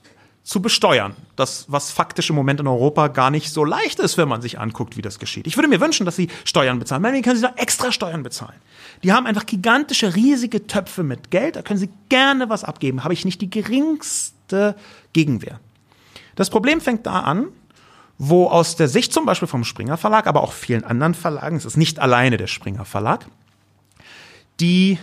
zu 0.43 0.63
besteuern. 0.63 1.15
Das, 1.37 1.67
was 1.69 1.91
faktisch 1.91 2.31
im 2.31 2.37
Moment 2.37 2.61
in 2.61 2.67
Europa 2.67 3.09
gar 3.09 3.31
nicht 3.31 3.51
so 3.51 3.65
leicht 3.65 3.99
ist, 4.01 4.17
wenn 4.17 4.29
man 4.29 4.43
sich 4.43 4.59
anguckt, 4.59 4.97
wie 4.97 5.03
das 5.03 5.19
geschieht. 5.19 5.47
Ich 5.47 5.57
würde 5.57 5.69
mir 5.69 5.81
wünschen, 5.81 6.07
dass 6.07 6.17
sie 6.17 6.29
Steuern 6.45 6.79
bezahlen. 6.79 7.03
Meinetwegen 7.03 7.25
können 7.25 7.37
sie 7.37 7.43
da 7.43 7.53
extra 7.57 7.93
Steuern 7.93 8.23
bezahlen. 8.23 8.59
Die 9.03 9.13
haben 9.13 9.27
einfach 9.27 9.47
gigantische, 9.47 10.15
riesige 10.15 10.67
Töpfe 10.67 11.03
mit 11.03 11.31
Geld. 11.31 11.57
Da 11.57 11.63
können 11.63 11.79
sie 11.79 11.91
gerne 12.09 12.49
was 12.49 12.65
abgeben. 12.65 13.05
Habe 13.05 13.15
ich 13.15 13.25
nicht 13.25 13.41
die 13.41 13.51
geringste 13.51 14.77
Gegenwehr. 15.13 15.61
Das 16.37 16.51
Problem 16.51 16.81
fängt 16.81 17.07
da 17.07 17.21
an, 17.21 17.49
wo 18.19 18.49
aus 18.49 18.77
der 18.77 18.89
Sicht 18.89 19.13
zum 19.13 19.27
Beispiel 19.27 19.49
vom 19.49 19.65
Springer 19.65 19.97
Verlag, 19.97 20.27
aber 20.27 20.43
auch 20.43 20.53
vielen 20.53 20.85
anderen 20.85 21.15
Verlagen, 21.15 21.57
es 21.57 21.65
ist 21.65 21.77
nicht 21.77 21.99
alleine 21.99 22.37
der 22.37 22.49
Springer 22.49 22.85
Verlag, 22.85 23.27
die 24.61 24.99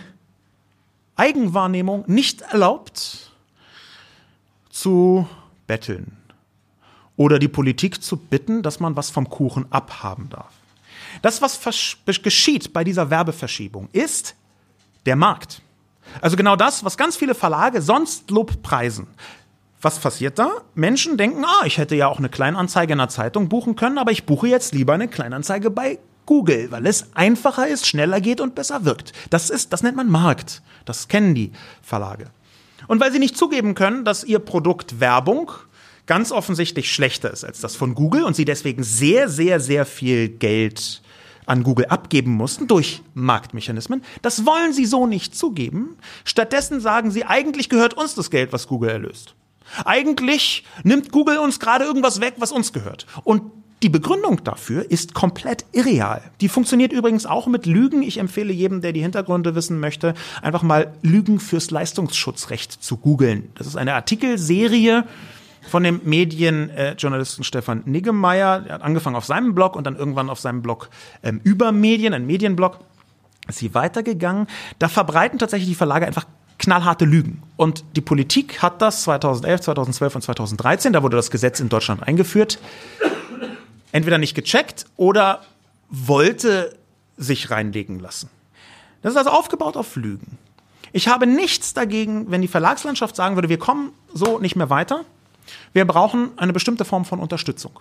Eigenwahrnehmung 1.16 2.04
nicht 2.06 2.42
erlaubt, 2.42 3.32
zu 4.70 5.28
betteln 5.66 6.16
oder 7.16 7.40
die 7.40 7.48
Politik 7.48 8.02
zu 8.02 8.16
bitten, 8.16 8.62
dass 8.62 8.78
man 8.78 8.94
was 8.94 9.10
vom 9.10 9.28
Kuchen 9.28 9.66
abhaben 9.70 10.30
darf. 10.30 10.52
Das, 11.22 11.42
was 11.42 11.58
geschieht 12.22 12.72
bei 12.72 12.84
dieser 12.84 13.10
Werbeverschiebung, 13.10 13.88
ist 13.92 14.36
der 15.06 15.16
Markt. 15.16 15.62
Also 16.20 16.36
genau 16.36 16.54
das, 16.54 16.84
was 16.84 16.96
ganz 16.96 17.16
viele 17.16 17.34
Verlage 17.34 17.82
sonst 17.82 18.30
lobpreisen. 18.30 19.08
Was 19.80 19.98
passiert 19.98 20.38
da? 20.38 20.50
Menschen 20.74 21.16
denken, 21.16 21.44
ah, 21.44 21.64
ich 21.64 21.78
hätte 21.78 21.96
ja 21.96 22.08
auch 22.08 22.18
eine 22.18 22.28
Kleinanzeige 22.28 22.92
in 22.92 23.00
einer 23.00 23.08
Zeitung 23.08 23.48
buchen 23.48 23.76
können, 23.76 23.98
aber 23.98 24.10
ich 24.10 24.24
buche 24.24 24.48
jetzt 24.48 24.72
lieber 24.72 24.94
eine 24.94 25.08
Kleinanzeige 25.08 25.70
bei 25.70 25.98
Google, 26.28 26.70
weil 26.70 26.86
es 26.86 27.06
einfacher 27.14 27.66
ist, 27.66 27.86
schneller 27.86 28.20
geht 28.20 28.42
und 28.42 28.54
besser 28.54 28.84
wirkt. 28.84 29.14
Das 29.30 29.48
ist, 29.48 29.72
das 29.72 29.82
nennt 29.82 29.96
man 29.96 30.10
Markt. 30.10 30.60
Das 30.84 31.08
kennen 31.08 31.34
die 31.34 31.52
Verlage. 31.80 32.26
Und 32.86 33.00
weil 33.00 33.10
sie 33.10 33.18
nicht 33.18 33.34
zugeben 33.34 33.74
können, 33.74 34.04
dass 34.04 34.24
ihr 34.24 34.38
Produkt 34.38 35.00
Werbung 35.00 35.50
ganz 36.04 36.30
offensichtlich 36.30 36.92
schlechter 36.92 37.30
ist 37.30 37.44
als 37.44 37.62
das 37.62 37.76
von 37.76 37.94
Google 37.94 38.24
und 38.24 38.36
sie 38.36 38.44
deswegen 38.44 38.82
sehr, 38.82 39.30
sehr, 39.30 39.58
sehr 39.58 39.86
viel 39.86 40.28
Geld 40.28 41.00
an 41.46 41.62
Google 41.62 41.86
abgeben 41.86 42.32
mussten 42.32 42.68
durch 42.68 43.00
Marktmechanismen. 43.14 44.04
Das 44.20 44.44
wollen 44.44 44.74
sie 44.74 44.84
so 44.84 45.06
nicht 45.06 45.34
zugeben. 45.34 45.96
Stattdessen 46.26 46.80
sagen 46.80 47.10
sie, 47.10 47.24
eigentlich 47.24 47.70
gehört 47.70 47.94
uns 47.94 48.14
das 48.14 48.30
Geld, 48.30 48.52
was 48.52 48.68
Google 48.68 48.90
erlöst. 48.90 49.34
Eigentlich 49.86 50.64
nimmt 50.82 51.10
Google 51.10 51.38
uns 51.38 51.58
gerade 51.58 51.86
irgendwas 51.86 52.20
weg, 52.20 52.34
was 52.36 52.52
uns 52.52 52.74
gehört. 52.74 53.06
Und 53.24 53.50
die 53.82 53.88
Begründung 53.88 54.42
dafür 54.42 54.90
ist 54.90 55.14
komplett 55.14 55.64
irreal. 55.72 56.22
Die 56.40 56.48
funktioniert 56.48 56.92
übrigens 56.92 57.26
auch 57.26 57.46
mit 57.46 57.66
Lügen. 57.66 58.02
Ich 58.02 58.18
empfehle 58.18 58.52
jedem, 58.52 58.80
der 58.80 58.92
die 58.92 59.02
Hintergründe 59.02 59.54
wissen 59.54 59.78
möchte, 59.78 60.14
einfach 60.42 60.62
mal 60.62 60.92
Lügen 61.02 61.38
fürs 61.38 61.70
Leistungsschutzrecht 61.70 62.72
zu 62.82 62.96
googeln. 62.96 63.50
Das 63.54 63.66
ist 63.66 63.76
eine 63.76 63.94
Artikelserie 63.94 65.04
von 65.68 65.84
dem 65.84 66.00
Medienjournalisten 66.04 67.44
Stefan 67.44 67.82
Niggemeier. 67.84 68.64
Er 68.66 68.74
hat 68.74 68.82
angefangen 68.82 69.16
auf 69.16 69.26
seinem 69.26 69.54
Blog 69.54 69.76
und 69.76 69.86
dann 69.86 69.96
irgendwann 69.96 70.30
auf 70.30 70.40
seinem 70.40 70.62
Blog 70.62 70.90
ähm, 71.22 71.40
über 71.44 71.70
Medien, 71.72 72.14
ein 72.14 72.26
Medienblog, 72.26 72.80
ist 73.46 73.58
sie 73.58 73.74
weitergegangen. 73.74 74.46
Da 74.78 74.88
verbreiten 74.88 75.38
tatsächlich 75.38 75.68
die 75.68 75.74
Verlage 75.74 76.06
einfach 76.06 76.26
knallharte 76.58 77.04
Lügen. 77.04 77.42
Und 77.56 77.84
die 77.94 78.00
Politik 78.00 78.60
hat 78.62 78.82
das 78.82 79.02
2011, 79.04 79.60
2012 79.62 80.14
und 80.16 80.22
2013, 80.22 80.92
da 80.92 81.02
wurde 81.02 81.16
das 81.16 81.30
Gesetz 81.30 81.60
in 81.60 81.68
Deutschland 81.68 82.02
eingeführt, 82.02 82.58
entweder 83.92 84.18
nicht 84.18 84.34
gecheckt 84.34 84.86
oder 84.96 85.42
wollte 85.88 86.76
sich 87.16 87.50
reinlegen 87.50 87.98
lassen. 87.98 88.30
Das 89.02 89.12
ist 89.12 89.16
also 89.16 89.30
aufgebaut 89.30 89.76
auf 89.76 89.96
Lügen. 89.96 90.38
Ich 90.92 91.08
habe 91.08 91.26
nichts 91.26 91.74
dagegen, 91.74 92.30
wenn 92.30 92.42
die 92.42 92.48
Verlagslandschaft 92.48 93.14
sagen 93.14 93.36
würde, 93.36 93.48
wir 93.48 93.58
kommen 93.58 93.92
so 94.12 94.38
nicht 94.38 94.56
mehr 94.56 94.70
weiter. 94.70 95.04
Wir 95.72 95.86
brauchen 95.86 96.30
eine 96.36 96.52
bestimmte 96.52 96.84
Form 96.84 97.04
von 97.04 97.20
Unterstützung. 97.20 97.72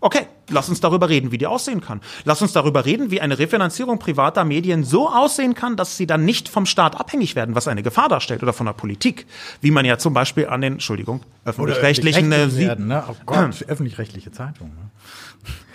Okay, 0.00 0.26
lass 0.48 0.68
uns 0.68 0.80
darüber 0.80 1.08
reden, 1.08 1.32
wie 1.32 1.38
die 1.38 1.46
aussehen 1.46 1.80
kann. 1.80 2.00
Lass 2.24 2.40
uns 2.40 2.52
darüber 2.52 2.84
reden, 2.84 3.10
wie 3.10 3.20
eine 3.20 3.38
Refinanzierung 3.38 3.98
privater 3.98 4.44
Medien 4.44 4.84
so 4.84 5.08
aussehen 5.08 5.54
kann, 5.54 5.76
dass 5.76 5.96
sie 5.96 6.06
dann 6.06 6.24
nicht 6.24 6.48
vom 6.48 6.66
Staat 6.66 6.98
abhängig 6.98 7.34
werden, 7.34 7.56
was 7.56 7.66
eine 7.66 7.82
Gefahr 7.82 8.08
darstellt, 8.08 8.42
oder 8.42 8.52
von 8.52 8.66
der 8.66 8.74
Politik. 8.74 9.26
Wie 9.60 9.72
man 9.72 9.84
ja 9.84 9.98
zum 9.98 10.14
Beispiel 10.14 10.46
an 10.46 10.60
den, 10.60 10.74
Entschuldigung, 10.74 11.22
öffentlich-rechtlichen. 11.44 12.30
Äh, 12.30 12.56
werden, 12.56 12.86
ne? 12.86 13.04
Oh 13.08 13.16
Gott, 13.26 13.62
öffentlich-rechtliche 13.68 14.30
Zeitung. 14.30 14.68
Ne? 14.68 14.90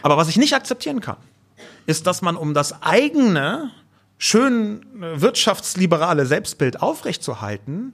aber 0.03 0.17
was 0.17 0.27
ich 0.27 0.37
nicht 0.37 0.53
akzeptieren 0.53 0.99
kann, 0.99 1.17
ist, 1.85 2.07
dass 2.07 2.21
man 2.21 2.35
um 2.35 2.53
das 2.53 2.81
eigene, 2.81 3.71
schön 4.17 4.85
äh, 5.01 5.19
wirtschaftsliberale 5.21 6.25
Selbstbild 6.25 6.81
aufrechtzuerhalten, 6.81 7.93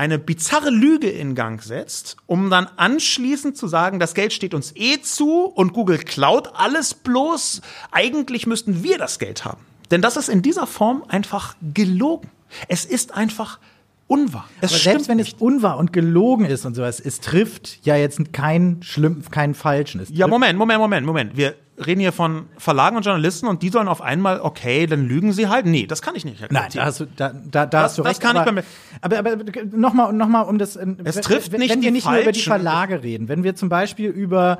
eine 0.00 0.18
bizarre 0.18 0.70
Lüge 0.70 1.10
in 1.10 1.34
Gang 1.34 1.62
setzt, 1.62 2.16
um 2.24 2.48
dann 2.48 2.68
anschließend 2.76 3.54
zu 3.54 3.68
sagen, 3.68 4.00
das 4.00 4.14
Geld 4.14 4.32
steht 4.32 4.54
uns 4.54 4.72
eh 4.74 5.02
zu 5.02 5.44
und 5.44 5.74
Google 5.74 5.98
klaut 5.98 6.52
alles 6.54 6.94
bloß. 6.94 7.60
Eigentlich 7.92 8.46
müssten 8.46 8.82
wir 8.82 8.96
das 8.96 9.18
Geld 9.18 9.44
haben. 9.44 9.60
Denn 9.90 10.00
das 10.00 10.16
ist 10.16 10.30
in 10.30 10.40
dieser 10.40 10.66
Form 10.66 11.04
einfach 11.08 11.54
gelogen. 11.74 12.30
Es 12.66 12.86
ist 12.86 13.12
einfach 13.14 13.58
unwahr. 14.06 14.48
Es 14.62 14.70
Aber 14.70 14.78
stimmt 14.78 14.82
selbst 14.82 15.08
wenn 15.08 15.16
nicht. 15.18 15.36
es 15.36 15.42
unwahr 15.42 15.76
und 15.76 15.92
gelogen 15.92 16.46
ist 16.46 16.64
und 16.64 16.74
sowas, 16.74 16.98
es 16.98 17.20
trifft 17.20 17.80
ja 17.82 17.94
jetzt 17.94 18.32
keinen 18.32 18.82
schlimm, 18.82 19.22
keinen 19.30 19.52
falschen. 19.52 20.00
Es 20.00 20.08
Ja, 20.08 20.26
Moment, 20.26 20.58
Moment, 20.58 20.80
Moment, 20.80 21.06
Moment. 21.06 21.36
Wir 21.36 21.56
reden 21.86 22.00
hier 22.00 22.12
von 22.12 22.46
Verlagen 22.58 22.96
und 22.96 23.04
Journalisten 23.04 23.46
und 23.46 23.62
die 23.62 23.68
sollen 23.70 23.88
auf 23.88 24.00
einmal, 24.02 24.40
okay, 24.40 24.86
dann 24.86 25.06
lügen 25.06 25.32
sie 25.32 25.48
halt. 25.48 25.66
Nee, 25.66 25.86
das 25.86 26.02
kann 26.02 26.14
ich 26.14 26.24
nicht 26.24 26.40
Nein, 26.50 26.68
da 26.74 26.84
hast 26.84 27.00
du, 27.00 27.06
da, 27.16 27.32
da, 27.50 27.66
da 27.66 27.82
hast 27.82 27.98
du 27.98 28.02
das 28.02 28.10
recht. 28.12 28.20
kann 28.20 28.36
ich 28.36 28.42
aber, 28.42 28.52
bei 28.52 28.62
mir- 28.62 28.64
aber, 29.00 29.18
aber 29.18 29.36
nochmal, 29.76 30.12
noch 30.12 30.28
mal, 30.28 30.42
um 30.42 30.58
das. 30.58 30.76
Es 31.04 31.16
trifft 31.20 31.52
wenn, 31.52 31.60
nicht 31.60 31.70
wenn 31.74 31.82
wir 31.82 31.90
nicht 31.90 32.06
nur 32.06 32.18
über 32.18 32.32
die 32.32 32.40
Falschen. 32.40 32.64
Verlage 32.64 33.02
reden, 33.02 33.28
wenn 33.28 33.42
wir 33.44 33.54
zum 33.56 33.68
Beispiel 33.68 34.10
über 34.10 34.58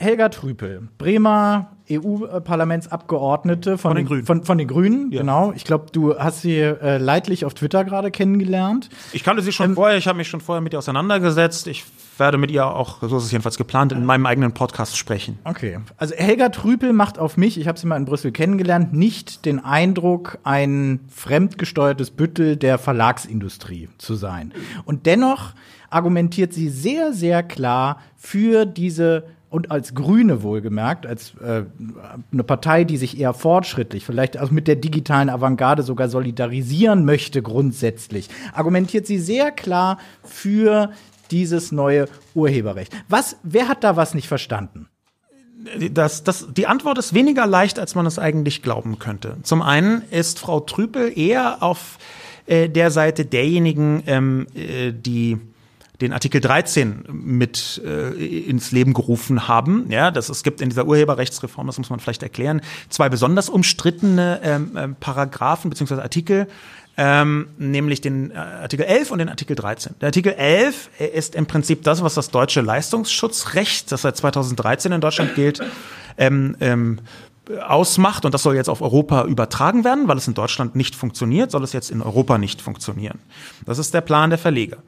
Helga 0.00 0.28
Trüpel, 0.28 0.88
Bremer 0.96 1.72
EU-Parlamentsabgeordnete 1.90 3.78
von, 3.78 3.90
Von 3.90 3.96
den 3.96 4.06
Grünen. 4.06 4.24
Von, 4.26 4.44
von 4.44 4.56
den 4.58 4.68
Grünen, 4.68 5.10
Ja. 5.10 5.22
genau. 5.22 5.52
Ich 5.56 5.64
glaube, 5.64 5.86
du 5.90 6.16
hast 6.16 6.42
sie 6.42 6.56
äh, 6.60 6.98
leidlich 6.98 7.44
auf 7.44 7.54
Twitter 7.54 7.84
gerade 7.84 8.12
kennengelernt. 8.12 8.90
Ich 9.12 9.24
kannte 9.24 9.42
sie 9.42 9.50
schon 9.50 9.74
vorher, 9.74 9.98
ich 9.98 10.06
habe 10.06 10.18
mich 10.18 10.28
schon 10.28 10.40
vorher 10.40 10.60
mit 10.60 10.72
ihr 10.72 10.78
auseinandergesetzt. 10.78 11.66
Ich 11.66 11.84
werde 12.16 12.38
mit 12.38 12.52
ihr 12.52 12.64
auch, 12.66 12.98
so 13.02 13.16
ist 13.16 13.24
es 13.24 13.32
jedenfalls 13.32 13.56
geplant, 13.58 13.90
in 13.90 14.04
meinem 14.04 14.26
eigenen 14.26 14.52
Podcast 14.52 14.96
sprechen. 14.96 15.40
Okay. 15.42 15.80
Also 15.96 16.14
Helga 16.14 16.50
Trüpel 16.50 16.92
macht 16.92 17.18
auf 17.18 17.36
mich, 17.36 17.58
ich 17.58 17.66
habe 17.66 17.76
sie 17.76 17.88
mal 17.88 17.96
in 17.96 18.04
Brüssel 18.04 18.30
kennengelernt, 18.30 18.92
nicht 18.92 19.44
den 19.46 19.64
Eindruck, 19.64 20.38
ein 20.44 21.00
fremdgesteuertes 21.08 22.12
Büttel 22.12 22.56
der 22.56 22.78
Verlagsindustrie 22.78 23.88
zu 23.98 24.14
sein. 24.14 24.52
Und 24.84 25.06
dennoch 25.06 25.54
argumentiert 25.90 26.52
sie 26.52 26.68
sehr, 26.68 27.12
sehr 27.12 27.42
klar 27.42 27.98
für 28.16 28.64
diese 28.64 29.24
und 29.50 29.70
als 29.70 29.94
Grüne 29.94 30.42
wohlgemerkt, 30.42 31.06
als 31.06 31.34
äh, 31.42 31.64
eine 32.32 32.44
Partei, 32.44 32.84
die 32.84 32.96
sich 32.96 33.18
eher 33.18 33.32
fortschrittlich, 33.32 34.04
vielleicht 34.04 34.38
auch 34.38 34.50
mit 34.50 34.68
der 34.68 34.76
digitalen 34.76 35.30
Avantgarde 35.30 35.82
sogar 35.82 36.08
solidarisieren 36.08 37.04
möchte 37.04 37.42
grundsätzlich, 37.42 38.28
argumentiert 38.52 39.06
sie 39.06 39.18
sehr 39.18 39.50
klar 39.50 39.98
für 40.22 40.90
dieses 41.30 41.72
neue 41.72 42.06
Urheberrecht. 42.34 42.92
Was, 43.08 43.36
wer 43.42 43.68
hat 43.68 43.84
da 43.84 43.96
was 43.96 44.14
nicht 44.14 44.28
verstanden? 44.28 44.88
Das, 45.90 46.24
das, 46.24 46.48
die 46.52 46.66
Antwort 46.66 46.98
ist 46.98 47.14
weniger 47.14 47.46
leicht, 47.46 47.78
als 47.78 47.94
man 47.94 48.06
es 48.06 48.18
eigentlich 48.18 48.62
glauben 48.62 48.98
könnte. 48.98 49.36
Zum 49.42 49.60
einen 49.60 50.02
ist 50.10 50.38
Frau 50.38 50.60
Trüpel 50.60 51.18
eher 51.18 51.62
auf 51.62 51.98
äh, 52.46 52.68
der 52.68 52.90
Seite 52.90 53.24
derjenigen, 53.24 54.02
ähm, 54.06 54.46
äh, 54.54 54.92
die 54.92 55.38
den 56.00 56.12
Artikel 56.12 56.40
13 56.40 57.04
mit 57.10 57.82
äh, 57.84 58.10
ins 58.48 58.70
Leben 58.70 58.94
gerufen 58.94 59.48
haben. 59.48 59.90
Ja, 59.90 60.10
das, 60.10 60.28
es 60.28 60.42
gibt 60.42 60.60
in 60.60 60.68
dieser 60.68 60.86
Urheberrechtsreform, 60.86 61.66
das 61.66 61.78
muss 61.78 61.90
man 61.90 61.98
vielleicht 61.98 62.22
erklären, 62.22 62.60
zwei 62.88 63.08
besonders 63.08 63.48
umstrittene 63.48 64.40
ähm, 64.42 64.76
ähm, 64.76 64.96
Paragraphen 65.00 65.70
bzw. 65.70 65.94
Artikel, 65.94 66.46
ähm, 66.96 67.48
nämlich 67.58 68.00
den 68.00 68.30
äh, 68.30 68.34
Artikel 68.34 68.84
11 68.84 69.10
und 69.10 69.18
den 69.18 69.28
Artikel 69.28 69.56
13. 69.56 69.96
Der 70.00 70.08
Artikel 70.08 70.32
11 70.32 70.90
ist 71.14 71.34
im 71.34 71.46
Prinzip 71.46 71.82
das, 71.82 72.02
was 72.02 72.14
das 72.14 72.30
deutsche 72.30 72.60
Leistungsschutzrecht, 72.60 73.90
das 73.90 74.02
seit 74.02 74.16
2013 74.16 74.92
in 74.92 75.00
Deutschland 75.00 75.34
gilt, 75.34 75.60
ähm, 76.16 76.56
ähm, 76.60 77.00
ausmacht 77.66 78.24
und 78.24 78.34
das 78.34 78.42
soll 78.42 78.56
jetzt 78.56 78.68
auf 78.68 78.82
Europa 78.82 79.24
übertragen 79.24 79.84
werden, 79.84 80.06
weil 80.06 80.18
es 80.18 80.28
in 80.28 80.34
Deutschland 80.34 80.76
nicht 80.76 80.94
funktioniert, 80.94 81.50
soll 81.50 81.64
es 81.64 81.72
jetzt 81.72 81.90
in 81.90 82.02
Europa 82.02 82.36
nicht 82.38 82.60
funktionieren. 82.60 83.18
Das 83.64 83.78
ist 83.78 83.94
der 83.94 84.02
Plan 84.02 84.30
der 84.30 84.38
Verleger. 84.38 84.78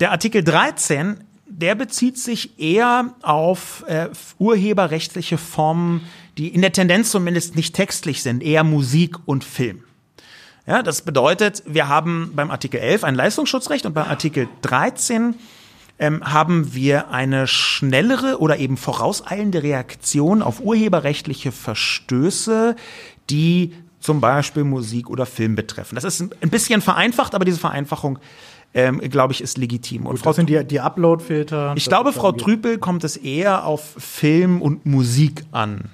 Der 0.00 0.12
Artikel 0.12 0.44
13, 0.44 1.24
der 1.46 1.74
bezieht 1.74 2.18
sich 2.18 2.60
eher 2.60 3.14
auf 3.22 3.84
äh, 3.88 4.08
urheberrechtliche 4.38 5.38
Formen, 5.38 6.02
die 6.36 6.48
in 6.48 6.60
der 6.60 6.72
Tendenz 6.72 7.10
zumindest 7.10 7.56
nicht 7.56 7.74
textlich 7.74 8.22
sind, 8.22 8.44
eher 8.44 8.62
Musik 8.62 9.16
und 9.26 9.42
Film. 9.42 9.82
Ja, 10.68 10.84
das 10.84 11.02
bedeutet, 11.02 11.64
wir 11.66 11.88
haben 11.88 12.32
beim 12.36 12.52
Artikel 12.52 12.78
11 12.78 13.02
ein 13.02 13.16
Leistungsschutzrecht 13.16 13.86
und 13.86 13.94
beim 13.94 14.06
Artikel 14.06 14.48
13 14.62 15.34
ähm, 15.98 16.22
haben 16.22 16.74
wir 16.74 17.10
eine 17.10 17.48
schnellere 17.48 18.38
oder 18.38 18.58
eben 18.58 18.76
vorauseilende 18.76 19.64
Reaktion 19.64 20.42
auf 20.42 20.60
urheberrechtliche 20.60 21.50
Verstöße, 21.50 22.76
die 23.30 23.72
zum 23.98 24.20
Beispiel 24.20 24.62
Musik 24.62 25.10
oder 25.10 25.26
Film 25.26 25.56
betreffen. 25.56 25.96
Das 25.96 26.04
ist 26.04 26.20
ein 26.20 26.50
bisschen 26.50 26.82
vereinfacht, 26.82 27.34
aber 27.34 27.44
diese 27.44 27.58
Vereinfachung, 27.58 28.20
ähm, 28.74 29.00
glaube 29.00 29.32
ich, 29.32 29.40
ist 29.40 29.58
legitim. 29.58 30.06
Und 30.06 30.18
Frau 30.18 30.30
Das 30.30 30.36
sind 30.36 30.50
die, 30.50 30.62
die 30.64 30.80
Upload-Filter. 30.80 31.74
ich 31.76 31.86
glaube, 31.86 32.12
Frau 32.12 32.32
Trüpel 32.32 32.78
kommt 32.78 33.04
es 33.04 33.16
eher 33.16 33.64
auf 33.64 33.94
Film 33.98 34.60
und 34.60 34.86
Musik 34.86 35.44
an. 35.52 35.90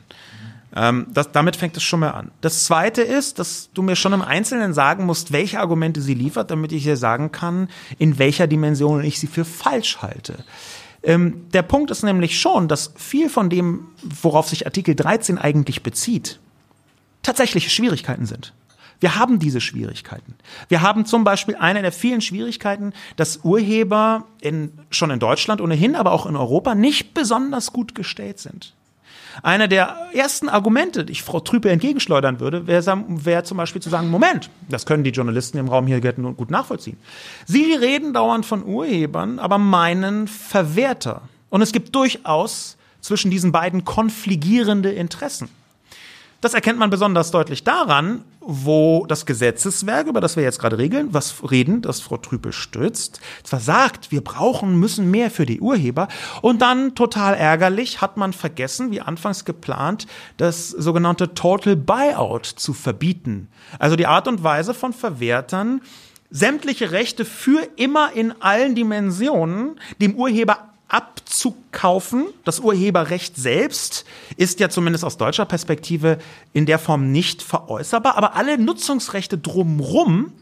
Ähm, 0.76 1.06
das, 1.12 1.30
damit 1.30 1.56
fängt 1.56 1.76
es 1.76 1.82
schon 1.82 2.00
mal 2.00 2.10
an. 2.10 2.32
Das 2.40 2.64
Zweite 2.64 3.02
ist, 3.02 3.38
dass 3.38 3.70
du 3.72 3.82
mir 3.82 3.94
schon 3.94 4.12
im 4.12 4.22
Einzelnen 4.22 4.74
sagen 4.74 5.06
musst, 5.06 5.32
welche 5.32 5.60
Argumente 5.60 6.00
sie 6.00 6.14
liefert, 6.14 6.50
damit 6.50 6.72
ich 6.72 6.82
dir 6.82 6.96
sagen 6.96 7.30
kann, 7.30 7.68
in 7.98 8.18
welcher 8.18 8.46
Dimension 8.46 9.04
ich 9.04 9.20
sie 9.20 9.28
für 9.28 9.44
falsch 9.44 9.98
halte. 10.02 10.44
Ähm, 11.04 11.48
der 11.52 11.62
Punkt 11.62 11.90
ist 11.90 12.02
nämlich 12.02 12.40
schon, 12.40 12.66
dass 12.66 12.92
viel 12.96 13.28
von 13.28 13.50
dem, 13.50 13.86
worauf 14.02 14.48
sich 14.48 14.66
Artikel 14.66 14.96
13 14.96 15.38
eigentlich 15.38 15.82
bezieht, 15.82 16.40
tatsächliche 17.22 17.70
Schwierigkeiten 17.70 18.26
sind. 18.26 18.52
Wir 19.04 19.16
haben 19.16 19.38
diese 19.38 19.60
Schwierigkeiten. 19.60 20.34
Wir 20.70 20.80
haben 20.80 21.04
zum 21.04 21.24
Beispiel 21.24 21.56
eine 21.56 21.82
der 21.82 21.92
vielen 21.92 22.22
Schwierigkeiten, 22.22 22.94
dass 23.16 23.40
Urheber 23.44 24.24
in, 24.40 24.72
schon 24.88 25.10
in 25.10 25.18
Deutschland 25.18 25.60
ohnehin, 25.60 25.94
aber 25.94 26.10
auch 26.10 26.24
in 26.24 26.36
Europa 26.36 26.74
nicht 26.74 27.12
besonders 27.12 27.74
gut 27.74 27.94
gestellt 27.94 28.38
sind. 28.38 28.72
Eine 29.42 29.68
der 29.68 29.94
ersten 30.14 30.48
Argumente, 30.48 31.04
die 31.04 31.12
ich 31.12 31.22
Frau 31.22 31.40
Trüpe 31.40 31.68
entgegenschleudern 31.68 32.40
würde, 32.40 32.66
wäre 32.66 33.04
wär 33.08 33.44
zum 33.44 33.58
Beispiel 33.58 33.82
zu 33.82 33.90
sagen, 33.90 34.08
Moment, 34.08 34.48
das 34.70 34.86
können 34.86 35.04
die 35.04 35.10
Journalisten 35.10 35.58
im 35.58 35.68
Raum 35.68 35.86
hier 35.86 36.00
gut 36.00 36.50
nachvollziehen. 36.50 36.96
Sie 37.44 37.74
reden 37.74 38.14
dauernd 38.14 38.46
von 38.46 38.64
Urhebern, 38.64 39.38
aber 39.38 39.58
meinen 39.58 40.28
Verwerter. 40.28 41.20
Und 41.50 41.60
es 41.60 41.72
gibt 41.72 41.94
durchaus 41.94 42.78
zwischen 43.02 43.30
diesen 43.30 43.52
beiden 43.52 43.84
konfligierende 43.84 44.92
Interessen. 44.92 45.50
Das 46.44 46.52
erkennt 46.52 46.78
man 46.78 46.90
besonders 46.90 47.30
deutlich 47.30 47.64
daran, 47.64 48.22
wo 48.46 49.06
das 49.06 49.26
Gesetzeswerk, 49.26 50.06
über 50.06 50.20
das 50.20 50.36
wir 50.36 50.42
jetzt 50.42 50.58
gerade 50.58 50.78
regeln, 50.78 51.08
was 51.12 51.50
reden, 51.50 51.82
das 51.82 52.00
Frau 52.00 52.16
Trüpel 52.16 52.52
stützt, 52.52 53.20
zwar 53.42 53.60
sagt, 53.60 54.10
wir 54.10 54.22
brauchen, 54.22 54.78
müssen 54.78 55.10
mehr 55.10 55.30
für 55.30 55.46
die 55.46 55.60
Urheber 55.60 56.08
und 56.42 56.62
dann 56.62 56.94
total 56.94 57.34
ärgerlich 57.34 58.00
hat 58.00 58.16
man 58.16 58.32
vergessen, 58.32 58.90
wie 58.90 59.00
anfangs 59.00 59.44
geplant, 59.44 60.06
das 60.36 60.68
sogenannte 60.68 61.34
Total 61.34 61.76
Buyout 61.76 62.46
zu 62.46 62.74
verbieten. 62.74 63.48
Also 63.78 63.96
die 63.96 64.06
Art 64.06 64.28
und 64.28 64.42
Weise 64.42 64.74
von 64.74 64.92
Verwertern, 64.92 65.80
sämtliche 66.30 66.90
Rechte 66.90 67.24
für 67.24 67.66
immer 67.76 68.12
in 68.12 68.32
allen 68.42 68.74
Dimensionen 68.74 69.80
dem 70.00 70.16
Urheber 70.16 70.73
abzukaufen. 70.94 72.26
Das 72.44 72.60
Urheberrecht 72.60 73.36
selbst 73.36 74.04
ist 74.36 74.60
ja 74.60 74.68
zumindest 74.68 75.04
aus 75.04 75.16
deutscher 75.16 75.44
Perspektive 75.44 76.18
in 76.52 76.66
der 76.66 76.78
Form 76.78 77.10
nicht 77.10 77.42
veräußerbar, 77.42 78.16
aber 78.16 78.36
alle 78.36 78.58
Nutzungsrechte 78.58 79.36
drumrum, 79.36 80.32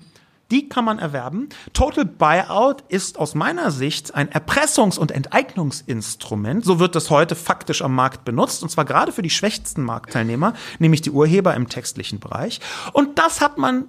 die 0.50 0.68
kann 0.68 0.84
man 0.84 0.98
erwerben. 0.98 1.48
Total 1.72 2.04
Buyout 2.04 2.84
ist 2.88 3.18
aus 3.18 3.34
meiner 3.34 3.70
Sicht 3.70 4.14
ein 4.14 4.28
Erpressungs- 4.28 4.98
und 4.98 5.10
Enteignungsinstrument. 5.10 6.66
So 6.66 6.78
wird 6.78 6.94
es 6.96 7.08
heute 7.08 7.34
faktisch 7.34 7.80
am 7.80 7.94
Markt 7.94 8.26
benutzt, 8.26 8.62
und 8.62 8.68
zwar 8.68 8.84
gerade 8.84 9.12
für 9.12 9.22
die 9.22 9.30
schwächsten 9.30 9.82
Marktteilnehmer, 9.82 10.52
nämlich 10.78 11.00
die 11.00 11.10
Urheber 11.10 11.54
im 11.54 11.70
textlichen 11.70 12.20
Bereich. 12.20 12.60
Und 12.92 13.18
das 13.18 13.40
hat 13.40 13.56
man 13.56 13.86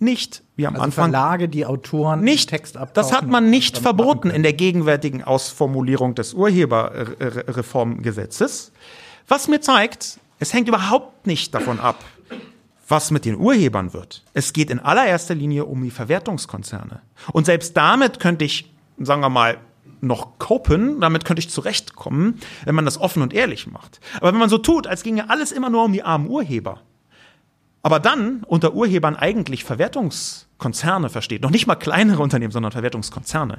nicht, 0.00 0.42
wie 0.56 0.66
am 0.66 0.74
Also 0.74 0.84
Anfang 0.84 1.10
Verlage, 1.10 1.48
die 1.48 1.66
Autoren 1.66 2.22
nicht, 2.22 2.50
Text 2.50 2.78
das 2.94 3.12
hat 3.12 3.26
man 3.26 3.50
nicht 3.50 3.78
verboten 3.78 4.30
in 4.30 4.42
der 4.42 4.52
gegenwärtigen 4.52 5.22
Ausformulierung 5.22 6.14
des 6.14 6.34
Urheberreformgesetzes. 6.34 8.72
Was 9.28 9.48
mir 9.48 9.60
zeigt, 9.60 10.18
es 10.38 10.52
hängt 10.52 10.68
überhaupt 10.68 11.26
nicht 11.26 11.54
davon 11.54 11.80
ab, 11.80 12.04
was 12.88 13.10
mit 13.10 13.24
den 13.24 13.36
Urhebern 13.36 13.92
wird. 13.92 14.24
Es 14.34 14.52
geht 14.52 14.70
in 14.70 14.80
allererster 14.80 15.34
Linie 15.34 15.66
um 15.66 15.82
die 15.82 15.90
Verwertungskonzerne. 15.90 17.00
Und 17.32 17.46
selbst 17.46 17.76
damit 17.76 18.18
könnte 18.18 18.44
ich, 18.44 18.72
sagen 18.98 19.20
wir 19.20 19.28
mal, 19.28 19.58
noch 20.00 20.38
kopen, 20.38 21.00
damit 21.00 21.24
könnte 21.24 21.40
ich 21.40 21.50
zurechtkommen, 21.50 22.40
wenn 22.64 22.74
man 22.74 22.84
das 22.84 22.98
offen 22.98 23.22
und 23.22 23.34
ehrlich 23.34 23.66
macht. 23.66 24.00
Aber 24.16 24.32
wenn 24.32 24.38
man 24.38 24.48
so 24.48 24.58
tut, 24.58 24.86
als 24.86 25.02
ginge 25.02 25.30
alles 25.30 25.52
immer 25.52 25.70
nur 25.70 25.84
um 25.84 25.92
die 25.92 26.02
armen 26.02 26.28
Urheber, 26.28 26.80
aber 27.82 27.98
dann 28.00 28.42
unter 28.46 28.74
Urhebern 28.74 29.16
eigentlich 29.16 29.64
Verwertungskonzerne 29.64 31.08
versteht, 31.08 31.42
noch 31.42 31.50
nicht 31.50 31.66
mal 31.66 31.74
kleinere 31.76 32.22
Unternehmen, 32.22 32.52
sondern 32.52 32.72
Verwertungskonzerne, 32.72 33.58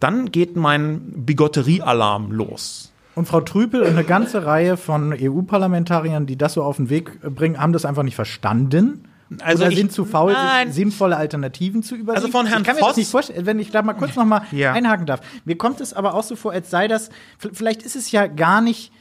dann 0.00 0.30
geht 0.30 0.56
mein 0.56 1.00
Bigotterie-Alarm 1.24 2.32
los. 2.32 2.92
Und 3.14 3.26
Frau 3.26 3.40
Trüpel 3.42 3.82
und 3.82 3.88
eine 3.90 4.04
ganze 4.04 4.46
Reihe 4.46 4.76
von 4.78 5.12
EU-Parlamentariern, 5.18 6.26
die 6.26 6.36
das 6.36 6.54
so 6.54 6.62
auf 6.62 6.76
den 6.76 6.88
Weg 6.88 7.20
bringen, 7.20 7.58
haben 7.60 7.72
das 7.74 7.84
einfach 7.84 8.02
nicht 8.02 8.14
verstanden. 8.16 9.04
Also 9.40 9.62
oder 9.64 9.72
ich- 9.72 9.78
sind 9.78 9.92
zu 9.92 10.04
faul, 10.04 10.32
Nein. 10.32 10.72
sinnvolle 10.72 11.16
Alternativen 11.16 11.82
zu 11.82 11.94
überlegen. 11.94 12.22
Also 12.24 12.28
von 12.28 12.46
Herrn 12.46 12.62
ich 12.62 12.66
kann 12.66 12.76
mir 12.76 12.80
Voss- 12.80 12.90
das 12.90 12.96
nicht 12.98 13.10
vorstellen, 13.10 13.46
wenn 13.46 13.58
ich 13.58 13.70
da 13.70 13.80
mal 13.82 13.94
kurz 13.94 14.14
noch 14.16 14.24
mal 14.26 14.42
Ja. 14.50 14.72
einhaken 14.72 15.06
darf. 15.06 15.20
Mir 15.46 15.56
kommt 15.56 15.80
es 15.80 15.94
aber 15.94 16.14
auch 16.14 16.22
so 16.22 16.36
vor, 16.36 16.52
als 16.52 16.70
sei 16.70 16.88
das, 16.88 17.08
vielleicht 17.38 17.82
ist 17.82 17.96
es 17.96 18.10
ja 18.12 18.26
gar 18.26 18.60
nicht, 18.60 18.92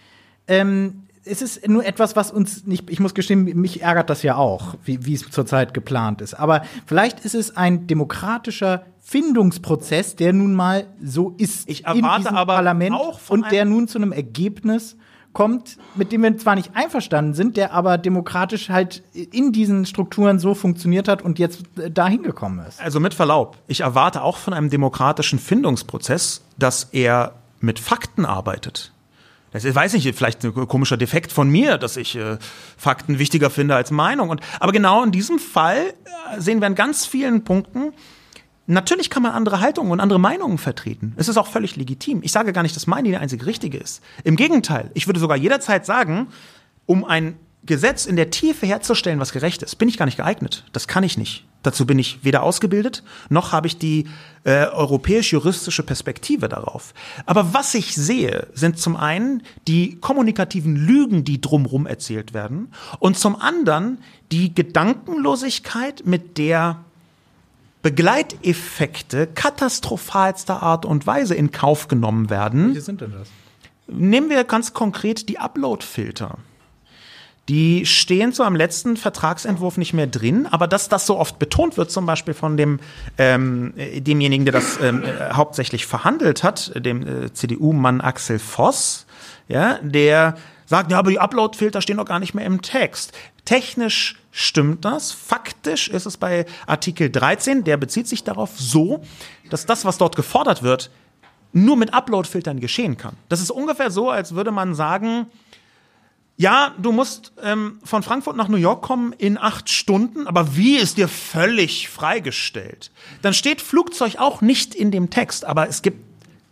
ähm, 0.47 1.03
es 1.25 1.41
ist 1.41 1.67
nur 1.67 1.85
etwas, 1.85 2.15
was 2.15 2.31
uns 2.31 2.65
nicht, 2.65 2.89
ich 2.89 2.99
muss 2.99 3.13
gestehen, 3.13 3.43
mich 3.43 3.81
ärgert 3.81 4.09
das 4.09 4.23
ja 4.23 4.35
auch, 4.35 4.75
wie, 4.83 5.05
wie 5.05 5.13
es 5.13 5.29
zurzeit 5.29 5.73
geplant 5.73 6.21
ist. 6.21 6.33
Aber 6.33 6.63
vielleicht 6.85 7.19
ist 7.25 7.35
es 7.35 7.55
ein 7.55 7.87
demokratischer 7.87 8.85
Findungsprozess, 8.99 10.15
der 10.15 10.33
nun 10.33 10.55
mal 10.55 10.87
so 11.03 11.35
ist 11.37 11.69
Ich 11.69 11.85
erwarte 11.85 12.21
diesem 12.23 12.35
aber 12.35 12.55
Parlament 12.55 12.95
auch 12.95 13.19
von 13.19 13.43
und 13.43 13.51
der 13.51 13.65
nun 13.65 13.87
zu 13.87 13.97
einem 13.97 14.11
Ergebnis 14.11 14.95
kommt, 15.33 15.77
mit 15.95 16.11
dem 16.11 16.23
wir 16.23 16.37
zwar 16.37 16.55
nicht 16.55 16.75
einverstanden 16.75 17.33
sind, 17.33 17.55
der 17.55 17.73
aber 17.73 17.97
demokratisch 17.97 18.69
halt 18.69 19.03
in 19.13 19.51
diesen 19.51 19.85
Strukturen 19.85 20.39
so 20.39 20.55
funktioniert 20.55 21.07
hat 21.07 21.21
und 21.21 21.39
jetzt 21.39 21.63
äh, 21.77 21.89
dahin 21.89 22.23
gekommen 22.23 22.65
ist. 22.67 22.81
Also 22.81 22.99
mit 22.99 23.13
Verlaub, 23.13 23.57
ich 23.67 23.81
erwarte 23.81 24.23
auch 24.23 24.37
von 24.37 24.53
einem 24.53 24.69
demokratischen 24.69 25.39
Findungsprozess, 25.39 26.41
dass 26.57 26.85
er 26.91 27.35
mit 27.59 27.79
Fakten 27.79 28.25
arbeitet. 28.25 28.91
Das 29.51 29.65
ist, 29.65 29.75
weiß 29.75 29.93
nicht, 29.93 30.15
vielleicht 30.15 30.43
ein 30.45 30.53
komischer 30.67 30.97
Defekt 30.97 31.31
von 31.31 31.49
mir, 31.49 31.77
dass 31.77 31.97
ich 31.97 32.15
äh, 32.15 32.37
Fakten 32.77 33.19
wichtiger 33.19 33.49
finde 33.49 33.75
als 33.75 33.91
Meinung. 33.91 34.29
Und, 34.29 34.41
aber 34.59 34.71
genau 34.71 35.03
in 35.03 35.11
diesem 35.11 35.39
Fall 35.39 35.93
äh, 36.35 36.39
sehen 36.39 36.61
wir 36.61 36.67
in 36.67 36.75
ganz 36.75 37.05
vielen 37.05 37.43
Punkten, 37.43 37.93
Natürlich 38.67 39.09
kann 39.09 39.23
man 39.23 39.33
andere 39.33 39.59
Haltungen 39.59 39.91
und 39.91 39.99
andere 39.99 40.19
Meinungen 40.19 40.57
vertreten. 40.57 41.13
Es 41.17 41.27
ist 41.27 41.35
auch 41.35 41.47
völlig 41.47 41.75
legitim. 41.75 42.21
Ich 42.23 42.31
sage 42.31 42.53
gar 42.53 42.61
nicht, 42.61 42.75
dass 42.75 42.87
meine 42.87 43.09
die 43.09 43.17
einzige 43.17 43.45
richtige 43.45 43.77
ist. 43.77 44.01
Im 44.23 44.37
Gegenteil, 44.37 44.91
ich 44.93 45.07
würde 45.07 45.19
sogar 45.19 45.35
jederzeit 45.35 45.85
sagen, 45.85 46.27
um 46.85 47.03
ein 47.03 47.37
Gesetz 47.65 48.05
in 48.05 48.15
der 48.15 48.31
Tiefe 48.31 48.65
herzustellen, 48.65 49.19
was 49.19 49.31
gerecht 49.31 49.61
ist, 49.61 49.75
bin 49.75 49.87
ich 49.87 49.97
gar 49.97 50.05
nicht 50.05 50.17
geeignet. 50.17 50.65
Das 50.73 50.87
kann 50.87 51.03
ich 51.03 51.17
nicht. 51.17 51.45
Dazu 51.63 51.85
bin 51.85 51.99
ich 51.99 52.23
weder 52.23 52.41
ausgebildet, 52.41 53.03
noch 53.29 53.51
habe 53.51 53.67
ich 53.67 53.77
die 53.77 54.07
äh, 54.45 54.65
europäisch-juristische 54.65 55.83
Perspektive 55.83 56.49
darauf. 56.49 56.95
Aber 57.27 57.53
was 57.53 57.75
ich 57.75 57.93
sehe, 57.93 58.47
sind 58.53 58.79
zum 58.79 58.95
einen 58.95 59.43
die 59.67 59.97
kommunikativen 59.99 60.75
Lügen, 60.75 61.23
die 61.23 61.39
drumherum 61.39 61.85
erzählt 61.85 62.33
werden, 62.33 62.73
und 62.97 63.15
zum 63.19 63.35
anderen 63.39 63.99
die 64.31 64.55
Gedankenlosigkeit, 64.55 66.03
mit 66.03 66.39
der 66.39 66.83
Begleiteffekte 67.83 69.27
katastrophalster 69.27 70.63
Art 70.63 70.85
und 70.85 71.05
Weise 71.05 71.35
in 71.35 71.51
Kauf 71.51 71.87
genommen 71.87 72.31
werden. 72.31 72.69
Welche 72.69 72.81
sind 72.81 73.01
denn 73.01 73.11
das? 73.11 73.27
Nehmen 73.87 74.29
wir 74.29 74.43
ganz 74.45 74.73
konkret 74.73 75.29
die 75.29 75.37
Upload-Filter. 75.37 76.39
Die 77.49 77.85
stehen 77.85 78.31
so 78.31 78.43
am 78.43 78.55
letzten 78.55 78.97
Vertragsentwurf 78.97 79.77
nicht 79.77 79.93
mehr 79.93 80.07
drin, 80.07 80.47
aber 80.49 80.67
dass 80.67 80.89
das 80.89 81.05
so 81.05 81.17
oft 81.17 81.39
betont 81.39 81.75
wird, 81.75 81.91
zum 81.91 82.05
Beispiel 82.05 82.33
von 82.33 82.55
dem 82.55 82.79
ähm, 83.17 83.73
demjenigen, 83.97 84.45
der 84.45 84.53
das 84.53 84.79
ähm, 84.81 85.03
äh, 85.03 85.33
hauptsächlich 85.33 85.85
verhandelt 85.85 86.43
hat, 86.43 86.71
dem 86.75 87.25
äh, 87.25 87.33
CDU-Mann 87.33 87.99
Axel 87.99 88.37
Voss, 88.37 89.07
ja, 89.47 89.79
der 89.81 90.35
sagt, 90.65 90.91
ja, 90.91 90.99
aber 90.99 91.09
die 91.11 91.19
Upload-Filter 91.19 91.81
stehen 91.81 91.97
doch 91.97 92.05
gar 92.05 92.19
nicht 92.19 92.33
mehr 92.33 92.45
im 92.45 92.61
Text. 92.61 93.11
Technisch 93.43 94.17
stimmt 94.31 94.85
das. 94.85 95.11
Faktisch 95.11 95.89
ist 95.89 96.05
es 96.05 96.17
bei 96.17 96.45
Artikel 96.67 97.09
13, 97.09 97.63
der 97.63 97.75
bezieht 97.77 98.07
sich 98.07 98.23
darauf 98.23 98.51
so, 98.55 99.03
dass 99.49 99.65
das, 99.65 99.83
was 99.83 99.97
dort 99.97 100.15
gefordert 100.15 100.63
wird, 100.63 100.89
nur 101.53 101.75
mit 101.75 101.93
Upload-Filtern 101.93 102.59
geschehen 102.59 102.97
kann. 102.97 103.17
Das 103.27 103.41
ist 103.41 103.51
ungefähr 103.51 103.91
so, 103.91 104.09
als 104.09 104.35
würde 104.35 104.51
man 104.51 104.73
sagen, 104.73 105.25
ja, 106.37 106.73
du 106.81 106.91
musst 106.91 107.33
ähm, 107.43 107.79
von 107.83 108.03
Frankfurt 108.03 108.35
nach 108.35 108.47
New 108.47 108.57
York 108.57 108.81
kommen 108.81 109.13
in 109.13 109.37
acht 109.37 109.69
Stunden, 109.69 110.27
aber 110.27 110.55
wie 110.55 110.77
ist 110.77 110.97
dir 110.97 111.07
völlig 111.07 111.89
freigestellt? 111.89 112.91
Dann 113.21 113.33
steht 113.33 113.61
Flugzeug 113.61 114.15
auch 114.17 114.41
nicht 114.41 114.73
in 114.73 114.91
dem 114.91 115.09
Text, 115.09 115.45
aber 115.45 115.67
es 115.67 115.81
gibt 115.81 115.99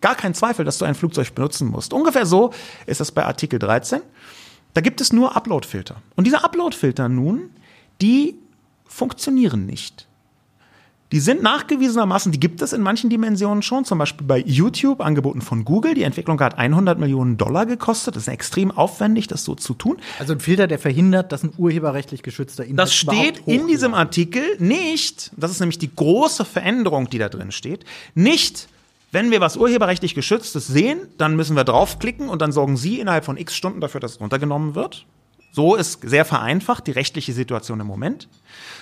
gar 0.02 0.16
keinen 0.16 0.34
Zweifel, 0.34 0.66
dass 0.66 0.78
du 0.78 0.86
ein 0.86 0.96
Flugzeug 0.96 1.34
benutzen 1.34 1.68
musst. 1.68 1.94
Ungefähr 1.94 2.26
so 2.26 2.54
ist 2.86 3.02
es 3.02 3.12
bei 3.12 3.26
Artikel 3.26 3.60
13. 3.60 4.02
Da 4.74 4.82
gibt 4.82 5.02
es 5.02 5.12
nur 5.12 5.36
Upload-Filter. 5.36 6.02
Und 6.16 6.26
diese 6.26 6.44
Upload-Filter 6.44 7.10
nun, 7.10 7.50
die 8.02 8.36
funktionieren 8.86 9.66
nicht. 9.66 10.09
Die 11.12 11.20
sind 11.20 11.42
nachgewiesenermaßen, 11.42 12.32
die 12.32 12.40
gibt 12.40 12.62
es 12.62 12.72
in 12.72 12.82
manchen 12.82 13.10
Dimensionen 13.10 13.64
schon, 13.64 13.84
zum 13.84 13.98
Beispiel 13.98 14.28
bei 14.28 14.40
YouTube, 14.46 15.02
angeboten 15.02 15.42
von 15.42 15.66
Google. 15.66 15.96
Die 15.96 16.04
Entwicklung 16.04 16.40
hat 16.40 16.58
100 16.58 17.00
Millionen 17.00 17.38
Dollar 17.38 17.66
gekostet. 17.66 18.16
Das 18.16 18.24
ist 18.24 18.28
extrem 18.28 18.70
aufwendig, 18.70 19.28
das 19.28 19.44
so 19.44 19.56
zu 19.56 19.74
tun. 19.74 19.98
Also 20.20 20.34
ein 20.34 20.40
Filter, 20.40 20.68
der 20.68 20.78
verhindert, 20.78 21.32
dass 21.32 21.44
ein 21.44 21.52
urheberrechtlich 21.58 22.22
geschützter 22.22 22.64
Inhalt 22.64 22.80
Das 22.80 22.94
steht 22.94 23.42
in 23.48 23.68
diesem 23.68 23.96
Artikel 23.96 24.44
nicht, 24.60 25.32
das 25.36 25.50
ist 25.50 25.60
nämlich 25.60 25.80
die 25.80 25.94
große 25.94 26.46
Veränderung, 26.46 27.10
die 27.10 27.18
da 27.18 27.28
drin 27.30 27.52
steht, 27.52 27.86
nicht 28.14 28.68
wenn 29.12 29.32
wir 29.32 29.42
was 29.42 29.58
urheberrechtlich 29.58 30.14
geschütztes 30.14 30.68
sehen, 30.68 31.00
dann 31.18 31.36
müssen 31.36 31.56
wir 31.56 31.64
draufklicken 31.64 32.30
und 32.30 32.44
dann 32.44 32.52
sorgen 32.52 32.78
Sie 32.78 33.00
innerhalb 33.00 33.26
von 33.26 33.38
x 33.38 33.56
Stunden 33.56 33.82
dafür, 33.82 34.00
dass 34.00 34.12
es 34.12 34.22
runtergenommen 34.22 34.76
wird. 34.76 35.06
So 35.52 35.76
ist 35.76 36.02
sehr 36.04 36.26
vereinfacht 36.26 36.88
die 36.88 36.92
rechtliche 36.92 37.34
Situation 37.34 37.80
im 37.80 37.88
Moment. 37.88 38.28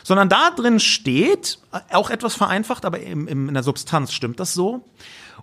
Sondern 0.04 0.30
da 0.30 0.52
drin 0.52 0.80
steht, 0.80 1.60
auch 1.92 2.10
etwas 2.10 2.36
vereinfacht, 2.36 2.86
aber 2.86 3.00
im, 3.00 3.28
in 3.28 3.54
der 3.54 3.64
Substanz 3.64 4.14
stimmt 4.14 4.40
das 4.40 4.54
so. 4.54 4.84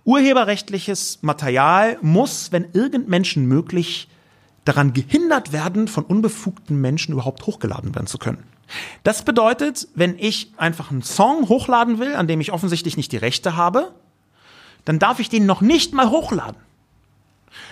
Urheberrechtliches 0.03 1.19
Material 1.21 1.97
muss, 2.01 2.51
wenn 2.51 2.67
irgend 2.73 3.09
Menschen 3.09 3.47
möglich, 3.47 4.07
daran 4.65 4.93
gehindert 4.93 5.51
werden, 5.51 5.87
von 5.87 6.03
unbefugten 6.03 6.79
Menschen 6.81 7.13
überhaupt 7.13 7.45
hochgeladen 7.45 7.93
werden 7.95 8.07
zu 8.07 8.17
können. 8.17 8.43
Das 9.03 9.23
bedeutet, 9.23 9.87
wenn 9.93 10.17
ich 10.17 10.51
einfach 10.57 10.89
einen 10.89 11.03
Song 11.03 11.49
hochladen 11.49 11.99
will, 11.99 12.15
an 12.15 12.27
dem 12.27 12.41
ich 12.41 12.51
offensichtlich 12.51 12.97
nicht 12.97 13.11
die 13.11 13.17
Rechte 13.17 13.55
habe, 13.55 13.93
dann 14.85 14.99
darf 14.99 15.19
ich 15.19 15.29
den 15.29 15.45
noch 15.45 15.61
nicht 15.61 15.93
mal 15.93 16.09
hochladen. 16.09 16.64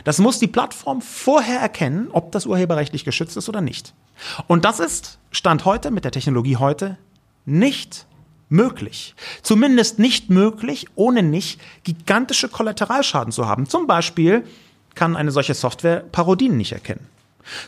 Das 0.04 0.20
muss 0.20 0.40
die 0.40 0.48
Plattform 0.48 1.02
vorher 1.02 1.60
erkennen, 1.60 2.10
ob 2.12 2.32
das 2.32 2.46
urheberrechtlich 2.46 3.06
geschützt 3.06 3.38
ist 3.38 3.50
oder 3.50 3.62
nicht. 3.62 3.94
Und 4.48 4.66
das 4.66 4.80
ist, 4.80 5.20
Stand 5.32 5.66
heute, 5.66 5.92
mit 5.92 6.04
der 6.04 6.12
Technologie 6.12 6.58
heute, 6.58 6.98
nicht 7.46 8.06
möglich. 8.50 9.16
Zumindest 9.42 10.00
nicht 10.00 10.30
möglich, 10.30 10.88
ohne 10.96 11.24
nicht 11.24 11.60
gigantische 11.84 12.50
Kollateralschaden 12.50 13.32
zu 13.32 13.48
haben. 13.48 13.68
Zum 13.68 13.88
Beispiel 13.88 14.46
kann 14.96 15.16
eine 15.16 15.32
solche 15.32 15.56
Software 15.56 16.02
Parodien 16.12 16.58
nicht 16.58 16.72
erkennen. 16.72 17.08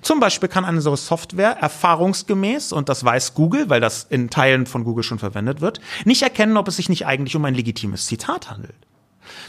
Zum 0.01 0.19
Beispiel 0.19 0.47
kann 0.47 0.63
eine 0.63 0.81
solche 0.81 1.03
Software 1.03 1.57
erfahrungsgemäß, 1.59 2.71
und 2.71 2.87
das 2.87 3.03
weiß 3.03 3.33
Google, 3.33 3.69
weil 3.69 3.81
das 3.81 4.05
in 4.09 4.29
Teilen 4.29 4.65
von 4.65 4.83
Google 4.83 5.03
schon 5.03 5.19
verwendet 5.19 5.59
wird, 5.59 5.81
nicht 6.05 6.21
erkennen, 6.21 6.55
ob 6.55 6.67
es 6.67 6.77
sich 6.77 6.87
nicht 6.87 7.05
eigentlich 7.05 7.35
um 7.35 7.43
ein 7.43 7.55
legitimes 7.55 8.05
Zitat 8.05 8.49
handelt. 8.49 8.75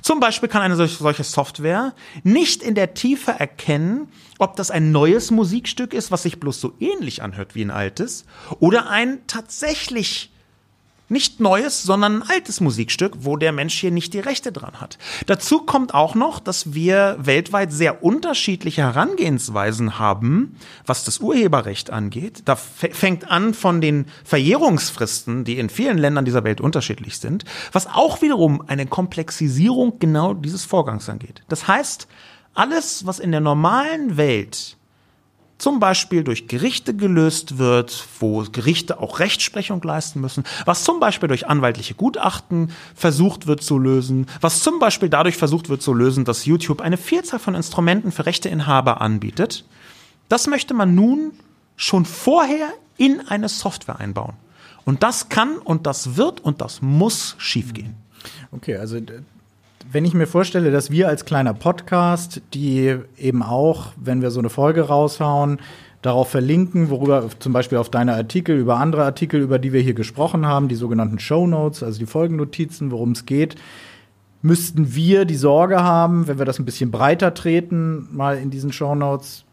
Zum 0.03 0.21
Beispiel 0.21 0.49
kann 0.49 0.63
eine 0.63 0.77
solche 0.77 1.25
Software 1.25 1.95
nicht 2.23 2.63
in 2.63 2.75
der 2.75 2.95
Tiefe 2.95 3.33
erkennen, 3.33 4.09
ob 4.39 4.57
das 4.57 4.71
ein 4.71 4.93
neues 4.93 5.31
Musikstück 5.31 5.95
ist, 5.95 6.11
was 6.11 6.23
sich 6.23 6.41
bloß 6.41 6.61
so 6.61 6.75
ähnlich 6.81 7.23
anhört 7.23 7.55
wie 7.55 7.65
ein 7.65 7.71
altes, 7.71 8.25
oder 8.61 8.89
ein 8.89 9.27
tatsächlich 9.27 10.31
nicht 11.09 11.41
neues, 11.41 11.83
sondern 11.83 12.23
ein 12.23 12.29
altes 12.29 12.61
Musikstück, 12.61 13.13
wo 13.21 13.37
der 13.37 13.53
Mensch 13.53 13.79
hier 13.79 13.91
nicht 13.91 14.15
die 14.15 14.21
Rechte 14.21 14.53
dran 14.53 14.81
hat. 14.81 14.99
Dazu 15.27 15.61
kommt 15.61 15.95
auch 15.95 16.15
noch, 16.15 16.41
dass 16.41 16.75
wir 16.75 17.17
weltweit 17.21 17.73
sehr 17.73 18.03
unterschiedliche 18.03 18.83
Herangehensweisen 18.83 19.99
haben, 19.99 20.57
was 20.85 21.05
das 21.05 21.19
Urheberrecht 21.19 21.91
angeht. 21.91 22.43
Da 22.45 22.57
fängt 22.57 23.31
an 23.31 23.55
von 23.55 23.81
den 23.81 24.07
Verjährungsfristen, 24.25 25.45
die 25.45 25.59
in 25.59 25.71
vielen 25.71 25.99
Ländern 25.99 26.25
dieser 26.25 26.45
Welt 26.45 26.61
unterschiedlich 26.61 27.19
sind, 27.19 27.45
was 27.73 27.87
auch 27.87 28.23
wiederum 28.23 28.63
eine 28.67 28.87
Komplexisierung 28.87 29.99
genau 29.99 30.35
dieses 30.35 30.65
Vorgangs 30.65 31.09
angeht. 31.09 31.43
Das 31.49 31.69
heißt, 31.69 32.09
alles, 32.55 33.07
was 33.07 33.19
in 33.19 33.33
der 33.33 33.41
normalen 33.41 34.17
Welt 34.17 34.77
zum 35.59 35.81
Beispiel 35.81 36.23
durch 36.23 36.49
Gerichte 36.49 36.95
gelöst 36.95 37.59
wird, 37.59 38.07
wo 38.21 38.45
Gerichte 38.53 39.01
auch 39.01 39.19
Rechtsprechung 39.21 39.83
leisten 39.83 40.21
müssen, 40.21 40.45
was 40.65 40.85
zum 40.85 41.01
Beispiel 41.01 41.29
durch 41.29 41.47
anwaltliche 41.47 41.95
Gutachten 41.95 42.71
versucht 42.95 43.47
wird 43.47 43.63
zu 43.63 43.79
lösen, 43.79 44.27
was 44.41 44.63
zum 44.63 44.79
Beispiel 44.79 45.09
dadurch 45.09 45.37
versucht 45.37 45.69
wird 45.69 45.83
zu 45.83 45.95
lösen, 45.95 46.25
dass 46.25 46.45
YouTube 46.45 46.81
eine 46.81 46.99
Vielzahl 46.99 47.39
von 47.39 47.55
Instrumenten 47.55 48.13
für 48.13 48.27
Rechteinhaber 48.27 49.01
anbietet. 49.01 49.65
Das 50.29 50.47
möchte 50.47 50.75
man 50.75 50.95
nun 50.95 51.33
schon 51.77 52.05
vorher 52.05 52.69
in 52.97 53.21
eine 53.29 53.49
Software 53.49 53.99
einbauen. 53.99 54.35
Und 54.85 55.03
das 55.03 55.29
kann 55.29 55.59
und 55.59 55.87
das 55.87 56.17
wird 56.17 56.41
und 56.41 56.61
das 56.61 56.81
muss 56.81 57.35
schiefgehen. 57.39 57.97
Okay, 58.53 58.77
also 58.77 58.99
wenn 59.91 60.05
ich 60.05 60.15
mir 60.15 60.27
vorstelle, 60.27 60.71
dass 60.71 60.91
wir 60.91 61.09
als 61.09 61.25
kleiner 61.25 61.55
Podcast, 61.55 62.43
die 62.55 62.97
eben 63.17 63.43
auch, 63.43 63.93
wenn 63.97 64.23
wir 64.23 64.31
so 64.31 64.41
eine 64.41 64.51
Folge 64.51 64.83
raushauen, 64.83 65.59
darauf 66.03 66.29
verlinken, 66.29 66.91
worüber 66.91 67.29
zum 67.39 67.53
Beispiel 67.53 67.79
auf 67.79 67.91
deine 67.91 68.15
Artikel, 68.15 68.57
über 68.57 68.77
andere 68.77 69.05
Artikel, 69.05 69.41
über 69.41 69.59
die 69.59 69.73
wir 69.73 69.81
hier 69.81 69.95
gesprochen 69.95 70.47
haben, 70.47 70.69
die 70.69 70.75
sogenannten 70.75 71.19
Show 71.19 71.47
Notes, 71.47 71.83
also 71.83 71.99
die 71.99 72.07
Folgennotizen, 72.07 72.91
worum 72.91 73.13
es 73.13 73.27
geht, 73.27 73.57
müssten 74.43 74.95
wir 74.95 75.25
die 75.25 75.37
Sorge 75.37 75.83
haben, 75.83 76.29
wenn 76.29 76.39
wir 76.39 76.45
das 76.45 76.59
ein 76.59 76.65
bisschen 76.65 76.91
breiter 76.91 77.35
treten, 77.35 78.09
mal 78.13 78.39
in 78.39 78.51
diesen 78.51 78.73
Show 78.73 78.95
Notes, 78.95 79.45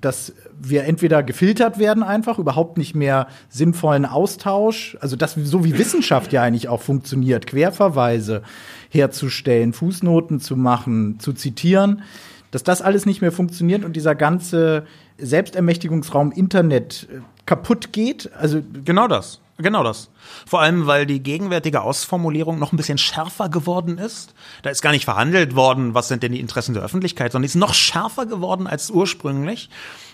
dass 0.00 0.32
wir 0.60 0.84
entweder 0.84 1.22
gefiltert 1.24 1.78
werden 1.78 2.04
einfach, 2.04 2.38
überhaupt 2.38 2.78
nicht 2.78 2.94
mehr 2.94 3.26
sinnvollen 3.48 4.06
Austausch, 4.06 4.96
also 5.00 5.16
das 5.16 5.34
so 5.34 5.64
wie 5.64 5.76
Wissenschaft 5.76 6.32
ja 6.32 6.42
eigentlich 6.42 6.68
auch 6.68 6.80
funktioniert, 6.80 7.48
Querverweise 7.48 8.42
herzustellen, 8.90 9.72
Fußnoten 9.72 10.40
zu 10.40 10.56
machen, 10.56 11.18
zu 11.18 11.32
zitieren, 11.32 12.02
dass 12.50 12.64
das 12.64 12.82
alles 12.82 13.06
nicht 13.06 13.22
mehr 13.22 13.32
funktioniert 13.32 13.84
und 13.84 13.94
dieser 13.94 14.14
ganze 14.14 14.84
Selbstermächtigungsraum 15.18 16.32
Internet 16.32 17.08
äh, 17.10 17.20
kaputt 17.46 17.92
geht. 17.92 18.30
Also 18.34 18.60
genau 18.84 19.08
das. 19.08 19.40
Genau 19.62 19.84
das. 19.84 20.08
Vor 20.46 20.60
allem, 20.62 20.86
weil 20.86 21.04
die 21.06 21.22
gegenwärtige 21.22 21.82
Ausformulierung 21.82 22.58
noch 22.58 22.72
ein 22.72 22.76
bisschen 22.76 22.98
schärfer 22.98 23.48
geworden 23.48 23.98
ist. 23.98 24.34
Da 24.62 24.70
ist 24.70 24.80
gar 24.80 24.92
nicht 24.92 25.04
verhandelt 25.04 25.54
worden, 25.54 25.92
was 25.94 26.08
sind 26.08 26.22
denn 26.22 26.32
die 26.32 26.40
Interessen 26.40 26.74
der 26.74 26.82
Öffentlichkeit, 26.82 27.32
sondern 27.32 27.46
ist 27.46 27.56
noch 27.56 27.74
schärfer 27.74 28.26
geworden 28.26 28.66
als 28.66 28.90
ursprünglich. 28.90 29.68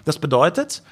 Das 0.04 0.18
bedeutet, 0.18 0.82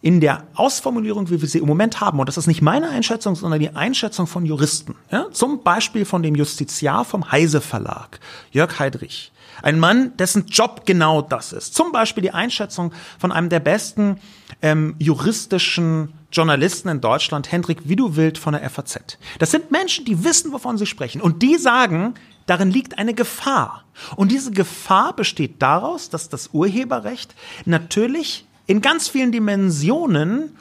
in 0.00 0.20
der 0.20 0.44
Ausformulierung, 0.54 1.28
wie 1.30 1.40
wir 1.40 1.48
sie 1.48 1.58
im 1.58 1.66
Moment 1.66 2.00
haben, 2.00 2.20
und 2.20 2.28
das 2.28 2.36
ist 2.36 2.46
nicht 2.46 2.62
meine 2.62 2.88
Einschätzung, 2.88 3.34
sondern 3.34 3.60
die 3.60 3.74
Einschätzung 3.74 4.26
von 4.26 4.46
Juristen, 4.46 4.94
ja, 5.10 5.26
zum 5.32 5.62
Beispiel 5.62 6.04
von 6.04 6.22
dem 6.22 6.34
Justiziar 6.34 7.04
vom 7.04 7.32
Heise 7.32 7.60
Verlag, 7.60 8.20
Jörg 8.52 8.78
Heidrich, 8.78 9.32
ein 9.62 9.78
Mann, 9.80 10.16
dessen 10.16 10.46
Job 10.46 10.82
genau 10.86 11.20
das 11.20 11.52
ist. 11.52 11.74
Zum 11.74 11.90
Beispiel 11.90 12.22
die 12.22 12.30
Einschätzung 12.30 12.92
von 13.18 13.32
einem 13.32 13.48
der 13.48 13.60
besten 13.60 14.20
ähm, 14.62 14.94
juristischen 14.98 16.12
Journalisten 16.30 16.88
in 16.88 17.00
Deutschland, 17.00 17.50
Hendrik 17.50 17.88
Widuwild 17.88 18.38
von 18.38 18.52
der 18.52 18.68
FAZ. 18.68 19.18
Das 19.38 19.50
sind 19.50 19.70
Menschen, 19.70 20.04
die 20.04 20.24
wissen, 20.24 20.52
wovon 20.52 20.78
sie 20.78 20.86
sprechen. 20.86 21.20
Und 21.20 21.42
die 21.42 21.56
sagen, 21.56 22.14
darin 22.46 22.70
liegt 22.70 22.98
eine 22.98 23.14
Gefahr. 23.14 23.84
Und 24.16 24.30
diese 24.30 24.50
Gefahr 24.50 25.14
besteht 25.14 25.60
daraus, 25.60 26.10
dass 26.10 26.28
das 26.28 26.50
Urheberrecht 26.52 27.34
natürlich 27.64 28.46
in 28.68 28.82
ganz 28.82 29.08
vielen 29.08 29.32
Dimensionen 29.32 30.56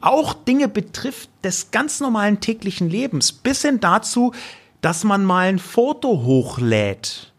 auch 0.00 0.32
Dinge 0.32 0.68
betrifft 0.68 1.28
des 1.42 1.70
ganz 1.72 2.00
normalen 2.00 2.40
täglichen 2.40 2.88
Lebens, 2.88 3.32
bis 3.32 3.62
hin 3.62 3.80
dazu, 3.80 4.32
dass 4.80 5.02
man 5.04 5.24
mal 5.24 5.48
ein 5.48 5.58
Foto 5.58 6.22
hochlädt 6.22 7.32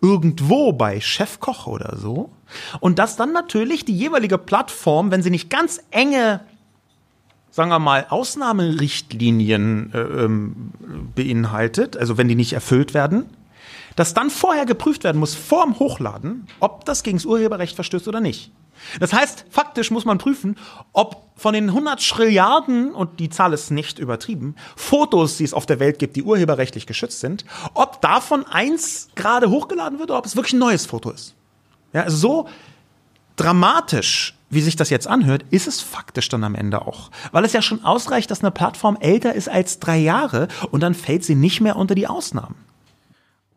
irgendwo 0.00 0.72
bei 0.72 1.00
Chefkoch 1.00 1.66
oder 1.66 1.96
so. 1.96 2.30
Und 2.80 2.98
dass 2.98 3.16
dann 3.16 3.32
natürlich 3.32 3.84
die 3.84 3.96
jeweilige 3.96 4.38
Plattform, 4.38 5.10
wenn 5.10 5.22
sie 5.22 5.30
nicht 5.30 5.50
ganz 5.50 5.82
enge, 5.90 6.40
sagen 7.50 7.70
wir 7.70 7.78
mal, 7.78 8.06
Ausnahmerichtlinien 8.08 9.92
äh, 9.92 9.98
ähm, 9.98 10.70
beinhaltet, 11.14 11.98
also 11.98 12.16
wenn 12.16 12.28
die 12.28 12.34
nicht 12.34 12.54
erfüllt 12.54 12.94
werden, 12.94 13.26
dass 13.94 14.14
dann 14.14 14.30
vorher 14.30 14.64
geprüft 14.64 15.04
werden 15.04 15.18
muss, 15.18 15.34
vorm 15.34 15.78
Hochladen, 15.78 16.46
ob 16.60 16.86
das 16.86 17.02
gegen 17.02 17.18
das 17.18 17.26
Urheberrecht 17.26 17.74
verstößt 17.74 18.08
oder 18.08 18.20
nicht. 18.20 18.52
Das 19.00 19.12
heißt, 19.12 19.46
faktisch 19.50 19.90
muss 19.90 20.04
man 20.04 20.18
prüfen, 20.18 20.56
ob 20.92 21.26
von 21.36 21.52
den 21.52 21.68
100 21.68 22.00
Trilliarden, 22.00 22.92
und 22.92 23.20
die 23.20 23.28
Zahl 23.28 23.52
ist 23.52 23.70
nicht 23.70 23.98
übertrieben, 23.98 24.56
Fotos, 24.74 25.36
die 25.36 25.44
es 25.44 25.52
auf 25.52 25.66
der 25.66 25.80
Welt 25.80 25.98
gibt, 25.98 26.16
die 26.16 26.22
urheberrechtlich 26.22 26.86
geschützt 26.86 27.20
sind, 27.20 27.44
ob 27.74 28.00
davon 28.00 28.46
eins 28.46 29.08
gerade 29.14 29.50
hochgeladen 29.50 29.98
wird 29.98 30.10
oder 30.10 30.18
ob 30.18 30.26
es 30.26 30.36
wirklich 30.36 30.54
ein 30.54 30.60
neues 30.60 30.86
Foto 30.86 31.10
ist. 31.10 31.34
Ja, 31.92 32.02
also 32.02 32.16
so 32.16 32.48
dramatisch, 33.36 34.34
wie 34.48 34.60
sich 34.60 34.76
das 34.76 34.90
jetzt 34.90 35.06
anhört, 35.06 35.44
ist 35.50 35.66
es 35.66 35.80
faktisch 35.80 36.28
dann 36.28 36.44
am 36.44 36.54
Ende 36.54 36.82
auch. 36.82 37.10
Weil 37.32 37.44
es 37.44 37.52
ja 37.52 37.62
schon 37.62 37.84
ausreicht, 37.84 38.30
dass 38.30 38.40
eine 38.40 38.50
Plattform 38.50 38.96
älter 39.00 39.34
ist 39.34 39.48
als 39.48 39.78
drei 39.78 39.98
Jahre 39.98 40.48
und 40.70 40.82
dann 40.82 40.94
fällt 40.94 41.24
sie 41.24 41.34
nicht 41.34 41.60
mehr 41.60 41.76
unter 41.76 41.94
die 41.94 42.06
Ausnahmen. 42.06 42.54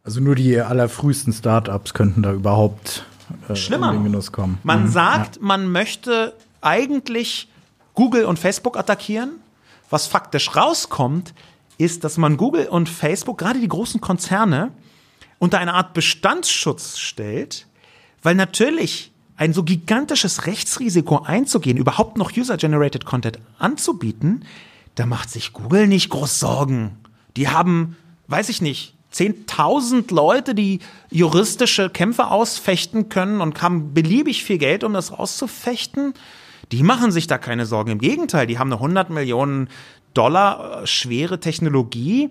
Also 0.03 0.21
nur 0.21 0.35
die 0.35 0.59
allerfrühesten 0.59 1.33
Startups 1.33 1.93
könnten 1.93 2.23
da 2.23 2.33
überhaupt 2.33 3.05
äh, 3.47 3.55
Schlimmer. 3.55 3.93
Genuss 3.93 4.31
kommen. 4.31 4.57
Man 4.63 4.83
mhm. 4.83 4.87
sagt, 4.89 5.35
ja. 5.37 5.41
man 5.43 5.71
möchte 5.71 6.33
eigentlich 6.61 7.49
Google 7.93 8.25
und 8.25 8.39
Facebook 8.39 8.77
attackieren. 8.77 9.31
Was 9.89 10.07
faktisch 10.07 10.55
rauskommt, 10.55 11.33
ist, 11.77 12.03
dass 12.03 12.17
man 12.17 12.37
Google 12.37 12.67
und 12.67 12.89
Facebook, 12.89 13.37
gerade 13.37 13.59
die 13.59 13.67
großen 13.67 14.01
Konzerne, 14.01 14.71
unter 15.39 15.57
eine 15.59 15.73
Art 15.73 15.93
Bestandsschutz 15.93 16.97
stellt, 16.99 17.65
weil 18.21 18.35
natürlich 18.35 19.11
ein 19.37 19.53
so 19.53 19.63
gigantisches 19.63 20.45
Rechtsrisiko 20.45 21.23
einzugehen, 21.23 21.77
überhaupt 21.77 22.17
noch 22.17 22.35
User-Generated 22.35 23.05
Content 23.05 23.39
anzubieten, 23.57 24.43
da 24.95 25.05
macht 25.05 25.29
sich 25.29 25.53
Google 25.53 25.87
nicht 25.87 26.09
groß 26.09 26.39
Sorgen. 26.39 26.97
Die 27.37 27.47
haben, 27.47 27.95
weiß 28.27 28.49
ich 28.49 28.61
nicht, 28.61 28.95
10.000 29.13 30.13
Leute, 30.13 30.53
die 30.53 30.79
juristische 31.09 31.89
Kämpfe 31.89 32.27
ausfechten 32.27 33.09
können 33.09 33.41
und 33.41 33.61
haben 33.61 33.93
beliebig 33.93 34.43
viel 34.43 34.57
Geld, 34.57 34.83
um 34.83 34.93
das 34.93 35.11
auszufechten. 35.11 36.13
Die 36.71 36.83
machen 36.83 37.11
sich 37.11 37.27
da 37.27 37.37
keine 37.37 37.65
Sorgen. 37.65 37.91
Im 37.91 37.99
Gegenteil, 37.99 38.45
die 38.45 38.59
haben 38.59 38.71
eine 38.71 38.75
100 38.75 39.09
Millionen 39.09 39.69
Dollar 40.13 40.85
schwere 40.85 41.39
Technologie, 41.39 42.29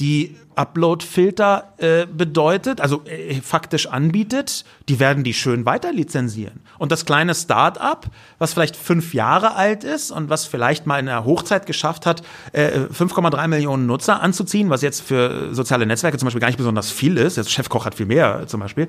die 0.00 0.36
Upload-Filter 0.56 1.72
äh, 1.78 2.06
bedeutet, 2.06 2.80
also 2.80 3.02
äh, 3.04 3.40
faktisch 3.40 3.86
anbietet, 3.86 4.64
die 4.88 4.98
werden 4.98 5.22
die 5.22 5.34
schön 5.34 5.66
weiter 5.66 5.92
lizenzieren. 5.92 6.60
Und 6.78 6.90
das 6.90 7.04
kleine 7.04 7.34
Start-up, 7.34 8.06
was 8.38 8.54
vielleicht 8.54 8.76
fünf 8.76 9.14
Jahre 9.14 9.54
alt 9.54 9.84
ist 9.84 10.10
und 10.10 10.30
was 10.30 10.46
vielleicht 10.46 10.86
mal 10.86 10.98
in 10.98 11.06
der 11.06 11.24
Hochzeit 11.24 11.66
geschafft 11.66 12.06
hat, 12.06 12.22
äh, 12.52 12.80
5,3 12.92 13.46
Millionen 13.46 13.86
Nutzer 13.86 14.20
anzuziehen, 14.20 14.68
was 14.70 14.82
jetzt 14.82 15.00
für 15.00 15.54
soziale 15.54 15.86
Netzwerke 15.86 16.18
zum 16.18 16.26
Beispiel 16.26 16.40
gar 16.40 16.48
nicht 16.48 16.58
besonders 16.58 16.90
viel 16.90 17.16
ist, 17.16 17.36
jetzt 17.36 17.52
Chefkoch 17.52 17.84
hat 17.84 17.94
viel 17.94 18.06
mehr 18.06 18.46
zum 18.48 18.60
Beispiel, 18.60 18.88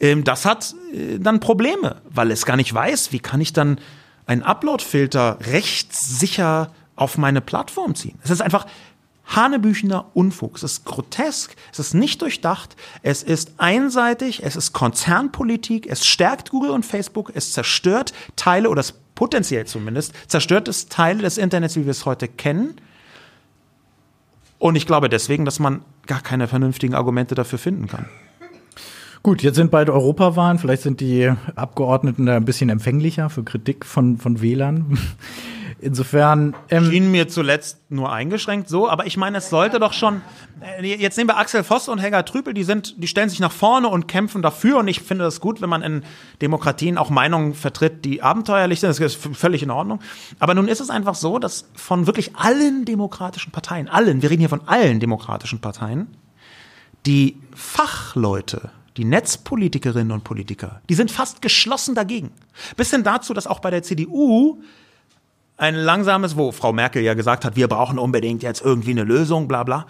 ähm, 0.00 0.24
das 0.24 0.44
hat 0.44 0.74
äh, 0.92 1.18
dann 1.18 1.40
Probleme, 1.40 2.02
weil 2.08 2.30
es 2.30 2.44
gar 2.44 2.56
nicht 2.56 2.72
weiß, 2.72 3.12
wie 3.12 3.20
kann 3.20 3.40
ich 3.40 3.52
dann 3.52 3.78
einen 4.26 4.42
Upload-Filter 4.42 5.38
rechtssicher 5.40 6.70
auf 6.96 7.18
meine 7.18 7.40
Plattform 7.40 7.94
ziehen. 7.94 8.18
Es 8.22 8.30
ist 8.30 8.40
einfach 8.40 8.66
Hanebüchener 9.26 10.06
Unfug. 10.14 10.56
Es 10.56 10.62
ist 10.62 10.84
grotesk, 10.84 11.56
es 11.72 11.78
ist 11.78 11.94
nicht 11.94 12.22
durchdacht, 12.22 12.76
es 13.02 13.22
ist 13.22 13.54
einseitig, 13.58 14.42
es 14.42 14.56
ist 14.56 14.72
Konzernpolitik, 14.72 15.86
es 15.86 16.06
stärkt 16.06 16.50
Google 16.50 16.70
und 16.70 16.84
Facebook, 16.84 17.32
es 17.34 17.52
zerstört 17.52 18.12
Teile 18.36 18.68
oder 18.68 18.80
es 18.80 18.94
potenziell 19.14 19.64
zumindest 19.66 20.12
zerstört 20.28 20.68
es 20.68 20.88
Teile 20.88 21.22
des 21.22 21.38
Internets, 21.38 21.76
wie 21.76 21.84
wir 21.84 21.92
es 21.92 22.04
heute 22.04 22.28
kennen. 22.28 22.74
Und 24.58 24.76
ich 24.76 24.86
glaube 24.86 25.08
deswegen, 25.08 25.44
dass 25.44 25.58
man 25.58 25.82
gar 26.06 26.20
keine 26.20 26.48
vernünftigen 26.48 26.94
Argumente 26.94 27.34
dafür 27.34 27.58
finden 27.58 27.86
kann. 27.86 28.06
Gut, 29.24 29.42
jetzt 29.42 29.56
sind 29.56 29.70
bald 29.70 29.88
Europawahlen. 29.88 30.58
Vielleicht 30.58 30.82
sind 30.82 31.00
die 31.00 31.32
Abgeordneten 31.56 32.26
da 32.26 32.36
ein 32.36 32.44
bisschen 32.44 32.68
empfänglicher 32.68 33.30
für 33.30 33.42
Kritik 33.42 33.86
von, 33.86 34.18
von 34.18 34.42
Wählern. 34.42 34.98
Insofern. 35.80 36.54
Ähm, 36.68 36.90
Schien 36.90 37.10
mir 37.10 37.26
zuletzt 37.26 37.90
nur 37.90 38.12
eingeschränkt 38.12 38.68
so, 38.68 38.86
aber 38.86 39.06
ich 39.06 39.16
meine, 39.16 39.38
es 39.38 39.48
sollte 39.48 39.80
doch 39.80 39.94
schon. 39.94 40.20
Äh, 40.60 40.96
jetzt 40.96 41.16
nehmen 41.16 41.30
wir 41.30 41.38
Axel 41.38 41.64
Voss 41.64 41.88
und 41.88 42.00
Helga 42.00 42.22
Trüpel, 42.24 42.52
die 42.52 42.64
sind, 42.64 43.02
die 43.02 43.06
stellen 43.06 43.30
sich 43.30 43.40
nach 43.40 43.50
vorne 43.50 43.88
und 43.88 44.08
kämpfen 44.08 44.42
dafür 44.42 44.76
und 44.76 44.88
ich 44.88 45.00
finde 45.00 45.24
das 45.24 45.40
gut, 45.40 45.62
wenn 45.62 45.70
man 45.70 45.80
in 45.80 46.02
Demokratien 46.42 46.98
auch 46.98 47.08
Meinungen 47.08 47.54
vertritt, 47.54 48.04
die 48.04 48.20
abenteuerlich 48.20 48.80
sind. 48.80 48.90
Das 48.90 49.00
ist 49.00 49.16
völlig 49.16 49.62
in 49.62 49.70
Ordnung. 49.70 50.00
Aber 50.38 50.52
nun 50.52 50.68
ist 50.68 50.82
es 50.82 50.90
einfach 50.90 51.14
so, 51.14 51.38
dass 51.38 51.70
von 51.74 52.06
wirklich 52.06 52.36
allen 52.36 52.84
demokratischen 52.84 53.52
Parteien, 53.52 53.88
allen, 53.88 54.20
wir 54.20 54.28
reden 54.28 54.40
hier 54.40 54.50
von 54.50 54.68
allen 54.68 55.00
demokratischen 55.00 55.62
Parteien, 55.62 56.08
die 57.06 57.38
Fachleute 57.54 58.70
die 58.96 59.04
Netzpolitikerinnen 59.04 60.12
und 60.12 60.24
Politiker, 60.24 60.80
die 60.88 60.94
sind 60.94 61.10
fast 61.10 61.42
geschlossen 61.42 61.94
dagegen. 61.94 62.30
Bis 62.76 62.90
hin 62.90 63.02
dazu, 63.02 63.34
dass 63.34 63.46
auch 63.46 63.60
bei 63.60 63.70
der 63.70 63.82
CDU 63.82 64.62
ein 65.56 65.74
langsames, 65.74 66.36
wo 66.36 66.52
Frau 66.52 66.72
Merkel 66.72 67.02
ja 67.02 67.14
gesagt 67.14 67.44
hat, 67.44 67.56
wir 67.56 67.68
brauchen 67.68 67.98
unbedingt 67.98 68.42
jetzt 68.42 68.62
irgendwie 68.62 68.90
eine 68.90 69.04
Lösung, 69.04 69.48
bla 69.48 69.62
bla. 69.62 69.86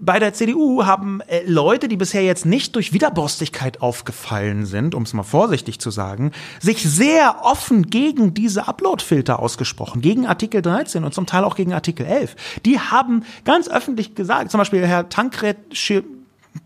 Bei 0.00 0.18
der 0.18 0.34
CDU 0.34 0.84
haben 0.84 1.20
äh, 1.22 1.44
Leute, 1.46 1.86
die 1.86 1.96
bisher 1.96 2.22
jetzt 2.24 2.44
nicht 2.44 2.74
durch 2.74 2.92
Widerborstigkeit 2.92 3.80
aufgefallen 3.80 4.66
sind, 4.66 4.94
um 4.94 5.04
es 5.04 5.12
mal 5.12 5.22
vorsichtig 5.22 5.78
zu 5.78 5.90
sagen, 5.90 6.32
sich 6.60 6.82
sehr 6.82 7.44
offen 7.44 7.86
gegen 7.86 8.34
diese 8.34 8.66
Upload-Filter 8.66 9.38
ausgesprochen, 9.38 10.00
gegen 10.00 10.26
Artikel 10.26 10.62
13 10.62 11.04
und 11.04 11.14
zum 11.14 11.26
Teil 11.26 11.44
auch 11.44 11.54
gegen 11.54 11.72
Artikel 11.72 12.06
11. 12.06 12.34
Die 12.64 12.80
haben 12.80 13.22
ganz 13.44 13.68
öffentlich 13.68 14.16
gesagt, 14.16 14.50
zum 14.50 14.58
Beispiel 14.58 14.84
Herr 14.84 15.08
Tankred 15.08 15.56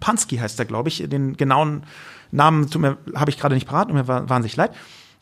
Pansky 0.01 0.37
heißt 0.37 0.59
er, 0.59 0.65
glaube 0.65 0.89
ich, 0.89 1.05
den 1.09 1.37
genauen 1.37 1.83
Namen 2.31 2.69
habe 3.15 3.31
ich 3.31 3.39
gerade 3.39 3.55
nicht 3.55 3.67
parat 3.67 3.89
und 3.89 3.95
mir 3.95 4.07
war 4.07 4.29
wahnsinnig 4.29 4.57
leid. 4.57 4.73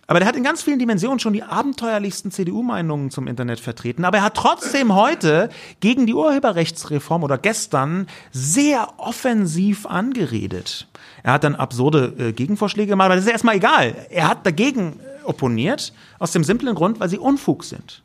Aber 0.09 0.21
der 0.21 0.29
hat 0.29 0.37
in 0.37 0.45
ganz 0.45 0.63
vielen 0.63 0.79
Dimensionen 0.79 1.19
schon 1.19 1.33
die 1.33 1.43
abenteuerlichsten 1.43 2.31
CDU-Meinungen 2.31 3.11
zum 3.11 3.27
Internet 3.27 3.59
vertreten. 3.59 4.05
Aber 4.05 4.19
er 4.19 4.25
hat 4.25 4.35
trotzdem 4.35 4.95
heute 4.95 5.51
gegen 5.81 6.07
die 6.07 6.15
Urheberrechtsreform 6.15 7.25
oder 7.25 7.39
gestern 7.39 8.07
sehr 8.31 8.89
offensiv 8.99 9.85
angeredet. 9.87 10.87
Er 11.25 11.33
hat 11.33 11.43
dann 11.43 11.57
absurde 11.57 12.15
äh, 12.19 12.33
Gegenvorschläge 12.33 12.91
gemacht, 12.91 13.07
aber 13.07 13.17
das 13.17 13.25
ist 13.25 13.33
erstmal 13.33 13.57
egal. 13.57 14.07
Er 14.11 14.29
hat 14.29 14.47
dagegen 14.47 15.01
opponiert, 15.25 15.93
aus 16.21 16.31
dem 16.31 16.45
simplen 16.45 16.77
Grund, 16.77 17.01
weil 17.01 17.09
sie 17.09 17.19
Unfug 17.19 17.65
sind. 17.65 18.03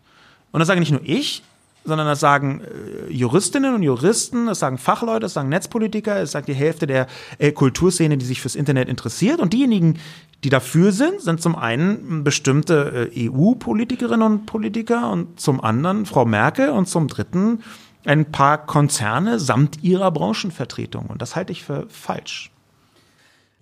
Und 0.52 0.60
das 0.60 0.68
sage 0.68 0.80
nicht 0.80 0.92
nur 0.92 1.02
ich, 1.04 1.44
sondern 1.84 2.08
das 2.08 2.20
sagen 2.20 2.62
äh, 2.62 3.12
Juristinnen 3.12 3.74
und 3.74 3.84
Juristen, 3.84 4.46
das 4.46 4.60
sagen 4.60 4.78
Fachleute, 4.78 5.22
das 5.22 5.34
sagen 5.34 5.50
Netzpolitiker, 5.50 6.22
es 6.22 6.32
sagt 6.32 6.48
die 6.48 6.54
Hälfte 6.54 6.88
der 6.88 7.08
äh, 7.40 7.52
Kulturszene, 7.52 8.18
die 8.18 8.26
sich 8.26 8.42
fürs 8.42 8.56
Internet 8.56 8.88
interessiert. 8.88 9.40
Und 9.40 9.54
diejenigen, 9.54 10.00
die 10.44 10.50
dafür 10.50 10.92
sind, 10.92 11.22
sind 11.22 11.42
zum 11.42 11.56
einen 11.56 12.24
bestimmte 12.24 13.10
äh, 13.14 13.30
EU-Politikerinnen 13.30 14.26
und 14.26 14.46
Politiker 14.46 15.12
und 15.12 15.40
zum 15.40 15.62
anderen 15.64 16.06
Frau 16.06 16.26
Merkel 16.26 16.70
und 16.70 16.88
zum 16.88 17.08
dritten 17.08 17.64
ein 18.06 18.32
paar 18.32 18.66
Konzerne 18.66 19.40
samt 19.40 19.84
ihrer 19.84 20.12
Branchenvertretung. 20.12 21.08
Und 21.08 21.22
das 21.22 21.36
halte 21.36 21.52
ich 21.52 21.64
für 21.64 21.88
falsch. 21.90 22.52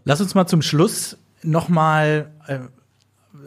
Lass 0.06 0.22
uns 0.22 0.34
mal 0.34 0.48
zum 0.48 0.62
Schluss 0.62 1.18
noch 1.44 1.70
mal 1.70 2.32
äh, 2.48 2.60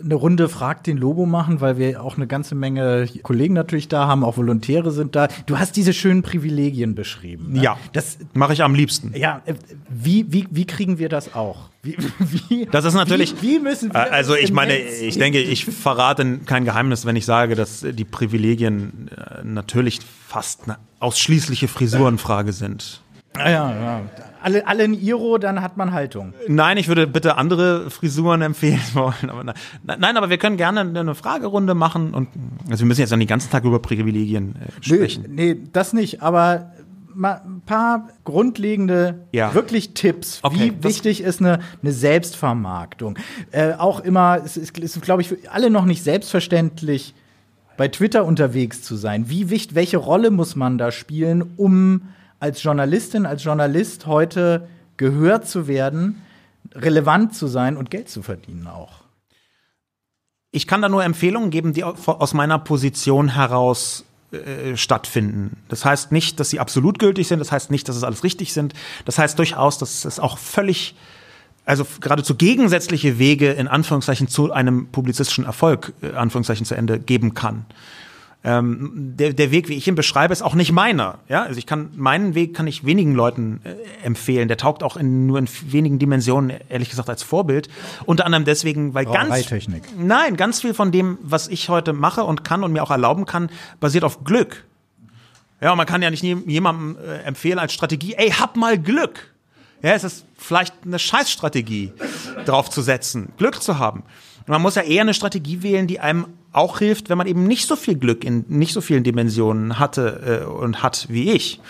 eine 0.03 0.15
Runde 0.15 0.49
Frag 0.49 0.85
den 0.85 0.97
Lobo 0.97 1.27
machen, 1.27 1.61
weil 1.61 1.79
wir 1.79 2.03
auch 2.03 2.17
eine 2.17 2.27
ganze 2.27 2.55
Menge 2.55 3.09
Kollegen 3.23 3.55
natürlich 3.55 3.89
da 3.89 4.07
haben, 4.07 4.25
auch 4.25 4.37
Volontäre 4.37 4.91
sind 4.91 5.15
da. 5.17 5.29
Du 5.47 5.59
hast 5.59 5.77
diese 5.77 5.93
schönen 5.93 6.23
Privilegien 6.23 6.95
beschrieben. 6.95 7.53
Ne? 7.53 7.63
Ja, 7.63 7.79
das 7.93 8.19
mache 8.33 8.53
ich 8.53 8.63
am 8.63 8.75
liebsten. 8.75 9.13
Ja, 9.15 9.43
äh, 9.45 9.55
wie, 9.89 10.33
wie, 10.33 10.47
wie 10.51 10.67
kriegen 10.67 10.99
wir 10.99 11.09
das 11.09 11.35
auch? 11.35 11.71
Wie, 11.83 11.97
wie, 12.19 12.67
das 12.67 12.85
ist 12.85 12.95
natürlich. 12.95 13.41
Wie, 13.43 13.57
wie 13.57 13.59
müssen 13.61 13.93
wir 13.93 14.13
Also 14.13 14.35
ich 14.35 14.53
meine, 14.53 14.77
ich 14.77 15.19
denke, 15.19 15.41
ich 15.41 15.65
verrate 15.65 16.39
kein 16.47 16.65
Geheimnis, 16.65 17.07
wenn 17.07 17.17
ich 17.17 17.25
sage, 17.25 17.55
dass 17.55 17.81
die 17.89 18.05
Privilegien 18.05 19.11
äh, 19.17 19.45
natürlich 19.45 20.01
fast 20.27 20.65
eine 20.65 20.79
ausschließliche 21.01 21.69
Frisurenfrage 21.69 22.53
sind. 22.53 23.03
Ja, 23.37 23.49
ja. 23.49 24.01
Alle, 24.43 24.67
alle 24.67 24.85
in 24.85 24.95
Iro, 24.95 25.39
dann 25.39 25.63
hat 25.63 25.77
man 25.77 25.93
Haltung. 25.93 26.35
Nein, 26.49 26.77
ich 26.77 26.89
würde 26.89 27.07
bitte 27.07 27.37
andere 27.37 27.91
Frisuren 27.91 28.43
empfehlen 28.43 28.81
wollen. 28.95 29.31
Aber 29.31 29.45
nein. 29.45 29.55
nein, 29.83 30.17
aber 30.17 30.31
wir 30.31 30.39
können 30.39 30.57
gerne 30.57 30.81
eine 30.81 31.15
Fragerunde 31.15 31.75
machen 31.75 32.15
und 32.15 32.29
also 32.71 32.85
wir 32.85 32.89
müssen 32.89 33.01
jetzt 33.01 33.13
dann 33.13 33.21
den 33.21 33.29
ganzen 33.29 33.51
Tag 33.51 33.65
über 33.65 33.79
Privilegien 33.79 34.57
äh, 34.57 34.85
sprechen. 34.85 35.27
Nee, 35.29 35.55
nee, 35.55 35.61
das 35.73 35.93
nicht, 35.93 36.23
aber 36.23 36.73
mal 37.15 37.43
ein 37.45 37.63
paar 37.65 38.09
grundlegende, 38.25 39.27
ja. 39.33 39.55
wirklich 39.55 39.95
Tipps, 39.95 40.41
okay, 40.43 40.73
wie 40.79 40.85
wichtig 40.85 41.21
ist 41.21 41.41
eine, 41.41 41.61
eine 41.83 41.93
Selbstvermarktung. 41.93 43.19
Äh, 43.51 43.75
auch 43.75 44.01
immer, 44.01 44.41
es 44.45 44.57
ist, 44.57 44.77
ist 44.79 45.01
glaube 45.03 45.23
ich, 45.23 45.29
für 45.29 45.39
alle 45.51 45.71
noch 45.71 45.85
nicht 45.85 46.03
selbstverständlich, 46.03 47.15
bei 47.77 47.89
Twitter 47.89 48.25
unterwegs 48.25 48.83
zu 48.83 48.97
sein. 48.97 49.29
Wie 49.29 49.51
wichtig, 49.51 49.75
welche 49.75 49.97
Rolle 49.97 50.31
muss 50.31 50.57
man 50.57 50.79
da 50.79 50.91
spielen, 50.93 51.55
um 51.57 52.03
als 52.43 52.61
Journalistin, 52.61 53.25
als 53.25 53.45
Journalist 53.45 54.07
heute 54.07 54.67
gehört 54.97 55.47
zu 55.47 55.69
werden, 55.69 56.23
relevant 56.73 57.37
zu 57.37 57.47
sein 57.47 57.77
und 57.77 57.89
Geld 57.89 58.09
zu 58.09 58.21
verdienen 58.21 58.67
auch. 58.67 59.03
Ich 60.51 60.67
kann 60.67 60.83
da 60.83 60.89
nur 60.89 61.05
Empfehlungen 61.05 61.51
geben, 61.51 61.73
die 61.73 61.85
aus 61.85 62.35
meiner 62.35 62.59
Position 62.59 63.29
heraus 63.29 64.05
äh, 64.33 64.77
stattfinden. 64.77 65.57
Das 65.69 65.85
heißt 65.85 66.11
nicht, 66.11 66.41
dass 66.41 66.51
sie 66.51 66.59
absolut 66.59 66.99
gültig 66.99 67.29
sind, 67.29 67.39
das 67.39 67.53
heißt 67.53 67.71
nicht, 67.71 67.89
dass 67.89 67.95
es 67.95 68.03
alles 68.03 68.25
richtig 68.25 68.53
sind. 68.53 68.75
Das 69.05 69.19
heißt 69.19 69.39
durchaus, 69.39 69.79
dass 69.79 70.05
es 70.05 70.19
auch 70.19 70.37
völlig, 70.37 70.97
also 71.65 71.87
geradezu 72.01 72.35
gegensätzliche 72.35 73.21
Wege 73.21 73.53
in 73.53 73.69
Anführungszeichen 73.69 74.27
zu 74.27 74.51
einem 74.51 74.89
publizistischen 74.89 75.45
Erfolg, 75.45 75.93
äh, 76.03 76.17
Anführungszeichen 76.17 76.67
zu 76.67 76.75
Ende 76.75 76.99
geben 76.99 77.35
kann 77.35 77.67
ähm, 78.45 78.91
der, 79.17 79.33
der 79.33 79.53
Weg, 79.53 79.69
wie 79.69 79.75
ich 79.75 79.87
ihn 79.87 79.95
beschreibe, 79.95 80.33
ist 80.33 80.43
auch 80.43 80.55
nicht 80.55 80.73
meiner. 80.73 81.21
Ja, 81.29 81.45
also 81.45 81.59
ich 81.59 81.67
kann 81.67 81.91
meinen 81.95 82.35
Weg 82.35 82.55
kann 82.55 82.67
ich 82.67 82.85
wenigen 82.85 83.15
Leuten 83.15 83.61
äh, 83.63 84.05
empfehlen. 84.05 84.49
Der 84.49 84.57
taugt 84.57 84.83
auch 84.83 84.97
in, 84.97 85.27
nur 85.27 85.39
in 85.39 85.49
wenigen 85.67 86.01
Dimensionen, 86.01 86.59
ehrlich 86.69 86.91
gesagt, 86.91 87.09
als 87.09 87.23
Vorbild. 87.23 87.69
Unter 88.05 88.27
anderem 88.27 88.45
deswegen, 88.45 88.95
weil 88.95 89.05
ganz 89.05 89.49
nein, 89.97 90.37
ganz 90.37 90.61
viel 90.61 90.75
von 90.75 90.91
dem, 90.91 91.19
was 91.23 91.47
ich 91.47 91.69
heute 91.69 91.93
mache 91.93 92.25
und 92.25 92.43
kann 92.43 92.65
und 92.65 92.73
mir 92.73 92.83
auch 92.83 92.91
erlauben 92.91 93.27
kann, 93.27 93.49
basiert 93.79 94.03
auf 94.03 94.25
Glück. 94.25 94.65
Ja, 95.61 95.77
man 95.77 95.87
kann 95.87 96.03
ja 96.03 96.11
nicht 96.11 96.25
jemandem 96.25 96.97
äh, 96.97 97.19
empfehlen 97.19 97.61
als 97.61 97.73
Strategie, 97.73 98.15
ey, 98.15 98.31
hab 98.31 98.57
mal 98.57 98.77
Glück. 98.77 99.33
Ja, 99.83 99.93
es 99.93 100.03
ist 100.03 100.25
vielleicht 100.37 100.75
eine 100.85 100.99
Scheißstrategie, 100.99 101.93
drauf 102.45 102.71
zu 102.71 102.83
setzen, 102.83 103.33
Glück 103.37 103.63
zu 103.63 103.79
haben. 103.79 104.03
Man 104.47 104.61
muss 104.61 104.75
ja 104.75 104.83
eher 104.83 105.03
eine 105.03 105.15
Strategie 105.15 105.63
wählen, 105.63 105.87
die 105.87 106.01
einem 106.01 106.27
auch 106.53 106.79
hilft, 106.79 107.09
wenn 107.09 107.19
man 107.19 107.27
eben 107.27 107.47
nicht 107.47 107.67
so 107.67 107.77
viel 107.77 107.97
Glück 107.97 108.25
in 108.25 108.45
nicht 108.49 108.73
so 108.73 108.81
vielen 108.81 109.05
Dimensionen 109.05 109.79
hatte 109.79 110.43
äh, 110.43 110.47
und 110.47 110.83
hat 110.83 111.07
wie 111.09 111.33
ich. 111.33 111.61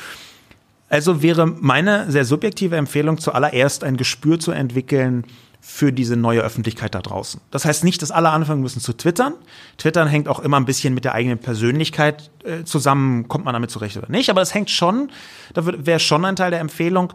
Also 0.89 1.23
wäre 1.23 1.47
meine 1.47 2.11
sehr 2.11 2.25
subjektive 2.25 2.77
Empfehlung 2.77 3.19
zuallererst 3.19 3.83
ein 3.85 3.97
Gespür 3.97 4.39
zu 4.39 4.53
entwickeln 4.53 5.25
für 5.65 5.93
diese 5.93 6.17
neue 6.17 6.41
Öffentlichkeit 6.41 6.95
da 6.95 7.01
draußen. 7.01 7.41
Das 7.53 7.65
heißt 7.65 7.85
nicht, 7.85 8.03
dass 8.03 8.11
alle 8.11 8.31
anfangen 8.31 8.61
müssen 8.61 8.81
zu 8.81 8.93
twittern. 8.93 9.35
Twittern 9.79 10.09
hängt 10.09 10.29
auch 10.29 10.41
immer 10.41 10.59
ein 10.59 10.65
bisschen 10.65 10.93
mit 10.93 11.05
der 11.05 11.15
eigenen 11.15 11.39
Persönlichkeit 11.39 12.31
äh, 12.45 12.65
zusammen, 12.65 13.29
kommt 13.29 13.45
man 13.45 13.55
damit 13.55 13.71
zurecht 13.71 13.97
oder 13.97 14.11
nicht. 14.11 14.29
Aber 14.29 14.43
es 14.43 14.53
hängt 14.53 14.71
schon, 14.71 15.11
da 15.55 15.65
wäre 15.65 16.01
schon 16.01 16.25
ein 16.25 16.35
Teil 16.35 16.51
der 16.51 16.59
Empfehlung, 16.59 17.13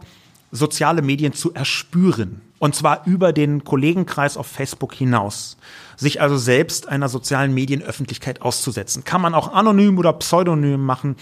soziale 0.50 1.02
Medien 1.02 1.32
zu 1.32 1.52
erspüren. 1.54 2.40
Und 2.58 2.74
zwar 2.74 3.06
über 3.06 3.32
den 3.32 3.64
Kollegenkreis 3.64 4.36
auf 4.36 4.46
Facebook 4.46 4.94
hinaus. 4.94 5.56
Sich 5.96 6.20
also 6.20 6.36
selbst 6.36 6.88
einer 6.88 7.08
sozialen 7.08 7.54
Medienöffentlichkeit 7.54 8.42
auszusetzen. 8.42 9.04
Kann 9.04 9.20
man 9.20 9.34
auch 9.34 9.52
anonym 9.52 9.98
oder 9.98 10.12
pseudonym 10.12 10.84
machen. 10.84 11.16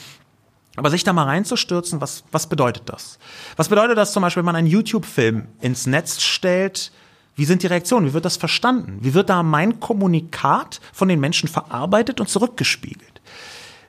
Aber 0.77 0.91
sich 0.91 1.05
da 1.05 1.13
mal 1.13 1.25
reinzustürzen, 1.25 2.01
was, 2.01 2.25
was 2.31 2.49
bedeutet 2.49 2.85
das? 2.87 3.19
Was 3.57 3.69
bedeutet 3.69 3.97
das 3.97 4.13
zum 4.13 4.23
Beispiel, 4.23 4.41
wenn 4.41 4.47
man 4.47 4.57
einen 4.57 4.67
YouTube-Film 4.67 5.47
ins 5.61 5.87
Netz 5.87 6.21
stellt? 6.21 6.93
Wie 7.35 7.45
sind 7.45 7.63
die 7.63 7.67
Reaktionen? 7.67 8.07
Wie 8.07 8.13
wird 8.15 8.25
das 8.25 8.37
verstanden? 8.37 8.99
Wie 9.01 9.15
wird 9.15 9.29
da 9.29 9.43
mein 9.43 9.81
Kommunikat 9.81 10.81
von 10.93 11.09
den 11.09 11.21
Menschen 11.21 11.49
verarbeitet 11.49 12.21
und 12.21 12.29
zurückgespiegelt? 12.29 13.16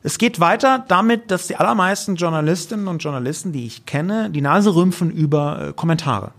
Es 0.07 0.17
geht 0.17 0.39
weiter 0.39 0.85
damit, 0.87 1.31
dass 1.31 1.47
die 1.47 1.57
allermeisten 1.57 2.15
Journalistinnen 2.15 2.87
und 2.87 3.03
Journalisten, 3.03 3.51
die 3.51 3.65
ich 3.65 3.85
kenne, 3.85 4.29
die 4.29 4.39
Nase 4.39 4.73
rümpfen 4.73 5.11
über 5.11 5.59
äh, 5.61 5.73
Kommentare. 5.73 6.31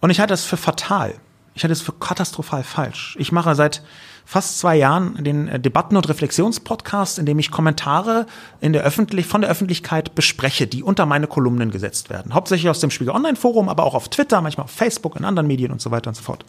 Und 0.00 0.08
ich 0.08 0.18
halte 0.18 0.32
das 0.32 0.42
für 0.42 0.56
fatal. 0.56 1.12
Ich 1.54 1.62
halte 1.62 1.74
es 1.74 1.82
für 1.82 1.92
katastrophal 1.92 2.62
falsch. 2.62 3.16
Ich 3.20 3.32
mache 3.32 3.54
seit 3.54 3.82
fast 4.24 4.58
zwei 4.58 4.76
Jahren 4.76 5.22
den 5.22 5.46
äh, 5.46 5.60
Debatten- 5.60 5.94
und 5.94 6.08
Reflexionspodcast, 6.08 7.18
in 7.18 7.26
dem 7.26 7.38
ich 7.38 7.50
Kommentare 7.50 8.24
in 8.62 8.72
der 8.72 8.82
Öffentlich 8.82 9.26
von 9.26 9.42
der 9.42 9.50
Öffentlichkeit 9.50 10.14
bespreche, 10.14 10.66
die 10.66 10.82
unter 10.82 11.04
meine 11.04 11.26
Kolumnen 11.26 11.70
gesetzt 11.70 12.08
werden. 12.08 12.32
Hauptsächlich 12.32 12.70
aus 12.70 12.80
dem 12.80 12.90
Spiegel 12.90 13.12
Online 13.12 13.36
Forum, 13.36 13.68
aber 13.68 13.84
auch 13.84 13.94
auf 13.94 14.08
Twitter, 14.08 14.40
manchmal 14.40 14.64
auf 14.64 14.70
Facebook, 14.70 15.16
in 15.16 15.26
anderen 15.26 15.48
Medien 15.48 15.70
und 15.70 15.82
so 15.82 15.90
weiter 15.90 16.08
und 16.08 16.14
so 16.14 16.22
fort. 16.22 16.46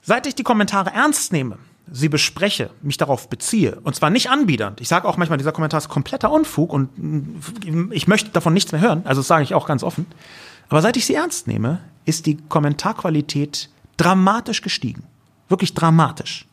Seit 0.00 0.26
ich 0.26 0.34
die 0.34 0.44
Kommentare 0.44 0.94
ernst 0.94 1.30
nehme, 1.30 1.58
sie 1.90 2.08
bespreche, 2.08 2.70
mich 2.82 2.96
darauf 2.96 3.28
beziehe, 3.28 3.80
und 3.82 3.94
zwar 3.94 4.10
nicht 4.10 4.30
anbiedernd. 4.30 4.80
Ich 4.80 4.88
sage 4.88 5.06
auch 5.06 5.16
manchmal, 5.16 5.38
dieser 5.38 5.52
Kommentar 5.52 5.78
ist 5.78 5.88
kompletter 5.88 6.30
Unfug 6.30 6.72
und 6.72 6.90
ich 7.92 8.08
möchte 8.08 8.30
davon 8.30 8.54
nichts 8.54 8.72
mehr 8.72 8.80
hören, 8.80 9.02
also 9.04 9.20
das 9.20 9.28
sage 9.28 9.44
ich 9.44 9.54
auch 9.54 9.66
ganz 9.66 9.82
offen. 9.82 10.06
Aber 10.68 10.82
seit 10.82 10.96
ich 10.96 11.06
sie 11.06 11.14
ernst 11.14 11.46
nehme, 11.46 11.80
ist 12.04 12.26
die 12.26 12.36
Kommentarqualität 12.48 13.70
dramatisch 13.96 14.62
gestiegen. 14.62 15.04
Wirklich 15.48 15.74
dramatisch. 15.74 16.46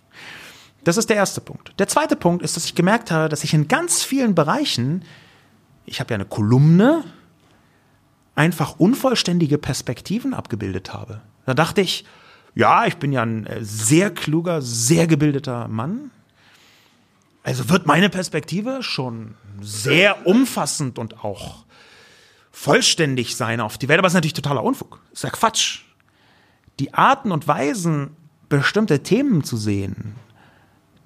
Das 0.83 0.97
ist 0.97 1.09
der 1.09 1.15
erste 1.15 1.41
Punkt. 1.41 1.73
Der 1.79 1.87
zweite 1.87 2.15
Punkt 2.15 2.43
ist, 2.43 2.55
dass 2.55 2.65
ich 2.65 2.75
gemerkt 2.75 3.09
habe, 3.09 3.29
dass 3.29 3.43
ich 3.43 3.53
in 3.53 3.67
ganz 3.67 4.03
vielen 4.03 4.35
Bereichen, 4.35 5.03
ich 5.85 5.99
habe 5.99 6.11
ja 6.11 6.15
eine 6.15 6.25
Kolumne, 6.25 7.03
einfach 8.35 8.79
unvollständige 8.79 9.57
Perspektiven 9.57 10.33
abgebildet 10.33 10.93
habe. 10.93 11.21
Da 11.45 11.53
dachte 11.53 11.81
ich, 11.81 12.05
ja, 12.55 12.85
ich 12.85 12.97
bin 12.97 13.11
ja 13.11 13.23
ein 13.23 13.45
äh, 13.45 13.63
sehr 13.63 14.11
kluger, 14.11 14.61
sehr 14.61 15.07
gebildeter 15.07 15.67
Mann. 15.67 16.11
Also 17.43 17.69
wird 17.69 17.87
meine 17.87 18.09
Perspektive 18.09 18.83
schon 18.83 19.35
sehr 19.61 20.25
umfassend 20.25 20.97
und 20.97 21.23
auch 21.23 21.65
vollständig 22.51 23.35
sein 23.35 23.59
auf 23.59 23.77
die 23.77 23.89
Welt. 23.89 23.99
Aber 23.99 24.07
es 24.07 24.13
ist 24.13 24.15
natürlich 24.15 24.33
totaler 24.33 24.63
Unfug. 24.63 25.01
Ist 25.11 25.23
ja 25.23 25.29
Quatsch. 25.29 25.81
Die 26.79 26.93
Arten 26.93 27.31
und 27.31 27.47
Weisen, 27.47 28.15
bestimmte 28.49 29.03
Themen 29.03 29.43
zu 29.43 29.57
sehen, 29.57 30.15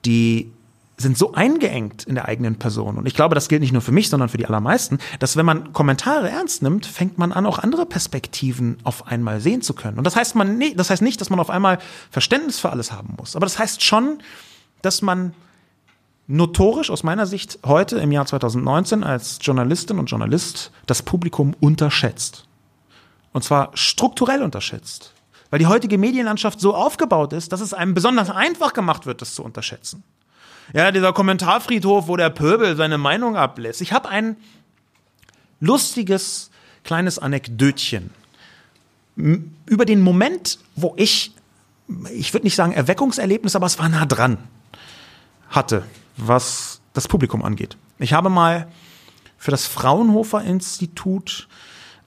die 0.05 0.51
sind 0.99 1.15
so 1.17 1.33
eingeengt 1.33 2.05
in 2.05 2.15
der 2.15 2.25
eigenen 2.27 2.57
Person. 2.57 2.97
Und 2.97 3.07
ich 3.07 3.13
glaube, 3.13 3.35
das 3.35 3.49
gilt 3.49 3.61
nicht 3.61 3.71
nur 3.71 3.83
für 3.83 3.91
mich, 3.91 4.09
sondern 4.09 4.29
für 4.29 4.37
die 4.37 4.47
allermeisten, 4.47 4.97
dass 5.19 5.37
wenn 5.37 5.45
man 5.45 5.71
Kommentare 5.71 6.29
ernst 6.29 6.63
nimmt, 6.63 6.87
fängt 6.87 7.19
man 7.19 7.31
an, 7.31 7.45
auch 7.45 7.59
andere 7.59 7.85
Perspektiven 7.85 8.77
auf 8.83 9.05
einmal 9.07 9.39
sehen 9.39 9.61
zu 9.61 9.75
können. 9.75 9.99
Und 9.99 10.05
das 10.05 10.15
heißt, 10.15 10.35
man, 10.35 10.59
das 10.75 10.89
heißt 10.89 11.03
nicht, 11.03 11.21
dass 11.21 11.29
man 11.29 11.39
auf 11.39 11.51
einmal 11.51 11.77
Verständnis 12.09 12.59
für 12.59 12.71
alles 12.71 12.91
haben 12.91 13.13
muss. 13.15 13.35
Aber 13.35 13.45
das 13.45 13.59
heißt 13.59 13.83
schon, 13.83 14.19
dass 14.81 15.03
man 15.03 15.33
notorisch 16.25 16.89
aus 16.89 17.03
meiner 17.03 17.27
Sicht 17.27 17.59
heute 17.63 17.97
im 17.99 18.11
Jahr 18.11 18.25
2019 18.25 19.03
als 19.03 19.37
Journalistin 19.41 19.99
und 19.99 20.07
Journalist 20.07 20.71
das 20.87 21.03
Publikum 21.03 21.55
unterschätzt. 21.59 22.45
Und 23.33 23.43
zwar 23.43 23.69
strukturell 23.75 24.41
unterschätzt. 24.41 25.13
Weil 25.51 25.59
die 25.59 25.67
heutige 25.67 25.97
Medienlandschaft 25.97 26.59
so 26.59 26.75
aufgebaut 26.75 27.33
ist, 27.33 27.53
dass 27.53 27.61
es 27.61 27.73
einem 27.73 27.93
besonders 27.93 28.29
einfach 28.29 28.73
gemacht 28.73 29.05
wird, 29.05 29.21
das 29.21 29.35
zu 29.35 29.43
unterschätzen. 29.43 30.03
Ja, 30.73 30.91
dieser 30.91 31.13
Kommentarfriedhof, 31.13 32.07
wo 32.07 32.17
der 32.17 32.29
Pöbel 32.29 32.75
seine 32.75 32.97
Meinung 32.97 33.35
ablässt. 33.35 33.81
Ich 33.81 33.93
habe 33.93 34.09
ein 34.09 34.35
lustiges 35.59 36.51
kleines 36.83 37.19
Anekdötchen 37.19 38.11
über 39.15 39.85
den 39.85 40.01
Moment, 40.01 40.59
wo 40.75 40.93
ich, 40.95 41.31
ich 42.13 42.33
würde 42.33 42.45
nicht 42.45 42.55
sagen 42.55 42.71
Erweckungserlebnis, 42.73 43.55
aber 43.55 43.65
es 43.65 43.79
war 43.79 43.89
nah 43.89 44.05
dran, 44.05 44.37
hatte, 45.49 45.83
was 46.17 46.81
das 46.93 47.07
Publikum 47.07 47.43
angeht. 47.43 47.77
Ich 47.99 48.13
habe 48.13 48.29
mal 48.29 48.67
für 49.37 49.51
das 49.51 49.65
Fraunhofer 49.65 50.43
Institut 50.43 51.47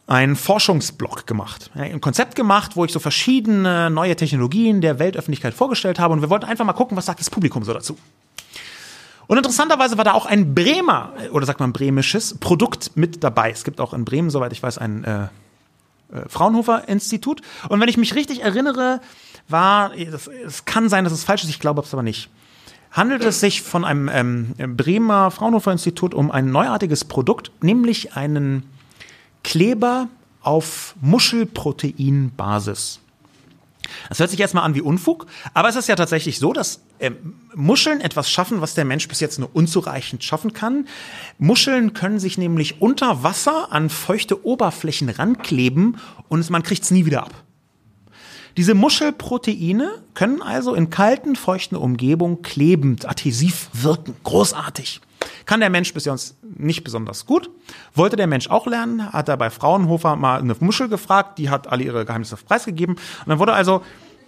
einen 0.06 0.34
Forschungsblog 0.34 1.26
gemacht. 1.26 1.70
Ein 1.74 2.00
Konzept 2.00 2.34
gemacht, 2.34 2.74
wo 2.74 2.84
ich 2.84 2.92
so 2.92 2.98
verschiedene 2.98 3.90
neue 3.90 4.16
Technologien 4.16 4.80
der 4.80 4.98
Weltöffentlichkeit 4.98 5.54
vorgestellt 5.54 5.98
habe 6.00 6.14
und 6.14 6.20
wir 6.20 6.30
wollten 6.30 6.46
einfach 6.46 6.64
mal 6.64 6.72
gucken, 6.72 6.96
was 6.96 7.06
sagt 7.06 7.20
das 7.20 7.30
Publikum 7.30 7.62
so 7.64 7.72
dazu. 7.72 7.96
Und 9.30 9.36
interessanterweise 9.36 9.96
war 9.96 10.02
da 10.02 10.14
auch 10.14 10.26
ein 10.26 10.56
Bremer, 10.56 11.12
oder 11.30 11.46
sagt 11.46 11.60
man 11.60 11.72
bremisches, 11.72 12.36
Produkt 12.38 12.96
mit 12.96 13.22
dabei. 13.22 13.52
Es 13.52 13.62
gibt 13.62 13.80
auch 13.80 13.94
in 13.94 14.04
Bremen, 14.04 14.28
soweit 14.28 14.52
ich 14.52 14.60
weiß, 14.60 14.76
ein 14.78 15.04
äh, 15.04 15.22
äh, 15.22 15.28
Fraunhofer 16.26 16.88
Institut. 16.88 17.40
Und 17.68 17.80
wenn 17.80 17.88
ich 17.88 17.96
mich 17.96 18.16
richtig 18.16 18.42
erinnere, 18.42 19.00
war, 19.46 19.92
es 19.94 20.64
kann 20.64 20.88
sein, 20.88 21.04
dass 21.04 21.12
es 21.12 21.22
falsch 21.22 21.44
ist, 21.44 21.50
ich 21.50 21.60
glaube 21.60 21.80
es 21.80 21.92
aber 21.94 22.02
nicht. 22.02 22.28
Handelt 22.90 23.22
es 23.22 23.38
sich 23.38 23.62
von 23.62 23.84
einem 23.84 24.10
ähm, 24.12 24.76
Bremer 24.76 25.30
Fraunhofer 25.30 25.70
Institut 25.70 26.12
um 26.12 26.32
ein 26.32 26.50
neuartiges 26.50 27.04
Produkt, 27.04 27.52
nämlich 27.60 28.14
einen 28.14 28.64
Kleber 29.44 30.08
auf 30.42 30.96
Muschelproteinbasis. 31.02 32.98
Das 34.08 34.18
hört 34.18 34.30
sich 34.30 34.40
erstmal 34.40 34.64
an 34.64 34.74
wie 34.74 34.80
Unfug, 34.80 35.26
aber 35.54 35.68
es 35.68 35.76
ist 35.76 35.88
ja 35.88 35.96
tatsächlich 35.96 36.38
so, 36.38 36.52
dass 36.52 36.80
äh, 36.98 37.10
Muscheln 37.54 38.00
etwas 38.00 38.30
schaffen, 38.30 38.60
was 38.60 38.74
der 38.74 38.84
Mensch 38.84 39.08
bis 39.08 39.20
jetzt 39.20 39.38
nur 39.38 39.50
unzureichend 39.52 40.24
schaffen 40.24 40.52
kann. 40.52 40.86
Muscheln 41.38 41.92
können 41.94 42.18
sich 42.18 42.38
nämlich 42.38 42.80
unter 42.80 43.22
Wasser 43.22 43.72
an 43.72 43.90
feuchte 43.90 44.44
Oberflächen 44.44 45.08
rankleben 45.08 45.98
und 46.28 46.48
man 46.50 46.62
kriegt 46.62 46.82
es 46.82 46.90
nie 46.90 47.06
wieder 47.06 47.24
ab. 47.24 47.44
Diese 48.56 48.74
Muschelproteine 48.74 50.02
können 50.14 50.42
also 50.42 50.74
in 50.74 50.90
kalten, 50.90 51.36
feuchten 51.36 51.76
Umgebungen 51.76 52.42
klebend, 52.42 53.08
adhesiv 53.08 53.70
wirken. 53.72 54.16
Großartig. 54.24 55.00
Kann 55.46 55.60
der 55.60 55.70
Mensch 55.70 55.92
bisher 55.92 56.12
uns 56.12 56.36
nicht 56.42 56.84
besonders 56.84 57.26
gut. 57.26 57.50
Wollte 57.94 58.16
der 58.16 58.26
Mensch 58.26 58.48
auch 58.48 58.66
lernen, 58.66 59.12
hat 59.12 59.28
er 59.28 59.36
bei 59.36 59.50
Fraunhofer 59.50 60.16
mal 60.16 60.40
eine 60.40 60.54
Muschel 60.60 60.88
gefragt, 60.88 61.38
die 61.38 61.50
hat 61.50 61.66
alle 61.68 61.84
ihre 61.84 62.04
Geheimnisse 62.04 62.36
preisgegeben. 62.36 62.96
Und 62.96 63.28
dann 63.28 63.38
wurde 63.38 63.52
also 63.52 63.82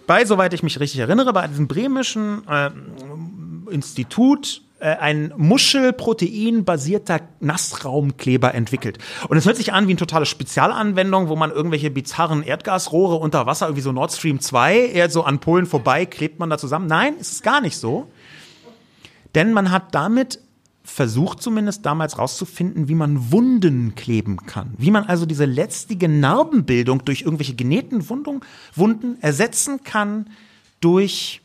bei, 0.07 0.25
soweit 0.25 0.53
ich 0.53 0.63
mich 0.63 0.79
richtig 0.79 0.99
erinnere, 0.99 1.33
bei 1.33 1.47
diesem 1.47 1.67
bremischen 1.67 2.47
äh, 2.47 2.71
Institut 3.69 4.61
äh, 4.79 4.97
ein 4.97 5.33
Muschelprotein-basierter 5.37 7.21
Nassraumkleber 7.39 8.53
entwickelt. 8.53 8.97
Und 9.29 9.37
es 9.37 9.45
hört 9.45 9.55
sich 9.55 9.71
an 9.71 9.87
wie 9.87 9.91
eine 9.91 9.99
totale 9.99 10.25
Spezialanwendung, 10.25 11.29
wo 11.29 11.37
man 11.37 11.51
irgendwelche 11.51 11.89
bizarren 11.89 12.43
Erdgasrohre 12.43 13.15
unter 13.15 13.45
Wasser, 13.45 13.67
irgendwie 13.67 13.81
so 13.81 13.93
Nord 13.93 14.11
Stream 14.11 14.41
2, 14.41 14.87
eher 14.87 15.09
so 15.09 15.23
an 15.23 15.39
Polen 15.39 15.67
vorbei, 15.67 16.05
klebt 16.05 16.39
man 16.39 16.49
da 16.49 16.57
zusammen. 16.57 16.87
Nein, 16.87 17.15
ist 17.17 17.31
es 17.31 17.41
gar 17.41 17.61
nicht 17.61 17.77
so. 17.77 18.11
Denn 19.35 19.53
man 19.53 19.71
hat 19.71 19.95
damit 19.95 20.39
versucht 20.83 21.41
zumindest 21.41 21.85
damals 21.85 22.17
rauszufinden, 22.17 22.87
wie 22.87 22.95
man 22.95 23.31
Wunden 23.31 23.95
kleben 23.95 24.37
kann. 24.45 24.73
Wie 24.77 24.91
man 24.91 25.05
also 25.05 25.25
diese 25.25 25.45
letztige 25.45 26.09
Narbenbildung 26.09 27.05
durch 27.05 27.21
irgendwelche 27.21 27.55
genähten 27.55 28.09
Wundung, 28.09 28.43
Wunden 28.75 29.17
ersetzen 29.21 29.83
kann 29.83 30.29
durch 30.81 31.41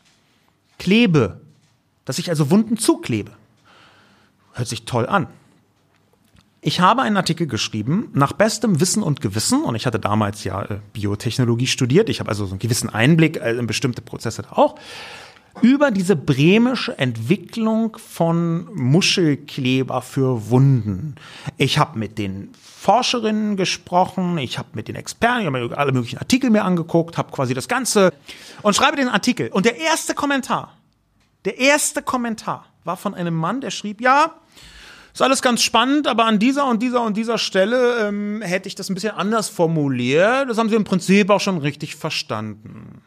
Klebe. 0.77 1.41
Dass 2.05 2.19
ich 2.19 2.29
also 2.29 2.51
Wunden 2.51 2.77
zuklebe. 2.77 3.31
Hört 4.53 4.67
sich 4.67 4.83
toll 4.83 5.07
an. 5.07 5.27
Ich 6.61 6.81
habe 6.81 7.03
einen 7.03 7.15
Artikel 7.15 7.47
geschrieben, 7.47 8.09
nach 8.13 8.33
bestem 8.33 8.81
Wissen 8.81 9.01
und 9.01 9.21
Gewissen, 9.21 9.63
und 9.63 9.75
ich 9.75 9.85
hatte 9.85 9.99
damals 9.99 10.43
ja 10.43 10.61
äh, 10.63 10.79
Biotechnologie 10.91 11.67
studiert, 11.67 12.09
ich 12.09 12.19
habe 12.19 12.29
also 12.29 12.45
so 12.45 12.51
einen 12.51 12.59
gewissen 12.59 12.89
Einblick 12.89 13.37
äh, 13.37 13.53
in 13.53 13.65
bestimmte 13.65 14.01
Prozesse 14.01 14.41
da 14.41 14.51
auch, 14.51 14.75
über 15.61 15.91
diese 15.91 16.15
bremische 16.15 16.97
Entwicklung 16.97 17.97
von 17.97 18.65
Muschelkleber 18.73 20.01
für 20.01 20.49
Wunden. 20.49 21.15
Ich 21.57 21.77
habe 21.77 21.97
mit 21.99 22.17
den 22.17 22.49
Forscherinnen 22.61 23.57
gesprochen, 23.57 24.37
ich 24.37 24.57
habe 24.57 24.69
mit 24.73 24.87
den 24.87 24.95
Experten, 24.95 25.41
ich 25.41 25.47
habe 25.47 25.77
alle 25.77 25.91
möglichen 25.91 26.17
Artikel 26.17 26.49
mir 26.49 26.63
angeguckt, 26.63 27.17
habe 27.17 27.31
quasi 27.31 27.53
das 27.53 27.67
Ganze 27.67 28.13
und 28.61 28.75
schreibe 28.75 28.97
den 28.97 29.09
Artikel. 29.09 29.49
Und 29.49 29.65
der 29.65 29.77
erste 29.77 30.13
Kommentar, 30.13 30.77
der 31.45 31.57
erste 31.57 32.01
Kommentar 32.01 32.65
war 32.83 32.97
von 32.97 33.13
einem 33.13 33.35
Mann, 33.35 33.61
der 33.61 33.71
schrieb, 33.71 34.01
ja, 34.01 34.35
ist 35.13 35.21
alles 35.21 35.41
ganz 35.41 35.61
spannend, 35.61 36.07
aber 36.07 36.25
an 36.25 36.39
dieser 36.39 36.67
und 36.67 36.81
dieser 36.81 37.01
und 37.01 37.17
dieser 37.17 37.37
Stelle 37.37 38.07
ähm, 38.07 38.41
hätte 38.41 38.67
ich 38.67 38.75
das 38.75 38.89
ein 38.89 38.93
bisschen 38.93 39.15
anders 39.15 39.49
formuliert. 39.49 40.49
Das 40.49 40.57
haben 40.57 40.69
Sie 40.69 40.75
im 40.75 40.83
Prinzip 40.85 41.29
auch 41.29 41.41
schon 41.41 41.57
richtig 41.57 41.95
verstanden. 41.95 43.01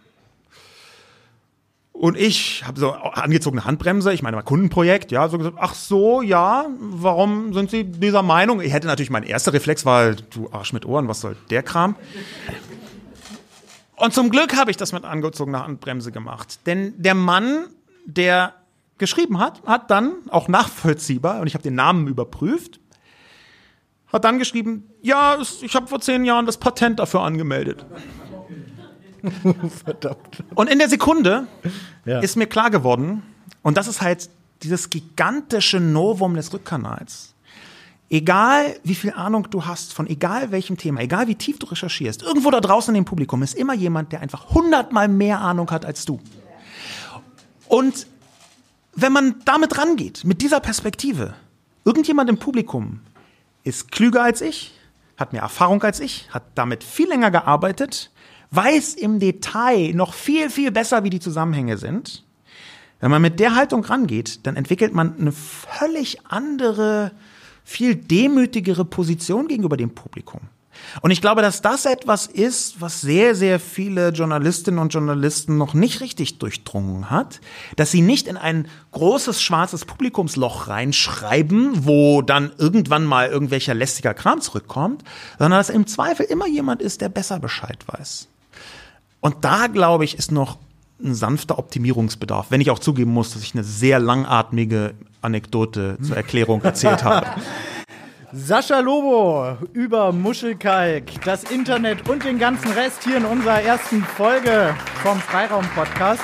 Und 2.03 2.19
ich 2.19 2.65
habe 2.67 2.81
so 2.81 2.91
angezogene 2.95 3.65
Handbremse, 3.65 4.13
ich 4.13 4.25
meine 4.25 4.35
mal 4.35 4.43
Kundenprojekt, 4.43 5.13
ja, 5.13 5.29
so 5.29 5.39
gesagt, 5.39 5.57
ach 5.61 5.73
so, 5.73 6.21
ja, 6.21 6.67
warum 6.81 7.55
sind 7.55 7.71
Sie 7.71 7.85
dieser 7.85 8.25
Meinung? 8.25 8.61
Ich 8.61 8.73
hätte 8.73 8.89
natürlich, 8.89 9.11
mein 9.11 9.23
erster 9.23 9.53
Reflex 9.53 9.87
war, 9.87 10.11
du 10.11 10.49
Arsch 10.51 10.73
mit 10.73 10.85
Ohren, 10.85 11.07
was 11.07 11.21
soll 11.21 11.37
der 11.51 11.63
Kram? 11.63 11.95
Und 13.95 14.13
zum 14.15 14.31
Glück 14.31 14.57
habe 14.57 14.73
ich 14.73 14.77
das 14.77 14.93
mit 14.93 15.05
angezogener 15.05 15.65
Handbremse 15.65 16.11
gemacht. 16.11 16.67
Denn 16.67 16.93
der 17.01 17.15
Mann, 17.15 17.67
der 18.05 18.55
geschrieben 18.99 19.39
hat, 19.39 19.63
hat 19.65 19.89
dann 19.93 20.15
auch 20.29 20.49
nachvollziehbar, 20.49 21.41
und 21.41 21.47
ich 21.47 21.55
habe 21.55 21.63
den 21.63 21.77
Namen 21.77 22.09
überprüft, 22.09 22.81
hat 24.13 24.25
dann 24.25 24.41
geschrieben, 24.41 24.91
ja, 25.03 25.39
ich 25.61 25.77
habe 25.77 25.87
vor 25.87 26.01
zehn 26.01 26.25
Jahren 26.25 26.47
das 26.47 26.57
Patent 26.57 26.99
dafür 26.99 27.21
angemeldet. 27.21 27.87
Verdammt. 29.85 30.45
Und 30.55 30.69
in 30.69 30.79
der 30.79 30.89
Sekunde 30.89 31.47
ja. 32.05 32.21
ist 32.21 32.37
mir 32.37 32.47
klar 32.47 32.71
geworden, 32.71 33.23
und 33.63 33.77
das 33.77 33.87
ist 33.87 34.03
halt 34.03 34.29
dieses 34.63 34.91
gigantische 34.91 35.81
Novum 35.81 36.35
des 36.35 36.53
Rückkanals. 36.53 37.35
Egal 38.11 38.77
wie 38.85 38.95
viel 38.95 39.13
Ahnung 39.13 39.49
du 39.51 39.65
hast 39.65 39.95
von 39.95 40.07
egal 40.07 40.53
welchem 40.53 40.77
Thema, 40.77 41.01
egal 41.01 41.29
wie 41.29 41.35
tief 41.35 41.59
du 41.59 41.67
recherchierst, 41.67 42.23
irgendwo 42.23 42.51
da 42.51 42.61
draußen 42.61 42.95
im 42.95 43.05
Publikum 43.05 43.43
ist 43.43 43.55
immer 43.55 43.75
jemand, 43.75 44.13
der 44.13 44.21
einfach 44.21 44.51
hundertmal 44.51 45.09
mehr 45.09 45.41
Ahnung 45.41 45.71
hat 45.71 45.87
als 45.87 46.05
du. 46.05 46.21
Und 47.69 48.07
wenn 48.95 49.13
man 49.13 49.37
damit 49.47 49.79
rangeht, 49.79 50.25
mit 50.25 50.43
dieser 50.43 50.61
Perspektive, 50.61 51.35
irgendjemand 51.87 52.29
im 52.29 52.37
Publikum 52.37 53.01
ist 53.65 53.91
klüger 53.91 54.23
als 54.23 54.43
ich, 54.43 54.75
hat 55.17 55.33
mehr 55.33 55.43
Erfahrung 55.43 55.83
als 55.83 55.99
ich, 55.99 56.29
hat 56.31 56.43
damit 56.55 56.85
viel 56.85 57.09
länger 57.09 57.31
gearbeitet, 57.31 58.11
weiß 58.53 58.95
im 58.95 59.19
Detail 59.19 59.93
noch 59.95 60.15
viel, 60.15 60.51
viel 60.51 60.71
besser, 60.71 61.05
wie 61.05 61.11
die 61.11 61.21
Zusammenhänge 61.21 61.79
sind. 61.79 62.25
Wenn 63.01 63.11
man 63.11 63.23
mit 63.23 63.41
der 63.41 63.57
Haltung 63.57 63.85
rangeht, 63.85 64.47
dann 64.47 64.55
entwickelt 64.55 64.95
man 64.95 65.19
eine 65.19 65.33
völlig 65.33 66.19
andere, 66.29 67.11
viel 67.65 67.97
demütigere 67.97 68.85
Position 68.85 69.49
gegenüber 69.49 69.77
dem 69.77 69.95
Publikum. 69.95 70.41
Und 71.01 71.11
ich 71.11 71.21
glaube, 71.21 71.43
dass 71.43 71.63
das 71.63 71.85
etwas 71.85 72.27
ist, 72.27 72.81
was 72.81 73.01
sehr, 73.01 73.35
sehr 73.35 73.61
viele 73.61 74.11
Journalistinnen 74.11 74.81
und 74.81 74.93
Journalisten 74.93 75.59
noch 75.59 75.75
nicht 75.75 76.01
richtig 76.01 76.39
durchdrungen 76.39 77.11
hat, 77.11 77.41
dass 77.77 77.91
sie 77.91 78.03
nicht 78.03 78.27
in 78.27 78.37
ein 78.37 78.69
großes 78.93 79.43
schwarzes 79.43 79.85
Publikumsloch 79.85 80.69
reinschreiben, 80.69 81.87
wo 81.87 82.23
dann 82.23 82.53
irgendwann 82.59 83.05
mal 83.05 83.29
irgendwelcher 83.29 83.75
lästiger 83.75 84.15
Kram 84.15 84.41
zurückkommt, 84.41 85.03
sondern 85.39 85.59
dass 85.59 85.71
im 85.71 85.87
Zweifel 85.87 86.27
immer 86.27 86.47
jemand 86.47 86.83
ist, 86.83 87.01
der 87.01 87.09
besser 87.09 87.39
Bescheid 87.39 87.85
weiß. 87.87 88.29
Und 89.23 89.37
da, 89.45 89.69
glaube 89.69 90.05
ich, 90.05 90.19
ist 90.19 90.33
noch 90.33 90.59
ein 91.03 91.15
sanfter 91.15 91.59
Optimierungsbedarf, 91.59 92.51
wenn 92.51 92.61
ich 92.61 92.71
auch 92.71 92.81
zugeben 92.81 93.13
muss, 93.13 93.33
dass 93.33 93.43
ich 93.43 93.55
eine 93.55 93.65
sehr 93.65 93.99
langatmige 93.99 94.95
Anekdote 95.21 95.97
zur 96.03 96.17
Erklärung 96.17 96.63
erzählt 96.63 97.05
habe. 97.05 97.27
Sascha 98.33 98.81
Lobo 98.81 99.59
über 99.73 100.11
Muschelkalk, 100.11 101.05
das 101.25 101.45
Internet 101.45 102.09
und 102.09 102.25
den 102.25 102.39
ganzen 102.39 102.73
Rest 102.73 103.05
hier 103.05 103.19
in 103.19 103.25
unserer 103.25 103.63
ersten 103.63 104.03
Folge 104.03 104.75
vom 105.03 105.19
Freiraum-Podcast. 105.21 106.23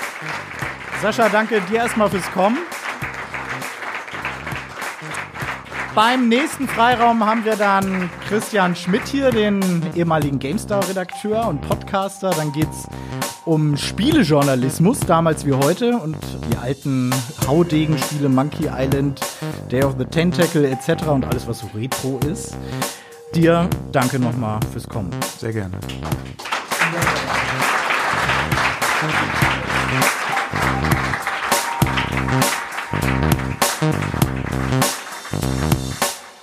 Sascha, 1.01 1.29
danke 1.29 1.61
dir 1.71 1.77
erstmal 1.77 2.11
fürs 2.11 2.29
Kommen. 2.33 2.59
Beim 5.99 6.29
nächsten 6.29 6.69
Freiraum 6.69 7.27
haben 7.27 7.45
wir 7.45 7.57
dann 7.57 8.09
Christian 8.29 8.77
Schmidt 8.77 9.09
hier, 9.09 9.33
den 9.33 9.83
ehemaligen 9.97 10.39
GameStar-Redakteur 10.39 11.49
und 11.49 11.61
Podcaster. 11.63 12.31
Dann 12.31 12.53
geht 12.53 12.69
es 12.71 12.87
um 13.45 13.77
Spielejournalismus, 13.77 15.01
damals 15.01 15.45
wie 15.45 15.55
heute, 15.55 15.97
und 15.97 16.17
die 16.53 16.57
alten 16.57 17.13
Haudegen-Spiele, 17.49 18.29
Monkey 18.29 18.71
Island, 18.73 19.21
Day 19.73 19.83
of 19.83 19.97
the 19.99 20.05
Tentacle 20.05 20.65
etc. 20.71 21.09
und 21.09 21.25
alles, 21.25 21.49
was 21.49 21.59
so 21.59 21.67
Retro 21.75 22.21
ist. 22.31 22.57
Dir 23.35 23.69
danke 23.91 24.21
nochmal 24.21 24.61
fürs 24.73 24.89
Kommen. 24.89 25.11
Sehr 25.37 25.53
gerne. 25.53 25.81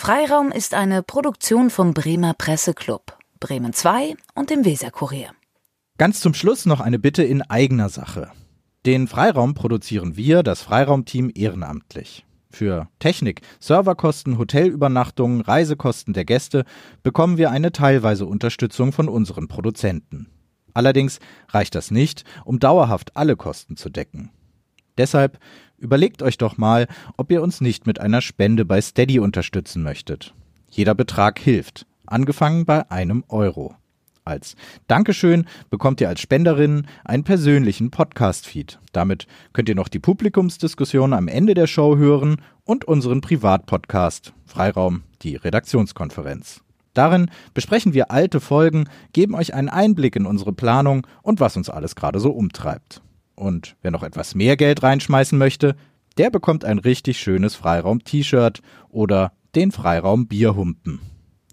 Freiraum 0.00 0.52
ist 0.52 0.74
eine 0.74 1.02
Produktion 1.02 1.70
vom 1.70 1.92
Bremer 1.92 2.32
Presseclub, 2.32 3.18
Bremen 3.40 3.72
2 3.72 4.14
und 4.36 4.48
dem 4.48 4.64
Weserkurier. 4.64 5.32
Ganz 5.98 6.20
zum 6.20 6.34
Schluss 6.34 6.66
noch 6.66 6.78
eine 6.78 7.00
Bitte 7.00 7.24
in 7.24 7.42
eigener 7.42 7.88
Sache. 7.88 8.30
Den 8.86 9.08
Freiraum 9.08 9.54
produzieren 9.54 10.16
wir, 10.16 10.44
das 10.44 10.62
Freiraumteam, 10.62 11.32
ehrenamtlich. 11.34 12.24
Für 12.48 12.88
Technik, 13.00 13.40
Serverkosten, 13.58 14.38
Hotelübernachtungen, 14.38 15.40
Reisekosten 15.40 16.14
der 16.14 16.24
Gäste 16.24 16.64
bekommen 17.02 17.36
wir 17.36 17.50
eine 17.50 17.72
teilweise 17.72 18.24
Unterstützung 18.24 18.92
von 18.92 19.08
unseren 19.08 19.48
Produzenten. 19.48 20.28
Allerdings 20.74 21.18
reicht 21.48 21.74
das 21.74 21.90
nicht, 21.90 22.22
um 22.44 22.60
dauerhaft 22.60 23.16
alle 23.16 23.34
Kosten 23.34 23.76
zu 23.76 23.90
decken. 23.90 24.30
Deshalb 24.96 25.38
überlegt 25.78 26.22
euch 26.22 26.38
doch 26.38 26.58
mal, 26.58 26.86
ob 27.16 27.30
ihr 27.30 27.42
uns 27.42 27.60
nicht 27.60 27.86
mit 27.86 28.00
einer 28.00 28.20
Spende 28.20 28.64
bei 28.64 28.80
Steady 28.80 29.18
unterstützen 29.18 29.82
möchtet. 29.82 30.34
Jeder 30.70 30.94
Betrag 30.94 31.38
hilft, 31.38 31.86
angefangen 32.06 32.66
bei 32.66 32.90
einem 32.90 33.24
Euro. 33.28 33.74
Als 34.24 34.56
Dankeschön 34.88 35.46
bekommt 35.70 36.02
ihr 36.02 36.08
als 36.08 36.20
Spenderin 36.20 36.86
einen 37.04 37.24
persönlichen 37.24 37.90
Podcast-Feed. 37.90 38.78
Damit 38.92 39.26
könnt 39.54 39.70
ihr 39.70 39.74
noch 39.74 39.88
die 39.88 40.00
Publikumsdiskussion 40.00 41.14
am 41.14 41.28
Ende 41.28 41.54
der 41.54 41.66
Show 41.66 41.96
hören 41.96 42.42
und 42.64 42.84
unseren 42.84 43.22
Privatpodcast 43.22 44.34
Freiraum, 44.44 45.02
die 45.22 45.36
Redaktionskonferenz. 45.36 46.60
Darin 46.92 47.30
besprechen 47.54 47.94
wir 47.94 48.10
alte 48.10 48.40
Folgen, 48.40 48.88
geben 49.14 49.34
euch 49.34 49.54
einen 49.54 49.70
Einblick 49.70 50.16
in 50.16 50.26
unsere 50.26 50.52
Planung 50.52 51.06
und 51.22 51.40
was 51.40 51.56
uns 51.56 51.70
alles 51.70 51.96
gerade 51.96 52.20
so 52.20 52.30
umtreibt. 52.30 53.00
Und 53.38 53.76
wer 53.82 53.92
noch 53.92 54.02
etwas 54.02 54.34
mehr 54.34 54.56
Geld 54.56 54.82
reinschmeißen 54.82 55.38
möchte, 55.38 55.76
der 56.16 56.28
bekommt 56.28 56.64
ein 56.64 56.80
richtig 56.80 57.20
schönes 57.20 57.54
Freiraum-T-Shirt 57.54 58.60
oder 58.88 59.32
den 59.54 59.70
Freiraum 59.70 60.26
Bierhumpen. 60.26 60.98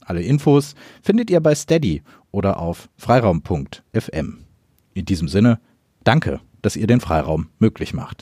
Alle 0.02 0.24
Infos 0.24 0.74
findet 1.04 1.30
ihr 1.30 1.42
bei 1.42 1.54
Steady 1.54 2.02
oder 2.32 2.60
auf 2.60 2.90
freiraum.fm. 2.98 4.38
In 4.96 5.06
diesem 5.06 5.28
Sinne, 5.28 5.60
danke, 6.04 6.40
dass 6.64 6.76
ihr 6.76 6.88
den 6.88 7.02
Freiraum 7.02 7.50
möglich 7.60 7.94
macht. 7.94 8.14